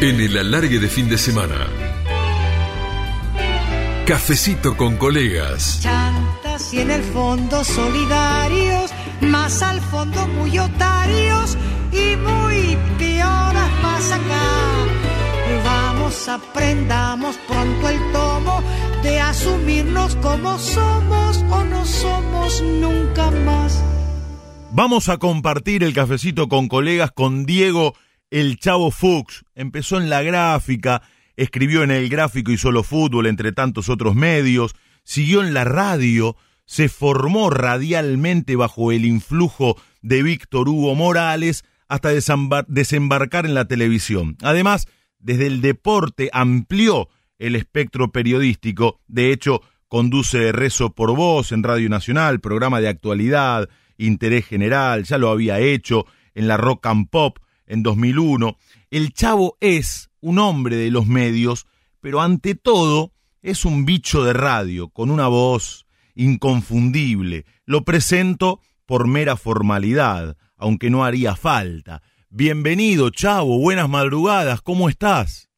En 0.00 0.20
el 0.20 0.38
alargue 0.38 0.78
de 0.78 0.88
fin 0.88 1.08
de 1.08 1.18
semana. 1.18 1.66
Cafecito 4.06 4.76
con 4.76 4.96
colegas. 4.96 5.80
Chantas 5.82 6.72
y 6.72 6.82
en 6.82 6.92
el 6.92 7.02
fondo 7.02 7.64
solidarios, 7.64 8.92
más 9.22 9.60
al 9.60 9.80
fondo 9.80 10.28
muy 10.28 10.56
otarios 10.56 11.58
y 11.90 12.14
muy 12.14 12.78
pioras 12.96 13.82
más 13.82 14.12
acá. 14.12 14.84
Vamos, 15.64 16.28
aprendamos 16.28 17.36
pronto 17.48 17.88
el 17.88 18.12
tomo 18.12 18.62
de 19.02 19.20
asumirnos 19.20 20.14
como 20.22 20.60
somos 20.60 21.38
o 21.50 21.64
no 21.64 21.84
somos 21.84 22.62
nunca 22.62 23.32
más. 23.32 23.82
Vamos 24.70 25.08
a 25.08 25.16
compartir 25.16 25.82
el 25.82 25.92
cafecito 25.92 26.48
con 26.48 26.68
colegas 26.68 27.10
con 27.10 27.44
Diego 27.44 27.94
El 28.30 28.58
Chavo 28.58 28.90
Fuchs. 28.90 29.44
Empezó 29.54 29.98
en 29.98 30.10
la 30.10 30.22
gráfica, 30.22 31.02
escribió 31.36 31.82
en 31.82 31.90
el 31.90 32.08
gráfico 32.08 32.50
y 32.50 32.58
solo 32.58 32.82
fútbol, 32.82 33.26
entre 33.26 33.52
tantos 33.52 33.88
otros 33.88 34.14
medios, 34.14 34.74
siguió 35.04 35.42
en 35.42 35.54
la 35.54 35.64
radio, 35.64 36.36
se 36.66 36.88
formó 36.88 37.48
radialmente 37.50 38.56
bajo 38.56 38.92
el 38.92 39.04
influjo 39.06 39.80
de 40.02 40.22
Víctor 40.22 40.68
Hugo 40.68 40.94
Morales 40.94 41.64
hasta 41.88 42.10
desembarcar 42.68 43.46
en 43.46 43.54
la 43.54 43.64
televisión. 43.66 44.36
Además, 44.42 44.86
desde 45.18 45.46
el 45.46 45.62
deporte 45.62 46.28
amplió 46.32 47.08
el 47.38 47.56
espectro 47.56 48.12
periodístico. 48.12 49.00
De 49.06 49.32
hecho, 49.32 49.62
conduce 49.88 50.52
Rezo 50.52 50.94
por 50.94 51.16
Voz 51.16 51.52
en 51.52 51.62
Radio 51.62 51.88
Nacional, 51.88 52.40
programa 52.40 52.80
de 52.80 52.88
actualidad, 52.88 53.68
interés 53.96 54.46
general, 54.46 55.04
ya 55.04 55.16
lo 55.16 55.30
había 55.30 55.58
hecho 55.60 56.04
en 56.34 56.46
la 56.46 56.58
Rock 56.58 56.86
and 56.86 57.08
Pop 57.08 57.38
en 57.68 57.82
2001. 57.82 58.56
El 58.90 59.12
chavo 59.12 59.56
es 59.60 60.10
un 60.20 60.38
hombre 60.38 60.76
de 60.76 60.90
los 60.90 61.06
medios, 61.06 61.66
pero 62.00 62.20
ante 62.20 62.54
todo 62.54 63.12
es 63.42 63.64
un 63.64 63.84
bicho 63.84 64.24
de 64.24 64.32
radio, 64.32 64.88
con 64.88 65.10
una 65.10 65.28
voz 65.28 65.86
inconfundible. 66.14 67.44
Lo 67.64 67.84
presento 67.84 68.60
por 68.86 69.06
mera 69.06 69.36
formalidad, 69.36 70.36
aunque 70.56 70.90
no 70.90 71.04
haría 71.04 71.36
falta. 71.36 72.02
Bienvenido, 72.30 73.10
chavo, 73.10 73.58
buenas 73.58 73.88
madrugadas, 73.88 74.60
¿cómo 74.62 74.88
estás? 74.88 75.48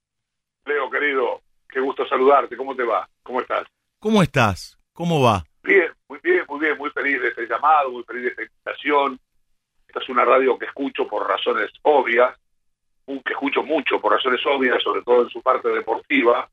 Leo, 0.66 0.90
querido, 0.90 1.40
qué 1.68 1.80
gusto 1.80 2.06
saludarte, 2.06 2.56
¿cómo 2.56 2.76
te 2.76 2.84
va? 2.84 3.08
¿Cómo 3.22 3.40
estás? 3.40 3.66
¿Cómo 3.98 4.22
estás? 4.22 4.78
¿Cómo 4.92 5.22
va? 5.22 5.44
Bien, 5.62 5.88
muy 6.08 6.18
bien, 6.22 6.44
muy 6.48 6.60
bien, 6.60 6.76
muy 6.78 6.90
feliz 6.90 7.20
de 7.20 7.28
este 7.28 7.46
llamado, 7.46 7.90
muy 7.90 8.02
feliz 8.04 8.24
de 8.24 8.28
esta 8.30 8.42
invitación. 8.42 9.18
Esta 9.90 10.04
es 10.04 10.08
una 10.08 10.24
radio 10.24 10.56
que 10.56 10.66
escucho 10.66 11.08
por 11.08 11.28
razones 11.28 11.68
obvias, 11.82 12.30
que 13.04 13.32
escucho 13.32 13.64
mucho 13.64 14.00
por 14.00 14.12
razones 14.12 14.40
obvias, 14.46 14.80
sobre 14.84 15.02
todo 15.02 15.24
en 15.24 15.30
su 15.30 15.42
parte 15.42 15.68
deportiva. 15.68 16.48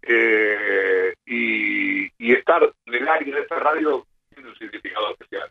Eh, 0.00 1.12
y, 1.26 2.32
estar 2.32 2.62
en 2.86 2.94
el 2.94 3.04
de 3.34 3.40
esta 3.40 3.58
radio 3.58 4.06
tiene 4.32 4.48
un 4.48 4.56
significado 4.56 5.10
especial. 5.10 5.50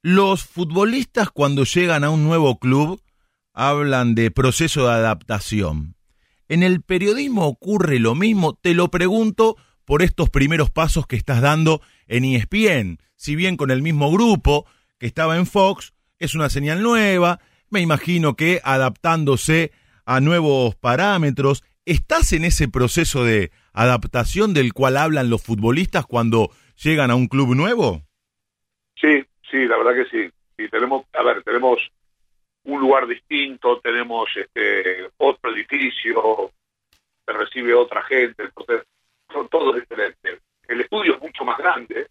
Los 0.00 0.44
futbolistas 0.46 1.30
cuando 1.30 1.64
llegan 1.64 2.02
a 2.02 2.08
un 2.08 2.24
nuevo 2.24 2.58
club 2.58 3.02
hablan 3.52 4.14
de 4.14 4.30
proceso 4.30 4.86
de 4.86 4.94
adaptación. 4.94 5.96
¿En 6.48 6.62
el 6.62 6.80
periodismo 6.80 7.46
ocurre 7.46 7.98
lo 7.98 8.14
mismo? 8.14 8.54
Te 8.54 8.72
lo 8.72 8.88
pregunto 8.88 9.56
por 9.84 10.02
estos 10.02 10.30
primeros 10.30 10.70
pasos 10.70 11.06
que 11.06 11.16
estás 11.16 11.42
dando 11.42 11.82
en 12.06 12.24
ESPN. 12.24 13.00
Si 13.16 13.36
bien 13.36 13.58
con 13.58 13.70
el 13.70 13.82
mismo 13.82 14.10
grupo 14.10 14.64
que 15.02 15.08
estaba 15.08 15.36
en 15.36 15.46
Fox, 15.46 15.92
es 16.20 16.36
una 16.36 16.48
señal 16.48 16.80
nueva, 16.80 17.40
me 17.70 17.80
imagino 17.80 18.36
que 18.36 18.60
adaptándose 18.62 19.72
a 20.06 20.20
nuevos 20.20 20.76
parámetros, 20.76 21.64
¿estás 21.84 22.32
en 22.32 22.44
ese 22.44 22.68
proceso 22.68 23.24
de 23.24 23.50
adaptación 23.72 24.54
del 24.54 24.72
cual 24.72 24.96
hablan 24.96 25.28
los 25.28 25.42
futbolistas 25.42 26.06
cuando 26.06 26.50
llegan 26.76 27.10
a 27.10 27.16
un 27.16 27.26
club 27.26 27.56
nuevo? 27.56 28.02
Sí, 28.94 29.24
sí, 29.50 29.66
la 29.66 29.76
verdad 29.76 30.04
que 30.04 30.08
sí. 30.08 30.32
sí 30.56 30.68
tenemos, 30.68 31.04
a 31.14 31.24
ver, 31.24 31.42
tenemos 31.42 31.80
un 32.62 32.80
lugar 32.80 33.08
distinto, 33.08 33.80
tenemos 33.80 34.28
este 34.36 35.10
otro 35.16 35.52
edificio, 35.52 36.52
se 37.26 37.32
recibe 37.32 37.74
otra 37.74 38.04
gente, 38.04 38.44
entonces 38.44 38.86
son 39.32 39.48
todos 39.48 39.74
diferentes. 39.74 40.40
El 40.68 40.80
estudio 40.80 41.16
es 41.16 41.20
mucho 41.20 41.44
más 41.44 41.58
grande, 41.58 42.06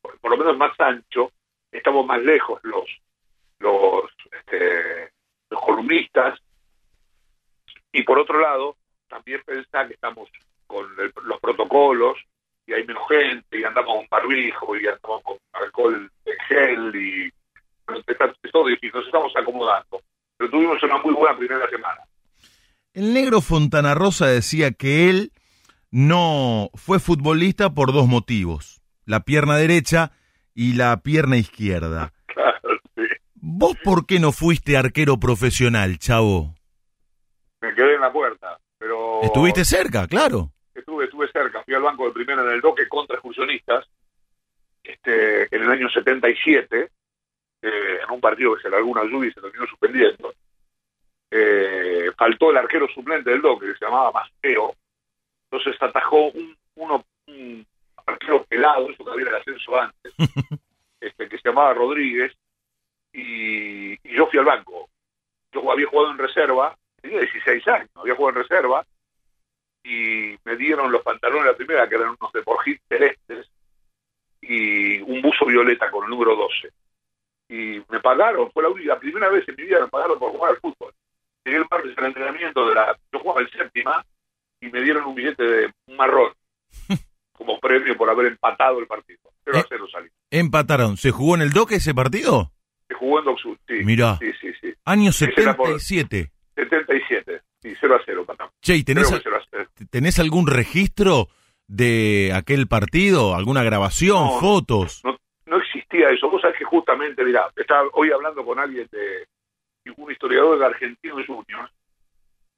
por, 0.00 0.30
lo 0.30 0.36
menos 0.36 0.56
más 0.56 0.78
ancho, 0.78 1.32
estamos 1.72 2.06
más 2.06 2.22
lejos 2.22 2.60
los 2.64 2.84
los, 3.58 4.04
este, 4.32 5.10
los 5.50 5.60
columnistas 5.62 6.38
y 7.92 8.02
por 8.02 8.18
otro 8.18 8.40
lado 8.40 8.76
también 9.08 9.40
pensar 9.44 9.88
que 9.88 9.94
estamos 9.94 10.28
con 10.66 10.86
los 10.96 11.40
protocolos 11.40 12.18
y 12.66 12.72
hay 12.72 12.84
menos 12.84 13.08
gente 13.08 13.58
y 13.58 13.64
andamos 13.64 13.96
con 13.96 14.06
barbijo 14.10 14.76
y 14.76 14.86
andamos 14.86 15.22
con 15.22 15.38
alcohol 15.52 16.10
en 16.24 16.38
gel 16.48 16.96
y 16.96 17.32
todo 18.50 18.66
difícil, 18.66 18.92
nos 18.94 19.06
estamos 19.06 19.32
acomodando. 19.36 20.00
Pero 20.36 20.50
tuvimos 20.50 20.82
una 20.82 20.98
muy 20.98 21.14
buena 21.14 21.36
primera 21.36 21.68
semana. 21.70 22.00
El 22.92 23.14
negro 23.14 23.40
Fontana 23.40 23.94
Rosa 23.94 24.26
decía 24.26 24.72
que 24.72 25.08
él 25.10 25.32
no 25.90 26.70
fue 26.74 26.98
futbolista 26.98 27.74
por 27.74 27.92
dos 27.92 28.06
motivos, 28.06 28.80
la 29.04 29.20
pierna 29.20 29.56
derecha 29.56 30.12
y 30.56 30.72
la 30.72 30.96
pierna 30.96 31.36
izquierda. 31.36 32.12
Claro, 32.26 32.78
sí. 32.94 33.02
¿Vos 33.34 33.78
por 33.82 34.04
qué 34.04 34.18
no 34.20 34.30
fuiste 34.30 34.76
arquero 34.76 35.18
profesional, 35.18 35.98
chavo? 35.98 36.54
Me 37.62 37.74
quedé 37.74 37.94
en 37.94 38.02
la 38.02 38.12
puerta, 38.12 38.58
pero... 38.76 39.22
Estuviste 39.22 39.64
cerca, 39.64 40.06
claro. 40.06 40.50
Estuve, 40.74 41.06
estuve 41.06 41.30
cerca, 41.32 41.62
fui 41.64 41.72
al 41.72 41.80
banco 41.80 42.04
de 42.04 42.12
primera 42.12 42.42
en 42.42 42.50
el 42.50 42.60
doque 42.60 42.86
contra 42.88 43.16
excursionistas 43.16 43.86
este, 44.82 45.54
en 45.54 45.62
el 45.62 45.70
año 45.70 45.88
77, 45.88 46.90
eh, 47.62 47.98
en 48.02 48.10
un 48.10 48.20
partido 48.20 48.54
que 48.54 48.62
se 48.62 48.68
largó 48.68 48.90
una 48.90 49.04
lluvia 49.04 49.30
y 49.30 49.32
se 49.32 49.40
terminó 49.40 49.66
suspendiendo. 49.66 50.34
Eh, 51.30 52.10
faltó 52.18 52.50
el 52.50 52.58
arquero 52.58 52.86
suplente 52.88 53.30
del 53.30 53.40
doque, 53.40 53.66
que 53.66 53.78
se 53.78 53.84
llamaba 53.86 54.12
Masteo, 54.12 54.74
entonces 55.50 55.80
atajó 55.80 56.26
un, 56.32 56.54
uno, 56.74 57.02
un 57.28 57.66
arquero 58.06 58.44
pelado, 58.44 58.90
eso 58.90 59.04
que 59.04 59.10
había 59.10 59.28
el 59.28 59.34
ascenso 59.34 59.78
antes, 59.78 60.14
este, 61.00 61.28
que 61.28 61.38
se 61.38 61.48
llamaba 61.48 61.74
Rodríguez, 61.74 62.32
y, 63.12 63.96
yo 64.14 64.26
fui 64.26 64.38
al 64.38 64.44
banco. 64.44 64.88
Yo 65.52 65.70
había 65.70 65.86
jugado 65.88 66.12
en 66.12 66.18
reserva, 66.18 66.76
tenía 67.00 67.20
16 67.20 67.68
años, 67.68 67.90
había 67.94 68.14
jugado 68.14 68.38
en 68.38 68.42
reserva, 68.42 68.86
y 69.82 70.36
me 70.44 70.56
dieron 70.56 70.90
los 70.92 71.02
pantalones 71.02 71.46
la 71.46 71.56
primera, 71.56 71.88
que 71.88 71.94
eran 71.94 72.16
unos 72.20 72.32
de 72.32 72.42
porjit 72.42 72.80
celestes, 72.88 73.48
y 74.40 75.00
un 75.00 75.22
buzo 75.22 75.46
violeta 75.46 75.90
con 75.90 76.04
el 76.04 76.10
número 76.10 76.36
12. 76.36 76.70
Y 77.48 77.82
me 77.88 78.00
pagaron, 78.00 78.50
fue 78.52 78.62
la, 78.62 78.68
única, 78.68 78.98
primera 78.98 79.28
vez 79.28 79.48
en 79.48 79.56
mi 79.56 79.64
vida 79.64 79.80
me 79.80 79.88
pagaron 79.88 80.18
por 80.18 80.32
jugar 80.32 80.52
al 80.52 80.60
fútbol. 80.60 80.92
Llegué 81.44 81.58
el 81.58 81.66
martes 81.70 81.96
al 81.96 82.06
entrenamiento 82.06 82.68
de 82.68 82.74
la, 82.74 82.98
yo 83.12 83.18
jugaba 83.20 83.40
el 83.40 83.50
séptima, 83.50 84.04
y 84.60 84.68
me 84.68 84.80
dieron 84.80 85.04
un 85.04 85.14
billete 85.14 85.42
de 85.42 85.72
un 85.86 85.96
marrón 85.96 86.32
como 87.36 87.58
premio 87.60 87.96
por 87.96 88.08
haber 88.10 88.26
empatado 88.26 88.78
el 88.78 88.86
partido. 88.86 89.20
Pero 89.44 89.58
a 89.58 89.60
eh, 89.60 89.66
cero 89.68 89.86
salí. 89.90 90.08
¿Empataron? 90.30 90.96
¿Se 90.96 91.10
jugó 91.10 91.36
en 91.36 91.42
el 91.42 91.50
Doque 91.50 91.76
ese 91.76 91.94
partido? 91.94 92.52
Se 92.88 92.94
jugó 92.94 93.18
en 93.18 93.24
Doxud, 93.24 93.56
sí. 93.66 93.84
Mirá. 93.84 94.16
Sí, 94.18 94.32
sí, 94.40 94.52
sí. 94.60 94.74
Año 94.84 95.12
77. 95.12 96.32
77, 96.54 97.42
sí, 97.60 97.74
0 97.80 97.94
a 97.96 98.00
0 98.04 98.20
empatamos. 98.20 98.54
Che, 98.62 98.76
¿y 98.76 98.82
tenés, 98.82 99.12
¿tenés 99.90 100.18
algún 100.18 100.46
registro 100.46 101.28
de 101.66 102.32
aquel 102.34 102.66
partido? 102.66 103.34
¿Alguna 103.34 103.62
grabación, 103.62 104.40
fotos? 104.40 105.02
No, 105.04 105.18
no, 105.46 105.58
existía 105.58 106.08
eso. 106.10 106.30
Vos 106.30 106.40
sabés 106.40 106.58
que 106.58 106.64
justamente, 106.64 107.24
mirá, 107.24 107.50
estaba 107.56 107.88
hoy 107.92 108.10
hablando 108.10 108.44
con 108.44 108.58
alguien 108.58 108.88
de 108.90 109.28
un 109.96 110.10
historiador 110.10 110.58
de 110.58 110.66
Argentino 110.66 111.16
Juniors 111.26 111.70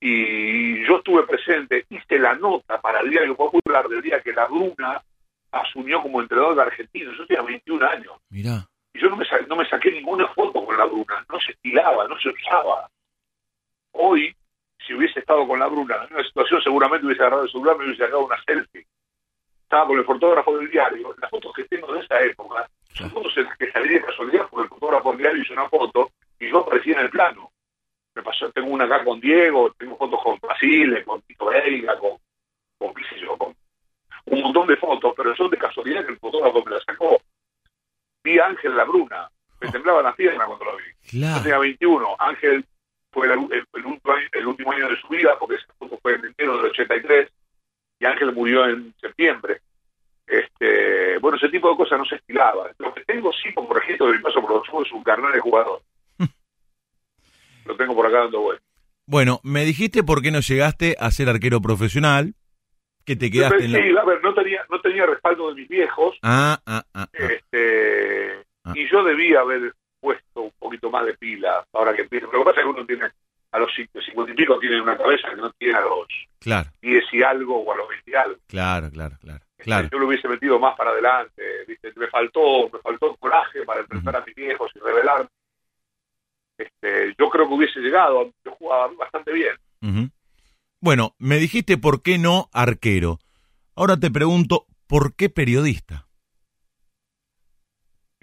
y 0.01 0.87
yo 0.87 0.99
estuve 0.99 1.27
presente, 1.27 1.85
hice 1.89 2.19
la 2.19 2.35
nota 2.35 2.81
para 2.81 3.01
el 3.01 3.11
Diario 3.11 3.35
Popular 3.35 3.89
del 3.89 4.01
día 4.01 4.21
que 4.21 4.33
la 4.33 4.47
Bruna 4.47 5.03
asumió 5.51 6.01
como 6.03 6.21
entrenador 6.21 6.55
de 6.55 6.63
Argentina. 6.63 7.13
Yo 7.17 7.27
tenía 7.27 7.43
21 7.43 7.87
años. 7.87 8.13
Mirá. 8.31 8.67
Y 8.95 9.01
yo 9.01 9.09
no 9.11 9.17
me, 9.17 9.27
no 9.49 9.57
me 9.57 9.69
saqué 9.69 9.91
ninguna 9.91 10.29
foto 10.29 10.65
con 10.65 10.77
la 10.77 10.85
Bruna. 10.85 11.25
No 11.29 11.41
se 11.41 11.53
estilaba, 11.53 12.07
no 12.07 12.19
se 12.21 12.29
usaba. 12.29 12.89
Hoy, 13.93 14.35
si 14.87 14.95
hubiese 14.95 15.19
estado 15.19 15.47
con 15.49 15.59
la 15.59 15.67
Bruna 15.67 15.97
en 16.09 16.15
una 16.15 16.25
situación, 16.25 16.63
seguramente 16.63 17.07
hubiese 17.07 17.23
agarrado 17.23 17.45
el 17.45 17.51
celular 17.51 17.77
y 17.81 17.85
hubiese 17.87 18.05
sacado 18.05 18.25
una 18.25 18.43
selfie. 18.45 18.87
Estaba 19.63 19.87
con 19.87 19.99
el 19.99 20.05
fotógrafo 20.05 20.57
del 20.59 20.71
diario. 20.71 21.15
Las 21.21 21.31
fotos 21.31 21.53
que 21.55 21.65
tengo 21.65 21.93
de 21.93 22.01
esa 22.01 22.21
época 22.21 22.69
son 22.93 23.11
fotos 23.11 23.37
en 23.37 23.45
las 23.45 23.59
que 23.59 23.71
salí 23.73 23.95
de 23.95 24.03
casualidad 24.03 24.47
porque 24.49 24.65
el 24.65 24.69
fotógrafo 24.69 25.11
del 25.11 25.19
diario 25.19 25.43
hizo 25.43 25.53
una 25.55 25.69
foto 25.69 26.11
y 26.39 26.49
yo 26.49 26.61
aparecía 26.61 26.95
en 26.95 27.01
el 27.01 27.11
plano 27.11 27.51
me 28.15 28.23
pasó, 28.23 28.51
tengo 28.51 28.69
una 28.69 28.85
acá 28.85 29.05
con 29.05 29.21
Diego, 29.21 29.73
tengo 29.79 29.97
fotos 29.97 30.21
con 30.23 30.39
Basile, 30.41 31.05
con 31.05 31.23
Tito 31.23 31.47
Veiga, 31.47 31.99
con, 31.99 32.19
con, 32.79 32.93
con 33.39 33.55
un 34.27 34.43
montón 34.43 34.67
de 34.67 34.77
fotos, 34.77 35.13
pero 35.17 35.35
son 35.37 35.51
de 35.51 35.59
casualidad 35.59 36.05
que 36.05 36.13
el 36.13 36.19
fotógrafo 36.19 36.65
me 36.65 36.73
la 36.73 36.81
sacó. 36.81 37.21
Vi 38.25 38.39
a 38.39 38.47
Ángel 38.47 38.77
La 38.77 38.85
Bruna, 38.85 39.29
me 39.61 39.69
oh. 39.69 39.73
temblaba 39.73 40.03
la 40.03 40.15
pierna 40.15 40.47
cuando 40.47 40.65
lo 40.65 40.77
vi. 40.77 41.21
Yo 41.21 41.43
tenía 41.43 41.59
21, 41.59 42.17
Ángel 42.19 42.65
fue 43.11 43.27
el, 43.27 43.33
el, 44.33 44.47
último 44.47 44.73
año 44.73 44.89
de 44.89 45.01
su 45.01 45.09
vida, 45.09 45.39
porque 45.39 45.57
ese 45.57 45.67
foto 45.79 45.99
fue 46.03 46.15
en 46.15 46.35
enero 46.37 46.57
del 46.59 46.71
83, 46.71 47.31
y 48.01 48.05
Ángel 48.05 48.33
murió 48.33 48.69
en 48.69 48.95
septiembre. 49.01 49.61
Este, 50.27 51.19
bueno, 51.19 51.39
ese 51.39 51.49
tipo 51.49 51.71
de 51.71 51.77
cosas 51.77 51.99
no 51.99 52.05
se 52.05 52.17
estilaba. 52.17 52.71
Lo 52.79 52.93
que 52.93 53.05
tengo 53.05 53.33
sí 53.33 53.53
como 53.55 53.73
registro 53.73 54.09
de 54.09 54.19
mi 54.19 54.23
paso 54.23 54.43
por 54.43 54.51
los 54.51 54.87
es 54.87 54.93
un 54.93 55.03
carnet 55.03 55.33
de 55.33 55.41
jugador. 55.41 55.81
Lo 57.69 57.77
tengo 57.77 57.95
por 57.95 58.07
acá 58.07 58.19
dando 58.21 58.41
vueltas. 58.41 58.67
Bueno, 59.07 59.41
me 59.45 59.65
dijiste 59.65 60.03
por 60.03 60.21
qué 60.23 60.31
no 60.31 60.41
llegaste 60.41 60.97
a 60.99 61.11
ser 61.11 61.29
arquero 61.29 61.61
profesional, 61.61 62.35
que 63.05 63.17
te 63.17 63.31
quedaste 63.31 63.65
en 63.65 63.73
la... 63.73 63.79
Sí, 63.79 63.85
a 63.97 64.05
ver, 64.05 64.23
no 64.23 64.35
tenía, 64.35 64.63
no 64.71 64.81
tenía 64.81 65.07
respaldo 65.07 65.49
de 65.49 65.55
mis 65.55 65.69
viejos, 65.69 66.19
Ah, 66.23 66.59
ah, 66.67 66.83
ah, 66.95 67.07
ah. 67.07 67.09
este, 67.13 68.45
Ah. 68.65 68.73
y 68.75 68.87
yo 68.91 69.03
debía 69.03 69.41
haber 69.41 69.73
puesto 70.01 70.43
un 70.43 70.53
poquito 70.59 70.91
más 70.91 71.07
de 71.07 71.15
pila 71.15 71.65
ahora 71.73 71.95
que 71.95 72.03
empiezo. 72.03 72.27
Lo 72.31 72.41
que 72.41 72.45
pasa 72.45 72.61
es 72.61 72.67
que 72.67 72.71
uno 72.71 72.85
tiene, 72.87 73.05
a 73.53 73.59
los 73.59 73.71
cincu- 73.73 74.05
cincuenta 74.05 74.33
y 74.33 74.37
pico 74.37 74.59
tiene 74.59 74.81
una 74.81 74.97
cabeza 74.97 75.31
que 75.31 75.37
no 75.37 75.51
tiene 75.53 75.79
a 75.79 75.81
los 75.81 76.07
Claro, 76.39 76.71
10 76.83 77.05
y 77.13 77.23
algo 77.23 77.57
o 77.63 77.73
a 77.73 77.77
los 77.77 77.89
20 77.89 78.11
y 78.11 78.15
algo. 78.15 78.37
claro, 78.47 78.91
claro, 78.91 79.17
claro, 79.21 79.41
Este, 79.57 79.65
claro. 79.65 79.89
Yo 79.91 79.99
lo 79.99 80.07
hubiese 80.07 80.29
metido 80.29 80.59
más 80.59 80.77
para 80.77 80.91
adelante, 80.91 81.43
¿viste? 81.67 81.93
me 81.97 82.09
faltó, 82.09 82.69
me 82.71 82.79
faltó 82.81 83.17
coraje 83.17 83.63
para 83.65 83.81
enfrentar 83.81 84.17
a 84.17 84.25
mis 84.25 84.35
viejos 84.35 84.71
y 84.75 84.79
revelar. 84.81 85.27
Este, 86.59 87.15
yo 87.19 87.31
creo 87.31 87.47
que 87.47 87.55
hubiese 87.55 87.81
llegado, 87.81 88.33
yo 88.45 88.53
jugaba 88.53 88.89
bastante 88.99 89.33
bien. 89.33 89.55
Bueno, 90.81 91.15
me 91.19 91.39
dijiste 91.39 91.77
por 91.79 92.03
qué 92.03 92.19
no 92.19 92.49
arquero. 92.53 93.19
Ahora 93.75 93.97
te 93.97 94.11
pregunto, 94.11 94.67
¿por 94.87 95.15
qué 95.15 95.29
periodista? 95.29 96.07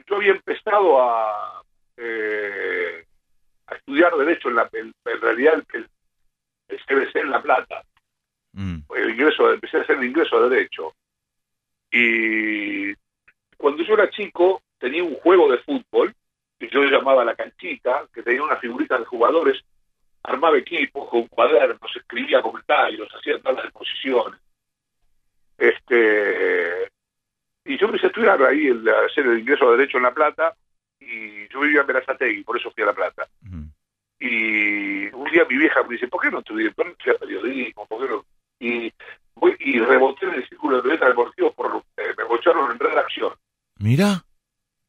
Yo 0.07 0.17
había 0.17 0.31
empezado 0.33 1.01
a, 1.01 1.63
eh, 1.97 3.05
a 3.67 3.75
estudiar 3.75 4.15
Derecho 4.15 4.49
en, 4.49 4.55
la, 4.55 4.69
en, 4.73 4.93
en 5.05 5.21
realidad 5.21 5.63
el, 5.73 5.89
el 6.67 6.79
CBC 6.85 7.15
en 7.15 7.31
La 7.31 7.41
Plata. 7.41 7.83
Mm, 8.53 8.79
el 8.95 9.09
ingreso, 9.09 9.51
empecé 9.51 9.77
a 9.77 9.81
hacer 9.81 9.97
el 9.97 10.05
ingreso 10.05 10.37
a 10.37 10.47
Derecho. 10.47 10.93
Y 11.91 12.93
cuando 13.57 13.83
yo 13.83 13.93
era 13.93 14.09
chico 14.09 14.61
tenía 14.77 15.03
un 15.03 15.15
juego 15.15 15.51
de 15.51 15.57
fútbol 15.59 16.13
que 16.59 16.69
yo 16.69 16.83
llamaba 16.83 17.25
La 17.25 17.35
Canchita, 17.35 18.07
que 18.13 18.23
tenía 18.23 18.43
unas 18.43 18.59
figuritas 18.59 18.99
de 18.99 19.05
jugadores, 19.05 19.63
armaba 20.23 20.57
equipos 20.57 21.09
con 21.09 21.27
cuadernos, 21.27 21.95
escribía 21.95 22.41
comentarios, 22.41 23.09
hacía 23.13 23.39
todas 23.39 23.57
las 23.57 23.65
exposiciones. 23.65 24.39
Este, 25.57 26.89
y 27.65 27.77
yo 27.77 27.85
empecé 27.87 28.07
a 28.07 28.09
estudiar 28.09 28.41
ahí, 28.43 28.67
el, 28.67 28.87
a 28.87 29.05
hacer 29.05 29.25
el 29.25 29.39
ingreso 29.39 29.67
a 29.67 29.71
Derecho 29.71 29.97
en 29.97 30.03
La 30.03 30.13
Plata, 30.13 30.55
y 30.99 31.47
yo 31.49 31.59
vivía 31.59 31.81
en 31.81 31.87
Verazategui, 31.87 32.43
por 32.43 32.57
eso 32.57 32.71
fui 32.71 32.83
a 32.83 32.87
La 32.87 32.93
Plata. 32.93 33.27
Y 34.19 35.07
un 35.13 35.29
día 35.29 35.45
mi 35.47 35.57
vieja 35.57 35.83
me 35.83 35.89
dice, 35.89 36.07
¿por 36.07 36.21
qué 36.21 36.31
no 36.31 36.39
estudié? 36.39 36.71
¿Por 36.71 36.85
qué 36.85 36.89
no 36.89 36.93
estudié 36.93 37.19
periodismo? 37.19 37.85
¿Por 37.85 38.01
qué 38.01 38.13
no? 38.13 38.25
Y, 38.59 38.93
voy, 39.35 39.55
y 39.59 39.79
reboté 39.79 40.25
en 40.25 40.35
el 40.35 40.47
círculo 40.47 40.77
de 40.77 40.83
periodistas 40.83 41.09
deportivos, 41.09 41.53
por, 41.53 41.83
eh, 41.97 42.13
me 42.17 42.23
bocharon 42.23 42.71
en 42.71 42.79
redacción. 42.79 43.33
Mira, 43.77 44.24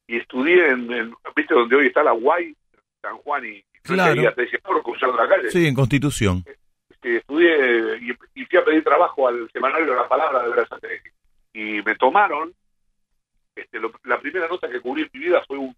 Y 0.07 0.17
estudié 0.17 0.69
en, 0.69 0.91
en- 0.91 1.15
¿viste 1.35 1.53
donde 1.53 1.75
hoy 1.75 1.87
está 1.87 2.03
la 2.03 2.11
Guay? 2.11 2.55
San 3.01 3.17
Juan 3.17 3.45
y... 3.45 3.63
Claro. 3.83 4.21
y 4.21 4.33
te 4.33 4.41
decía, 4.41 4.59
Pablo, 4.61 4.81
cruzando 4.83 5.15
la 5.15 5.29
calle. 5.29 5.49
sí, 5.51 5.65
en 5.65 5.73
Constitución. 5.75 6.43
Este, 6.89 7.17
estudié 7.17 7.97
y, 8.01 8.11
y 8.41 8.45
fui 8.45 8.59
a 8.59 8.65
pedir 8.65 8.83
trabajo 8.83 9.27
al 9.27 9.49
semanario 9.51 9.93
La 9.95 10.07
Palabra 10.09 10.43
de 10.43 10.49
Verazategui. 10.49 11.09
Y 11.53 11.81
me 11.83 11.95
tomaron, 11.95 12.53
este, 13.55 13.79
lo- 13.79 13.93
la 14.03 14.19
primera 14.19 14.47
nota 14.47 14.69
que 14.69 14.81
cubrí 14.81 15.03
en 15.03 15.09
mi 15.13 15.19
vida 15.21 15.43
fue 15.47 15.57
un 15.57 15.75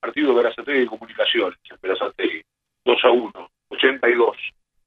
partido 0.00 0.30
de 0.30 0.34
Verazategui 0.42 0.80
de 0.80 0.86
Comunicaciones, 0.86 1.58
en 1.70 1.76
Verazategui, 1.80 2.42
2 2.84 3.04
a 3.04 3.10
1, 3.10 3.50
82. 3.70 4.36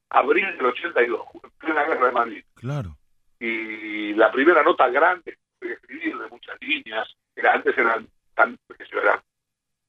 Abril 0.09 0.45
del 0.57 0.65
82, 0.65 1.21
en 1.43 1.49
plena 1.57 1.83
guerra 1.85 2.05
de 2.07 2.11
Madrid. 2.11 2.43
Claro. 2.55 2.97
Y 3.39 4.13
la 4.13 4.31
primera 4.31 4.61
nota 4.63 4.89
grande 4.89 5.37
que 5.59 5.73
escribir 5.73 6.17
de 6.17 6.27
muchas 6.29 6.57
líneas, 6.61 7.07
era, 7.35 7.53
antes 7.53 7.75
eran 7.77 8.07
tan, 8.33 8.57
sé 8.77 8.85
yo, 8.91 8.99
eran 8.99 9.19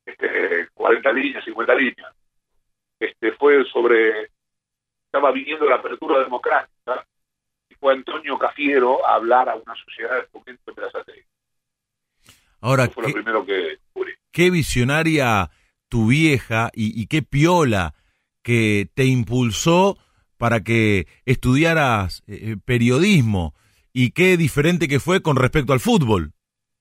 este, 0.04 0.68
40 0.74 1.12
líneas, 1.12 1.44
50 1.44 1.74
líneas, 1.74 2.14
este, 2.98 3.32
fue 3.32 3.64
sobre, 3.66 4.30
estaba 5.06 5.32
viniendo 5.32 5.66
la 5.66 5.76
apertura 5.76 6.20
democrática, 6.20 7.06
y 7.68 7.74
fue 7.74 7.94
Antonio 7.94 8.38
Cafiero 8.38 9.06
a 9.06 9.14
hablar 9.14 9.48
a 9.48 9.56
una 9.56 9.74
sociedad 9.76 10.16
de 10.16 10.26
fomento 10.28 10.62
de 10.66 10.72
Berazategui. 10.72 11.22
Ahora, 12.60 12.84
Eso 12.84 12.92
fue 12.92 13.02
lo 13.02 13.08
¿qué, 13.08 13.14
primero 13.14 13.44
que 13.46 13.52
descubrí. 13.52 14.12
qué 14.30 14.50
visionaria 14.50 15.50
tu 15.88 16.06
vieja 16.08 16.70
y, 16.74 17.00
y 17.00 17.06
qué 17.06 17.22
piola 17.22 17.94
que 18.42 18.88
te 18.94 19.04
impulsó 19.04 19.98
para 20.36 20.62
que 20.62 21.06
estudiaras 21.24 22.22
eh, 22.26 22.56
periodismo 22.64 23.54
y 23.92 24.10
qué 24.10 24.36
diferente 24.36 24.88
que 24.88 25.00
fue 25.00 25.22
con 25.22 25.36
respecto 25.36 25.72
al 25.72 25.80
fútbol. 25.80 26.32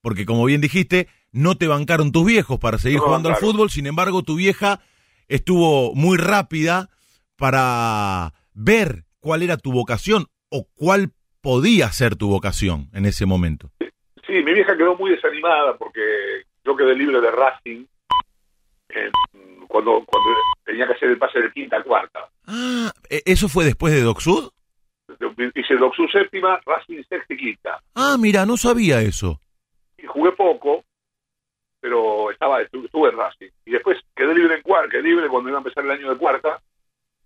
Porque 0.02 0.26
como 0.26 0.44
bien 0.44 0.60
dijiste, 0.60 1.08
no 1.30 1.56
te 1.56 1.68
bancaron 1.68 2.12
tus 2.12 2.26
viejos 2.26 2.58
para 2.58 2.76
seguir 2.78 2.98
No, 2.98 3.04
jugando 3.06 3.28
al 3.30 3.36
fútbol, 3.36 3.70
sin 3.70 3.86
embargo 3.86 4.22
tu 4.22 4.36
vieja 4.36 4.80
estuvo 5.28 5.94
muy 5.94 6.18
rápida 6.18 6.90
para 7.36 8.34
ver 8.52 9.04
cuál 9.20 9.42
era 9.42 9.56
tu 9.56 9.72
vocación 9.72 10.26
o 10.50 10.66
cuál 10.74 11.12
podía 11.40 11.90
ser 11.92 12.16
tu 12.16 12.28
vocación 12.28 12.90
en 12.92 13.06
ese 13.06 13.24
momento. 13.26 13.70
Sí, 14.26 14.32
mi 14.44 14.52
vieja 14.52 14.76
quedó 14.76 14.96
muy 14.96 15.10
desanimada 15.12 15.76
porque 15.78 16.00
yo 16.64 16.76
quedé 16.76 16.94
libre 16.94 17.20
de 17.20 17.30
Racing 17.30 17.86
cuando, 19.68 20.04
cuando 20.04 20.30
tenía 20.64 20.86
que 20.86 20.92
hacer 20.92 21.10
el 21.10 21.18
pase 21.18 21.40
de 21.40 21.50
quinta 21.52 21.78
a 21.78 21.82
cuarta. 21.82 22.28
Ah, 22.46 22.92
¿e- 23.08 23.22
¿eso 23.24 23.48
fue 23.48 23.64
después 23.64 23.92
de 23.94 24.02
Docsud? 24.02 24.50
Hice 25.54 25.74
Doxu 25.76 26.06
séptima, 26.08 26.60
Racing 26.66 27.02
sexta 27.08 27.34
y 27.34 27.36
quinta. 27.36 27.80
Ah, 27.94 28.16
mira, 28.18 28.44
no 28.46 28.56
sabía 28.56 29.00
eso. 29.00 29.40
Y 30.02 30.06
jugué 30.06 30.32
poco, 30.32 30.84
pero 31.80 32.30
estaba 32.30 32.60
estu- 32.62 32.84
estuve 32.84 33.10
en 33.10 33.16
Racing. 33.16 33.50
Y 33.64 33.70
después 33.72 33.98
quedé 34.14 34.34
libre 34.34 34.56
en 34.56 34.62
cuarta, 34.62 34.90
quedé 34.90 35.02
libre 35.02 35.28
cuando 35.28 35.48
iba 35.48 35.58
a 35.58 35.60
empezar 35.62 35.84
el 35.84 35.90
año 35.90 36.10
de 36.10 36.18
cuarta. 36.18 36.60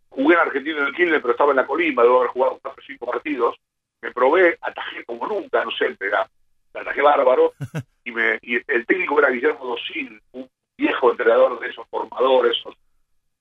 Jugué 0.09 0.35
en 0.35 0.41
Argentina 0.41 0.79
en 0.79 0.87
el 0.87 0.95
Quilmes, 0.95 1.21
pero 1.21 1.33
estaba 1.33 1.51
en 1.51 1.57
la 1.57 1.67
Colima, 1.67 2.03
debo 2.03 2.19
haber 2.19 2.31
jugado 2.31 2.59
cuatro 2.63 2.83
o 2.83 2.87
cinco 2.87 3.07
partidos. 3.07 3.57
Me 4.01 4.13
probé, 4.13 4.57
atajé 4.61 5.05
como 5.05 5.27
nunca, 5.27 5.65
no 5.65 5.71
sé, 5.73 5.97
era, 6.01 6.29
atajé 6.75 7.03
bárbaro. 7.03 7.53
Y, 8.07 8.13
me, 8.13 8.39
y 8.41 8.55
el 8.69 8.87
técnico 8.87 9.19
era 9.19 9.31
Guillermo 9.31 9.65
Dosil, 9.67 10.23
un 10.31 10.49
viejo 10.79 11.11
entrenador 11.11 11.59
de 11.59 11.71
esos 11.71 11.85
formadores, 11.89 12.57
esos 12.57 12.77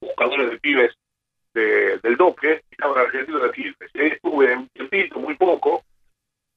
buscadores 0.02 0.50
de 0.50 0.58
pibes 0.58 0.92
de- 1.54 2.00
del 2.00 2.18
Doque, 2.18 2.64
que 2.68 2.72
estaba 2.72 3.00
en 3.00 3.06
Argentina 3.06 3.38
en 3.38 3.46
el 3.46 3.52
Quilmes. 3.52 3.92
Y 3.94 4.00
ahí 4.00 4.08
estuve 4.08 4.58
un 4.58 4.68
tiempito, 4.70 5.20
muy 5.20 5.36
poco, 5.36 5.84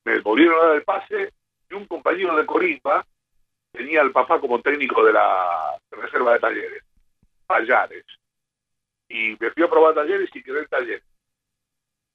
me 0.06 0.20
volvieron 0.20 0.58
a 0.58 0.66
dar 0.68 0.76
el 0.76 0.84
pase 0.84 1.34
y 1.70 1.74
un 1.74 1.86
compañero 1.86 2.36
de 2.36 2.46
Corimba 2.46 3.04
tenía 3.72 4.00
al 4.00 4.12
papá 4.12 4.40
como 4.40 4.60
técnico 4.60 5.04
de 5.04 5.12
la 5.12 5.78
reserva 5.90 6.32
de 6.34 6.38
talleres, 6.40 6.82
Tallares. 7.46 8.04
Y 9.08 9.36
me 9.40 9.50
fui 9.50 9.62
a 9.62 9.68
probar 9.70 9.94
talleres 9.94 10.28
y 10.34 10.42
quedé 10.42 10.60
en 10.60 10.66
talleres. 10.66 11.02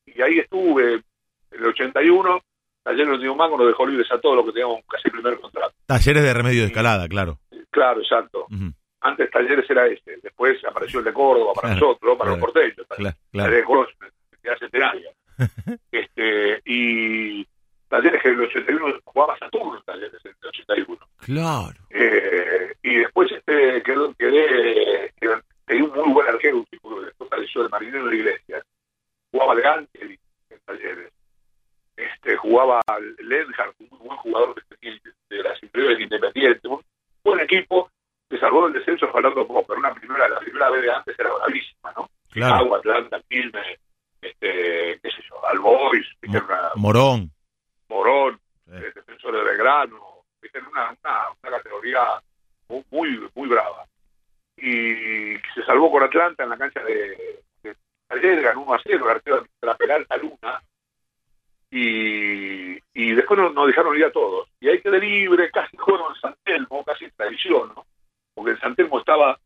Y 0.05 0.21
ahí 0.21 0.39
estuve 0.39 0.93
en 0.95 1.03
el 1.51 1.65
81, 1.67 2.41
Talleres 2.83 3.19
un 3.21 3.37
mango, 3.37 3.57
nos 3.57 3.67
dejó 3.67 3.85
libres 3.87 4.11
a 4.11 4.19
todos 4.19 4.35
los 4.35 4.45
que 4.45 4.51
teníamos 4.51 4.81
casi 4.89 5.03
el 5.07 5.11
primer 5.13 5.39
contrato. 5.39 5.73
Talleres 5.85 6.21
de 6.21 6.33
remedio 6.33 6.61
de 6.61 6.67
escalada, 6.67 7.07
claro. 7.07 7.39
Claro, 7.69 8.01
exacto. 8.01 8.45
Antes 8.99 9.31
Talleres 9.31 9.69
era 9.69 9.87
este, 9.87 10.17
después 10.21 10.63
apareció 10.65 10.99
el 10.99 11.05
de 11.05 11.13
Córdoba 11.13 11.53
para 11.53 11.69
Claro, 11.69 11.87
nosotros, 11.87 12.17
para 12.17 12.31
claro. 12.31 12.45
los 12.45 12.51
porteños. 12.53 12.87
cla- 12.87 12.87
Talleres 12.97 13.15
claro. 13.31 13.51
de 13.53 13.63
Córdoba, 13.63 13.87
centenaria. 14.59 15.11
este, 15.91 16.61
y 16.65 17.47
Talleres 17.93 18.23
que 18.23 18.29
en 18.29 18.33
el 18.33 18.41
81 18.47 19.01
jugaba 19.03 19.37
Saturno, 19.37 19.79
Talleres 19.85 20.19
en 20.25 20.31
el 20.31 20.47
81. 20.47 20.97
Claro. 21.19 21.79
Eh, 21.91 22.73
y 22.81 22.95
después 22.95 23.31
este 23.31 23.83
quedó, 23.83 24.11
quedé, 24.15 25.13
quedé, 25.21 25.39
tenía 25.67 25.83
un 25.83 25.91
muy 25.91 26.11
buen 26.11 26.27
arquero, 26.27 26.57
un 26.57 26.65
tipo 26.65 26.95
que 26.97 27.05
después 27.05 27.29
falleció 27.29 27.61
de 27.61 27.69
Marinero 27.69 28.07
de 28.07 28.15
Iglesias. 28.15 28.65
Jugaba 29.31 29.53
de 29.53 29.67
Ángel 29.67 30.19
en 30.49 30.59
talleres. 30.65 31.13
Este, 31.95 32.35
jugaba 32.37 32.81
Lenhart, 33.19 33.75
un 33.77 33.87
muy 33.91 34.07
buen 34.07 34.17
jugador 34.17 34.55
de, 34.55 35.01
de 35.29 35.43
las 35.43 35.61
inferiores 35.61 35.97
de 35.99 36.03
Independiente. 36.05 36.67
Un 36.67 36.81
buen 37.23 37.41
equipo 37.41 37.91
que 38.27 38.39
salvó 38.39 38.65
el 38.65 38.73
descenso 38.73 39.07
Fernando 39.11 39.45
poco, 39.45 39.65
pero 39.67 39.79
una 39.79 39.93
primera, 39.93 40.27
la 40.29 40.39
primera 40.39 40.71
vez 40.71 40.81
de 40.81 40.91
antes 40.91 41.19
era 41.19 41.31
bravísima, 41.31 41.93
¿no? 41.95 42.09
Claro. 42.31 42.55
Agua, 42.55 42.77
Atlanta, 42.79 43.21
Quilmes, 43.29 43.79
este, 44.19 44.99
qué 44.99 45.11
sé 45.11 45.23
yo, 45.29 45.45
Albois, 45.45 46.07
Morón. 46.75 47.29
Morón, 47.93 48.39
Sí. 48.65 48.71
eh, 48.75 48.91
defensor 48.95 49.35
de 49.35 49.43
Belgrano, 49.43 50.23
en 50.41 50.65
una, 50.67 50.91
una, 51.03 51.29
una 51.41 51.57
categoría 51.57 52.01
muy, 52.69 52.83
muy, 52.91 53.29
muy 53.35 53.47
brava. 53.49 53.85
Y 54.57 55.35
se 55.53 55.65
salvó 55.65 55.91
con 55.91 56.03
Atlanta 56.03 56.43
en 56.43 56.49
la 56.49 56.57
cancha 56.57 56.81
de, 56.83 57.41
de 57.63 57.75
Talleres, 58.07 58.43
ganó 58.43 58.61
1 58.61 58.73
a 58.73 58.81
0, 58.83 59.05
el 59.05 59.11
arquero 59.11 59.41
de 59.41 59.47
la 59.67 59.75
Peralta 59.75 60.15
Luna. 60.17 60.61
Y, 61.71 62.77
y 62.93 63.13
después 63.15 63.39
nos, 63.39 63.53
nos 63.53 63.67
dejaron 63.67 63.97
ir 63.97 64.05
a 64.05 64.11
todos. 64.11 64.47
Y 64.59 64.69
ahí 64.69 64.79
quedé 64.79 64.99
libre, 64.99 65.49
casi 65.51 65.75
juego 65.77 66.09
en 66.09 66.15
San 66.21 66.35
Telmo, 66.43 66.83
casi 66.83 67.05
en 67.05 67.11
tradición, 67.11 67.73
¿no? 67.75 67.85
Porque 68.35 68.51
en 68.51 68.59
San 68.59 68.75
Telmo 68.75 68.99
estaba 68.99 69.37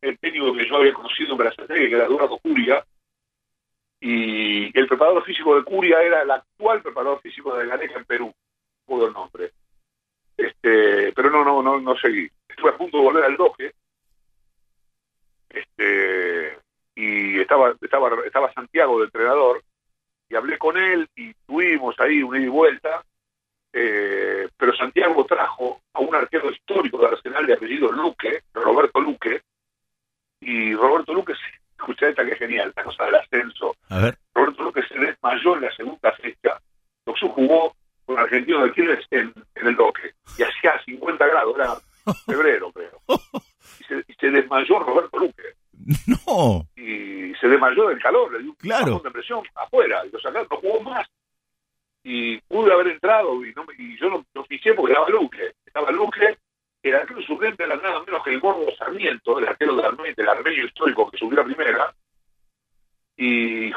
el 0.00 0.18
técnico 0.18 0.52
que 0.54 0.68
yo 0.68 0.76
había 0.76 0.92
conocido 0.92 1.32
en 1.32 1.38
Brasil, 1.38 1.64
que 1.66 1.94
era 1.94 2.04
Eduardo 2.06 2.38
Curia, 2.38 2.84
y 4.08 4.78
el 4.78 4.86
preparador 4.86 5.24
físico 5.24 5.56
de 5.56 5.64
Curia 5.64 6.00
era 6.00 6.22
el 6.22 6.30
actual 6.30 6.80
preparador 6.80 7.20
físico 7.20 7.56
de 7.56 7.66
Gareca 7.66 7.98
en 7.98 8.04
Perú, 8.04 8.32
pudo 8.84 9.08
el 9.08 9.12
nombre. 9.12 9.50
Este, 10.36 11.12
pero 11.12 11.28
no, 11.28 11.44
no, 11.44 11.60
no, 11.60 11.80
no 11.80 11.96
seguí. 11.96 12.30
Estuve 12.48 12.70
a 12.70 12.76
punto 12.76 12.98
de 12.98 13.02
volver 13.02 13.24
al 13.24 13.36
doje, 13.36 13.74
este, 15.48 16.56
y 16.94 17.40
estaba, 17.40 17.74
estaba, 17.80 18.24
estaba 18.24 18.52
Santiago 18.52 19.00
de 19.00 19.06
entrenador, 19.06 19.64
y 20.28 20.36
hablé 20.36 20.56
con 20.56 20.76
él 20.76 21.08
y 21.16 21.34
tuvimos 21.44 21.98
ahí 21.98 22.22
una 22.22 22.38
ida 22.38 22.46
y 22.46 22.50
vuelta, 22.50 23.04
eh, 23.72 24.48
pero 24.56 24.76
Santiago 24.76 25.26
trajo 25.26 25.80
a 25.94 25.98
un 25.98 26.14
arquero 26.14 26.52
histórico 26.52 26.98
de 26.98 27.08
Arsenal 27.08 27.44
de 27.44 27.54
apellido 27.54 27.90
Luque, 27.90 28.44
Roberto 28.54 29.00
Luque, 29.00 29.42
y 30.38 30.74
Roberto 30.76 31.12
Luque, 31.12 31.34
escuché 31.78 32.08
esta 32.10 32.24
que 32.24 32.32
es 32.32 32.38
genial, 32.38 32.68
esta 32.68 32.84
cosa 32.84 33.04
del 33.04 33.14
ascenso. 33.16 33.76
A 33.90 33.98
ver. 33.98 34.18
Roberto 34.34 34.62
Luque 34.62 34.82
se 34.88 34.98
desmayó 34.98 35.56
en 35.56 35.62
la 35.62 35.74
segunda 35.76 36.12
fecha. 36.12 36.60
Luxu 37.06 37.28
jugó 37.28 37.74
con 38.04 38.18
Argentino 38.18 38.64
de 38.64 38.72
Quiles 38.72 39.04
en, 39.10 39.32
en 39.54 39.66
el 39.66 39.76
doque 39.76 40.12
y 40.38 40.42
hacía 40.42 40.80
50 40.84 41.26
grados, 41.26 41.56
era 41.56 41.74
febrero 42.26 42.72
creo. 42.72 43.00
Y 43.80 43.84
se, 43.84 44.04
y 44.06 44.14
se 44.14 44.30
desmayó 44.30 44.78
Roberto 44.78 45.18
Luque 45.18 45.42
No. 46.06 46.66
y 46.76 47.34
se 47.34 47.48
desmayó 47.48 47.88
del 47.88 48.00
calor, 48.00 48.32
le 48.32 48.38
dio 48.38 48.50
un 48.50 48.56
Claro. 48.56 49.00
de 49.00 49.10
presión 49.10 49.42
afuera, 49.56 50.06
y 50.06 50.10
lo 50.10 50.20
sacaron, 50.20 50.46
no 50.50 50.56
jugó 50.58 50.80
más. 50.82 51.06
Y 52.04 52.38
pude 52.42 52.72
haber 52.72 52.86
entrado, 52.88 53.44
y, 53.44 53.52
no, 53.54 53.64
me- 53.64 53.74
y 53.76 53.98
yo 53.98 54.08
no, 54.08 54.24
no 54.34 54.44
porque 54.44 54.92
estaba 54.92 55.08
Luque. 55.10 55.52
Estaba 55.66 55.90
Luque, 55.90 56.38
el 56.84 56.94
arquero 56.94 57.20
suplente 57.22 57.64
era 57.64 57.74
nada 57.76 58.00
menos 58.06 58.22
que 58.22 58.30
el 58.30 58.40
gordo 58.40 58.64
Sarmiento, 58.78 59.38
el 59.40 59.48
arquero 59.48 59.74
del 59.74 59.84
armenio, 59.86 60.14
del 60.16 60.28
armenio 60.28 60.64
histórico 60.66 61.10
que 61.10 61.18
subió 61.18 61.40
a 61.40 61.44
primera, 61.44 61.92
y, 63.16 63.70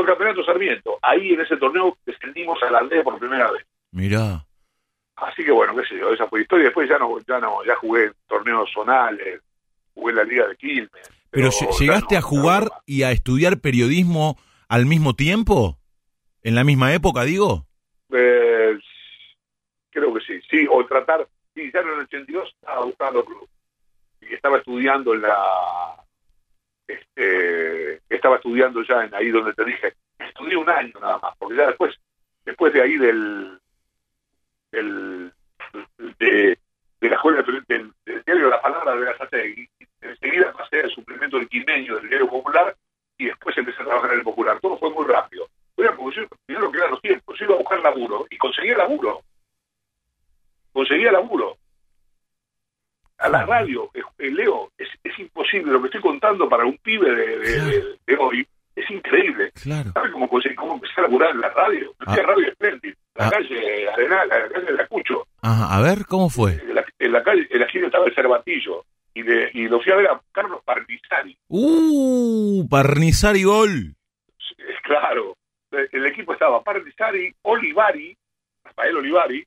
ju- 0.00 0.02
y 0.02 0.02
jugó 0.02 0.02
todo 0.02 0.02
el 0.02 0.06
campeonato 0.08 0.44
Sarmiento. 0.44 0.98
Ahí 1.02 1.32
en 1.34 1.40
ese 1.40 1.56
torneo 1.56 1.96
descendimos 2.06 2.62
a 2.62 2.70
la 2.70 2.78
aldea 2.78 3.02
por 3.02 3.18
primera 3.18 3.50
vez. 3.50 3.64
Mirá. 3.92 4.44
Así 5.16 5.44
que 5.44 5.50
bueno, 5.50 5.76
qué 5.76 5.86
sé 5.86 5.98
yo, 5.98 6.12
esa 6.12 6.26
fue 6.28 6.42
historia. 6.42 6.66
Después 6.66 6.88
ya 6.88 6.98
no, 6.98 7.18
ya 7.28 7.38
no, 7.38 7.64
ya 7.64 7.76
jugué 7.76 8.12
torneos 8.26 8.70
zonales, 8.72 9.40
jugué 9.94 10.10
en 10.12 10.16
la 10.16 10.24
Liga 10.24 10.46
de 10.48 10.56
Quilmes. 10.56 10.90
Pero 11.30 11.48
lle- 11.50 11.78
llegaste 11.78 12.14
no, 12.14 12.18
a 12.18 12.22
jugar 12.22 12.64
no, 12.64 12.70
y 12.86 13.02
a 13.02 13.12
estudiar 13.12 13.60
periodismo 13.60 14.38
al 14.68 14.86
mismo 14.86 15.14
tiempo, 15.14 15.78
en 16.42 16.54
la 16.54 16.64
misma 16.64 16.92
época, 16.94 17.22
digo. 17.24 17.66
Eh, 18.12 18.78
creo 19.90 20.14
que 20.14 20.20
sí, 20.20 20.40
sí, 20.50 20.66
o 20.70 20.84
tratar, 20.86 21.28
sí, 21.54 21.70
ya 21.72 21.80
en 21.80 21.88
el 21.88 22.00
82 22.00 22.48
estaba 22.60 22.84
buscando 22.84 23.24
club 23.24 23.48
y 24.22 24.34
estaba 24.34 24.58
estudiando 24.58 25.14
en 25.14 25.22
la, 25.22 25.36
este, 26.92 28.00
estaba 28.08 28.36
estudiando 28.36 28.82
ya 28.82 29.04
en 29.04 29.14
ahí 29.14 29.30
donde 29.30 29.54
te 29.54 29.64
dije, 29.64 29.94
estudié 30.18 30.56
un 30.56 30.68
año 30.68 30.92
nada 31.00 31.18
más, 31.18 31.34
porque 31.38 31.56
ya 31.56 31.66
después, 31.66 31.94
después 32.44 32.72
de 32.72 32.82
ahí 32.82 32.96
del, 32.96 33.60
del 34.72 35.32
de, 36.18 36.58
de 37.00 37.08
la 37.08 37.16
escuela 37.16 37.42
del, 37.42 37.64
del, 37.66 37.92
del 38.04 38.22
diario 38.24 38.50
La 38.50 38.60
Palabra 38.60 38.96
de 38.96 39.04
Gazategui, 39.06 39.68
enseguida 40.00 40.52
pasé 40.52 40.80
al 40.82 40.90
suplemento 40.90 41.38
del 41.38 41.48
Quimeño 41.48 41.96
del 41.96 42.08
diario 42.08 42.28
Popular 42.28 42.74
y 43.18 43.26
después 43.26 43.56
empecé 43.56 43.82
a 43.82 43.86
trabajar 43.86 44.12
en 44.12 44.18
el 44.18 44.24
Popular, 44.24 44.58
todo 44.60 44.78
fue 44.78 44.90
muy 44.90 45.06
rápido. 45.06 45.46
Era 45.76 45.96
porque 45.96 46.20
yo, 46.20 46.28
que 46.70 46.78
eran 46.78 46.90
los 46.90 47.00
tiempos, 47.00 47.38
yo 47.38 47.44
iba 47.46 47.54
a 47.54 47.58
buscar 47.58 47.80
laburo 47.80 48.26
y 48.28 48.36
conseguía 48.36 48.76
laburo. 48.76 49.22
Conseguía 50.72 51.10
laburo. 51.10 51.56
A 53.20 53.28
la 53.28 53.44
radio, 53.44 53.90
eh, 53.94 54.00
eh, 54.18 54.30
Leo, 54.30 54.70
es, 54.78 54.88
es 55.04 55.18
imposible. 55.18 55.72
Lo 55.72 55.80
que 55.80 55.86
estoy 55.88 56.00
contando 56.00 56.48
para 56.48 56.64
un 56.64 56.76
pibe 56.78 57.10
de, 57.14 57.38
de- 57.38 57.60
de- 57.60 57.84
de 58.06 58.16
hoy 58.16 58.46
es 58.74 58.90
increíble. 58.90 59.50
Claro. 59.62 59.90
¿Sabes 59.92 60.10
cómo, 60.12 60.28
cómo 60.28 60.74
empecé 60.74 60.94
a 60.98 61.02
laburar 61.02 61.30
en 61.32 61.40
la 61.40 61.50
radio? 61.50 61.92
Ah. 62.06 62.14
a 62.14 62.16
Radio 62.22 62.52
Splendid, 62.54 62.94
la 63.16 63.26
Ah. 63.26 63.30
calle 63.30 63.88
Arenal, 63.90 64.28
la 64.28 64.48
calle 64.48 64.72
de 64.72 64.82
Acucho. 64.82 65.26
Ajá, 65.42 65.76
a 65.76 65.82
ver, 65.82 66.06
¿cómo 66.06 66.30
fue? 66.30 66.52
En 66.52 66.74
la, 66.74 66.84
en 66.98 67.12
la 67.12 67.22
calle, 67.22 67.46
en 67.50 67.58
la 67.60 67.66
esquina 67.66 67.86
estaba 67.86 68.06
el 68.06 68.14
Cervatillo. 68.14 68.84
Y, 69.12 69.22
le- 69.24 69.50
y 69.54 69.68
lo 69.68 69.80
fui 69.80 69.92
a 69.92 69.96
ver 69.96 70.06
a 70.06 70.20
Carlos 70.32 70.62
Parnizari. 70.64 71.36
Uh, 71.48 72.66
Parnizar 72.68 73.36
y 73.36 73.42
gol. 73.42 73.94
Claro. 74.82 75.36
El 75.70 76.06
equipo 76.06 76.32
estaba 76.32 76.62
Parnizari, 76.62 77.34
Olivari, 77.42 78.16
Rafael 78.64 78.96
Olivari, 78.96 79.44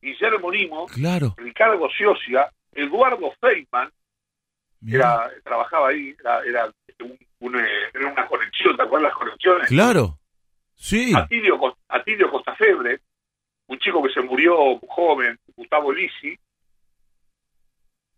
Guillermo 0.00 0.50
Nimo, 0.52 0.86
Claro. 0.86 1.34
Ricardo 1.38 1.88
Ciocia, 1.96 2.48
Eduardo 2.76 3.32
Feynman, 3.40 3.90
era, 4.86 5.30
trabajaba 5.42 5.88
ahí, 5.88 6.14
era, 6.20 6.42
era, 6.44 6.72
un- 7.00 7.18
un, 7.40 7.56
eh, 7.56 7.66
era 7.94 8.12
una 8.12 8.26
conexión, 8.26 8.76
¿te 8.76 8.82
acuerdas 8.82 9.10
las 9.10 9.18
conexiones? 9.18 9.68
Claro. 9.68 10.18
Sí. 10.74 11.12
Atilio, 11.16 11.58
Atilio 11.88 12.30
Costafebre, 12.30 13.00
un 13.68 13.78
chico 13.78 14.02
que 14.02 14.12
se 14.12 14.20
murió 14.20 14.78
joven, 14.88 15.38
Gustavo 15.56 15.92
Lisi, 15.92 16.38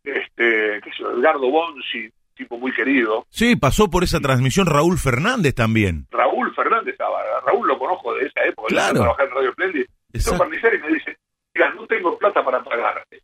este, 0.04 0.80
qué 0.82 0.90
sé 0.90 0.98
yo, 1.02 1.10
Edgardo 1.12 1.50
Bonsi, 1.50 2.10
tipo 2.34 2.56
muy 2.58 2.72
querido, 2.72 3.26
Sí, 3.30 3.56
pasó 3.56 3.90
por 3.90 4.04
esa 4.04 4.20
transmisión 4.20 4.66
Raúl 4.66 4.98
Fernández 4.98 5.54
también. 5.54 6.06
Raúl 6.10 6.54
Fernández 6.54 6.92
estaba, 6.92 7.20
Raúl 7.44 7.66
lo 7.66 7.78
conozco 7.78 8.14
de 8.14 8.26
esa 8.26 8.44
época, 8.44 8.68
Claro. 8.68 8.94
yo 8.94 9.00
trabajé 9.02 9.22
en 9.24 9.30
Radio 9.30 9.52
Splendid. 9.52 9.86
Entonces 10.12 10.38
Parnizari 10.38 10.78
me 10.78 10.88
dice, 10.88 11.16
mira, 11.54 11.70
no 11.74 11.86
tengo 11.86 12.16
plata 12.18 12.44
para 12.44 12.62
pagarte, 12.62 13.22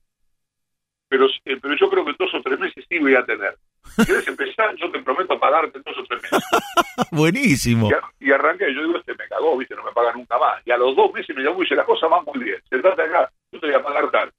pero, 1.17 1.27
eh, 1.45 1.59
pero 1.63 1.77
yo 1.77 1.89
creo 1.89 2.05
que 2.05 2.11
en 2.11 2.17
dos 2.19 2.35
o 2.35 2.43
tres 2.43 2.59
meses 2.59 2.85
sí 2.89 2.99
voy 2.99 3.15
a 3.15 3.25
tener. 3.25 3.57
Si 3.97 4.05
quieres 4.05 4.27
empezar, 4.27 4.75
yo 4.77 4.91
te 4.91 4.99
prometo 5.03 5.39
pagarte 5.39 5.79
dos 5.85 5.97
o 5.99 6.05
tres 6.09 6.23
meses. 6.23 6.41
Buenísimo. 7.13 7.89
Y, 8.19 8.29
y 8.29 8.33
arranqué, 8.33 8.73
yo 8.75 8.83
digo, 8.85 8.99
este 8.99 9.13
me 9.13 9.29
cagó, 9.29 9.57
viste, 9.57 9.75
no 9.77 9.85
me 9.85 9.93
paga 9.93 10.13
nunca 10.13 10.37
más. 10.39 10.61
Y 10.67 10.71
a 10.73 10.77
los 10.77 10.97
dos 10.97 11.13
meses 11.13 11.35
me 11.37 11.43
llamó 11.43 11.59
y 11.59 11.63
dice, 11.63 11.77
la 11.77 11.85
cosa 11.85 12.09
va 12.09 12.23
muy 12.23 12.43
bien, 12.43 12.57
se 12.69 12.79
trata 12.81 13.03
acá, 13.05 13.31
yo 13.53 13.61
te 13.61 13.67
voy 13.67 13.75
a 13.77 13.83
pagar 13.83 14.11
tanto. 14.11 14.35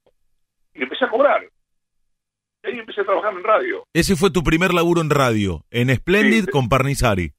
Y 0.74 0.84
empecé 0.84 1.06
a 1.06 1.10
cobrar. 1.10 1.48
Y 2.64 2.68
ahí 2.68 2.80
empecé 2.80 3.02
a 3.02 3.06
trabajar 3.06 3.34
en 3.34 3.44
radio, 3.44 3.86
Ese 3.94 4.16
fue 4.16 4.32
tu 4.32 4.44
primer 4.44 4.74
laburo 4.74 5.00
en 5.02 5.10
radio, 5.10 5.64
en 5.72 5.96
Splendid 5.96 6.46
Sí. 6.46 6.52
con 6.52 6.68
Parnizari. 6.68 7.32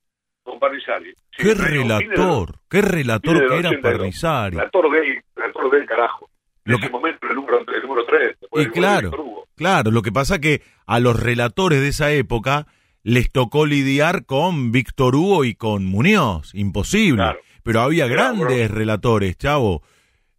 con 0.45 0.59
Parnizari. 0.59 1.13
Sí, 1.13 1.43
Qué 1.43 1.55
de 1.55 1.55
relator, 1.55 2.55
qué 2.71 2.81
relator 2.81 3.37
que 3.41 3.59
era 3.59 3.69
82. 3.71 3.83
Parnizari. 3.83 4.57
Relator 4.57 4.91
gay, 4.93 5.21
relator 5.35 5.71
del 5.71 5.87
carajo. 5.87 6.31
Lo 6.67 6.77
ese 6.77 6.87
que- 6.87 6.93
momento, 6.93 7.27
el 7.29 7.35
número, 7.35 7.59
el 7.61 7.83
número 7.83 8.05
3. 8.07 8.37
Y 8.55 8.67
claro, 8.71 9.11
claro, 9.57 9.91
lo 9.91 10.03
que 10.03 10.13
pasa 10.13 10.39
que 10.41 10.63
a 10.87 11.01
los 11.01 11.19
relatores 11.21 11.81
de 11.81 11.89
esa 11.89 12.13
época 12.13 12.67
les 13.03 13.31
tocó 13.33 13.67
lidiar 13.67 14.25
con 14.27 14.73
Víctor 14.73 15.15
Hugo 15.17 15.45
y 15.45 15.55
con 15.55 15.85
Muñoz, 15.87 16.55
imposible. 16.55 17.17
Claro. 17.23 17.39
Pero 17.63 17.81
había 17.81 18.07
grandes 18.07 18.71
relatores, 18.71 19.37
chavo. 19.39 19.83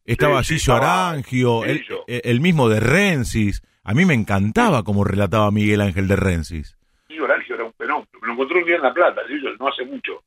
Estaba 0.06 0.42
Sí, 0.44 0.56
Gillo 0.58 0.74
estaba 0.76 1.10
Arangio, 1.10 1.66
el, 1.66 1.80
Gillo. 1.84 2.04
el 2.08 2.40
mismo 2.40 2.70
de 2.70 2.80
Rensis. 2.80 3.62
A 3.84 3.94
mí 3.94 4.06
me 4.06 4.14
encantaba 4.14 4.84
cómo 4.84 5.04
relataba 5.04 5.52
Miguel 5.52 5.82
Ángel 5.82 6.08
de 6.08 6.16
Rensis. 6.16 6.78
Y 7.10 7.20
Horacio 7.20 7.56
era 7.56 7.66
un 7.66 7.74
fenómeno. 7.74 8.08
Me 8.22 8.28
lo 8.28 8.34
encontré 8.34 8.58
un 8.60 8.66
día 8.66 8.76
en 8.78 8.82
La 8.82 8.94
Plata, 8.94 9.22
no 9.60 9.68
hace 9.68 9.86
mucho. 9.86 10.24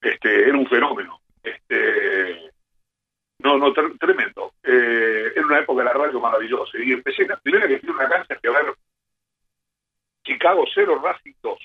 Este, 0.00 0.48
era 0.48 0.56
un 0.56 0.66
fenómeno. 0.66 1.20
Este, 1.42 2.50
no, 3.40 3.56
no, 3.58 3.72
tre- 3.72 3.98
tremendo. 3.98 4.52
Eh, 4.62 5.32
era 5.34 5.46
una 5.46 5.58
época 5.60 5.80
de 5.82 5.84
la 5.86 5.92
radio 5.94 6.20
maravillosa. 6.20 6.78
Y 6.78 6.92
empecé, 6.92 7.26
la 7.26 7.36
primera 7.36 7.68
que 7.68 7.78
fui 7.78 7.88
una 7.90 8.08
cancha 8.08 8.36
que 8.36 8.48
a 8.48 8.52
ver 8.52 8.74
Chicago 10.24 10.64
0, 10.74 11.00
Racing 11.02 11.32
2. 11.42 11.58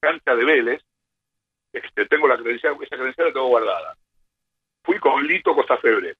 Cancha 0.00 0.34
de 0.34 0.44
Vélez. 0.44 0.82
Este, 1.72 2.06
tengo 2.06 2.28
la 2.28 2.36
credencial, 2.36 2.76
esa 2.82 2.96
credencial 2.96 3.28
la 3.28 3.32
tengo 3.32 3.46
guardada. 3.48 3.96
Fui 4.84 4.98
con 4.98 5.26
Lito 5.26 5.54
Costafebre. 5.54 6.16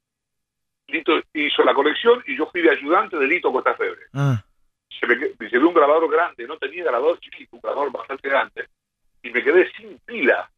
Lito 0.89 1.21
hizo 1.35 1.63
la 1.63 1.75
colección 1.75 2.23
y 2.27 2.37
yo 2.37 2.47
fui 2.51 2.63
de 2.63 2.71
ayudante 2.71 3.17
de 3.17 3.27
Lito 3.27 3.53
Costafebre 3.53 4.03
Ah, 4.13 4.43
se 5.01 5.07
me, 5.07 5.17
me 5.17 5.49
llevé 5.49 5.65
un 5.65 5.75
grabador 5.75 6.11
grande, 6.11 6.47
no 6.47 6.59
tenía 6.59 6.85
grabador 6.85 7.19
chiquito, 7.21 7.57
un 7.57 7.61
grabador 7.63 7.91
bastante 7.93 8.29
grande, 8.29 8.69
y 9.23 9.31
me 9.31 9.43
quedé 9.43 9.71
sin 9.73 9.99
pila. 10.05 10.51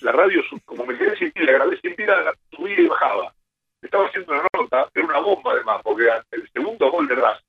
La 0.00 0.12
radio, 0.12 0.42
como 0.64 0.86
me 0.86 0.96
quedé 0.96 1.16
sin 1.16 1.30
pila, 1.32 1.52
grabé 1.52 1.78
sin 1.80 1.94
pila, 1.94 2.20
la 2.22 2.34
subía 2.50 2.80
y 2.80 2.86
bajaba. 2.86 3.34
Estaba 3.82 4.06
haciendo 4.06 4.32
una 4.32 4.48
nota, 4.54 4.88
era 4.94 5.04
una 5.04 5.18
bomba 5.18 5.52
además, 5.52 5.80
porque 5.82 6.08
el 6.30 6.48
segundo 6.52 6.90
gol 6.90 7.08
de 7.08 7.16
Raz 7.16 7.42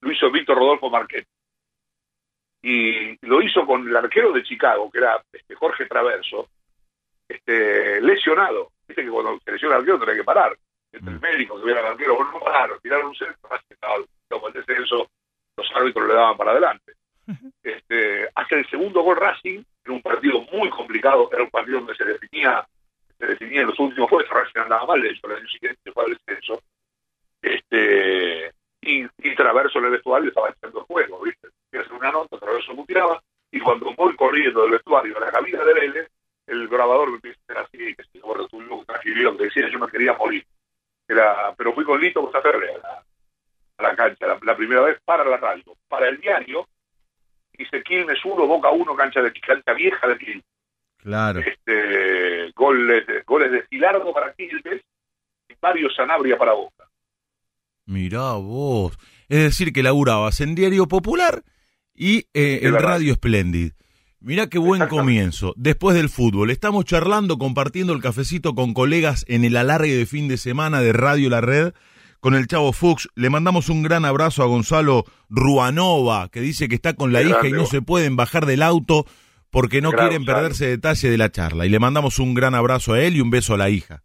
lo 0.00 0.12
hizo 0.12 0.30
Víctor 0.30 0.56
Rodolfo 0.56 0.88
Marquet. 0.88 1.26
Y 2.62 3.26
lo 3.26 3.42
hizo 3.42 3.66
con 3.66 3.86
el 3.86 3.96
arquero 3.96 4.32
de 4.32 4.42
Chicago, 4.42 4.90
que 4.90 4.98
era 4.98 5.22
este, 5.32 5.54
Jorge 5.54 5.86
Traverso, 5.86 6.48
este, 7.28 8.00
lesionado. 8.00 8.70
Viste 8.86 9.04
que 9.04 9.10
cuando 9.10 9.38
se 9.40 9.52
lesiona 9.52 9.74
el 9.74 9.80
arquero 9.80 9.98
tenés 10.00 10.16
que 10.16 10.24
parar. 10.24 10.56
Entre 10.92 11.12
el 11.12 11.20
médico 11.20 11.58
que 11.58 11.64
viera 11.64 11.80
al 11.80 11.92
arquero, 11.92 12.14
bueno, 12.16 12.32
no 12.32 12.40
pararon, 12.40 12.78
tiraron 12.80 13.08
un 13.08 13.14
centro, 13.16 13.50
como 14.28 14.48
el 14.48 14.54
descenso, 14.54 15.08
los 15.56 15.70
árbitros 15.74 16.06
le 16.06 16.14
daban 16.14 16.36
para 16.36 16.52
adelante. 16.52 16.92
Este, 17.62 18.28
hace 18.34 18.56
el 18.56 18.68
segundo 18.68 19.00
gol 19.02 19.16
Racing, 19.16 19.62
en 19.86 19.92
un 19.92 20.02
partido 20.02 20.42
muy 20.52 20.68
complicado, 20.68 21.30
era 21.32 21.42
un 21.42 21.50
partido 21.50 21.78
donde 21.78 21.94
se 21.96 22.04
definía, 22.04 22.66
se 23.18 23.26
definía 23.26 23.62
en 23.62 23.68
los 23.68 23.78
últimos 23.78 24.08
juegos, 24.08 24.30
Racing 24.30 24.60
andaba 24.60 24.86
mal, 24.86 25.02
de 25.02 25.10
hecho, 25.10 25.26
el 25.26 25.36
año 25.36 25.48
siguiente 25.48 25.92
fue 25.92 26.04
al 26.04 26.10
descenso, 26.12 26.62
este, 27.42 28.52
y, 28.80 29.04
y, 29.18 29.34
Traverso 29.34 29.78
el 29.78 29.90
vestuario 29.90 30.28
estaba 30.28 30.50
echando 30.50 30.84
juego, 30.84 31.20
¿viste? 31.22 31.48
Y 31.72 31.78
hacer 31.78 31.92
una 31.92 32.10
nota, 32.10 32.38
Traverso 32.38 32.74
puteaba, 32.74 33.22
y 33.50 33.60
cuando 33.60 33.92
voy 33.94 34.16
corriendo 34.16 34.62
del 34.62 34.72
vestuario 34.72 35.16
a 35.16 35.20
la 35.20 35.30
cabina 35.30 35.64
de 35.64 35.74
Vélez, 35.74 36.10
el 36.46 36.68
grabador 36.68 37.08
me 37.08 37.14
empieza 37.16 37.38
a 37.48 37.62
decir 37.62 37.82
así, 37.82 37.94
que 37.94 38.04
se 38.04 38.20
bueno, 38.20 38.46
tú 38.48 38.58
un 38.58 38.84
tranquilón 38.84 39.36
que 39.36 39.44
decía 39.44 39.68
yo 39.68 39.78
no 39.78 39.88
quería 39.88 40.14
morir. 40.14 40.44
Era, 41.06 41.54
pero 41.56 41.72
fui 41.72 41.84
con 41.84 42.00
Lito 42.00 42.22
Bostaferre 42.22 42.74
a 42.74 42.78
la, 42.78 43.04
a 43.78 43.82
la 43.82 43.96
cancha, 43.96 44.38
la, 44.42 44.56
primera 44.56 44.82
vez 44.82 44.98
para 45.04 45.24
la 45.24 45.36
radio, 45.36 45.76
para 45.88 46.08
el 46.08 46.20
diario, 46.20 46.66
hice 47.56 47.82
Quilmes 47.82 48.24
1, 48.24 48.46
Boca 48.46 48.70
1, 48.70 48.96
cancha 48.96 49.22
de 49.22 49.32
cancha 49.32 49.72
vieja 49.72 50.06
de 50.06 50.18
Quilmes. 50.18 50.44
Claro. 51.04 51.40
Este, 51.40 52.50
goles, 52.56 53.04
goles 53.26 53.52
de 53.52 53.62
Gilardo 53.70 54.10
para 54.14 54.32
Quilmes 54.32 54.80
y 55.50 55.54
Mario 55.60 55.88
Sanabria 55.94 56.38
para 56.38 56.54
Boca. 56.54 56.88
Mirá 57.84 58.32
vos. 58.32 58.98
Es 59.28 59.42
decir, 59.42 59.74
que 59.74 59.82
laburabas 59.82 60.40
en 60.40 60.54
Diario 60.54 60.88
Popular 60.88 61.44
y 61.94 62.26
eh, 62.32 62.60
En 62.62 62.74
Radio 62.74 63.14
Splendid. 63.14 63.72
Mirá 64.20 64.48
qué 64.48 64.58
buen 64.58 64.86
comienzo. 64.88 65.52
Después 65.56 65.94
del 65.94 66.08
fútbol, 66.08 66.50
estamos 66.50 66.86
charlando, 66.86 67.36
compartiendo 67.36 67.92
el 67.92 68.00
cafecito 68.00 68.54
con 68.54 68.72
colegas 68.72 69.26
en 69.28 69.44
el 69.44 69.58
alargue 69.58 69.94
de 69.94 70.06
fin 70.06 70.26
de 70.26 70.38
semana 70.38 70.80
de 70.80 70.94
Radio 70.94 71.28
La 71.28 71.42
Red 71.42 71.74
con 72.20 72.34
el 72.34 72.46
Chavo 72.46 72.72
Fuchs. 72.72 73.10
Le 73.14 73.28
mandamos 73.28 73.68
un 73.68 73.82
gran 73.82 74.06
abrazo 74.06 74.42
a 74.42 74.46
Gonzalo 74.46 75.04
Ruanova, 75.28 76.30
que 76.30 76.40
dice 76.40 76.68
que 76.68 76.74
está 76.74 76.94
con 76.94 77.12
la 77.12 77.20
Qué 77.20 77.28
hija 77.28 77.48
y 77.48 77.52
no 77.52 77.60
vos. 77.60 77.68
se 77.68 77.82
pueden 77.82 78.16
bajar 78.16 78.46
del 78.46 78.62
auto 78.62 79.04
porque 79.54 79.80
no 79.80 79.90
quieren 79.92 80.24
perderse 80.26 80.66
detalle 80.66 81.08
de 81.08 81.16
la 81.16 81.30
charla. 81.30 81.64
Y 81.64 81.70
le 81.70 81.78
mandamos 81.78 82.18
un 82.18 82.34
gran 82.34 82.54
abrazo 82.54 82.92
a 82.92 83.00
él 83.00 83.16
y 83.16 83.20
un 83.22 83.30
beso 83.30 83.54
a 83.54 83.56
la 83.58 83.70
hija. 83.70 84.02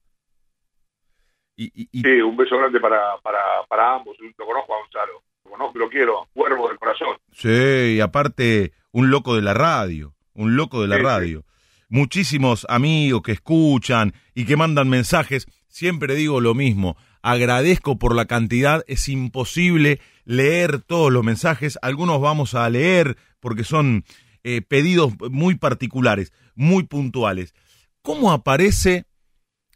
Y, 1.58 1.66
y- 1.66 1.90
y- 1.92 2.02
Sí, 2.02 2.22
un 2.22 2.38
beso 2.38 2.58
grande 2.58 2.80
para, 2.80 3.18
para, 3.22 3.40
para 3.68 3.96
ambos. 3.96 4.16
Lo 4.38 4.46
conozco 4.46 4.74
a 4.74 4.80
Gonzalo. 4.80 5.24
Lo 5.46 5.52
conozco 5.52 5.80
lo 5.80 5.90
quiero. 5.90 6.28
Cuervo 6.34 6.70
del 6.70 6.78
corazón. 6.80 7.18
Sí, 7.34 7.96
y 7.96 8.00
aparte, 8.00 8.72
un 8.92 9.10
loco 9.12 9.36
de 9.36 9.42
la 9.42 9.54
radio, 9.54 10.16
un 10.34 10.56
loco 10.56 10.82
de 10.82 10.88
la 10.88 10.96
Sí, 10.96 11.02
sí. 11.02 11.06
radio. 11.06 11.46
Muchísimos 11.90 12.66
amigos 12.70 13.24
que 13.24 13.32
escuchan 13.32 14.14
y 14.36 14.46
que 14.46 14.56
mandan 14.56 14.90
mensajes. 14.90 15.48
Siempre 15.68 16.16
digo 16.16 16.40
lo 16.40 16.54
mismo, 16.54 16.96
agradezco 17.22 17.98
por 17.98 18.16
la 18.16 18.26
cantidad, 18.26 18.84
es 18.88 19.10
imposible 19.10 20.00
leer 20.24 20.82
todos 20.82 21.12
los 21.12 21.24
mensajes. 21.24 21.78
Algunos 21.82 22.22
vamos 22.22 22.54
a 22.56 22.70
leer 22.70 23.18
porque 23.40 23.64
son 23.64 24.04
eh, 24.44 24.62
pedidos 24.62 25.14
muy 25.32 25.56
particulares, 25.56 26.34
muy 26.56 26.84
puntuales. 26.84 27.54
¿Cómo 28.02 28.32
aparece 28.32 29.06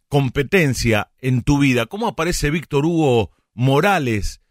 competencia 0.08 1.12
en 1.20 1.43
tu 1.43 1.60
vida? 1.60 1.86
¿Cómo 1.86 2.08
aparece 2.08 2.50
Víctor 2.50 2.86
Hugo 2.86 3.32
Morales 3.53 4.41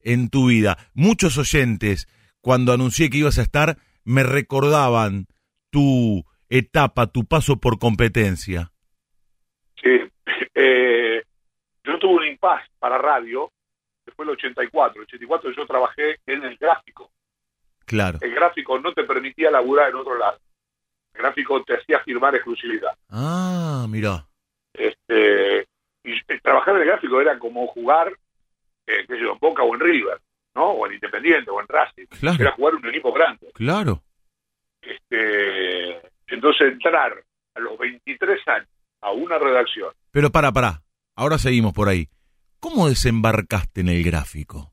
en 0.00 0.28
tu 0.28 0.48
vida? 0.48 0.78
Muchos 0.94 1.38
oyentes, 1.38 2.08
cuando 2.40 2.72
anuncié 2.72 3.10
que 3.10 3.18
ibas 3.18 3.38
a 3.38 3.42
estar, 3.42 3.78
me 4.04 4.22
recordaban 4.22 5.26
tu 5.70 6.24
etapa, 6.48 7.06
tu 7.06 7.24
paso 7.24 7.58
por 7.58 7.78
competencia. 7.78 8.72
Sí. 9.82 9.90
Eh, 10.54 11.22
yo 11.82 11.98
tuve 11.98 12.14
un 12.16 12.26
impasse 12.26 12.68
para 12.78 12.98
radio. 12.98 13.50
Después 14.04 14.26
del 14.26 14.36
84. 14.36 15.00
El 15.00 15.06
84 15.06 15.50
yo 15.56 15.66
trabajé 15.66 16.18
en 16.26 16.44
el 16.44 16.56
gráfico. 16.58 17.10
Claro. 17.92 18.18
El 18.22 18.34
gráfico 18.34 18.78
no 18.78 18.94
te 18.94 19.04
permitía 19.04 19.50
laburar 19.50 19.90
en 19.90 19.96
otro 19.96 20.16
lado. 20.16 20.38
El 21.12 21.20
gráfico 21.20 21.62
te 21.62 21.74
hacía 21.76 22.00
firmar 22.00 22.34
exclusividad. 22.34 22.96
Ah, 23.10 23.84
mira. 23.86 24.26
Este, 24.72 25.66
y 26.02 26.12
eh, 26.12 26.40
trabajar 26.42 26.74
en 26.74 26.80
el 26.80 26.88
gráfico 26.88 27.20
era 27.20 27.38
como 27.38 27.66
jugar, 27.66 28.08
eh, 28.86 29.04
qué 29.06 29.14
sé 29.14 29.20
yo, 29.20 29.32
en 29.32 29.38
Boca 29.38 29.62
o 29.62 29.74
en 29.74 29.80
River, 29.80 30.18
¿no? 30.54 30.70
O 30.70 30.86
en 30.86 30.94
Independiente 30.94 31.50
o 31.50 31.60
en 31.60 31.68
Racing. 31.68 32.06
Claro. 32.18 32.38
Era 32.40 32.52
jugar 32.52 32.76
un 32.76 32.88
equipo 32.88 33.12
grande. 33.12 33.50
Claro. 33.52 34.02
Este, 34.80 36.00
entonces 36.28 36.72
entrar 36.72 37.22
a 37.54 37.60
los 37.60 37.76
23 37.76 38.48
años 38.48 38.68
a 39.02 39.10
una 39.12 39.38
redacción. 39.38 39.92
Pero 40.12 40.30
para, 40.32 40.50
para. 40.50 40.82
Ahora 41.14 41.36
seguimos 41.36 41.74
por 41.74 41.90
ahí. 41.90 42.08
¿Cómo 42.58 42.88
desembarcaste 42.88 43.82
en 43.82 43.90
el 43.90 44.02
gráfico? 44.02 44.71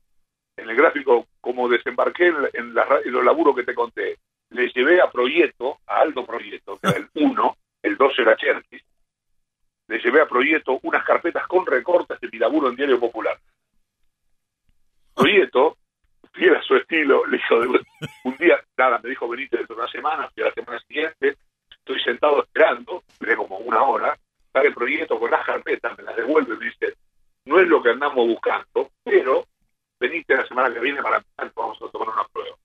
Como 1.50 1.68
desembarqué 1.68 2.26
en, 2.28 2.36
en 2.52 2.74
la 2.74 2.84
ra- 2.84 3.00
en 3.04 3.12
los 3.12 3.24
laburos 3.24 3.56
que 3.56 3.64
te 3.64 3.74
conté, 3.74 4.18
le 4.50 4.68
llevé 4.68 5.00
a 5.00 5.10
Proyecto, 5.10 5.78
a 5.86 6.00
Aldo 6.00 6.24
Proyecto, 6.24 6.78
que 6.78 6.88
era 6.88 6.98
el 6.98 7.08
1, 7.14 7.56
el 7.82 7.96
2 7.96 8.18
era 8.18 8.36
Cherkis, 8.36 8.82
le 9.88 9.98
llevé 9.98 10.20
a 10.20 10.28
Proyecto 10.28 10.78
unas 10.82 11.04
carpetas 11.04 11.46
con 11.48 11.66
recortes 11.66 12.20
de 12.20 12.28
mi 12.30 12.38
laburo 12.38 12.68
en 12.68 12.76
Diario 12.76 13.00
Popular. 13.00 13.36
Proyecto, 15.14 15.76
fiel 16.32 16.54
a 16.56 16.62
su 16.62 16.76
estilo, 16.76 17.26
le 17.26 17.36
dijo, 17.38 17.60
de- 17.60 17.80
un 18.24 18.36
día, 18.36 18.58
nada, 18.76 19.00
me 19.02 19.10
dijo, 19.10 19.28
venite 19.28 19.56
dentro 19.56 19.74
de 19.76 19.82
una 19.82 19.90
semana, 19.90 20.30
fui 20.32 20.42
a 20.42 20.46
la 20.46 20.52
semana 20.54 20.78
siguiente, 20.86 21.36
estoy 21.70 22.00
sentado 22.02 22.42
esperando, 22.44 23.02
esperé 23.08 23.36
como 23.36 23.58
una 23.58 23.82
hora, 23.82 24.16
sale 24.52 24.68
el 24.68 24.74
proyecto 24.74 25.18
con 25.18 25.30
las 25.30 25.44
carpetas, 25.44 25.96
me 25.98 26.04
las 26.04 26.16
devuelve 26.16 26.54
y 26.54 26.58
me 26.58 26.64
dice, 26.66 26.94
no 27.46 27.58
es 27.58 27.66
lo 27.66 27.82
que 27.82 27.90
andamos 27.90 28.26
buscando, 28.26 28.90
pero 29.02 29.44
venite 30.00 30.34
la 30.34 30.46
semana 30.46 30.72
que 30.72 30.80
viene 30.80 31.02
para 31.02 31.18
empezar, 31.18 31.52
vamos 31.54 31.78
a 31.82 31.88
tomar 31.90 32.08
una 32.08 32.24
prueba. 32.32 32.56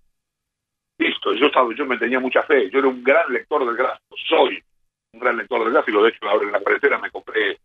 Listo, 0.97 1.33
yo 1.33 1.47
estaba, 1.47 1.73
yo 1.75 1.85
me 1.85 1.97
tenía 1.97 2.19
mucha 2.21 2.41
fe, 2.43 2.69
yo 2.71 2.79
era 2.79 2.87
un 2.87 3.03
gran 3.03 3.31
lector 3.31 3.65
del 3.65 3.75
gráfico, 3.75 4.15
soy 4.29 4.63
un 5.13 5.19
gran 5.19 5.35
lector 5.37 5.63
del 5.63 5.73
gráfico, 5.73 6.01
de 6.03 6.09
hecho 6.09 6.25
ahora 6.29 6.45
en 6.45 6.51
la 6.53 6.63
carretera 6.63 6.97
me 6.99 7.11
compré 7.11 7.59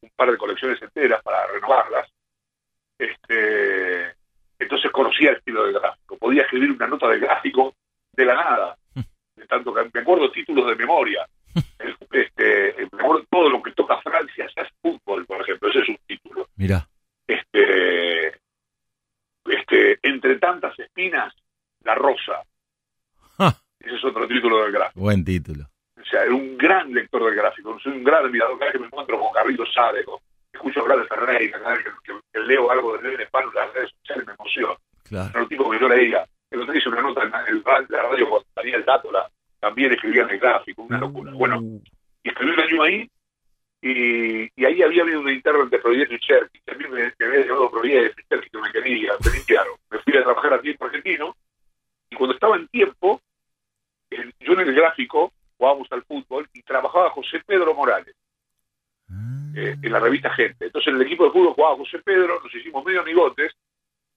un 0.00 0.10
par 0.16 0.30
de 0.32 0.36
colecciones 0.36 0.82
enteras 0.82 1.22
para 1.22 1.46
renovarlas. 1.46 2.08
Este, 2.98 4.14
entonces 4.58 4.90
conocía 4.90 5.30
el 5.30 5.36
estilo 5.36 5.64
del 5.64 5.74
gráfico, 5.74 6.16
podía 6.18 6.42
escribir 6.42 6.72
una 6.72 6.86
nota 6.88 7.08
de 7.08 7.18
gráfico 7.20 7.74
de 8.12 8.24
la 8.24 8.34
nada, 8.34 8.76
de 8.94 9.46
tanto 9.46 9.72
que 9.72 9.88
me 9.92 10.00
acuerdo 10.00 10.30
títulos 10.30 10.66
de 10.66 10.76
memoria, 10.76 11.26
El- 11.78 11.96
este, 12.12 12.88
me 12.92 13.00
acuerdo 13.02 13.24
todo 13.30 13.48
lo 13.50 13.62
que 13.62 13.72
toca 13.72 14.00
Francia, 14.02 14.46
ya 14.56 14.62
es 14.62 14.68
fútbol, 14.80 15.24
por 15.26 15.40
ejemplo, 15.40 15.68
ese 15.70 15.80
es 15.80 15.88
un 15.88 15.98
título 16.06 16.46
Mira. 16.56 16.86
este, 17.26 18.38
este, 19.46 19.98
entre 20.02 20.36
tantas 20.38 20.78
espinas, 20.78 21.34
la 21.84 21.94
rosa. 21.94 22.42
Ja, 23.38 23.56
Ese 23.80 23.96
es 23.96 24.04
otro 24.04 24.28
título 24.28 24.62
del 24.62 24.72
gráfico. 24.72 24.91
Buen 25.02 25.24
título. 25.24 25.64
O 26.00 26.04
sea, 26.04 26.24
era 26.24 26.34
un 26.34 26.56
gran 26.58 26.92
lector 26.92 27.24
del 27.24 27.34
gráfico. 27.34 27.78
Soy 27.80 27.92
un 27.92 28.04
gran 28.04 28.24
admirador. 28.24 28.58
Cada 28.58 28.66
vez 28.66 28.72
que 28.74 28.78
me 28.80 28.86
encuentro 28.86 29.18
con 29.20 29.32
Carlitos 29.32 29.72
Sade, 29.74 30.04
con- 30.04 30.18
escucho 30.52 30.80
hablar 30.80 30.98
de 30.98 31.06
Ferreira, 31.06 31.58
cada 31.60 31.74
vez 31.74 31.84
que, 31.84 31.90
que- 32.12 32.20
que 32.32 32.38
leo 32.40 32.70
algo 32.70 32.96
de 32.96 33.02
León 33.08 33.20
Hispano 33.22 33.48
en 33.48 33.54
las 33.54 33.72
redes 33.74 33.90
sociales 34.00 34.26
me 34.26 34.32
emociono. 34.34 34.76
Claro. 35.04 35.30
Era 35.30 35.42
un 35.42 35.48
tipo 35.48 35.70
que 35.70 35.78
yo 35.80 35.88
leía. 35.88 36.26
El 36.50 36.60
otro 36.60 36.74
hice 36.76 36.88
una 36.88 37.00
nota 37.02 37.22
en 37.24 37.30
la, 37.30 37.44
en 37.46 37.62
la- 37.64 37.86
la 37.88 38.02
radio 38.10 38.28
con 38.30 38.42
Daniel 38.54 38.84
Dátola, 38.84 39.30
también 39.60 39.92
escribía 39.92 40.22
en 40.22 40.30
el 40.30 40.38
gráfico, 40.38 40.82
una 40.82 40.98
locura. 40.98 41.32
Bueno, 41.32 41.58
Uh, 41.60 41.82
y 42.22 42.28
escribí 42.28 42.52
un 42.52 42.60
año 42.60 42.82
ahí 42.82 43.10
y, 43.80 44.42
y 44.60 44.64
ahí 44.64 44.82
había 44.82 45.02
habido 45.02 45.20
una 45.20 45.32
interna 45.32 45.62
entre 45.62 45.78
Proyecto 45.80 46.14
y 46.14 46.18
Cherky 46.20 46.60
que 46.64 46.72
a 46.74 46.76
mí 46.78 46.84
me, 46.88 47.12
me 47.18 47.26
había 47.26 47.40
llevado 47.44 47.70
Proyecto 47.70 48.20
y 48.20 48.24
Cherky 48.28 48.50
que 48.50 48.58
me 48.58 48.70
quería, 48.70 49.12
me 49.24 49.30
limpiaron. 49.32 49.74
Me 49.90 49.98
fui 49.98 50.16
a 50.16 50.22
trabajar 50.22 50.52
a 50.54 50.60
tiempo 50.60 50.84
argentino 50.84 51.34
y 52.10 52.16
cuando 52.16 52.34
estaba 52.34 52.56
en 52.56 52.68
tiempo, 52.68 53.20
el- 54.10 54.32
yo 54.40 54.52
en 54.52 54.60
el 54.60 54.74
gráfico 54.74 55.32
jugábamos 55.56 55.88
al 55.90 56.02
fútbol 56.04 56.48
y 56.52 56.62
trabajaba 56.62 57.10
José 57.10 57.40
Pedro 57.46 57.74
Morales 57.74 58.14
eh, 59.54 59.76
en 59.82 59.91
la 59.91 59.91
revista 60.02 60.30
Gente. 60.30 60.66
Entonces 60.66 60.88
en 60.92 60.96
el 61.00 61.06
equipo 61.06 61.24
de 61.24 61.30
fútbol 61.30 61.54
jugaba 61.54 61.76
José 61.76 61.98
Pedro, 62.04 62.40
nos 62.42 62.54
hicimos 62.54 62.84
medio 62.84 63.00
amigotes. 63.00 63.52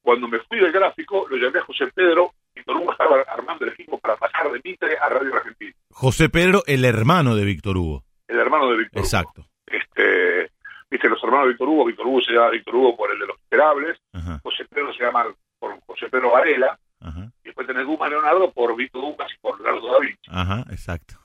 Cuando 0.01 0.27
me 0.27 0.39
fui 0.39 0.59
del 0.59 0.71
gráfico, 0.71 1.25
lo 1.29 1.37
llamé 1.37 1.59
a 1.59 1.63
José 1.63 1.87
Pedro 1.93 2.31
y 2.53 2.59
Víctor 2.59 2.77
Hugo 2.77 2.91
estaba 2.91 3.21
armando 3.27 3.65
el 3.65 3.71
equipo 3.71 3.97
para 3.99 4.15
pasar 4.17 4.51
de 4.51 4.61
Mitre 4.63 4.97
a 5.01 5.09
Radio 5.09 5.33
Argentina, 5.35 5.73
José 5.91 6.29
Pedro, 6.29 6.61
el 6.67 6.85
hermano 6.85 7.35
de 7.35 7.43
Víctor 7.45 7.77
Hugo. 7.77 8.03
el 8.27 8.37
hermano 8.39 8.69
de 8.69 8.77
Víctor 8.77 8.99
Hugo. 8.99 9.03
Exacto. 9.05 9.45
este, 9.65 10.51
viste, 10.91 11.09
los 11.09 11.23
hermanos 11.23 11.45
de 11.45 11.49
Víctor 11.53 11.67
Hugo, 11.69 11.85
Víctor 11.85 12.05
Hugo 12.07 12.21
se 12.21 12.33
llama 12.33 12.49
Víctor 12.51 12.75
Hugo 12.75 12.95
por 12.95 13.11
el 13.11 13.19
de 13.19 13.25
los 13.27 13.37
esperables, 13.39 13.97
Ajá, 14.13 14.39
José 14.43 14.65
Pedro 14.69 14.93
se 14.93 15.03
llama 15.03 15.25
por 15.59 15.79
José 15.87 16.07
Pedro 16.09 16.31
Varela, 16.31 16.77
ajá, 17.01 17.31
y 17.43 17.45
después 17.45 17.65
tenés 17.65 17.85
Dumas 17.87 18.09
Leonardo 18.09 18.51
por 18.51 18.75
Víctor 18.75 19.01
Dumas 19.01 19.31
y 19.33 19.37
por 19.39 19.59
Leonardo 19.59 19.91
da 19.91 19.99
Vinci. 19.99 20.21
ajá, 20.27 20.65
exacto. 20.69 21.15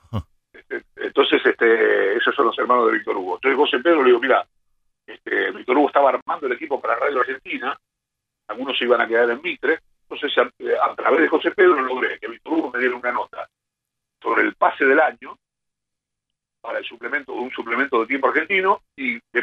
Este, 0.53 0.83
entonces, 0.97 1.41
este, 1.45 2.17
esos 2.17 2.35
son 2.35 2.47
los 2.47 2.59
hermanos 2.59 2.87
de 2.87 2.93
Víctor 2.95 3.17
Hugo. 3.17 3.35
Entonces 3.37 3.57
José 3.59 3.79
Pedro 3.83 4.01
le 4.03 4.07
digo, 4.09 4.21
mira, 4.21 4.47
este, 5.07 5.51
Víctor 5.53 5.77
Hugo 5.77 5.89
estaba 5.89 6.11
armando 6.11 6.47
el 6.47 6.53
equipo 6.53 6.81
para 6.81 6.97
Radio 6.97 7.21
Argentina, 7.21 7.77
algunos 8.49 8.77
se 8.77 8.85
iban 8.85 9.01
a 9.01 9.07
quedar 9.07 9.31
en 9.31 9.41
Mitre, 9.43 9.79
entonces 10.09 10.37
a, 10.39 10.85
a 10.91 10.95
través 10.97 11.21
de 11.21 11.29
José 11.29 11.53
Pedro 11.53 11.81
logré 11.81 12.19
que 12.19 12.27
Víctor 12.29 12.53
Hugo 12.53 12.71
me 12.73 12.81
diera 12.81 12.97
una 12.97 13.13
nota 13.13 13.49
sobre 14.21 14.43
el 14.43 14.55
pase 14.57 14.85
del 14.85 14.99
año 15.01 15.37
para 16.61 16.79
el 16.79 16.85
suplemento, 16.85 17.33
un 17.33 17.51
suplemento 17.53 18.01
de 18.01 18.07
tiempo 18.07 18.29
argentino, 18.29 18.83
y 18.97 19.15
de 19.33 19.43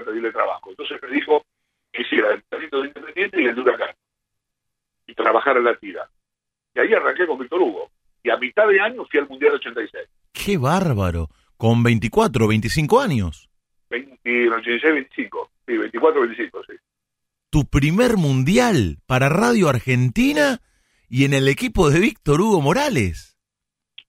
pedirle 0.00 0.32
trabajo. 0.32 0.70
Entonces 0.70 1.00
me 1.02 1.08
dijo 1.08 1.44
que 1.92 2.02
hiciera 2.02 2.32
el 2.32 2.42
perrito 2.42 2.82
de 2.82 2.88
Independiente 2.88 3.42
y 3.42 3.46
el 3.46 3.54
de 3.54 3.60
Huracán, 3.60 3.94
y 5.06 5.14
trabajar 5.14 5.56
en 5.56 5.64
la 5.64 5.76
tira. 5.76 6.08
Y 6.74 6.80
ahí 6.80 6.92
arranqué 6.92 7.26
con 7.26 7.38
Víctor 7.38 7.62
Hugo. 7.62 7.90
Y 8.22 8.30
a 8.30 8.36
mitad 8.36 8.66
de 8.66 8.80
año 8.80 9.04
fui 9.04 9.20
al 9.20 9.28
Mundial 9.28 9.54
86. 9.54 10.08
¡Qué 10.32 10.56
bárbaro! 10.56 11.28
Con 11.56 11.82
24, 11.82 12.48
25 12.48 13.00
años. 13.00 13.48
20, 13.90 14.50
86, 14.50 14.82
25. 14.82 15.50
Sí, 15.66 15.76
24, 15.76 16.20
25, 16.22 16.62
sí. 16.64 16.74
Tu 17.50 17.64
primer 17.66 18.16
mundial 18.16 18.98
para 19.06 19.28
Radio 19.28 19.68
Argentina 19.68 20.60
y 21.08 21.24
en 21.24 21.34
el 21.34 21.48
equipo 21.48 21.90
de 21.90 22.00
Víctor 22.00 22.40
Hugo 22.40 22.60
Morales. 22.60 23.38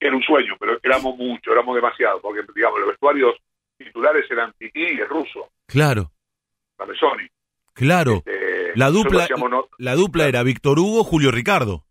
Era 0.00 0.16
un 0.16 0.22
sueño, 0.22 0.56
pero 0.58 0.78
éramos 0.82 1.16
mucho, 1.16 1.52
éramos 1.52 1.76
demasiado, 1.76 2.20
porque, 2.20 2.40
digamos, 2.54 2.80
los 2.80 2.88
vestuarios 2.88 3.36
titulares 3.78 4.28
eran 4.30 4.52
Titi 4.58 4.80
y 4.80 5.00
el 5.00 5.08
ruso, 5.08 5.50
Claro, 5.66 6.12
claro. 7.74 8.22
Eh, 8.26 8.72
La 8.74 8.90
dupla, 8.90 9.26
no- 9.50 9.68
la 9.78 9.94
dupla 9.94 10.26
era 10.28 10.42
Víctor 10.42 10.78
Hugo, 10.78 11.02
Julio 11.04 11.30
Ricardo. 11.30 11.84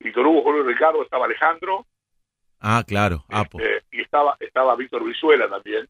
Víctor 0.00 0.26
Hugo, 0.26 0.42
Julio 0.42 0.62
Ricardo, 0.64 1.02
estaba 1.02 1.24
Alejandro, 1.26 1.86
Ah, 2.60 2.82
claro, 2.86 3.24
Apo. 3.28 3.60
este, 3.60 3.84
y 3.96 4.00
estaba, 4.02 4.36
estaba 4.40 4.74
Víctor 4.76 5.04
Brizuela 5.04 5.48
también. 5.48 5.88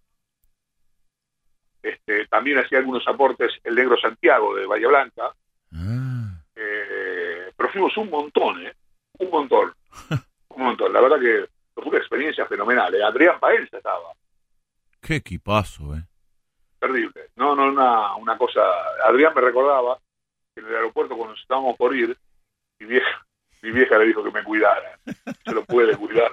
Este, 1.82 2.26
también 2.26 2.58
hacía 2.58 2.78
algunos 2.78 3.06
aportes 3.08 3.52
el 3.64 3.74
negro 3.74 3.96
Santiago 3.98 4.54
de 4.54 4.66
Bahía 4.66 4.88
Blanca. 4.88 5.34
Ah, 5.72 6.42
Eh, 6.56 7.52
pero 7.56 7.70
fuimos 7.70 7.96
un 7.96 8.10
montón, 8.10 8.66
¿eh? 8.66 8.74
Un 9.20 9.30
montón. 9.30 9.72
un 10.50 10.62
montón. 10.62 10.92
La 10.92 11.00
verdad 11.00 11.20
que 11.20 11.46
fue 11.74 11.84
una 11.86 11.98
experiencia 11.98 12.44
fenomenal. 12.46 12.92
¿eh? 12.94 13.02
Adrián 13.02 13.38
Paenza 13.40 13.76
estaba. 13.78 14.12
qué 15.00 15.16
equipazo, 15.16 15.94
¿eh? 15.96 16.02
Terrible. 16.80 17.28
No, 17.36 17.54
no, 17.56 17.68
una, 17.68 18.14
una 18.16 18.36
cosa. 18.38 18.60
Adrián 19.06 19.32
me 19.34 19.40
recordaba 19.40 19.98
que 20.54 20.60
en 20.60 20.66
el 20.68 20.74
aeropuerto 20.76 21.16
cuando 21.16 21.32
nos 21.34 21.42
estábamos 21.42 21.76
por 21.76 21.94
ir, 21.96 22.16
mi 22.78 22.86
vieja, 22.86 23.26
mi 23.62 23.70
vieja 23.72 23.98
le 23.98 24.06
dijo 24.06 24.22
que 24.22 24.30
me 24.30 24.44
cuidara. 24.44 24.98
Se 25.44 25.52
lo 25.52 25.64
puede 25.64 25.96
cuidar. 25.96 26.30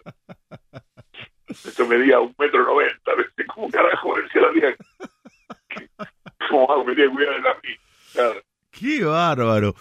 Esto 1.48 1.88
medía 1.88 2.20
un 2.20 2.36
metro 2.38 2.64
noventa. 2.64 3.12
¿Cómo 3.54 3.70
carajo 3.70 4.16
decía 4.22 4.42
la 4.42 4.50
vieja? 4.50 4.76
¿Cómo 6.50 6.72
hago? 6.72 6.86
Me 6.86 6.96
tiene 6.96 7.10
que 7.10 7.16
cuidar 7.16 7.40
la 7.42 7.54
mí. 7.56 8.42
Qué 8.72 9.04
bárbaro. 9.04 9.74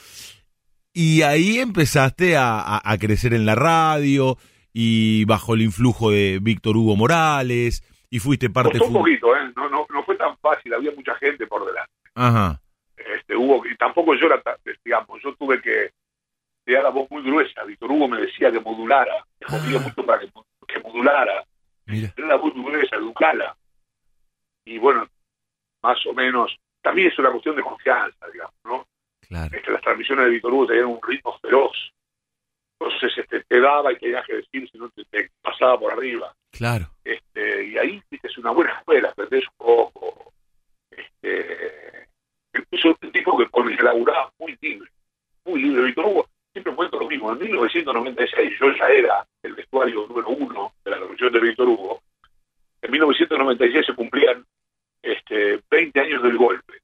Y 0.92 1.22
ahí 1.22 1.58
empezaste 1.58 2.36
a, 2.36 2.60
a- 2.60 2.80
a 2.84 2.98
crecer 2.98 3.34
en 3.34 3.44
la 3.46 3.54
radio 3.54 4.38
y 4.72 5.24
bajo 5.24 5.54
el 5.54 5.62
influjo 5.62 6.10
de 6.10 6.38
Víctor 6.40 6.76
Hugo 6.76 6.96
Morales 6.96 7.82
y 8.14 8.20
fuiste 8.20 8.48
parte 8.48 8.78
Costó 8.78 8.86
un 8.86 8.92
poquito, 8.92 9.36
¿eh? 9.36 9.52
No, 9.56 9.68
no, 9.68 9.86
no 9.90 10.04
fue 10.04 10.14
tan 10.14 10.38
fácil. 10.38 10.72
Había 10.72 10.92
mucha 10.92 11.16
gente 11.16 11.48
por 11.48 11.66
delante. 11.66 11.90
Ajá, 12.14 12.60
este, 12.96 13.34
hubo 13.34 13.66
y 13.66 13.76
tampoco 13.76 14.14
yo 14.14 14.26
era 14.26 14.40
digamos 14.84 15.20
yo 15.20 15.34
tuve 15.34 15.60
que 15.60 15.90
dar 16.64 16.84
la 16.84 16.90
voz 16.90 17.10
muy 17.10 17.24
gruesa 17.24 17.64
Víctor 17.64 17.90
Hugo 17.90 18.06
me 18.06 18.20
decía 18.20 18.52
que 18.52 18.60
modulara 18.60 19.26
me 19.40 19.46
jodía 19.46 19.80
Ah. 19.80 19.82
mucho 19.82 20.06
para 20.06 20.20
que, 20.20 20.30
que 20.68 20.78
modulara 20.78 21.44
mira, 21.86 22.14
era 22.16 22.26
la 22.28 22.36
voz 22.36 22.54
muy 22.54 22.70
gruesa 22.70 22.94
educala 22.94 23.56
y 24.64 24.78
bueno 24.78 25.08
más 25.82 26.06
o 26.06 26.14
menos 26.14 26.56
también 26.82 27.08
es 27.08 27.18
una 27.18 27.32
cuestión 27.32 27.56
de 27.56 27.62
confianza 27.62 28.26
digamos 28.32 28.54
no 28.64 28.86
claro, 29.26 29.56
este, 29.56 29.72
las 29.72 29.82
transmisiones 29.82 30.26
de 30.26 30.30
Víctor 30.30 30.52
Hugo 30.52 30.66
tenían 30.68 30.86
un 30.86 31.00
ritmo 31.02 31.36
feroz 31.40 31.92
entonces 32.84 33.18
este, 33.18 33.40
te 33.44 33.60
daba 33.60 33.92
y 33.92 33.96
tenías 33.96 34.26
que 34.26 34.36
decir 34.36 34.68
si 34.70 34.78
no 34.78 34.88
te, 34.90 35.04
te 35.04 35.30
pasaba 35.40 35.78
por 35.78 35.92
arriba 35.92 36.34
claro. 36.50 36.90
este, 37.04 37.66
y 37.66 37.78
ahí 37.78 38.02
es 38.10 38.38
una 38.38 38.50
buena 38.50 38.78
escuela, 38.78 39.10
aprendés 39.10 39.44
un 39.58 39.66
poco. 39.66 40.32
Este, 40.90 42.08
es 42.70 42.84
un 42.84 42.94
tipo 43.12 43.36
que 43.36 43.48
con 43.48 43.70
el 43.70 43.76
laburaba 43.82 44.32
muy 44.38 44.56
libre, 44.60 44.90
muy 45.44 45.62
libre. 45.62 45.84
Víctor 45.84 46.06
Hugo 46.06 46.28
siempre 46.52 46.74
cuento 46.74 46.98
lo 46.98 47.08
mismo. 47.08 47.32
En 47.32 47.38
1996 47.38 48.52
yo 48.60 48.72
ya 48.76 48.86
era 48.88 49.26
el 49.42 49.54
vestuario 49.54 50.06
número 50.06 50.28
uno 50.28 50.72
de 50.84 50.90
la 50.90 50.98
revolución 50.98 51.32
de 51.32 51.40
Víctor 51.40 51.68
Hugo. 51.68 52.00
En 52.82 52.90
1996 52.90 53.86
se 53.86 53.94
cumplían 53.94 54.44
este, 55.02 55.60
20 55.70 56.00
años 56.00 56.22
del 56.22 56.36
golpe. 56.36 56.74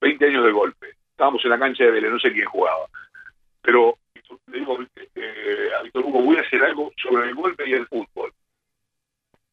20 0.00 0.26
años 0.26 0.44
del 0.44 0.52
golpe. 0.52 0.94
Estábamos 1.10 1.44
en 1.44 1.50
la 1.50 1.58
cancha 1.58 1.84
de 1.84 1.90
Vélez, 1.90 2.10
no 2.10 2.18
sé 2.18 2.32
quién 2.32 2.46
jugaba. 2.46 2.86
Pero 3.60 3.98
le 4.46 4.58
digo 4.58 4.78
eh, 5.14 5.70
a 5.78 5.82
Víctor 5.82 6.04
Hugo, 6.04 6.22
voy 6.22 6.36
a 6.36 6.42
hacer 6.42 6.62
algo 6.62 6.92
sobre 7.02 7.28
el 7.28 7.34
golpe 7.34 7.68
y 7.68 7.72
el 7.72 7.86
fútbol 7.86 8.32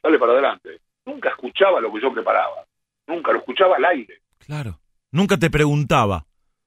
dale 0.06 0.20
para 0.20 0.34
adelante. 0.34 0.82
Nunca 1.06 1.30
escuchaba 1.30 1.82
lo 1.82 1.92
que 1.92 2.02
yo 2.02 2.14
preparaba. 2.14 2.64
Nunca 3.08 3.32
lo 3.32 3.40
escuchaba 3.40 3.76
al 3.78 3.86
aire. 3.86 4.22
Claro. 4.38 4.80
Nunca 5.12 5.38
te 5.38 5.50
preguntaba. 5.50 6.26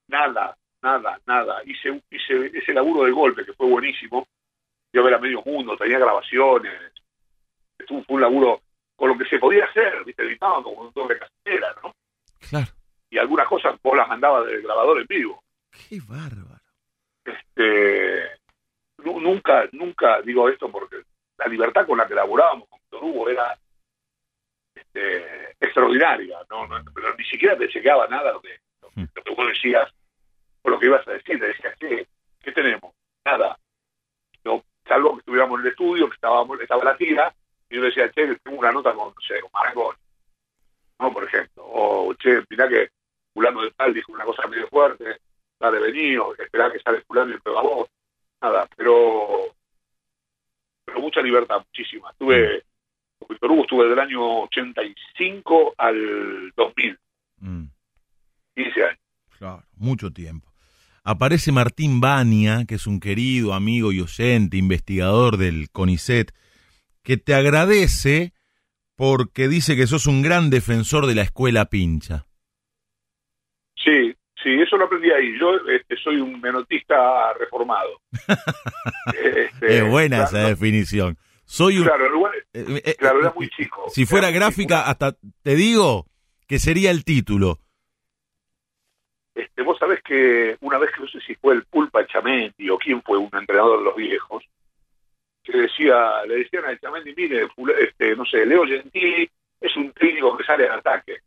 Nada, 0.09 0.57
nada, 0.83 1.21
nada. 1.27 1.63
Hice, 1.65 2.03
hice 2.11 2.51
ese 2.53 2.73
laburo 2.73 3.05
de 3.05 3.13
golpe 3.13 3.45
que 3.45 3.53
fue 3.53 3.69
buenísimo. 3.69 4.27
Yo 4.93 5.05
ver 5.05 5.15
a 5.15 5.19
medio 5.19 5.43
mundo, 5.45 5.77
tenía 5.77 5.99
grabaciones. 5.99 6.93
Estuvo, 7.79 8.03
fue 8.05 8.17
un 8.17 8.23
laburo 8.23 8.61
con 8.97 9.11
lo 9.11 9.19
que 9.19 9.27
se 9.27 9.39
podía 9.39 9.65
hacer, 9.67 10.05
¿viste? 10.05 10.25
Editaban 10.25 10.63
como 10.63 10.83
un 10.83 10.93
doble 10.93 11.19
casera, 11.19 11.75
¿no? 11.83 11.95
Claro. 12.49 12.73
Y 13.11 13.19
algunas 13.19 13.47
cosas 13.47 13.79
vos 13.83 13.97
las 13.97 14.09
mandabas 14.09 14.47
del 14.47 14.63
grabador 14.63 15.01
en 15.01 15.07
vivo. 15.07 15.45
Qué 15.71 16.01
bárbaro. 16.01 16.58
Este, 17.31 18.39
nu- 18.99 19.21
nunca, 19.21 19.69
nunca 19.73 20.21
digo 20.23 20.49
esto 20.49 20.71
porque 20.71 21.03
la 21.39 21.47
libertad 21.47 21.87
con 21.87 21.99
la 21.99 22.07
que 22.07 22.15
laburábamos 22.15 22.69
con 22.69 22.79
Víctor 22.81 23.05
Hugo 23.05 23.29
era 23.29 23.59
este, 24.75 25.51
extraordinaria, 25.61 26.39
¿no? 26.51 26.67
No, 26.67 26.83
pero 26.95 27.15
ni 27.17 27.25
siquiera 27.25 27.57
te 27.57 27.69
chequeaba 27.69 28.07
nada 28.09 28.33
lo 28.33 28.41
que, 28.41 28.59
lo, 28.83 28.89
que- 28.91 29.09
lo 29.15 29.23
que 29.23 29.35
vos 29.35 29.47
decías 29.49 29.93
o 30.63 30.71
lo 30.71 30.79
que 30.79 30.87
ibas 30.87 31.07
a 31.07 31.13
decir, 31.13 31.39
te 31.39 31.47
decías, 31.47 31.77
¿qué, 31.79 32.07
qué 32.41 32.53
tenemos? 32.53 32.93
Nada. 33.25 33.59
Salvo 34.87 35.13
que 35.15 35.19
estuviéramos 35.19 35.61
en 35.61 35.67
el 35.67 35.73
estudio, 35.73 36.09
que 36.09 36.15
estábamos, 36.15 36.59
estaba 36.63 36.83
la 36.83 36.97
tira, 36.97 37.35
y 37.69 37.77
yo 37.77 37.83
decía, 37.83 38.11
che, 38.11 38.35
tengo 38.37 38.59
una 38.59 38.73
nota 38.73 38.95
con, 38.95 39.09
no 39.09 39.21
sé, 39.21 39.39
con 39.43 39.51
Marangón, 39.53 39.95
¿no? 40.99 41.13
Por 41.13 41.25
ejemplo, 41.25 41.63
o 41.67 42.15
che, 42.15 42.43
mirá 42.49 42.67
que 42.71 42.89
fulano 43.35 43.61
de 43.65 43.71
tal 43.73 43.93
dijo 43.93 44.13
una 44.13 44.25
cosa 44.25 44.47
medio 44.47 44.67
fuerte, 44.69 45.19
dale 45.61 45.81
venido, 45.81 46.35
esperá 46.37 46.71
que 46.73 46.79
sale 46.81 47.03
fulano 47.03 47.35
y 47.35 47.41
pega 47.41 47.61
vos, 47.63 47.89
nada, 48.41 48.69
pero 48.77 49.55
pero 50.85 51.01
mucha 51.01 51.21
libertad, 51.21 51.59
muchísima. 51.67 52.11
Estuve, 52.11 52.65
con 53.19 53.29
Víctor 53.29 53.51
Hugo 53.51 53.63
estuve 53.63 53.89
del 53.91 53.99
año 53.99 54.43
85 54.45 55.75
al 55.77 56.53
2000, 56.57 56.99
Mm, 57.41 57.65
15 58.57 58.85
años. 58.85 58.99
claro, 59.39 59.63
mucho 59.77 60.11
tiempo. 60.13 60.49
Aparece 61.05 61.53
Martín 61.53 62.01
Bania, 62.01 62.65
que 62.67 62.75
es 62.75 62.87
un 62.87 63.01
querido 63.01 63.55
amigo 63.55 63.93
y 63.93 64.01
oyente, 64.01 64.57
investigador 64.57 65.37
del 65.37 65.71
CONICET, 65.71 66.33
que 67.03 67.17
te 67.17 67.35
agradece 67.35 68.33
porque 68.97 69.49
dice 69.49 69.77
que 69.77 69.87
sos 69.87 70.07
un 70.07 70.23
gran 70.23 70.51
defensor 70.51 71.07
de 71.07 71.15
la 71.15 71.23
escuela 71.23 71.67
pincha. 71.67 72.27
Eso 74.69 74.77
lo 74.77 74.85
aprendí 74.85 75.11
ahí. 75.11 75.39
Yo 75.41 75.57
este, 75.67 75.97
soy 75.97 76.21
un 76.21 76.39
menotista 76.41 77.33
reformado. 77.35 78.01
Este, 79.15 79.79
es 79.79 79.91
buena 79.91 80.25
esa 80.25 80.49
definición. 80.49 81.17
Soy 81.45 81.79
un... 81.79 81.85
Claro, 81.85 82.11
lugar- 82.11 82.35
eh, 82.53 82.83
eh, 82.85 82.95
claro, 82.99 83.21
era 83.21 83.31
eh, 83.31 83.33
muy 83.35 83.49
chico. 83.49 83.87
Si 83.89 84.05
fuera 84.05 84.31
gráfica, 84.31 84.83
hasta 84.83 85.17
te 85.43 85.55
digo 85.55 86.05
que 86.47 86.59
sería 86.59 86.91
el 86.91 87.05
título. 87.05 87.59
Este, 89.35 89.63
vos 89.63 89.79
sabés 89.79 90.03
que 90.03 90.59
una 90.61 90.77
vez 90.79 90.91
que 90.95 91.01
no 91.01 91.09
sé 91.09 91.21
si 91.27 91.35
fue 91.37 91.55
el 91.55 91.65
Pulpa 91.65 92.07
Chamendi 92.07 92.69
o 92.69 92.77
quién 92.77 93.03
fue 93.03 93.17
un 93.17 93.31
entrenador 93.33 93.79
de 93.79 93.85
los 93.87 93.97
viejos, 93.97 94.45
que 95.43 95.57
decía, 95.57 96.23
le 96.27 96.37
decían 96.37 96.67
a 96.67 96.79
Chamendi, 96.79 97.15
mire, 97.17 97.49
este, 97.81 98.15
no 98.15 98.27
sé, 98.27 98.45
Leo 98.45 98.67
Gentili 98.67 99.29
es 99.61 99.75
un 99.77 99.91
técnico 99.93 100.37
que 100.37 100.45
sale 100.45 100.69
al 100.69 100.81
ataque 100.81 101.21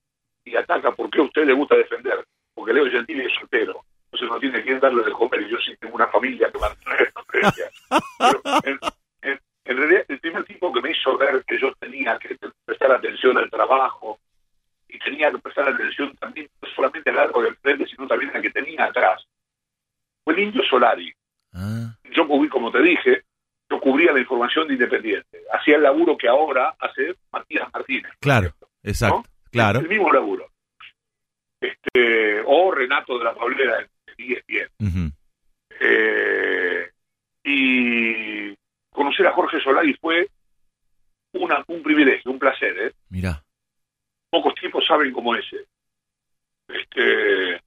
y 0.46 0.56
ataca 0.56 0.92
porque 0.92 1.20
a 1.20 1.24
usted 1.24 1.46
le 1.46 1.54
gusta 1.54 1.76
defender, 1.76 2.24
porque 2.54 2.74
Leo 2.74 2.90
Gentili 2.90 3.26
es 3.26 3.34
soltero, 3.34 3.84
entonces 4.06 4.30
no 4.30 4.40
tiene 4.40 4.62
quien 4.64 4.80
darle 4.80 5.04
de 5.04 5.12
comer 5.12 5.42
y 5.42 5.50
yo 5.50 5.58
sí 5.58 5.76
tengo 5.80 5.96
una 5.96 6.08
familia 6.08 6.52
que 6.52 6.60
mantener 6.60 7.12
en, 8.64 8.80
en- 9.22 9.40
en 9.64 9.78
realidad 9.78 10.06
el 10.08 10.20
primer 10.20 10.44
tipo 10.44 10.74
que 10.74 10.82
me 10.82 10.92
hizo 10.92 11.18
ver 11.18 11.44
que 11.46 11.58
yo 11.60 11.72
tenía 11.76 12.18
que 12.18 12.36
prestar 12.66 12.92
atención 12.92 13.38
al 13.38 13.50
trabajo 13.50 14.20
y 14.88 14.98
tenía 15.00 15.32
que 15.32 15.38
prestar 15.38 15.70
atención 15.70 16.16
también 16.18 16.50
no 16.62 16.68
solamente 16.76 17.10
al 17.12 17.16
largo 17.18 17.42
del 17.44 17.56
frente, 17.58 17.86
sino 17.88 18.08
también 18.08 18.36
al 18.36 18.42
que 18.42 18.50
tenía 18.50 18.86
atrás. 18.86 19.24
Fue 20.24 20.34
el 20.34 20.40
Indio 20.42 20.64
Solari. 20.64 21.14
Ah, 21.54 21.96
Yo 22.12 22.28
cubrí, 22.28 22.50
como 22.50 22.72
te 22.72 22.82
dije, 22.82 23.24
yo 23.70 23.80
cubría 23.80 24.12
la 24.12 24.20
información 24.20 24.68
de 24.68 24.74
Independiente. 24.74 25.44
Hacía 25.54 25.78
el 25.78 25.84
laburo 25.84 26.18
que 26.18 26.28
ahora 26.28 26.76
hace 26.80 27.16
Matías 27.32 27.70
Martínez. 27.72 28.12
claro, 28.20 28.52
exacto, 28.84 29.24
claro. 29.52 29.80
El 29.80 29.88
mismo 29.88 30.12
laburo. 30.12 30.48
Este, 31.62 32.41
o 32.45 32.71
Renato 32.71 33.17
de 33.19 33.24
la 33.24 33.36
Paulera 33.36 33.80
en 33.80 33.88
ESPN. 34.17 34.69
Ujú. 34.80 35.12
Eh, 35.80 36.89
y 37.43 38.56
conocer 38.91 39.28
a 39.28 39.34
Jorge 39.34 39.62
Solari 39.62 39.93
fue 39.95 40.28
una, 41.34 41.63
un 41.67 41.82
privilegio, 41.84 42.32
un 42.32 42.39
placer, 42.39 42.78
¿eh? 42.80 42.91
Mirá, 43.10 43.41
pocos 44.30 44.54
tipos 44.56 44.86
saben 44.86 45.12
cómo 45.13 45.36
ese. 45.36 45.65
Este, 46.67 47.62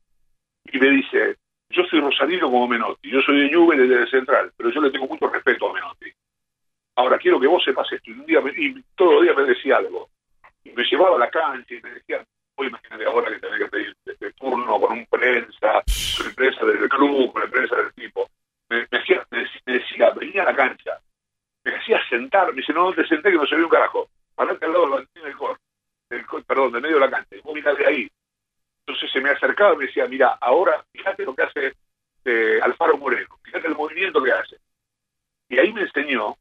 y 0.65 0.79
me 0.79 0.91
dice, 0.91 1.37
yo 1.71 1.85
soy 1.85 2.01
rosarino 2.01 2.51
como 2.51 2.67
Menotti, 2.69 3.11
yo 3.11 3.21
soy 3.23 3.41
de 3.49 3.55
Juve 3.55 3.77
desde 3.77 4.03
el 4.03 4.11
Central, 4.11 4.53
pero 4.57 4.71
yo 4.71 4.81
le 4.81 4.91
tengo 4.91 5.07
mucho 5.07 5.29
respeto 5.29 5.71
a 5.71 5.75
Menotti. 5.75 6.11
Ahora 6.97 7.19
quiero 7.19 7.41
que 7.41 7.47
vos 7.49 7.63
sepas 7.65 7.91
esto. 7.93 8.11
Y, 8.11 8.15
un 8.15 8.27
día 8.27 8.41
me- 8.41 8.53
y 8.57 8.75
todos 8.95 9.15
los 9.15 9.23
días 9.25 9.37
me 9.37 9.45
decía 9.45 9.77
algo. 9.79 10.09
Y 10.63 10.71
me 10.71 10.85
llevaba 10.85 11.17
a 11.17 11.19
la 11.19 11.31
cancha 11.31 11.75
y 11.75 11.81
me 11.83 11.91
decía, 11.91 12.25
imagínate 12.63 13.05
ahora 13.05 13.31
que 13.31 13.39
tenés 13.41 13.59
que 13.59 13.69
pedir 13.69 13.97
este 14.05 14.33
turno 14.35 14.81
con 14.81 14.93
un 14.93 15.07
prensa, 15.07 15.83
con 16.17 16.27
el 16.27 16.35
prensa 16.35 16.65
del 16.65 16.89
club, 16.89 17.33
con 17.33 17.43
el 17.43 17.51
prensa 17.51 17.77
del 17.77 17.93
tipo. 17.95 18.29
Me, 18.69 18.87
me 18.91 18.99
hacía- 18.99 19.27
me 19.31 19.73
decía, 19.73 20.11
venía 20.11 20.43
a 20.43 20.47
la 20.47 20.57
cancha, 20.57 21.01
me 21.65 21.75
hacía 21.75 22.01
sentar, 22.09 22.49
me 22.53 22.61
dice, 22.61 22.73
no, 22.73 22.93
te 22.93 23.07
senté 23.07 23.31
que 23.31 23.37
no 23.37 23.47
se 23.47 23.57
ve 23.57 23.65
un 23.65 23.71
carajo, 23.71 24.09
parate 24.35 24.65
al 24.65 24.73
lado 24.73 24.85
del 24.85 24.91
banquillo 24.93 25.25
del 25.25 25.37
cor 25.37 25.59
donde 26.47 26.81
medio 26.81 26.95
de 26.97 27.01
la 27.01 27.11
cancha, 27.11 27.35
y 27.37 27.41
vos 27.41 27.55
mirá 27.55 27.75
de 27.75 27.87
ahí. 27.87 28.09
Entonces 28.87 29.11
se 29.11 29.21
me 29.21 29.31
acercaba 29.31 29.75
y 29.75 29.79
me 29.79 29.87
decía, 29.87 30.07
mira, 30.07 30.39
ahora 30.41 30.85
fíjate 30.93 31.25
lo 31.25 31.35
que 31.35 31.43
hace 31.43 31.75
eh, 32.25 32.61
Alfaro 32.63 32.97
Moreno, 32.99 33.39
fíjate 33.43 33.67
el 33.67 33.75
movimiento 33.75 34.23
que 34.23 34.33
hace. 34.33 34.57
Y 35.49 35.59
ahí 35.59 35.73
me 35.73 35.83
enseñó 35.83 36.37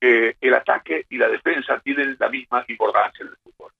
que 0.00 0.36
el 0.40 0.54
ataque 0.54 1.06
y 1.08 1.16
la 1.16 1.28
defensa 1.28 1.80
tienen 1.80 2.16
la 2.18 2.28
misma 2.28 2.64
importancia 2.68 3.22
en 3.24 3.28
el 3.30 3.36
fútbol. 3.36 3.72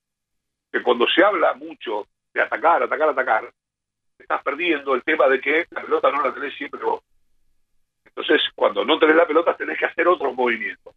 Que 0.74 0.82
cuando 0.82 1.06
se 1.06 1.22
habla 1.22 1.54
mucho 1.54 2.08
de 2.32 2.42
atacar, 2.42 2.82
atacar, 2.82 3.10
atacar, 3.10 3.52
estás 4.18 4.42
perdiendo 4.42 4.96
el 4.96 5.04
tema 5.04 5.28
de 5.28 5.40
que 5.40 5.68
la 5.70 5.82
pelota 5.82 6.10
no 6.10 6.20
la 6.20 6.34
tenés 6.34 6.52
siempre 6.56 6.82
vos. 6.82 7.00
Entonces, 8.04 8.42
cuando 8.56 8.84
no 8.84 8.98
tenés 8.98 9.14
la 9.14 9.24
pelota, 9.24 9.56
tenés 9.56 9.78
que 9.78 9.86
hacer 9.86 10.08
otros 10.08 10.34
movimientos. 10.34 10.92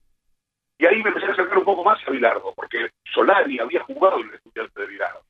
Y 0.79 0.87
ahí 0.87 1.03
me 1.03 1.09
empecé 1.09 1.27
a 1.27 1.33
acercar 1.33 1.59
un 1.59 1.63
poco 1.63 1.83
más 1.83 1.99
a 2.07 2.09
Bilardo, 2.09 2.55
porque 2.55 2.89
Solari 3.13 3.59
había 3.59 3.83
jugado 3.83 4.19
en 4.19 4.29
el 4.29 4.33
estudiante 4.33 4.81
de 4.81 4.87
Bilardo. 4.87 5.21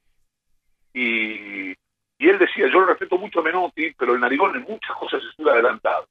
Y, 0.93 1.69
él 2.19 2.39
decía, 2.39 2.67
yo 2.67 2.79
lo 2.79 2.85
respeto 2.85 3.17
mucho 3.17 3.41
a 3.41 3.43
Menotti, 3.43 3.91
pero 3.97 4.13
el 4.13 4.21
Narigón 4.21 4.55
en 4.55 4.63
muchas 4.63 4.95
cosas 4.95 5.21
estuvo 5.29 5.49
adelantado. 5.49 6.07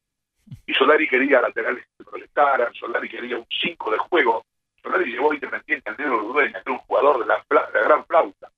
Y 0.67 0.75
Solari 0.75 1.09
quería 1.09 1.41
laterales 1.41 1.87
que 1.97 2.05
proyectaran, 2.05 2.75
Solari 2.75 3.09
quería 3.09 3.39
un 3.39 3.47
5 3.49 3.91
de 3.93 3.99
juego. 3.99 4.45
Solari 4.87 5.11
llevó 5.11 5.35
Independiente 5.35 5.91
al 5.91 5.97
Negro 5.99 6.23
Dueña, 6.23 6.53
que 6.53 6.59
era 6.59 6.73
un 6.73 6.79
jugador 6.79 7.19
de 7.19 7.27
la, 7.27 7.45
la 7.51 7.81
gran 7.81 8.07
flauta. 8.07 8.49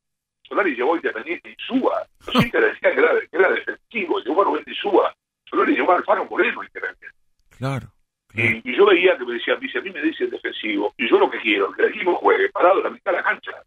Solari 0.42 0.74
llevó 0.74 0.94
Independiente 0.96 1.50
y 1.50 1.56
Suba. 1.66 2.06
Los 2.26 2.34
hinchas 2.44 2.62
decían 2.62 2.94
que 2.94 3.00
era, 3.00 3.20
que 3.20 3.36
era 3.36 3.50
defensivo, 3.50 4.20
llevó 4.20 4.42
a 4.42 4.44
Rubén 4.44 4.64
Suba. 4.74 5.14
Solari 5.48 5.74
llevó 5.74 5.92
a 5.92 5.96
Alfaro 5.96 6.26
Moreno 6.26 6.60
a 6.60 6.66
Independiente. 6.66 7.18
Claro. 7.56 7.92
claro. 8.28 8.50
Y, 8.62 8.70
y 8.70 8.76
yo 8.76 8.84
veía 8.84 9.16
que 9.16 9.24
me 9.24 9.34
decían, 9.34 9.58
dice, 9.58 9.78
a 9.78 9.80
mí 9.80 9.90
me 9.90 10.02
dicen 10.02 10.28
defensivo, 10.28 10.92
y 10.98 11.08
yo 11.08 11.18
lo 11.18 11.30
que 11.30 11.38
quiero, 11.38 11.72
que 11.72 11.82
el 11.82 11.88
equipo 11.88 12.14
juegue 12.16 12.50
parado 12.50 12.78
en 12.78 12.84
la 12.84 12.90
mitad 12.90 13.12
de 13.12 13.16
la 13.16 13.24
cancha. 13.24 13.62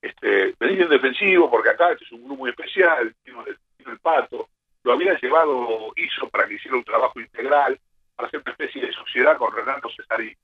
Este, 0.00 0.54
me 0.60 0.68
dicen 0.68 0.88
defensivo 0.88 1.50
porque 1.50 1.70
acá 1.70 1.90
este 1.92 2.04
es 2.04 2.12
un 2.12 2.24
grupo 2.24 2.42
muy 2.42 2.50
especial, 2.50 3.12
tiene 3.24 3.40
el, 3.46 3.58
tiene 3.76 3.92
el 3.92 3.98
pato, 3.98 4.48
lo 4.84 4.92
había 4.92 5.18
llevado 5.18 5.92
hizo 5.96 6.28
para 6.28 6.46
que 6.46 6.54
hiciera 6.54 6.76
un 6.76 6.84
trabajo 6.84 7.20
integral, 7.20 7.78
para 8.14 8.28
hacer 8.28 8.40
una 8.40 8.52
especie 8.52 8.86
de 8.86 8.92
sociedad 8.92 9.36
con 9.36 9.52
Renato 9.52 9.88
Cesarín. 9.96 10.36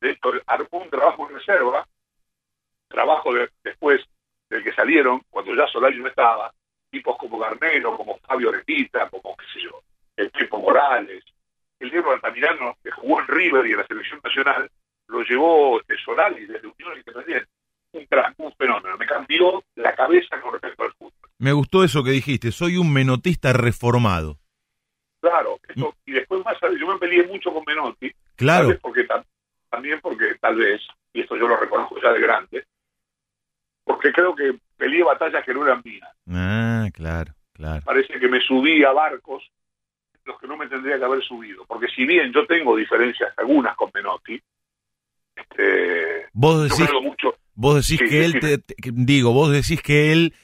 De 0.00 0.10
hecho, 0.10 0.30
un 0.70 0.90
trabajo 0.90 1.28
en 1.28 1.34
reserva, 1.36 1.86
trabajo 2.88 3.34
de- 3.34 3.50
después 3.62 4.00
del 4.48 4.64
que 4.64 4.72
salieron, 4.72 5.22
cuando 5.30 5.54
ya 5.54 5.66
Solari 5.68 5.98
no 6.00 6.08
estaba, 6.08 6.52
tipos 6.90 7.16
como 7.18 7.38
Garnero, 7.38 7.96
como 7.96 8.18
Fabio 8.18 8.50
Repita, 8.50 9.08
como 9.10 9.36
qué 9.36 9.44
sé 9.54 9.60
yo, 9.62 9.80
el 10.16 10.30
Pepo 10.30 10.58
Morales, 10.58 11.22
el 11.78 11.90
Diego 11.90 12.10
Altamirano, 12.12 12.76
que 12.82 12.90
jugó 12.90 13.20
en 13.20 13.28
River 13.28 13.66
y 13.66 13.72
en 13.72 13.76
la 13.78 13.86
selección 13.86 14.20
nacional, 14.24 14.70
lo 15.06 15.22
llevó 15.22 15.80
este, 15.80 15.96
Solari 15.98 16.46
desde 16.46 16.66
Unión 16.66 16.96
Independiente. 16.98 17.48
Un 17.92 18.06
crack, 18.06 18.34
un 18.38 18.52
fenómeno. 18.52 18.96
Me 18.96 19.06
cambió 19.06 19.64
la 19.74 19.92
cabeza 19.96 20.40
con 20.40 20.52
respecto 20.52 20.84
al 20.84 20.92
fútbol. 20.92 21.12
Me 21.38 21.50
gustó 21.52 21.82
eso 21.82 22.04
que 22.04 22.10
dijiste, 22.12 22.52
soy 22.52 22.76
un 22.76 22.92
menotista 22.92 23.52
reformado. 23.52 24.38
Claro, 25.20 25.58
esto- 25.68 25.96
y 26.06 26.12
después 26.12 26.44
más 26.44 26.56
yo 26.78 26.86
me 26.86 26.98
peleé 26.98 27.24
mucho 27.26 27.52
con 27.52 27.64
Menotti, 27.66 28.12
Claro, 28.36 28.78
porque 28.80 29.04
también 29.70 30.00
porque 30.00 30.34
tal 30.40 30.56
vez, 30.56 30.80
y 31.12 31.20
esto 31.20 31.36
yo 31.36 31.48
lo 31.48 31.56
reconozco 31.56 31.96
ya 32.02 32.12
de 32.12 32.20
grande, 32.20 32.64
porque 33.84 34.12
creo 34.12 34.34
que 34.34 34.58
peleé 34.76 35.02
batallas 35.02 35.44
que 35.44 35.54
no 35.54 35.64
eran 35.64 35.82
mías. 35.84 36.08
ah, 36.28 36.88
claro, 36.92 37.32
claro. 37.52 37.82
Parece 37.84 38.18
que 38.18 38.28
me 38.28 38.40
subí 38.40 38.84
a 38.84 38.92
barcos 38.92 39.42
los 40.24 40.38
que 40.38 40.46
no 40.46 40.56
me 40.56 40.68
tendría 40.68 40.98
que 40.98 41.04
haber 41.04 41.22
subido, 41.22 41.64
porque 41.66 41.88
si 41.88 42.04
bien 42.04 42.32
yo 42.32 42.46
tengo 42.46 42.76
diferencias 42.76 43.32
algunas 43.36 43.74
con 43.76 43.90
Menotti, 43.94 44.40
este, 45.34 46.26
Vos 46.32 46.64
decís, 46.64 46.86
creo 46.86 47.02
mucho, 47.02 47.34
vos 47.54 47.76
decís 47.76 47.98
Sí, 47.98 48.10
que 48.10 48.24
él, 48.24 48.40
te, 48.40 48.62
digo, 48.92 49.32
vos 49.32 49.50
decís 49.50 49.80
que 49.82 50.12
él 50.12 50.34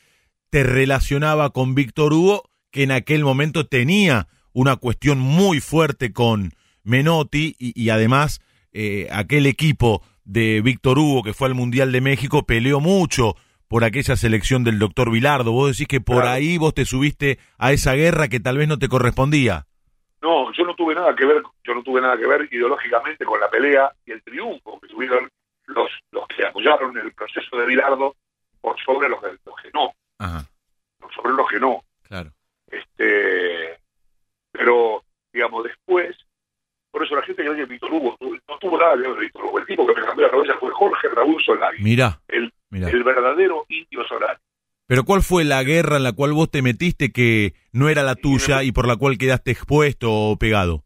te 0.50 0.62
relacionaba 0.62 1.50
con 1.50 1.74
Víctor 1.74 2.12
Hugo, 2.12 2.44
que 2.70 2.84
en 2.84 2.92
aquel 2.92 3.22
momento 3.24 3.66
tenía 3.66 4.28
una 4.52 4.76
cuestión 4.76 5.18
muy 5.18 5.60
fuerte 5.60 6.12
con 6.12 6.52
Menotti 6.82 7.54
y, 7.58 7.80
y 7.80 7.90
además 7.90 8.40
eh, 8.78 9.08
aquel 9.10 9.46
equipo 9.46 10.02
de 10.24 10.60
Víctor 10.60 10.98
Hugo 10.98 11.22
que 11.22 11.32
fue 11.32 11.48
al 11.48 11.54
Mundial 11.54 11.92
de 11.92 12.00
México 12.00 12.44
peleó 12.44 12.80
mucho 12.80 13.34
por 13.68 13.84
aquella 13.84 14.16
selección 14.16 14.64
del 14.64 14.78
doctor 14.78 15.10
Vilardo. 15.10 15.52
Vos 15.52 15.70
decís 15.72 15.88
que 15.88 16.00
por 16.00 16.16
Claro. 16.22 16.30
ahí 16.30 16.58
vos 16.58 16.74
te 16.74 16.84
subiste 16.84 17.38
a 17.58 17.72
esa 17.72 17.94
guerra 17.94 18.28
que 18.28 18.38
tal 18.40 18.58
vez 18.58 18.68
no 18.68 18.78
te 18.78 18.88
correspondía. 18.88 19.66
No, 20.22 20.52
yo 20.52 20.64
no 20.64 20.74
tuve 20.74 20.94
nada 20.94 21.14
que 21.16 21.24
ver, 21.24 21.42
yo 21.64 21.74
no 21.74 21.82
tuve 21.82 22.00
nada 22.00 22.16
que 22.16 22.26
ver 22.26 22.48
ideológicamente 22.50 23.24
con 23.24 23.38
la 23.40 23.48
pelea 23.48 23.90
y 24.04 24.12
el 24.12 24.22
triunfo 24.22 24.78
que 24.80 24.88
tuvieron 24.88 25.28
los, 25.66 25.88
los 26.12 26.26
que 26.28 26.44
apoyaron 26.46 26.96
el 26.98 27.12
proceso 27.12 27.56
de 27.56 27.66
Bilardo 27.66 28.14
por 28.60 28.76
sobre 28.84 29.08
los, 29.08 29.20
que- 29.20 29.36
los 29.44 29.54
que 29.62 29.70
no, 29.74 29.92
Ajá, 30.18 30.44
por 30.98 31.12
sobre 31.14 31.32
los 31.34 31.48
que 31.48 31.60
no. 31.60 31.82
claro. 32.02 32.30
Este, 32.68 33.78
pero, 34.52 35.02
digamos, 35.32 35.64
después, 35.64 36.16
por 36.96 37.04
eso 37.04 37.14
la 37.14 37.22
gente 37.22 37.42
que 37.42 37.48
oye 37.50 37.66
Víctor 37.66 37.92
Hugo 37.92 38.16
no 38.20 38.58
tuvo 38.58 38.78
nada 38.78 38.94
que 38.94 39.00
ver 39.00 39.10
con 39.10 39.20
Víctor 39.20 39.44
Hugo. 39.44 39.58
El 39.58 39.66
tipo 39.66 39.86
que 39.86 39.94
me 40.00 40.06
cambió 40.06 40.24
la 40.24 40.30
cabeza 40.30 40.54
fue 40.58 40.70
Jorge 40.70 41.08
Raúl 41.08 41.42
Solari, 41.44 41.82
Mirá, 41.82 42.20
el, 42.28 42.50
mirá. 42.70 42.88
el 42.88 43.04
verdadero 43.04 43.66
indio 43.68 44.02
Solari. 44.08 44.40
Pero 44.86 45.04
¿cuál 45.04 45.20
fue 45.22 45.44
la 45.44 45.62
guerra 45.62 45.98
en 45.98 46.04
la 46.04 46.12
cual 46.14 46.32
vos 46.32 46.50
te 46.50 46.62
metiste 46.62 47.12
que 47.12 47.52
no 47.72 47.90
era 47.90 48.02
la 48.02 48.14
tuya 48.14 48.62
y 48.62 48.72
por 48.72 48.88
la 48.88 48.96
cual 48.96 49.18
quedaste 49.18 49.50
expuesto 49.50 50.10
o 50.10 50.38
pegado? 50.38 50.84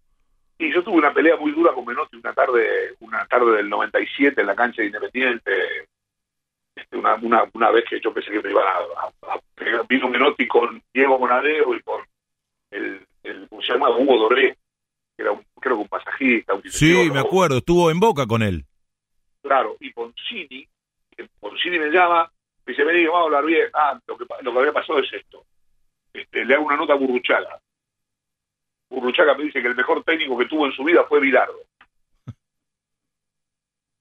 Y 0.58 0.72
yo 0.74 0.82
tuve 0.82 0.96
una 0.96 1.14
pelea 1.14 1.36
muy 1.36 1.52
dura 1.52 1.72
con 1.72 1.84
Menotti 1.86 2.16
una 2.16 2.32
tarde, 2.32 2.94
una 2.98 3.24
tarde 3.26 3.58
del 3.58 3.68
97 3.70 4.40
en 4.40 4.46
la 4.48 4.56
cancha 4.56 4.82
de 4.82 4.86
Independiente. 4.88 5.52
Este, 6.74 6.96
una, 6.96 7.14
una, 7.16 7.44
una 7.52 7.70
vez 7.70 7.84
que 7.88 8.00
yo 8.00 8.12
pensé 8.12 8.30
que 8.32 8.40
me 8.42 8.50
iban 8.50 8.64
a, 8.66 8.70
a- 9.30 9.34
a 9.34 9.40
pegar. 9.54 9.86
Vino 9.88 10.08
Menotti 10.08 10.48
con 10.48 10.82
Diego 10.92 11.18
Monadeo 11.18 11.74
y 11.74 11.80
con 11.82 12.00
el, 12.72 13.00
el 13.22 13.48
¿cómo 13.48 13.62
se 13.62 13.72
llama? 13.72 13.90
Hugo 13.90 14.16
Doré, 14.18 14.56
que 15.20 15.24
era 15.24 15.32
un, 15.32 15.44
creo 15.60 15.76
que 15.76 15.82
un 15.82 15.88
pasajista. 15.88 16.54
Un 16.54 16.62
Sí, 16.64 17.10
me 17.12 17.20
acuerdo, 17.20 17.58
estuvo 17.58 17.90
en 17.90 18.00
boca 18.00 18.26
con 18.26 18.42
él. 18.42 18.64
Claro, 19.42 19.76
y 19.78 19.92
Poncini, 19.92 20.66
Poncini 21.38 21.78
me 21.78 21.90
llama, 21.90 22.30
me 22.64 22.72
dice, 22.72 22.84
vení, 22.84 23.04
vamos 23.04 23.20
a 23.20 23.24
hablar 23.24 23.44
bien. 23.44 23.68
Ah, 23.74 24.00
lo 24.06 24.16
que, 24.16 24.24
lo 24.40 24.52
que 24.52 24.58
había 24.58 24.72
pasado 24.72 24.98
es 24.98 25.12
esto. 25.12 25.44
Este, 26.12 26.44
le 26.44 26.54
hago 26.54 26.64
una 26.64 26.76
nota 26.76 26.94
a 26.94 26.96
Burruchaga. 26.96 27.60
Burruchaga 28.88 29.34
me 29.34 29.44
dice 29.44 29.60
que 29.60 29.68
el 29.68 29.76
mejor 29.76 30.02
técnico 30.04 30.38
que 30.38 30.46
tuvo 30.46 30.66
en 30.66 30.72
su 30.72 30.84
vida 30.84 31.04
fue 31.04 31.20
Bilardo. 31.20 31.60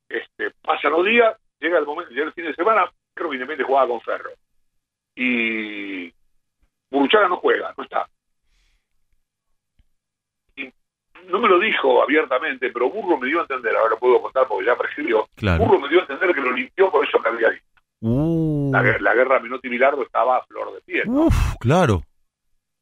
Este, 0.08 0.52
pasan 0.62 0.94
los 0.94 1.06
días, 1.06 1.38
llega 1.60 1.78
el 1.78 1.86
momento, 1.86 2.12
llega 2.12 2.28
el 2.28 2.34
fin 2.34 2.46
de 2.46 2.56
semana, 2.56 2.90
creo 3.14 3.30
que 3.30 3.36
Independiente 3.36 3.70
jugaba 3.70 3.90
con 3.90 4.02
Ferro. 4.02 4.32
Y 5.16 6.14
Burruchaga 6.90 7.28
no 7.28 7.38
juega, 7.38 7.74
no 7.78 7.84
está. 7.84 8.10
Y 10.56 10.74
no 11.28 11.40
me 11.40 11.48
lo 11.48 11.60
dijo 11.60 12.02
abiertamente, 12.04 12.70
pero 12.72 12.90
Burro 12.90 13.18
me 13.18 13.28
dio 13.28 13.40
a 13.40 13.42
entender, 13.44 13.76
ahora 13.76 13.92
lo 13.92 14.00
puedo 14.00 14.22
contar 14.22 14.48
porque 14.48 14.66
ya 14.66 14.76
prescribió, 14.76 15.28
Claro. 15.36 15.66
Burro 15.66 15.80
me 15.80 15.90
dio 15.90 16.00
a 16.00 16.02
entender 16.02 16.34
que 16.34 16.42
lo 16.42 16.52
limpió 16.52 16.90
por 16.92 17.06
eso 17.08 17.22
que 17.22 17.30
había 17.30 17.50
dicho. 17.50 17.64
Uh, 18.02 18.72
La, 18.72 18.82
la 19.00 19.14
guerra 19.14 19.40
Menotti-Bilardo 19.42 20.04
estaba 20.04 20.38
a 20.38 20.44
flor 20.46 20.74
de 20.74 20.82
piel. 20.82 21.04
uf, 21.08 21.36
claro. 21.60 22.02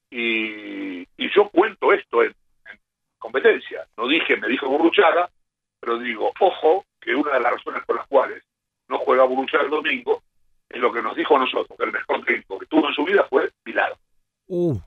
Y, 0.09 1.01
y 1.17 1.29
yo 1.35 1.49
cuento 1.49 1.91
esto 1.91 2.23
en, 2.23 2.29
en 2.69 2.79
competencia. 3.17 3.85
No 3.97 4.07
dije, 4.07 4.37
me 4.37 4.47
dijo 4.47 4.69
Burruchaga, 4.69 5.29
pero 5.79 5.97
digo, 5.99 6.31
ojo, 6.39 6.85
que 7.01 7.13
una 7.15 7.33
de 7.33 7.39
las 7.41 7.53
razones 7.53 7.83
por 7.85 7.95
las 7.97 8.07
cuales 8.07 8.43
no 8.87 8.97
juega 8.99 9.23
Burruchaga 9.25 9.63
el 9.65 9.69
domingo 9.69 10.21
es 10.69 10.79
lo 10.79 10.91
que 10.91 11.01
nos 11.01 11.15
dijo 11.15 11.35
a 11.35 11.39
nosotros, 11.39 11.77
que 11.77 11.85
el 11.85 11.91
mejor 11.91 12.23
técnico 12.25 12.59
que 12.59 12.65
tuvo 12.67 12.87
en 12.87 12.93
su 12.93 13.03
vida 13.05 13.25
fue 13.29 13.49
Bilardo. 13.65 13.97
Uh, 14.47 14.77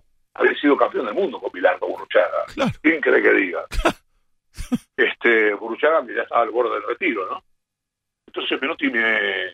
Había 0.40 0.58
sido 0.58 0.74
campeón 0.74 1.04
del 1.04 1.14
mundo 1.14 1.38
con 1.38 1.52
Bilardo 1.52 1.86
Burruchaga. 1.86 2.46
claro. 2.54 2.70
¿Quién 2.80 3.00
cree 3.02 3.22
que 3.22 3.32
diga? 3.34 3.66
este 4.96 5.52
Burruchaga 5.54 6.06
que 6.06 6.14
ya 6.14 6.22
estaba 6.22 6.42
al 6.42 6.50
borde 6.50 6.74
del 6.76 6.86
retiro, 6.88 7.28
¿no? 7.28 7.42
Entonces 8.26 8.58
Menotti 8.62 8.88
me, 8.88 9.52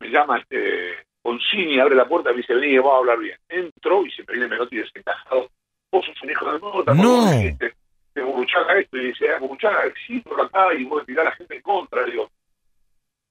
me 0.00 0.10
llama 0.10 0.38
este 0.38 1.06
Poncini, 1.22 1.80
abre 1.80 1.94
la 1.96 2.06
puerta 2.06 2.30
y 2.30 2.34
me 2.34 2.40
dice, 2.42 2.54
vení, 2.54 2.76
vamos 2.76 2.92
a 2.92 2.96
hablar 2.98 3.18
bien. 3.20 3.38
Entro 3.48 4.04
y 4.04 4.10
se 4.10 4.22
me 4.24 4.34
viene 4.34 4.48
Menotti 4.48 4.76
desencajado. 4.76 5.48
Vos 5.90 6.04
sos 6.04 6.22
un 6.22 6.30
hijo 6.30 6.52
de 6.52 6.58
puta, 6.58 6.92
No. 6.92 7.24
De 7.30 8.22
Burruchaga 8.22 8.78
esto, 8.78 8.98
y 8.98 9.06
dice, 9.06 9.30
ah, 9.30 9.38
Burruchaga, 9.38 9.82
sí, 10.06 10.20
por 10.20 10.38
acá, 10.40 10.74
y 10.74 10.84
voy 10.84 11.02
a 11.02 11.04
tirar 11.06 11.26
a 11.26 11.30
la 11.30 11.36
gente 11.36 11.56
en 11.56 11.62
contra, 11.62 12.04
digo. 12.04 12.30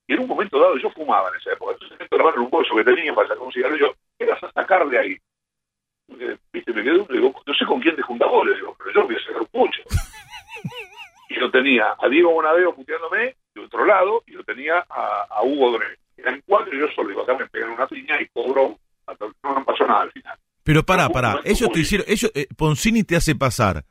Y 0.07 0.13
en 0.13 0.19
un 0.19 0.27
momento 0.27 0.59
dado 0.59 0.77
yo 0.77 0.89
fumaba 0.91 1.29
en 1.29 1.35
esa 1.35 1.53
época, 1.53 1.73
entonces 1.73 1.99
meto 1.99 2.17
la 2.17 2.23
mano 2.23 2.37
en 2.37 2.43
un 2.43 2.49
bolso 2.49 2.75
que 2.75 2.83
tenía 2.83 3.13
para 3.13 3.27
sacar 3.27 3.43
un 3.43 3.51
cigarrillo, 3.51 3.95
¿qué 4.17 4.25
vas 4.25 4.43
a 4.43 4.51
sacar 4.51 4.87
de 4.87 4.99
ahí? 4.99 5.17
Porque, 6.07 6.37
Viste, 6.53 6.73
me 6.73 6.83
quedé, 6.83 7.05
digo, 7.09 7.33
no 7.45 7.53
sé 7.53 7.65
con 7.65 7.81
quién 7.81 7.95
te 7.95 8.01
juntás 8.01 8.29
vos, 8.29 8.45
le 8.45 8.55
digo, 8.55 8.75
pero 8.77 8.91
yo 8.93 9.05
voy 9.05 9.15
a 9.15 9.19
sacar 9.19 9.41
un 9.41 9.47
pucho. 9.47 9.81
y 11.29 11.35
lo 11.35 11.51
tenía 11.51 11.95
a 11.99 12.07
Diego 12.07 12.31
Bonadeo 12.31 12.75
puteándome 12.75 13.35
de 13.53 13.61
otro 13.61 13.85
lado, 13.85 14.23
y 14.27 14.31
lo 14.31 14.43
tenía 14.43 14.85
a, 14.89 15.25
a 15.29 15.43
Hugo 15.43 15.71
Doré. 15.71 15.97
Eran 16.17 16.41
cuatro 16.45 16.75
y 16.75 16.79
yo 16.79 16.87
solo, 16.95 17.09
digo, 17.09 17.21
acá 17.23 17.35
me 17.37 17.47
pegan 17.47 17.71
una 17.71 17.87
piña 17.87 18.21
y 18.21 18.27
cobró, 18.27 18.77
no, 19.07 19.55
no 19.55 19.65
pasó 19.65 19.85
nada 19.85 20.01
al 20.01 20.11
final. 20.11 20.37
Pero 20.63 20.83
pará, 20.83 21.09
pará. 21.09 21.41
Ellos 21.43 21.71
te 21.71 21.79
hicieron, 21.79 22.07
ellos, 22.09 22.31
eh, 22.33 22.47
Poncini 22.57 23.03
te 23.03 23.15
hace 23.15 23.35
pasar 23.35 23.85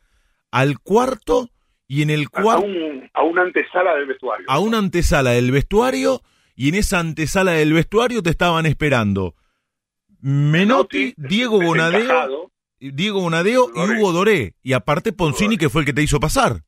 al 0.50 0.80
cuarto 0.80 1.48
y 1.86 2.02
en 2.02 2.10
el 2.10 2.26
a 2.32 2.42
cuarto 2.42 2.66
un, 2.66 3.08
a 3.12 3.22
una 3.22 3.42
antesala 3.42 3.94
del 3.94 4.06
vestuario. 4.06 4.46
a 4.48 4.58
una 4.58 4.78
antesala 4.78 5.30
del 5.30 5.52
vestuario 5.52 6.22
y 6.56 6.68
en 6.68 6.74
esa 6.76 6.98
antesala 6.98 7.52
del 7.52 7.72
vestuario 7.72 8.22
te 8.22 8.30
estaban 8.30 8.66
esperando 8.66 9.34
Menotti, 10.26 11.12
Diego 11.18 11.60
Bonadeo. 11.60 12.50
Diego 12.80 13.20
Bonadeo 13.20 13.68
y. 13.74 13.78
Hugo 13.78 14.12
Doré. 14.12 14.54
Y 14.62 14.72
aparte 14.72 15.12
Poncini, 15.12 15.56
Doré. 15.56 15.58
que 15.58 15.68
fue 15.68 15.82
el 15.82 15.86
que 15.86 15.92
te 15.92 16.02
hizo 16.02 16.18
pasar. 16.18 16.62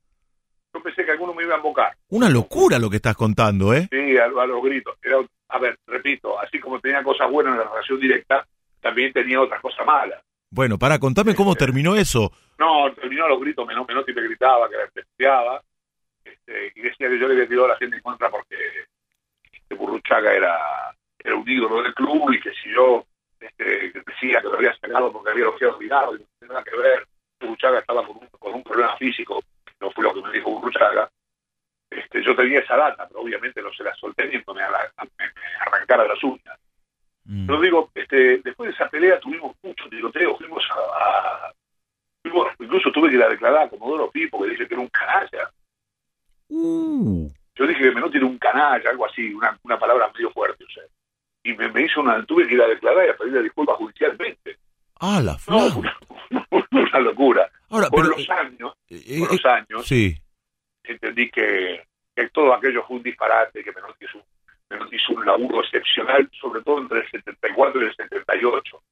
Yo 0.75 0.83
pensé 0.83 1.07
que 1.07 1.13
alguno 1.13 1.33
me 1.33 1.43
iba 1.43 1.55
a 1.55 1.57
embocar. 1.57 1.97
Una 2.09 2.29
locura 2.29 2.79
lo 2.79 2.91
que 2.91 2.97
estás 2.97 3.17
contando, 3.17 3.73
¿eh? 3.73 3.89
Sí, 3.91 4.19
a, 4.19 4.25
a 4.25 4.47
los 4.47 4.63
gritos. 4.63 4.95
Era, 5.03 5.17
a 5.49 5.59
ver, 5.59 5.79
repito, 5.87 6.39
así 6.39 6.61
como 6.61 6.81
tenía 6.81 7.03
cosas 7.03 7.31
buenas 7.31 7.55
en 7.55 7.61
la 7.61 7.71
relación 7.71 7.99
directa, 7.99 8.47
también 8.83 9.13
tenía 9.15 9.41
otras 9.41 9.63
cosas 9.63 9.87
malas. 9.87 10.23
Bueno, 10.51 10.79
para 10.79 10.99
contame 10.99 11.35
cómo 11.35 11.55
terminó 11.55 11.97
eso. 11.97 12.31
No, 12.59 12.93
terminó 12.95 13.25
a 13.25 13.29
los 13.31 13.41
gritos, 13.41 13.67
Menotti 13.67 13.93
Menotti 13.93 14.13
me 14.13 14.23
gritaba, 14.23 14.69
que 14.69 14.77
la 14.77 14.83
despreciaba, 14.83 15.63
este, 16.25 16.73
y 16.75 16.83
decía 16.83 17.09
que 17.09 17.19
yo 17.19 17.27
le 17.27 17.35
había 17.35 17.49
tirado 17.49 17.65
a 17.67 17.71
la 17.71 17.77
gente 17.79 17.97
en 17.97 18.03
contra 18.03 18.31
porque 18.31 18.55
este 19.53 19.75
Burruchaga 19.75 20.33
era, 20.35 20.59
era 21.19 21.35
un 21.35 21.49
ídolo 21.49 21.83
del 21.83 21.95
club 21.95 22.33
y 22.33 22.41
que 22.41 22.51
si 22.51 22.71
yo 22.75 23.05
este, 23.41 23.93
que 23.93 24.03
decía 24.07 24.41
que 24.41 24.49
lo 24.49 24.55
había 24.55 24.75
sacado 24.75 25.13
porque 25.13 25.31
había 25.31 25.45
los 25.47 25.61
ojos 25.63 25.79
mirados 25.81 26.17
y 26.19 26.23
no 26.23 26.29
tenía 26.39 26.53
nada 26.55 26.65
que 26.65 26.77
ver, 26.77 27.07
Burruchaga 27.41 27.79
estaba 27.81 28.07
con 28.07 28.17
un, 28.17 28.29
con 28.29 28.55
un 28.55 28.63
problema 28.63 28.97
físico, 28.97 29.43
no 29.81 29.91
fue 29.91 30.05
lo 30.05 30.15
que 30.15 30.23
me 30.23 30.33
dijo 30.33 30.51
Burruchaga, 30.51 31.11
este, 31.91 32.23
yo 32.23 32.35
tenía 32.35 32.61
esa 32.61 32.77
data, 32.77 33.07
pero 33.07 33.21
obviamente 33.21 33.63
no 33.63 33.73
se 33.73 33.85
la 33.85 33.95
solté 33.95 34.25
ni 34.27 34.43
que 34.43 34.53
me, 34.53 34.63
me- 34.63 35.09
me 35.19 35.57
arrancara 35.61 36.07
las 36.07 36.23
uñas. 36.25 36.59
Mm. 37.25 37.47
Pero 37.47 37.61
digo, 37.61 37.91
este, 37.95 38.39
después 38.39 38.69
de 38.69 38.75
esa 38.75 38.89
pelea 38.89 39.21
tuvimos 39.21 39.55
mucho 39.63 39.89
tiroteo, 39.89 40.37
fuimos 40.37 40.65
a, 40.71 40.75
a- 40.75 41.53
fuimos- 42.23 42.49
incluso 42.59 42.91
tuve 42.91 43.11
que 43.11 43.17
ir 43.17 43.23
a 43.23 43.29
declarar 43.29 43.65
a 43.65 43.69
Comodoro 43.69 44.11
Pi 44.11 44.27
porque 44.29 44.51
dice 44.51 44.67
que 44.67 44.75
era 44.75 44.81
un 44.83 44.89
canalla. 44.89 45.51
Uh, 46.49 47.29
Yo 47.55 47.67
dije 47.67 47.81
que 47.83 47.91
Menotti 47.93 48.19
era 48.19 48.27
un 48.27 48.39
canalla, 48.39 48.91
algo 48.91 49.07
así, 49.07 49.33
una, 49.35 49.59
una 49.63 49.79
palabra 49.79 50.11
medio 50.15 50.31
fuerte, 50.31 50.65
o 50.65 50.69
sea. 50.71 50.85
Y 51.49 51.55
me, 51.57 51.69
me 51.71 51.83
hizo 51.83 52.01
una, 52.01 52.25
tuve 52.25 52.47
que 52.49 52.55
ir 52.55 52.63
a 52.63 52.67
declarar 52.69 53.07
y 53.07 53.11
a 53.11 53.17
pedirle 53.17 53.43
disculpas 53.45 53.77
judicialmente. 53.77 54.59
ah, 55.01 55.21
la 55.23 55.37
No, 55.49 55.67
una, 55.77 55.97
una 56.71 56.99
locura. 57.01 57.51
Ahora, 57.71 57.89
Con 57.89 58.03
pero, 58.03 58.17
los 58.17 58.31
años, 58.31 58.75
eh, 58.89 59.19
con 59.21 59.29
eh, 59.29 59.33
los 59.33 59.45
años, 59.45 59.87
sí. 59.87 60.17
entendí 60.85 61.31
que, 61.31 61.85
que 62.15 62.29
todo 62.31 62.55
aquello 62.55 62.85
fue 62.87 62.97
un 62.97 63.03
disparate, 63.03 63.63
que 63.63 63.73
Menotti 63.73 64.05
hizo, 64.07 64.23
Menotti 64.71 64.97
hizo 64.97 65.13
un 65.15 65.27
laburo 65.27 65.63
excepcional, 65.63 66.29
sobre 66.41 66.63
todo 66.63 66.81
entre 66.81 67.01
el 67.01 67.11
74 67.11 67.81
y 67.81 67.85
el 67.85 67.95
78. 67.97 68.83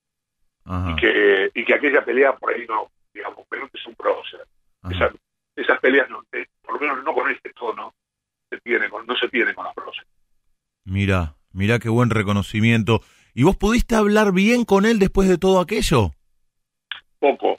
Ajá, 0.67 0.91
y 0.93 0.97
que, 0.97 1.51
y 1.55 1.65
que 1.65 1.75
aquella 1.75 2.05
pelea 2.05 2.37
por 2.37 2.53
ahí 2.55 2.65
no, 2.69 2.91
digamos, 3.13 3.47
Menotti 3.51 3.79
es 3.79 3.87
un 3.87 3.95
prócer. 3.95 4.47
Esa- 4.91 5.13
esas 5.57 5.79
peleas, 5.81 6.09
no, 6.11 6.23
eh, 6.33 6.47
por 6.63 6.75
lo 6.75 6.81
menos 6.81 7.05
no 7.05 7.15
con 7.15 7.31
este 7.31 7.53
tono, 7.53 7.95
se 8.51 8.59
tiene 8.61 8.89
con, 8.89 9.07
no 9.07 9.17
se 9.17 9.29
tiene 9.29 9.55
con 9.55 9.65
los 9.65 9.75
próceres. 9.75 10.09
Mira, 10.85 11.35
mira 11.55 11.79
qué 11.79 11.89
buen 11.89 12.11
reconocimiento. 12.11 13.01
¿Y 13.33 13.45
vos 13.45 13.57
pudiste 13.57 13.95
hablar 13.95 14.33
bien 14.33 14.65
con 14.65 14.85
él 14.85 14.99
después 14.99 15.29
de 15.29 15.39
todo 15.39 15.61
aquello? 15.61 16.11
Poco. 17.19 17.59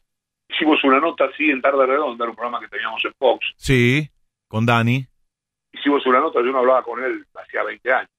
Hicimos 0.50 0.84
una 0.84 1.00
nota 1.00 1.26
así 1.26 1.50
en 1.50 1.62
Tarde 1.62 1.86
Redonda, 1.86 2.24
era 2.24 2.30
un 2.30 2.36
programa 2.36 2.60
que 2.60 2.68
teníamos 2.68 3.04
en 3.04 3.14
Fox. 3.18 3.46
Sí, 3.58 4.10
con 4.48 4.66
Dani. 4.66 5.06
Hicimos 5.74 6.06
una 6.06 6.20
nota, 6.20 6.40
yo 6.40 6.52
no 6.52 6.60
hablaba 6.60 6.84
con 6.84 7.04
él 7.04 7.26
hacía 7.34 7.64
20 7.64 7.92
años. 7.92 8.10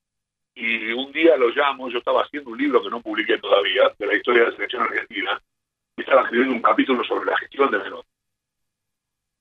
Y 0.55 0.93
un 0.93 1.13
día 1.13 1.37
lo 1.37 1.49
llamo, 1.49 1.89
yo 1.91 1.99
estaba 1.99 2.23
haciendo 2.23 2.51
un 2.51 2.59
libro 2.59 2.83
que 2.83 2.91
no 2.91 3.01
publiqué 3.01 3.39
todavía, 3.39 3.91
de 3.99 4.07
la 4.07 4.15
historia 4.15 4.43
de 4.43 4.51
la 4.51 4.57
selección 4.57 4.83
argentina, 4.83 5.41
y 5.97 6.01
estaba 6.01 6.23
escribiendo 6.23 6.55
un 6.55 6.63
capítulo 6.63 7.05
sobre 7.05 7.31
la 7.31 7.39
gestión 7.39 7.71
de 7.71 7.79
Menotti. 7.79 8.09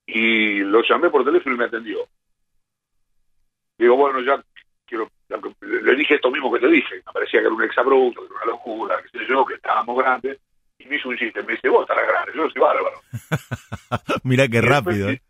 Y 0.07 0.59
lo 0.59 0.81
llamé 0.83 1.09
por 1.09 1.25
teléfono 1.25 1.55
y 1.55 1.57
me 1.57 1.65
atendió. 1.65 2.07
Digo, 3.77 3.95
bueno, 3.97 4.21
ya 4.21 4.43
le 5.61 5.95
dije 5.95 6.15
esto 6.15 6.29
mismo 6.31 6.51
que 6.53 6.59
te 6.59 6.67
dije, 6.67 6.95
me 7.05 7.13
parecía 7.13 7.39
que 7.39 7.45
era 7.47 7.55
un 7.55 7.63
exabrupto, 7.63 8.21
que 8.21 8.27
era 8.27 8.35
una 8.43 8.51
locura, 8.51 8.95
que 9.01 9.17
sé 9.19 9.25
yo, 9.27 9.45
que 9.45 9.55
estábamos 9.55 9.97
grandes, 9.97 10.39
y 10.79 10.85
me 10.85 10.97
hizo 10.97 11.09
un 11.09 11.17
chiste, 11.17 11.41
me 11.43 11.53
dice, 11.53 11.69
vos 11.69 11.81
estarás 11.81 12.07
grande, 12.07 12.31
yo 12.35 12.49
soy 12.49 12.61
bárbaro. 12.61 13.01
mira 14.23 14.47
qué 14.47 14.57
Y 14.57 14.61
después- 14.61 14.65
rápido. 14.85 15.09
¿eh? 15.09 15.21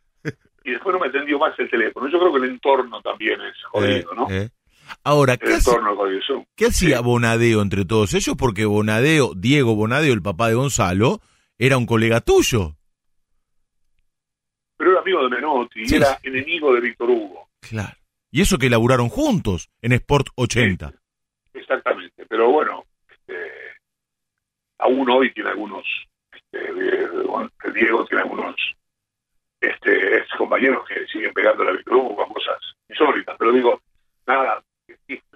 Y 0.63 0.71
después 0.71 0.93
no 0.93 0.99
me 0.99 1.07
atendió 1.07 1.37
más 1.37 1.57
el 1.59 1.69
teléfono. 1.69 2.09
Yo 2.09 2.19
creo 2.19 2.31
que 2.33 2.39
el 2.39 2.45
entorno 2.51 2.99
también 3.01 3.39
es 3.41 3.53
jodido, 3.65 4.11
Eh, 4.11 4.15
¿no? 4.15 4.27
eh. 4.31 4.49
Ahora, 5.03 5.37
¿qué, 5.37 5.53
hace- 5.53 5.71
qué 6.55 6.65
hacía 6.65 6.97
Sí. 6.97 7.03
Bonadeo 7.03 7.61
entre 7.61 7.85
todos 7.85 8.13
ellos? 8.15 8.35
Porque 8.37 8.65
Bonadeo, 8.65 9.33
Diego 9.35 9.75
Bonadeo, 9.75 10.13
el 10.13 10.21
papá 10.23 10.47
de 10.49 10.55
Gonzalo, 10.55 11.21
era 11.59 11.77
un 11.77 11.85
colega 11.85 12.19
tuyo. 12.21 12.75
Pero 14.77 14.91
era 14.91 14.99
amigo 15.01 15.23
de 15.23 15.29
Menotti 15.29 15.81
y 15.85 15.95
era 15.95 16.19
enemigo 16.23 16.73
de 16.73 16.81
Víctor 16.81 17.09
Hugo. 17.09 17.47
Claro. 17.61 17.95
Y 18.35 18.41
eso 18.41 18.57
que 18.57 18.69
laburaron 18.69 19.07
juntos 19.07 19.69
en 19.81 19.93
Sport 19.93 20.27
80. 20.35 20.91
Exactamente. 21.53 22.25
Pero 22.27 22.49
bueno, 22.51 22.83
este, 23.09 23.49
aún 24.79 25.09
hoy 25.09 25.31
tiene 25.31 25.51
algunos, 25.51 25.85
este, 26.33 26.73
de- 26.73 27.07
bueno, 27.23 27.49
Diego 27.73 28.05
tiene 28.05 28.23
algunos 28.23 28.53
este, 29.61 30.17
ex 30.17 30.27
compañeros 30.37 30.85
que 30.85 31.07
siguen 31.07 31.31
pegándole 31.31 31.79
a 31.79 31.95
Hugo 31.95 32.13
con 32.17 32.33
cosas 32.33 32.57
insólitas. 32.89 33.37
Pero 33.39 33.53
digo, 33.53 33.81
nada, 34.27 34.61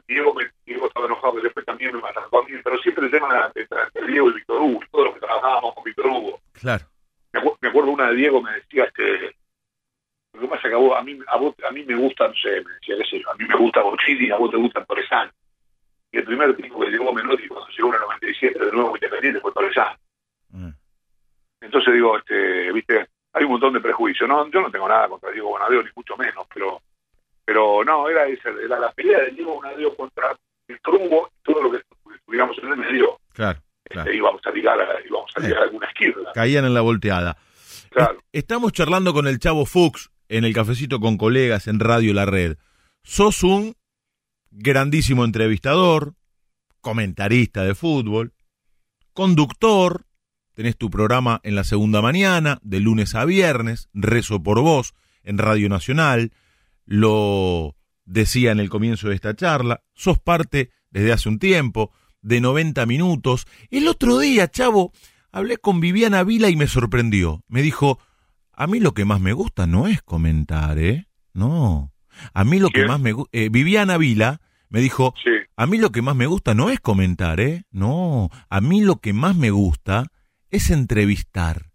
Diego, 0.05 0.33
me- 0.33 0.51
Diego 0.65 0.87
estaba 0.87 1.05
enojado 1.05 1.35
que 1.37 1.43
después 1.43 1.65
también 1.65 1.95
me 1.95 2.05
atacó 2.09 2.39
a 2.39 2.43
mí, 2.49 2.51
pero 2.61 2.77
siempre 2.79 3.05
el 3.05 3.11
tema 3.11 3.49
de, 3.55 3.65
de 3.93 4.07
Diego 4.07 4.29
y 4.29 4.33
Víctor 4.33 4.61
Hugo, 4.61 4.81
y 4.83 4.89
todos 4.91 5.05
los 5.05 5.13
que 5.13 5.19
trabajábamos 5.21 5.73
con 5.73 5.83
Víctor 5.85 6.05
Hugo. 6.07 6.41
Claro. 6.51 6.85
me 7.61 7.69
acuerdo 7.69 7.91
una 7.91 8.09
de 8.09 8.15
Diego 8.17 8.41
me 8.41 8.51
decía 8.55 8.83
este 8.83 9.37
lo 10.33 10.41
que 10.41 10.47
pasa 10.47 10.61
es 10.67 10.69
que 10.69 10.75
a, 10.75 10.77
vos, 10.77 10.97
a 10.97 11.01
mí 11.03 11.19
a, 11.27 11.37
vos- 11.37 11.55
a 11.67 11.71
mí 11.71 11.83
me 11.85 11.95
gusta 11.95 12.27
no 12.27 12.33
sé 12.35 12.61
me 12.63 12.73
decía 12.73 12.95
qué 12.97 13.05
sé 13.09 13.19
yo 13.21 13.29
a 13.31 13.35
mí 13.35 13.45
me 13.45 13.55
gusta 13.55 13.81
Bochini 13.81 14.27
y 14.27 14.31
a 14.31 14.37
vos 14.37 14.51
te 14.51 14.57
gusta 14.57 14.85
Torresán. 14.85 15.31
Y 16.11 16.17
el 16.17 16.23
primer 16.25 16.55
tipo 16.55 16.79
que 16.79 16.89
llegó 16.89 17.13
Menotti 17.13 17.47
cuando 17.47 17.67
llegó 17.69 17.89
en 17.89 17.95
el 17.95 18.01
97 18.01 18.65
de 18.65 18.71
nuevo 18.71 18.95
Independiente 18.95 19.39
fue 19.41 19.51
Torresán. 19.51 19.95
Eh. 20.55 20.73
entonces 21.61 21.93
digo 21.93 22.17
este 22.17 22.71
viste 22.71 23.07
hay 23.33 23.43
un 23.43 23.51
montón 23.51 23.73
de 23.73 23.79
prejuicios 23.81 24.27
no 24.27 24.49
yo 24.49 24.61
no 24.61 24.71
tengo 24.71 24.87
nada 24.87 25.07
contra 25.07 25.31
Diego 25.31 25.49
Bonadeo 25.49 25.83
ni 25.83 25.89
mucho 25.95 26.15
menos 26.17 26.45
pero 26.53 26.81
pero 27.45 27.83
no 27.83 28.07
era 28.09 28.25
esa 28.27 28.49
era 28.49 28.79
la 28.79 28.91
pelea 28.91 29.19
de 29.21 29.31
Diego 29.31 29.55
Bonadeo 29.55 29.95
contra 29.95 30.35
el 30.67 30.79
Trumbo 30.81 31.29
todo 31.43 31.63
lo 31.63 31.71
que 31.71 31.81
estuviéramos 32.15 32.55
en 32.59 32.69
el 32.69 32.77
medio. 32.77 33.19
Claro, 33.33 33.59
claro. 33.83 34.07
este, 34.09 34.17
íbamos 34.17 34.45
a 34.45 34.51
ligar 34.51 34.79
a, 34.79 35.01
íbamos 35.05 35.31
a 35.35 35.39
ligar 35.39 35.59
a 35.59 35.63
alguna 35.63 35.87
izquierda 35.87 36.31
Caían 36.33 36.65
en 36.65 36.73
la 36.75 36.81
volteada. 36.81 37.37
claro. 37.89 38.19
Estamos 38.31 38.71
charlando 38.73 39.13
con 39.13 39.25
el 39.27 39.39
Chavo 39.39 39.65
Fuchs 39.65 40.11
en 40.29 40.45
el 40.45 40.53
cafecito 40.53 40.99
con 40.99 41.17
colegas 41.17 41.67
en 41.67 41.79
Radio 41.79 42.13
La 42.13 42.25
Red. 42.25 42.57
Sos 43.03 43.43
un 43.43 43.75
grandísimo 44.51 45.25
entrevistador, 45.25 46.15
comentarista 46.81 47.63
de 47.63 47.75
fútbol, 47.75 48.33
conductor, 49.13 50.05
tenés 50.53 50.77
tu 50.77 50.89
programa 50.89 51.41
en 51.43 51.55
la 51.55 51.63
segunda 51.63 52.01
mañana, 52.01 52.59
de 52.61 52.79
lunes 52.79 53.15
a 53.15 53.25
viernes, 53.25 53.89
Rezo 53.93 54.41
por 54.41 54.61
Vos, 54.61 54.93
en 55.23 55.37
Radio 55.37 55.67
Nacional, 55.67 56.31
lo 56.85 57.75
decía 58.05 58.51
en 58.51 58.59
el 58.59 58.69
comienzo 58.69 59.09
de 59.09 59.15
esta 59.15 59.35
charla, 59.35 59.83
sos 59.93 60.19
parte 60.19 60.71
desde 60.89 61.11
hace 61.11 61.29
un 61.29 61.39
tiempo 61.39 61.91
de 62.21 62.41
90 62.41 62.85
minutos. 62.85 63.45
El 63.69 63.87
otro 63.87 64.19
día, 64.19 64.49
Chavo, 64.49 64.91
hablé 65.31 65.57
con 65.57 65.79
Viviana 65.79 66.23
Vila 66.23 66.49
y 66.49 66.55
me 66.55 66.67
sorprendió. 66.67 67.43
Me 67.47 67.61
dijo, 67.61 67.99
a 68.59 68.67
mí 68.67 68.79
lo 68.79 68.93
que 68.93 69.05
más 69.05 69.19
me 69.19 69.33
gusta 69.33 69.65
no 69.65 69.87
es 69.87 70.01
comentar, 70.03 70.77
¿eh? 70.77 71.07
No. 71.33 71.91
A 72.33 72.43
mí 72.43 72.59
lo 72.59 72.69
que 72.69 72.85
más 72.85 72.99
me 72.99 73.13
gusta... 73.13 73.31
Viviana 73.49 73.97
Vila 73.97 74.41
me 74.69 74.81
dijo, 74.81 75.15
sí 75.23 75.31
a 75.59 75.65
mí 75.65 75.77
lo 75.77 75.89
que 75.91 76.01
más 76.01 76.15
me 76.15 76.25
gusta 76.25 76.53
no 76.53 76.69
es 76.69 76.79
comentar, 76.79 77.41
¿eh? 77.41 77.63
No. 77.69 78.29
A 78.49 78.61
mí 78.61 78.79
lo 78.79 79.01
que 79.01 79.11
más 79.11 79.35
me 79.35 79.51
gusta 79.51 80.05
es 80.51 80.69
entrevistar. 80.69 81.65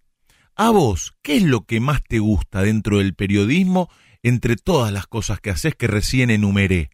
A 0.56 0.70
vos, 0.70 1.12
¿qué 1.20 1.36
es 1.36 1.42
lo 1.42 1.66
que 1.66 1.80
más 1.80 2.02
te 2.02 2.18
gusta 2.18 2.62
dentro 2.62 2.96
del 2.96 3.14
periodismo 3.14 3.90
entre 4.22 4.56
todas 4.56 4.90
las 4.90 5.06
cosas 5.06 5.38
que 5.38 5.50
haces 5.50 5.74
que 5.74 5.86
recién 5.86 6.30
enumeré? 6.30 6.88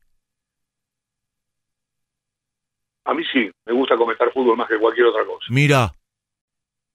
A 3.05 3.15
mí 3.15 3.23
sí, 3.33 3.49
me 3.65 3.73
gusta 3.73 3.97
comentar 3.97 4.33
fútbol 4.33 4.57
más 4.57 4.69
que 4.69 4.81
cualquier 4.81 5.07
otra 5.07 5.25
cosa, 5.25 5.47
Mira, 5.49 5.93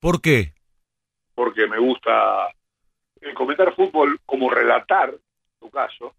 ¿por 0.02 0.20
qué? 0.20 0.56
porque 1.36 1.68
me 1.68 1.80
gusta 1.80 2.50
el 3.26 3.34
comentar 3.34 3.74
fútbol 3.76 4.20
como 4.26 4.50
relatar, 4.50 5.10
en 5.10 5.60
tu 5.60 5.70
caso, 5.70 6.14